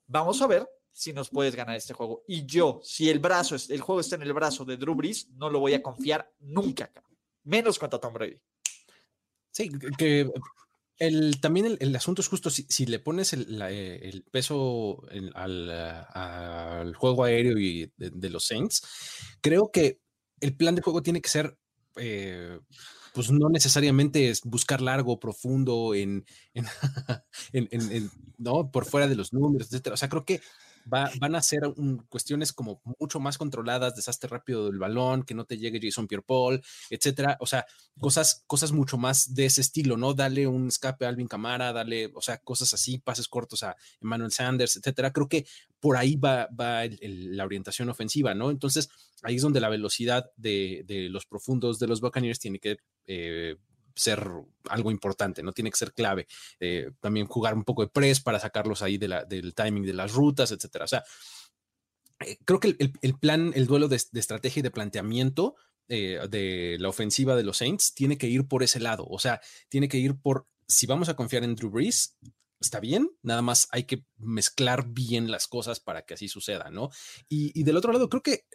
Vamos 0.05 0.39
a 0.43 0.45
ver 0.45 0.69
si 0.91 1.13
nos 1.13 1.31
puedes 1.31 1.55
ganar 1.55 1.75
este 1.75 1.95
juego. 1.95 2.23
Y 2.27 2.45
yo, 2.45 2.79
si 2.83 3.09
el 3.09 3.17
brazo, 3.17 3.55
el 3.55 3.81
juego 3.81 4.01
está 4.01 4.17
en 4.17 4.21
el 4.21 4.33
brazo 4.33 4.65
de 4.65 4.77
Drew 4.77 4.93
Brees, 4.93 5.31
no 5.31 5.49
lo 5.49 5.59
voy 5.59 5.73
a 5.73 5.81
confiar 5.81 6.31
nunca, 6.41 6.91
menos 7.43 7.79
contra 7.79 7.99
Tom 7.99 8.13
Brady. 8.13 8.39
Sí, 9.57 9.71
que 9.97 10.29
el, 10.99 11.41
también 11.41 11.77
el, 11.79 11.95
asunto 11.95 12.21
es 12.21 12.27
justo 12.27 12.51
si, 12.51 12.85
le 12.85 12.99
pones 12.99 13.33
el, 13.33 13.59
eh, 13.67 14.21
peso 14.29 15.01
al, 15.33 16.93
juego 16.95 17.23
aéreo 17.23 17.57
y 17.57 17.91
de, 17.97 18.29
los 18.29 18.45
Saints, 18.45 18.83
creo 19.41 19.71
que 19.71 19.99
el 20.41 20.55
plan 20.55 20.75
de 20.75 20.83
juego 20.83 21.01
tiene 21.01 21.21
que 21.21 21.29
ser, 21.29 21.57
eh, 21.95 22.59
pues 23.15 23.31
no 23.31 23.49
necesariamente 23.49 24.29
es 24.29 24.41
buscar 24.43 24.79
largo, 24.79 25.19
profundo, 25.19 25.95
en, 25.95 26.23
en, 26.53 26.65
no, 28.37 28.69
por 28.69 28.85
fuera 28.85 29.07
de 29.07 29.15
los 29.15 29.33
números, 29.33 29.69
etcétera. 29.69 29.95
O 29.95 29.97
sea, 29.97 30.09
creo 30.09 30.23
que 30.23 30.39
van 30.87 31.35
a 31.35 31.41
ser 31.41 31.61
cuestiones 32.09 32.53
como 32.53 32.81
mucho 32.99 33.19
más 33.19 33.37
controladas, 33.37 33.95
desastre 33.95 34.29
rápido 34.29 34.67
del 34.67 34.79
balón, 34.79 35.23
que 35.23 35.33
no 35.33 35.45
te 35.45 35.57
llegue 35.57 35.79
Jason 35.81 36.07
Pierre-Paul, 36.07 36.61
etcétera. 36.89 37.37
O 37.39 37.45
sea, 37.45 37.65
cosas, 37.99 38.43
cosas 38.47 38.71
mucho 38.71 38.97
más 38.97 39.33
de 39.33 39.45
ese 39.45 39.61
estilo, 39.61 39.97
¿no? 39.97 40.13
Dale 40.13 40.47
un 40.47 40.67
escape 40.67 41.05
a 41.05 41.09
Alvin 41.09 41.27
Camara, 41.27 41.73
dale, 41.73 42.11
o 42.13 42.21
sea, 42.21 42.37
cosas 42.37 42.73
así, 42.73 42.99
pases 42.99 43.27
cortos 43.27 43.63
a 43.63 43.75
Emmanuel 44.01 44.31
Sanders, 44.31 44.77
etcétera. 44.77 45.11
Creo 45.11 45.27
que 45.27 45.45
por 45.79 45.97
ahí 45.97 46.15
va, 46.15 46.47
va 46.59 46.83
la 47.01 47.45
orientación 47.45 47.89
ofensiva, 47.89 48.33
¿no? 48.33 48.49
Entonces, 48.49 48.89
ahí 49.23 49.35
es 49.35 49.41
donde 49.41 49.59
la 49.59 49.69
velocidad 49.69 50.31
de, 50.35 50.85
los 51.09 51.25
profundos 51.25 51.79
de 51.79 51.87
los 51.87 52.01
Buccaneers 52.01 52.39
tiene 52.39 52.59
que 52.59 52.77
eh, 53.07 53.57
ser 53.97 54.29
algo 54.69 54.91
importante, 54.91 55.43
no 55.43 55.51
tiene 55.51 55.71
que 55.71 55.77
ser 55.77 55.93
clave. 55.93 56.27
Eh, 56.59 56.91
también 56.99 57.27
jugar 57.27 57.55
un 57.55 57.63
poco 57.63 57.81
de 57.81 57.89
press 57.89 58.21
para 58.21 58.39
sacarlos 58.39 58.81
ahí 58.81 58.97
del 58.97 59.53
timing 59.55 59.85
de 59.85 59.93
las 59.93 60.13
rutas, 60.13 60.51
etcétera. 60.51 60.85
O 60.85 60.87
sea, 60.87 61.03
eh, 62.25 62.37
creo 62.45 62.59
que 62.59 62.75
el, 63.01 63.19
plan, 63.19 63.51
el 63.55 63.65
duelo 63.65 63.87
de, 63.87 63.95
estrategia 63.95 64.59
y 64.59 64.63
de 64.63 64.71
planteamiento 64.71 65.55
eh, 65.89 66.19
de 66.29 66.77
la 66.79 66.89
ofensiva 66.89 67.35
de 67.35 67.43
los 67.43 67.57
Saints 67.57 67.93
tiene 67.93 68.17
que 68.17 68.27
ir 68.27 68.47
por 68.47 68.63
ese 68.63 68.79
lado. 68.79 69.05
O 69.09 69.19
sea, 69.19 69.41
tiene 69.69 69.87
que 69.87 69.97
ir 69.97 70.15
por 70.19 70.47
si 70.67 70.85
vamos 70.85 71.09
a 71.09 71.15
confiar 71.15 71.43
en 71.43 71.55
Drew 71.55 71.69
Brees, 71.71 72.17
está 72.59 72.79
bien, 72.79 73.09
nada 73.21 73.41
más 73.41 73.67
hay 73.71 73.83
que 73.83 74.03
mezclar 74.17 74.87
bien 74.89 75.31
las 75.31 75.47
cosas 75.47 75.79
para 75.79 76.03
que 76.03 76.15
así 76.15 76.27
suceda, 76.27 76.69
¿no? 76.71 76.89
Y, 77.29 77.63
del 77.63 77.77
otro 77.77 77.93
lado, 77.93 78.09
creo 78.09 78.21
que 78.21 78.45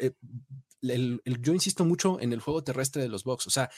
yo 1.41 1.55
insisto 1.55 1.87
mucho 1.87 2.21
en 2.21 2.35
el 2.35 2.41
juego 2.41 2.65
terrestre 2.65 3.01
de 3.01 3.09
los 3.09 3.25
Bucks, 3.25 3.47
o 3.47 3.51
sea, 3.51 3.71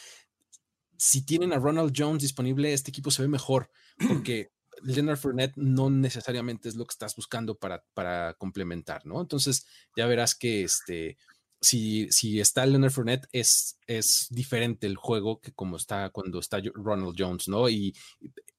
si 0.96 1.24
tienen 1.24 1.52
a 1.52 1.58
Ronald 1.58 1.92
Jones 1.96 2.22
disponible, 2.22 2.72
este 2.72 2.90
equipo 2.90 3.10
se 3.10 3.22
ve 3.22 3.28
mejor, 3.28 3.70
porque 4.08 4.50
Leonard 4.82 5.18
Fournette 5.18 5.56
no 5.56 5.90
necesariamente 5.90 6.68
es 6.68 6.76
lo 6.76 6.84
que 6.84 6.92
estás 6.92 7.16
buscando 7.16 7.56
para, 7.56 7.84
para 7.94 8.34
complementar, 8.34 9.06
¿no? 9.06 9.20
Entonces 9.20 9.66
ya 9.96 10.06
verás 10.06 10.34
que 10.34 10.64
este, 10.64 11.16
si, 11.60 12.10
si 12.10 12.40
está 12.40 12.66
Leonard 12.66 12.92
Fournette, 12.92 13.26
es, 13.32 13.78
es 13.86 14.28
diferente 14.30 14.86
el 14.86 14.96
juego 14.96 15.40
que 15.40 15.52
como 15.52 15.76
está 15.76 16.10
cuando 16.10 16.38
está 16.38 16.60
Ronald 16.74 17.14
Jones, 17.18 17.48
¿no? 17.48 17.68
Y 17.68 17.96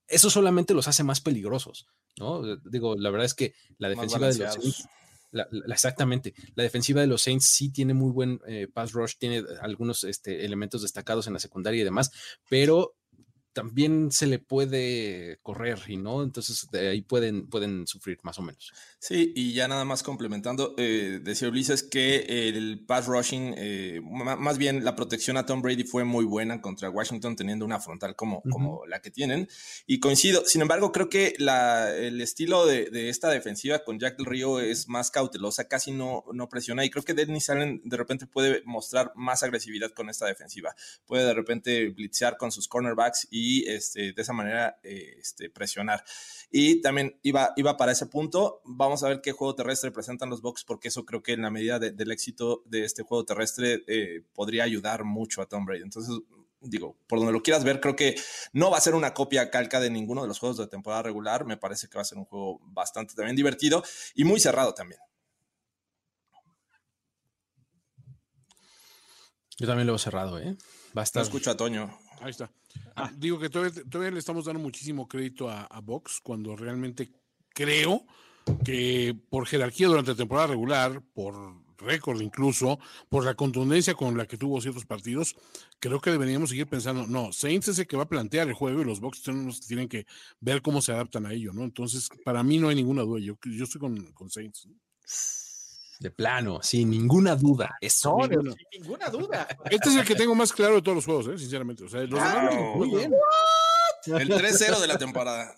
eso 0.07 0.29
solamente 0.29 0.73
los 0.73 0.87
hace 0.87 1.03
más 1.03 1.21
peligrosos, 1.21 1.87
¿no? 2.17 2.57
Digo, 2.57 2.95
la 2.95 3.09
verdad 3.09 3.25
es 3.25 3.33
que 3.33 3.53
la 3.77 3.89
defensiva 3.89 4.27
de 4.27 4.37
los 4.39 4.87
exactamente. 5.67 6.33
La 6.55 6.63
defensiva 6.63 7.01
de 7.01 7.07
los 7.07 7.21
Saints 7.21 7.47
sí 7.47 7.69
tiene 7.69 7.93
muy 7.93 8.11
buen 8.11 8.39
eh, 8.47 8.67
pass 8.71 8.93
rush, 8.93 9.13
tiene 9.17 9.43
algunos 9.61 10.03
este, 10.03 10.45
elementos 10.45 10.81
destacados 10.81 11.27
en 11.27 11.33
la 11.33 11.39
secundaria 11.39 11.81
y 11.81 11.85
demás, 11.85 12.11
pero 12.49 12.95
también 13.55 14.11
se 14.11 14.27
le 14.27 14.37
puede 14.37 15.39
correr 15.41 15.79
y 15.87 15.95
no, 15.95 16.23
entonces 16.23 16.67
de 16.73 16.89
ahí 16.89 17.01
pueden, 17.01 17.47
pueden 17.47 17.87
sufrir 17.87 18.19
más 18.21 18.37
o 18.37 18.41
menos. 18.41 18.73
Sí, 18.99 19.31
y 19.33 19.53
ya 19.53 19.69
nada 19.69 19.85
más 19.85 20.03
complementando, 20.03 20.75
eh, 20.77 21.21
decía 21.23 21.47
Ulises 21.47 21.81
que 21.81 22.49
el 22.49 22.83
pass 22.85 23.05
rushing, 23.05 23.53
eh, 23.57 24.01
más 24.03 24.57
bien 24.57 24.83
la 24.83 24.97
protección 24.97 25.37
a 25.37 25.45
Tom 25.45 25.61
Brady 25.61 25.85
fue 25.85 26.03
muy 26.03 26.25
buena 26.25 26.59
contra 26.59 26.89
Washington 26.89 27.37
teniendo 27.37 27.63
una 27.63 27.79
frontal 27.79 28.17
como, 28.17 28.41
como 28.51 28.85
la 28.87 29.01
que 29.01 29.09
tienen, 29.09 29.47
y 29.87 30.01
coincido, 30.01 30.45
sin 30.45 30.61
embargo 30.61 30.91
creo 30.91 31.07
que 31.07 31.33
la, 31.37 31.95
el 31.95 32.19
estilo 32.19 32.65
de, 32.65 32.89
de, 32.89 33.07
esta 33.07 33.29
defensiva 33.29 33.85
con 33.85 33.99
Jack 33.99 34.17
del 34.17 34.25
Río 34.25 34.59
es 34.59 34.89
más 34.89 35.11
cautelosa, 35.11 35.69
casi 35.69 35.93
no, 35.93 36.25
no 36.33 36.49
presiona, 36.49 36.83
y 36.83 36.89
creo 36.89 37.05
que 37.05 37.13
Dennis 37.13 37.49
Allen 37.49 37.81
de 37.85 37.95
repente 37.95 38.27
puede 38.27 38.63
mostrar 38.65 39.13
más 39.15 39.43
agresividad 39.43 39.91
con 39.91 40.09
esta 40.09 40.25
defensiva, 40.25 40.75
puede 41.05 41.23
de 41.23 41.33
repente 41.33 41.87
blitzear 41.87 42.35
con 42.35 42.51
sus 42.51 42.67
cornerbacks 42.67 43.29
y 43.31 43.44
y 43.45 43.69
este, 43.69 44.13
de 44.13 44.21
esa 44.21 44.33
manera 44.33 44.79
eh, 44.81 45.17
este, 45.19 45.51
presionar. 45.51 46.03
Y 46.49 46.81
también 46.81 47.19
iba, 47.21 47.53
iba 47.55 47.77
para 47.77 47.91
ese 47.91 48.07
punto. 48.07 48.61
Vamos 48.65 49.03
a 49.03 49.09
ver 49.09 49.21
qué 49.21 49.33
juego 49.33 49.53
terrestre 49.53 49.91
presentan 49.91 50.31
los 50.31 50.41
Bucks, 50.41 50.63
porque 50.63 50.87
eso 50.87 51.05
creo 51.05 51.21
que 51.21 51.33
en 51.33 51.43
la 51.43 51.51
medida 51.51 51.77
del 51.77 52.11
éxito 52.11 52.63
de 52.65 52.85
este 52.85 53.03
juego 53.03 53.23
terrestre 53.23 53.83
eh, 53.87 54.23
podría 54.33 54.63
ayudar 54.63 55.03
mucho 55.03 55.43
a 55.43 55.45
Tom 55.45 55.63
Brady. 55.63 55.83
Entonces, 55.83 56.15
digo, 56.59 56.97
por 57.07 57.19
donde 57.19 57.33
lo 57.33 57.43
quieras 57.43 57.63
ver, 57.63 57.79
creo 57.79 57.95
que 57.95 58.15
no 58.51 58.71
va 58.71 58.77
a 58.79 58.81
ser 58.81 58.95
una 58.95 59.13
copia 59.13 59.51
calca 59.51 59.79
de 59.79 59.91
ninguno 59.91 60.23
de 60.23 60.27
los 60.27 60.39
juegos 60.39 60.57
de 60.57 60.65
temporada 60.65 61.03
regular. 61.03 61.45
Me 61.45 61.57
parece 61.57 61.87
que 61.87 61.99
va 61.99 62.01
a 62.01 62.05
ser 62.05 62.17
un 62.17 62.25
juego 62.25 62.59
bastante 62.63 63.13
también 63.13 63.35
divertido 63.35 63.83
y 64.15 64.23
muy 64.23 64.39
cerrado 64.39 64.73
también. 64.73 65.01
Yo 69.57 69.67
también 69.67 69.87
lo 69.87 69.95
he 69.95 69.99
cerrado, 69.99 70.39
¿eh? 70.39 70.57
Va 70.97 71.01
a 71.01 71.03
estar. 71.03 71.21
No 71.21 71.25
escucho 71.25 71.51
a 71.51 71.57
Toño. 71.57 72.04
Ahí 72.21 72.31
está. 72.31 72.51
Ah, 72.95 73.11
digo 73.15 73.39
que 73.39 73.49
todavía, 73.49 74.11
le 74.11 74.19
estamos 74.19 74.45
dando 74.45 74.59
muchísimo 74.59 75.07
crédito 75.07 75.49
a, 75.49 75.63
a 75.63 75.79
Vox 75.81 76.19
cuando 76.21 76.55
realmente 76.55 77.11
creo 77.49 78.05
que 78.63 79.15
por 79.29 79.47
jerarquía 79.47 79.87
durante 79.87 80.11
la 80.11 80.17
temporada 80.17 80.47
regular, 80.47 81.01
por 81.13 81.65
récord 81.77 82.21
incluso, 82.21 82.79
por 83.09 83.25
la 83.25 83.35
contundencia 83.35 83.93
con 83.93 84.17
la 84.17 84.25
que 84.25 84.37
tuvo 84.37 84.61
ciertos 84.61 84.85
partidos, 84.85 85.35
creo 85.79 85.99
que 85.99 86.11
deberíamos 86.11 86.49
seguir 86.49 86.67
pensando, 86.67 87.05
no, 87.07 87.31
Saints 87.31 87.69
es 87.69 87.79
el 87.79 87.87
que 87.87 87.97
va 87.97 88.03
a 88.03 88.09
plantear 88.09 88.47
el 88.47 88.53
juego 88.53 88.81
y 88.81 88.85
los 88.85 88.99
Bucks 88.99 89.21
tienen 89.67 89.87
que 89.87 90.05
ver 90.39 90.61
cómo 90.61 90.81
se 90.81 90.91
adaptan 90.91 91.25
a 91.25 91.33
ello, 91.33 91.53
¿no? 91.53 91.63
Entonces, 91.63 92.09
para 92.23 92.43
mí 92.43 92.57
no 92.57 92.69
hay 92.69 92.75
ninguna 92.75 93.03
duda, 93.03 93.19
yo, 93.19 93.37
yo 93.43 93.63
estoy 93.63 93.81
con, 93.81 94.11
con 94.13 94.29
Saints. 94.29 94.67
De 95.99 96.11
plano, 96.11 96.59
sin 96.61 96.89
ninguna 96.89 97.35
duda. 97.35 97.77
Eso. 97.81 98.17
sin 98.29 98.81
ninguna 98.81 99.09
duda. 99.09 99.47
Este 99.69 99.89
es 99.89 99.95
el 99.95 100.05
que 100.05 100.15
tengo 100.15 100.35
más 100.35 100.51
claro 100.51 100.75
de 100.75 100.81
todos 100.81 100.95
los 100.95 101.05
juegos, 101.05 101.27
¿eh? 101.27 101.37
sinceramente. 101.37 101.83
O 101.83 101.89
sea, 101.89 102.01
los 102.01 102.19
muy 102.75 102.89
bien. 102.89 103.13
El 104.07 104.29
3-0 104.29 104.79
de 104.79 104.87
la 104.87 104.97
temporada. 104.97 105.55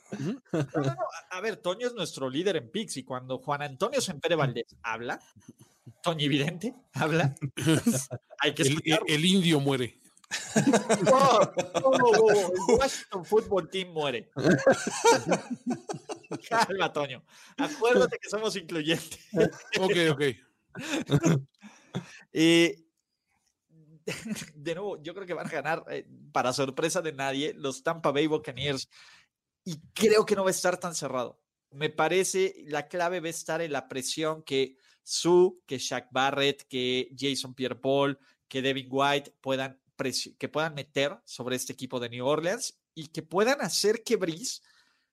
A 1.31 1.41
ver, 1.41 1.57
Toño 1.57 1.87
es 1.87 1.93
nuestro 1.93 2.29
líder 2.29 2.55
en 2.57 2.71
picks 2.71 2.97
y 2.97 3.03
cuando 3.03 3.39
Juan 3.39 3.61
Antonio 3.61 3.99
Sempere 3.99 4.35
Valdés 4.35 4.75
habla, 4.83 5.19
Toño 6.01 6.25
Evidente 6.25 6.73
habla, 6.93 7.35
hay 8.39 8.53
que 8.53 8.63
el, 8.63 8.81
el, 9.07 9.25
indio 9.25 9.59
muere. 9.59 9.99
El 10.55 11.07
Washington 12.77 13.25
Football 13.25 13.69
Team 13.69 13.93
muere. 13.93 14.29
Calma, 16.49 16.91
Toño. 16.91 17.23
Acuérdate 17.57 18.19
que 18.19 18.29
somos 18.29 18.55
incluyentes. 18.55 19.19
ok, 19.79 19.95
ok. 20.11 20.21
Eh, 22.31 22.85
de 24.53 24.75
nuevo, 24.75 25.01
yo 25.01 25.15
creo 25.15 25.25
que 25.25 25.33
van 25.33 25.47
a 25.47 25.49
ganar, 25.49 25.83
eh, 25.89 26.07
para 26.31 26.53
sorpresa 26.53 27.01
de 27.01 27.11
nadie, 27.11 27.55
los 27.55 27.81
Tampa 27.81 28.11
Bay 28.11 28.27
Buccaneers. 28.27 28.87
Y 29.63 29.79
creo 29.93 30.25
que 30.25 30.35
no 30.35 30.43
va 30.43 30.49
a 30.49 30.51
estar 30.51 30.77
tan 30.77 30.93
cerrado. 30.93 31.41
Me 31.71 31.89
parece 31.89 32.55
la 32.67 32.87
clave 32.87 33.19
va 33.19 33.27
a 33.27 33.31
estar 33.31 33.61
en 33.61 33.71
la 33.71 33.87
presión 33.87 34.43
que 34.43 34.77
Sue, 35.03 35.53
que 35.65 35.77
Shaq 35.77 36.09
Barrett, 36.11 36.67
que 36.67 37.09
Jason 37.17 37.53
Pierre 37.53 37.79
Paul, 37.79 38.19
que 38.47 38.61
Devin 38.61 38.87
White 38.89 39.35
puedan, 39.41 39.79
que 40.37 40.49
puedan 40.49 40.75
meter 40.75 41.17
sobre 41.25 41.55
este 41.55 41.73
equipo 41.73 41.99
de 41.99 42.09
New 42.09 42.25
Orleans 42.25 42.79
y 42.93 43.07
que 43.07 43.23
puedan 43.23 43.61
hacer 43.61 44.03
que 44.03 44.15
Brice 44.15 44.61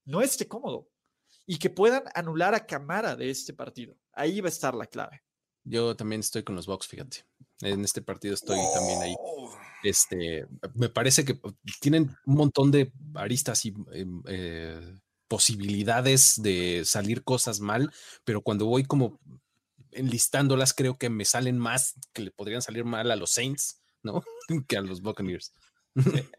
no 0.05 0.20
esté 0.20 0.47
cómodo 0.47 0.89
y 1.47 1.59
que 1.59 1.70
puedan 1.70 2.05
anular 2.14 2.55
a 2.55 2.66
Camara 2.66 3.16
de 3.16 3.30
este 3.30 3.53
partido. 3.53 3.97
Ahí 4.12 4.41
va 4.41 4.49
a 4.49 4.51
estar 4.51 4.74
la 4.74 4.87
clave. 4.87 5.22
Yo 5.64 5.97
también 5.97 6.20
estoy 6.20 6.43
con 6.43 6.57
los 6.57 6.66
Bucks, 6.66 6.87
fíjate. 6.87 7.24
En 7.61 7.85
este 7.85 8.03
partido 8.03 8.35
estoy 8.35 8.59
también 8.74 9.01
ahí. 9.01 9.14
Oh. 9.18 9.57
Este, 9.82 10.47
me 10.74 10.89
parece 10.89 11.24
que 11.24 11.39
tienen 11.80 12.16
un 12.26 12.35
montón 12.35 12.70
de 12.70 12.93
aristas 13.14 13.64
y 13.64 13.74
em, 13.93 14.22
eh, 14.26 14.99
posibilidades 15.28 16.40
de 16.43 16.82
salir 16.85 17.24
cosas 17.24 17.61
mal, 17.61 17.93
pero 18.24 18.43
cuando 18.43 18.66
voy 18.66 18.85
como 18.85 19.20
enlistándolas, 19.90 20.74
creo 20.74 20.98
que 20.98 21.11
me 21.11 21.24
salen 21.24 21.59
más 21.59 21.94
que 22.12 22.23
le 22.23 22.31
podrían 22.31 22.62
salir 22.62 22.85
mal 22.85 23.11
a 23.11 23.16
los 23.16 23.31
Saints, 23.31 23.81
¿no? 24.05 24.22
que 24.68 24.76
a 24.76 24.81
los 24.81 25.01
Buccaneers. 25.02 25.52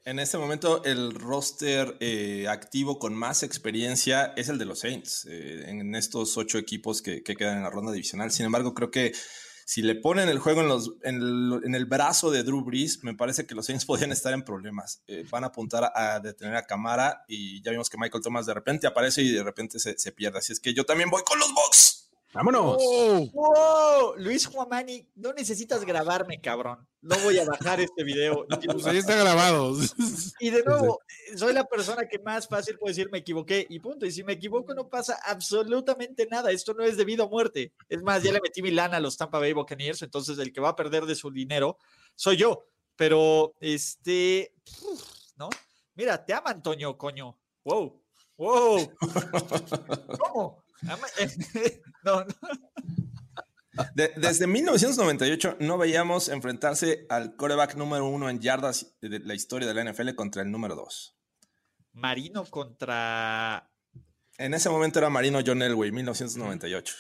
En 0.04 0.20
este 0.20 0.38
momento 0.38 0.84
el 0.84 1.14
roster 1.14 1.96
eh, 2.02 2.46
activo 2.50 3.00
con 3.00 3.16
más 3.16 3.42
experiencia 3.42 4.34
es 4.36 4.50
el 4.50 4.58
de 4.58 4.66
los 4.66 4.80
Saints, 4.80 5.26
eh, 5.30 5.64
en 5.68 5.96
estos 5.96 6.38
ocho 6.38 6.58
equipos 6.58 7.02
que, 7.02 7.24
que, 7.24 7.38
quedan 7.38 7.58
en 7.58 7.64
la 7.64 7.70
ronda 7.70 7.94
divisional. 7.94 8.32
Sin 8.32 8.46
embargo, 8.46 8.74
creo 8.74 8.92
que 8.92 9.14
si 9.68 9.82
le 9.82 9.96
ponen 9.96 10.30
el 10.30 10.38
juego 10.38 10.62
en 11.04 11.76
el 11.76 11.86
brazo 11.86 12.30
de 12.30 12.44
Drew 12.44 12.64
Brees, 12.64 13.04
me 13.04 13.16
parece 13.16 13.48
que 13.48 13.56
los 13.56 13.66
Saints 13.66 13.86
podrían 13.86 14.12
estar 14.12 14.32
en 14.32 14.44
problemas. 14.44 15.02
Eh, 15.08 15.26
van 15.30 15.44
a 15.44 15.48
apuntar 15.48 15.92
a, 15.94 16.20
detener 16.20 16.56
a 16.56 16.68
Camara 16.68 17.26
y 17.28 17.62
ya 17.64 17.72
vimos 17.72 17.90
que 17.90 17.98
Michael 17.98 18.24
Thomas 18.24 18.46
de 18.46 18.54
repente 18.54 18.86
aparece 18.86 19.24
y 19.24 19.32
de 19.32 19.44
repente 19.44 19.80
se, 19.80 19.98
se 19.98 20.12
pierde. 20.12 20.38
Así 20.38 20.54
es 20.54 20.60
que 20.60 20.74
yo 20.74 20.86
también 20.86 21.10
voy 21.10 21.24
con 21.26 21.40
los 21.40 21.52
Bucks. 21.54 22.05
¡Vámonos! 22.36 22.76
¡Oh! 22.82 23.30
¡Oh! 23.34 24.14
Luis 24.18 24.46
Juamani, 24.46 25.08
no 25.16 25.32
necesitas 25.32 25.86
grabarme, 25.86 26.42
cabrón. 26.42 26.86
No 27.02 27.18
voy 27.20 27.40
a 27.40 27.46
bajar 27.46 27.80
este 27.80 28.04
video. 28.04 28.46
Pues 28.74 28.86
ahí 28.88 28.98
está 28.98 29.16
grabado. 29.16 29.74
Y 30.42 30.50
de 30.50 30.62
nuevo, 30.64 31.00
soy 31.38 31.54
la 31.54 31.64
persona 31.64 32.06
que 32.10 32.20
más 32.20 32.50
fácil 32.50 32.78
puede 32.78 32.92
decir 32.92 33.10
me 33.10 33.20
equivoqué 33.20 33.66
y 33.70 33.80
punto. 33.80 34.06
Y 34.06 34.12
si 34.12 34.22
me 34.26 34.34
equivoco 34.34 34.74
no 34.74 34.90
pasa 34.90 35.18
absolutamente 35.24 36.28
nada. 36.30 36.52
Esto 36.52 36.74
no 36.74 36.84
es 36.84 36.98
debido 36.98 37.24
a 37.24 37.30
muerte. 37.30 37.72
Es 37.88 38.02
más, 38.02 38.22
ya 38.22 38.34
le 38.34 38.42
metí 38.42 38.62
mi 38.62 38.72
lana 38.72 38.98
a 38.98 39.00
los 39.00 39.16
Tampa 39.16 39.40
Bay 39.40 39.54
Buccaneers, 39.54 40.02
entonces 40.02 40.38
el 40.38 40.52
que 40.52 40.60
va 40.60 40.70
a 40.70 40.76
perder 40.76 41.06
de 41.06 41.16
su 41.16 41.32
dinero 41.32 41.78
soy 42.16 42.36
yo. 42.36 42.66
Pero, 42.98 43.54
este, 43.62 44.54
¿no? 45.38 45.50
Mira, 45.94 46.26
te 46.26 46.34
ama 46.34 46.50
Antonio, 46.50 46.98
coño. 46.98 47.38
Wow, 47.64 48.02
wow. 48.36 48.94
¿Cómo? 50.20 50.65
no, 52.04 52.24
no. 52.24 52.36
De, 53.94 54.14
desde 54.16 54.48
1998 54.48 55.58
no 55.60 55.78
veíamos 55.78 56.30
enfrentarse 56.30 57.06
al 57.10 57.36
coreback 57.36 57.76
número 57.76 58.08
uno 58.08 58.30
en 58.30 58.40
yardas 58.40 58.96
de 59.02 59.20
la 59.20 59.34
historia 59.34 59.68
de 59.68 59.74
la 59.74 59.92
NFL 59.92 60.16
contra 60.16 60.42
el 60.44 60.52
número 60.52 60.76
dos. 60.76 61.18
Marino 61.92 62.46
contra. 62.46 63.70
En 64.38 64.54
ese 64.54 64.70
momento 64.70 65.00
era 65.00 65.10
Marino 65.10 65.40
John 65.46 65.62
Elway, 65.62 65.92
1998. 65.92 66.96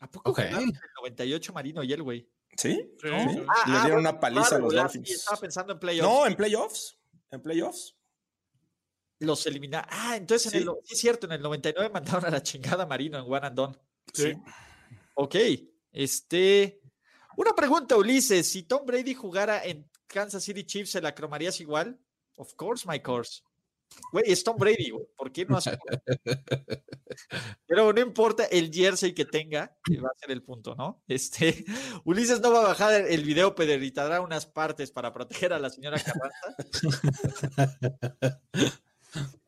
¿A 0.00 0.10
poco 0.10 0.30
okay. 0.30 0.46
el 0.46 0.72
98 1.02 1.52
Marino 1.52 1.82
y 1.82 1.92
Elway? 1.92 2.30
¿Sí? 2.56 2.94
¿Sí? 3.00 3.08
¿Sí? 3.08 3.42
Ah, 3.48 3.64
Le 3.66 3.80
dieron 3.80 3.98
ah, 3.98 4.10
una 4.10 4.20
paliza 4.20 4.56
a 4.56 4.58
los 4.58 4.72
Dolphins. 4.72 5.10
Estaba 5.10 5.38
pensando 5.38 5.72
en 5.74 5.78
playoffs. 5.78 6.08
No, 6.08 6.26
en 6.26 6.34
playoffs. 6.34 6.98
En 7.30 7.42
playoffs 7.42 7.99
los 9.20 9.46
eliminaron. 9.46 9.88
Ah, 9.90 10.16
entonces, 10.16 10.52
en 10.52 10.62
¿Sí? 10.62 10.68
El, 10.68 10.74
sí, 10.84 10.94
es 10.94 11.00
cierto, 11.00 11.26
en 11.26 11.32
el 11.32 11.42
99 11.42 11.90
mandaron 11.90 12.24
a 12.24 12.30
la 12.30 12.42
chingada 12.42 12.86
Marino 12.86 13.18
en 13.18 13.24
One 13.24 13.46
and 13.46 13.56
Done. 13.56 13.76
Sí. 14.12 14.32
Ok, 15.14 15.36
este. 15.92 16.80
Una 17.36 17.54
pregunta, 17.54 17.96
Ulises. 17.96 18.50
Si 18.50 18.64
Tom 18.64 18.84
Brady 18.84 19.14
jugara 19.14 19.64
en 19.64 19.88
Kansas 20.06 20.42
City 20.42 20.64
Chiefs, 20.64 20.90
¿se 20.90 21.00
la 21.00 21.14
cromarías 21.14 21.60
igual? 21.60 21.98
Of 22.36 22.54
course, 22.54 22.88
my 22.88 23.00
course. 23.00 23.42
Güey, 24.12 24.24
es 24.26 24.42
Tom 24.44 24.56
Brady, 24.56 24.90
güey. 24.90 25.06
¿Por 25.16 25.32
qué 25.32 25.44
no 25.44 25.56
hace? 25.56 25.78
Pero 27.66 27.92
no 27.92 28.00
importa 28.00 28.44
el 28.44 28.72
jersey 28.72 29.12
que 29.12 29.24
tenga, 29.24 29.76
va 30.02 30.08
a 30.08 30.18
ser 30.18 30.30
el 30.30 30.42
punto, 30.42 30.74
¿no? 30.74 31.02
Este, 31.06 31.64
Ulises 32.04 32.40
no 32.40 32.52
va 32.52 32.60
a 32.60 32.68
bajar 32.68 32.94
el 32.94 33.24
video, 33.24 33.54
pero 33.54 33.72
editará 33.72 34.20
unas 34.20 34.46
partes 34.46 34.90
para 34.90 35.12
proteger 35.12 35.52
a 35.52 35.58
la 35.58 35.70
señora 35.70 35.98
Carranza. 35.98 36.56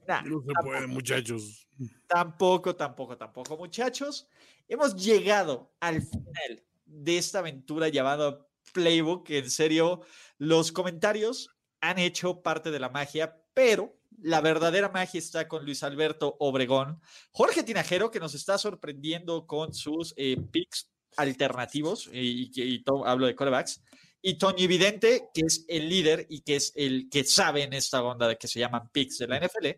Nah, 0.07 0.23
no 0.23 0.41
se 0.41 0.47
tampoco, 0.47 0.63
puede, 0.65 0.87
muchachos. 0.87 1.69
Tampoco, 2.09 2.77
tampoco, 2.77 3.17
tampoco, 3.17 3.57
muchachos. 3.57 4.29
Hemos 4.69 4.97
llegado 4.97 5.73
al 5.81 6.03
final 6.03 6.65
de 6.85 7.19
esta 7.19 7.39
aventura 7.39 7.89
llamada 7.89 8.47
Playbook. 8.73 9.31
En 9.31 9.51
serio, 9.51 10.03
los 10.39 10.73
comentarios 10.73 11.51
han 11.81 11.99
hecho 11.99 12.43
parte 12.43 12.71
de 12.71 12.81
la 12.81 12.89
magia, 12.89 13.41
pero 13.55 13.99
la 14.19 14.41
verdadera 14.41 14.89
magia 14.89 15.19
está 15.19 15.49
con 15.49 15.65
Luis 15.65 15.83
Alberto 15.83 16.37
Obregón, 16.39 17.01
Jorge 17.33 17.63
Tinajero, 17.63 18.11
que 18.11 18.21
nos 18.21 18.35
está 18.35 18.57
sorprendiendo 18.59 19.47
con 19.47 19.75
sus 19.75 20.15
eh, 20.17 20.37
picks 20.51 20.91
alternativos, 21.17 22.09
y, 22.13 22.51
y, 22.55 22.63
y 22.63 22.85
todo, 22.85 23.07
hablo 23.07 23.27
de 23.27 23.35
corebacks, 23.35 23.83
y 24.23 24.35
Tony 24.39 24.65
Evidente, 24.65 25.31
que 25.35 25.43
es 25.43 25.65
el 25.69 25.89
líder 25.89 26.27
y 26.31 26.43
que 26.43 26.57
es 26.57 26.73
el 26.77 27.11
que 27.11 27.25
sabe 27.25 27.65
en 27.65 27.73
esta 27.73 28.03
onda 28.03 28.29
de 28.29 28.39
que 28.39 28.47
se 28.47 28.61
llaman 28.61 28.89
picks 28.91 29.19
de 29.19 29.27
la 29.27 29.41
NFL. 29.41 29.69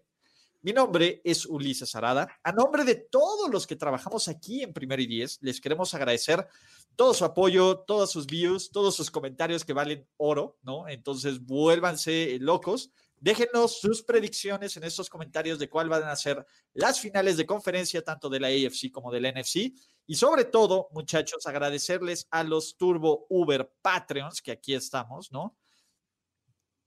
Mi 0.60 0.72
nombre 0.72 1.20
es 1.24 1.46
Ulises 1.46 1.94
Arada. 1.94 2.28
A 2.42 2.52
nombre 2.52 2.84
de 2.84 2.94
todos 2.94 3.50
los 3.50 3.66
que 3.66 3.76
trabajamos 3.76 4.28
aquí 4.28 4.62
en 4.62 4.72
Primero 4.72 5.02
y 5.02 5.06
Diez, 5.06 5.38
les 5.40 5.60
queremos 5.60 5.94
agradecer 5.94 6.46
todo 6.94 7.12
su 7.14 7.24
apoyo, 7.24 7.80
todos 7.86 8.10
sus 8.10 8.26
views, 8.26 8.70
todos 8.70 8.94
sus 8.94 9.10
comentarios 9.10 9.64
que 9.64 9.72
valen 9.72 10.06
oro, 10.16 10.58
¿no? 10.62 10.88
Entonces, 10.88 11.40
vuélvanse 11.40 12.38
locos. 12.40 12.90
Déjenos 13.20 13.80
sus 13.80 14.02
predicciones 14.02 14.76
en 14.76 14.84
estos 14.84 15.08
comentarios 15.08 15.58
de 15.58 15.68
cuál 15.68 15.88
van 15.88 16.04
a 16.04 16.16
ser 16.16 16.46
las 16.74 17.00
finales 17.00 17.36
de 17.38 17.46
conferencia, 17.46 18.02
tanto 18.02 18.28
de 18.28 18.40
la 18.40 18.48
AFC 18.48 18.90
como 18.90 19.10
de 19.10 19.20
la 19.20 19.32
NFC. 19.32 19.72
Y 20.06 20.16
sobre 20.16 20.44
todo, 20.44 20.88
muchachos, 20.92 21.46
agradecerles 21.46 22.26
a 22.30 22.44
los 22.44 22.76
Turbo 22.76 23.26
Uber 23.28 23.72
Patreons, 23.80 24.42
que 24.42 24.52
aquí 24.52 24.74
estamos, 24.74 25.32
¿no? 25.32 25.56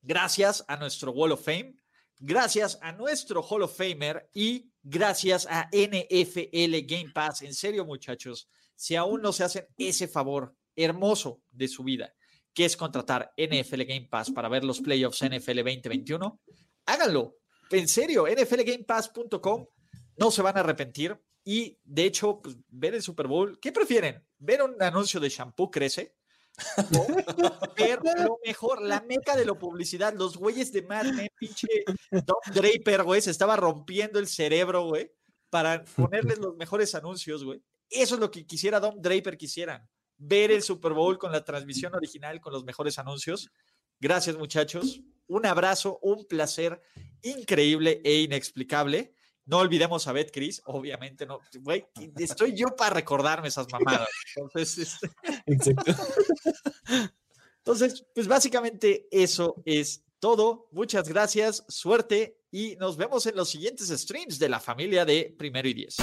Gracias 0.02 0.64
a 0.68 0.78
nuestro 0.78 1.12
Wall 1.12 1.32
of 1.32 1.44
Fame 1.44 1.76
gracias 2.20 2.78
a 2.82 2.92
nuestro 2.92 3.42
Hall 3.42 3.64
of 3.64 3.76
Famer 3.76 4.30
y 4.34 4.72
gracias 4.84 5.48
a 5.50 5.70
NFL 5.72 6.86
Game 6.86 7.12
Pass. 7.14 7.42
En 7.42 7.54
serio, 7.54 7.86
muchachos, 7.86 8.50
si 8.76 8.96
aún 8.96 9.22
no 9.22 9.32
se 9.32 9.44
hacen 9.44 9.68
ese 9.78 10.08
favor 10.08 10.56
hermoso 10.76 11.42
de 11.52 11.68
su 11.68 11.84
vida, 11.84 12.14
que 12.54 12.66
es 12.66 12.76
contratar 12.76 13.34
NFL 13.38 13.84
Game 13.84 14.08
Pass 14.10 14.32
para 14.32 14.50
ver 14.50 14.64
los 14.64 14.82
playoffs 14.82 15.24
NFL 15.24 15.58
2021, 15.58 16.42
háganlo. 16.86 17.38
En 17.70 17.88
serio, 17.88 18.26
nflgamepass.com, 18.28 19.66
no 20.18 20.32
se 20.32 20.42
van 20.42 20.58
a 20.58 20.62
arrepentir. 20.62 21.20
Y 21.50 21.80
de 21.86 22.04
hecho, 22.04 22.42
pues, 22.42 22.58
ver 22.68 22.94
el 22.94 23.02
Super 23.02 23.26
Bowl, 23.26 23.58
¿qué 23.62 23.72
prefieren? 23.72 24.22
¿Ver 24.38 24.62
un 24.62 24.84
anuncio 24.84 25.18
de 25.18 25.30
shampoo 25.30 25.72
crece? 25.72 26.14
ver 27.78 28.02
lo 28.04 28.38
mejor, 28.46 28.82
la 28.82 29.00
meca 29.00 29.34
de 29.34 29.46
la 29.46 29.54
publicidad, 29.54 30.14
los 30.14 30.36
güeyes 30.36 30.74
de 30.74 30.82
Mad 30.82 31.06
Men, 31.14 31.30
pinche 31.40 31.70
Don 32.12 32.54
Draper, 32.54 33.04
güey, 33.04 33.22
se 33.22 33.32
estaba 33.32 33.56
rompiendo 33.56 34.20
el 34.20 34.28
cerebro, 34.28 34.88
güey, 34.88 35.10
para 35.50 35.86
ponerles 35.86 36.38
los 36.40 36.58
mejores 36.58 36.94
anuncios, 36.96 37.46
güey. 37.46 37.64
Eso 37.90 38.16
es 38.16 38.20
lo 38.20 38.30
que 38.30 38.46
quisiera 38.46 38.82
Don 38.82 39.02
Draper 39.02 39.38
quisieran. 39.38 39.88
Ver 40.18 40.52
el 40.52 40.64
Super 40.64 40.92
Bowl 40.92 41.18
con 41.18 41.32
la 41.32 41.46
transmisión 41.46 41.96
original, 41.96 42.42
con 42.42 42.52
los 42.52 42.66
mejores 42.66 43.00
anuncios. 43.00 43.50
Gracias, 44.02 44.36
muchachos. 44.36 45.00
Un 45.28 45.46
abrazo, 45.46 45.98
un 46.02 46.26
placer 46.26 46.82
increíble 47.22 48.02
e 48.04 48.16
inexplicable. 48.16 49.14
No 49.48 49.60
olvidemos 49.60 50.08
a 50.08 50.12
Beth 50.12 50.32
Cris, 50.32 50.62
obviamente 50.66 51.26
no. 51.26 51.40
Güey, 51.62 51.86
estoy 52.18 52.54
yo 52.54 52.76
para 52.76 52.94
recordarme 52.94 53.48
esas 53.48 53.68
mamadas. 53.72 54.08
Entonces, 54.36 54.78
este... 54.78 55.10
Exacto. 55.46 55.96
Entonces, 57.60 58.06
pues 58.14 58.28
básicamente 58.28 59.08
eso 59.12 59.56
es 59.66 60.04
todo. 60.20 60.68
Muchas 60.72 61.08
gracias, 61.08 61.64
suerte 61.68 62.38
y 62.52 62.76
nos 62.78 62.98
vemos 62.98 63.26
en 63.26 63.36
los 63.36 63.50
siguientes 63.50 63.90
streams 63.90 64.40
de 64.40 64.50
la 64.50 64.60
familia 64.60 65.06
de 65.06 65.36
Primero 65.38 65.68
y 65.68 65.74
Diez. 65.74 65.98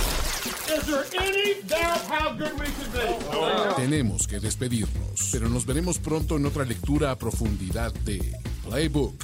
Tenemos 3.77 4.27
que 4.27 4.41
despedirnos, 4.41 5.28
pero 5.32 5.49
nos 5.49 5.65
veremos 5.65 5.99
pronto 5.99 6.36
en 6.36 6.47
otra 6.47 6.65
lectura 6.65 7.11
a 7.11 7.19
profundidad 7.19 7.93
de 7.93 8.39
Playbook, 8.69 9.16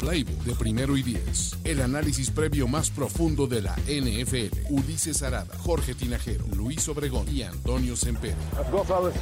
Playbook 0.00 0.44
de 0.44 0.54
Primero 0.54 0.96
y 0.96 1.02
Diez. 1.02 1.56
El 1.64 1.80
análisis 1.80 2.30
previo 2.30 2.68
más 2.68 2.90
profundo 2.90 3.46
de 3.46 3.62
la 3.62 3.74
NFL. 3.86 4.70
Ulises 4.70 5.22
Arada, 5.22 5.56
Jorge 5.58 5.94
Tinajero, 5.94 6.44
Luis 6.54 6.88
Obregón 6.88 7.26
y 7.34 7.42
Antonio 7.42 7.96
Sempere. 7.96 8.36
Let's 8.56 8.70
go, 8.70 8.84
fellas. 8.84 9.14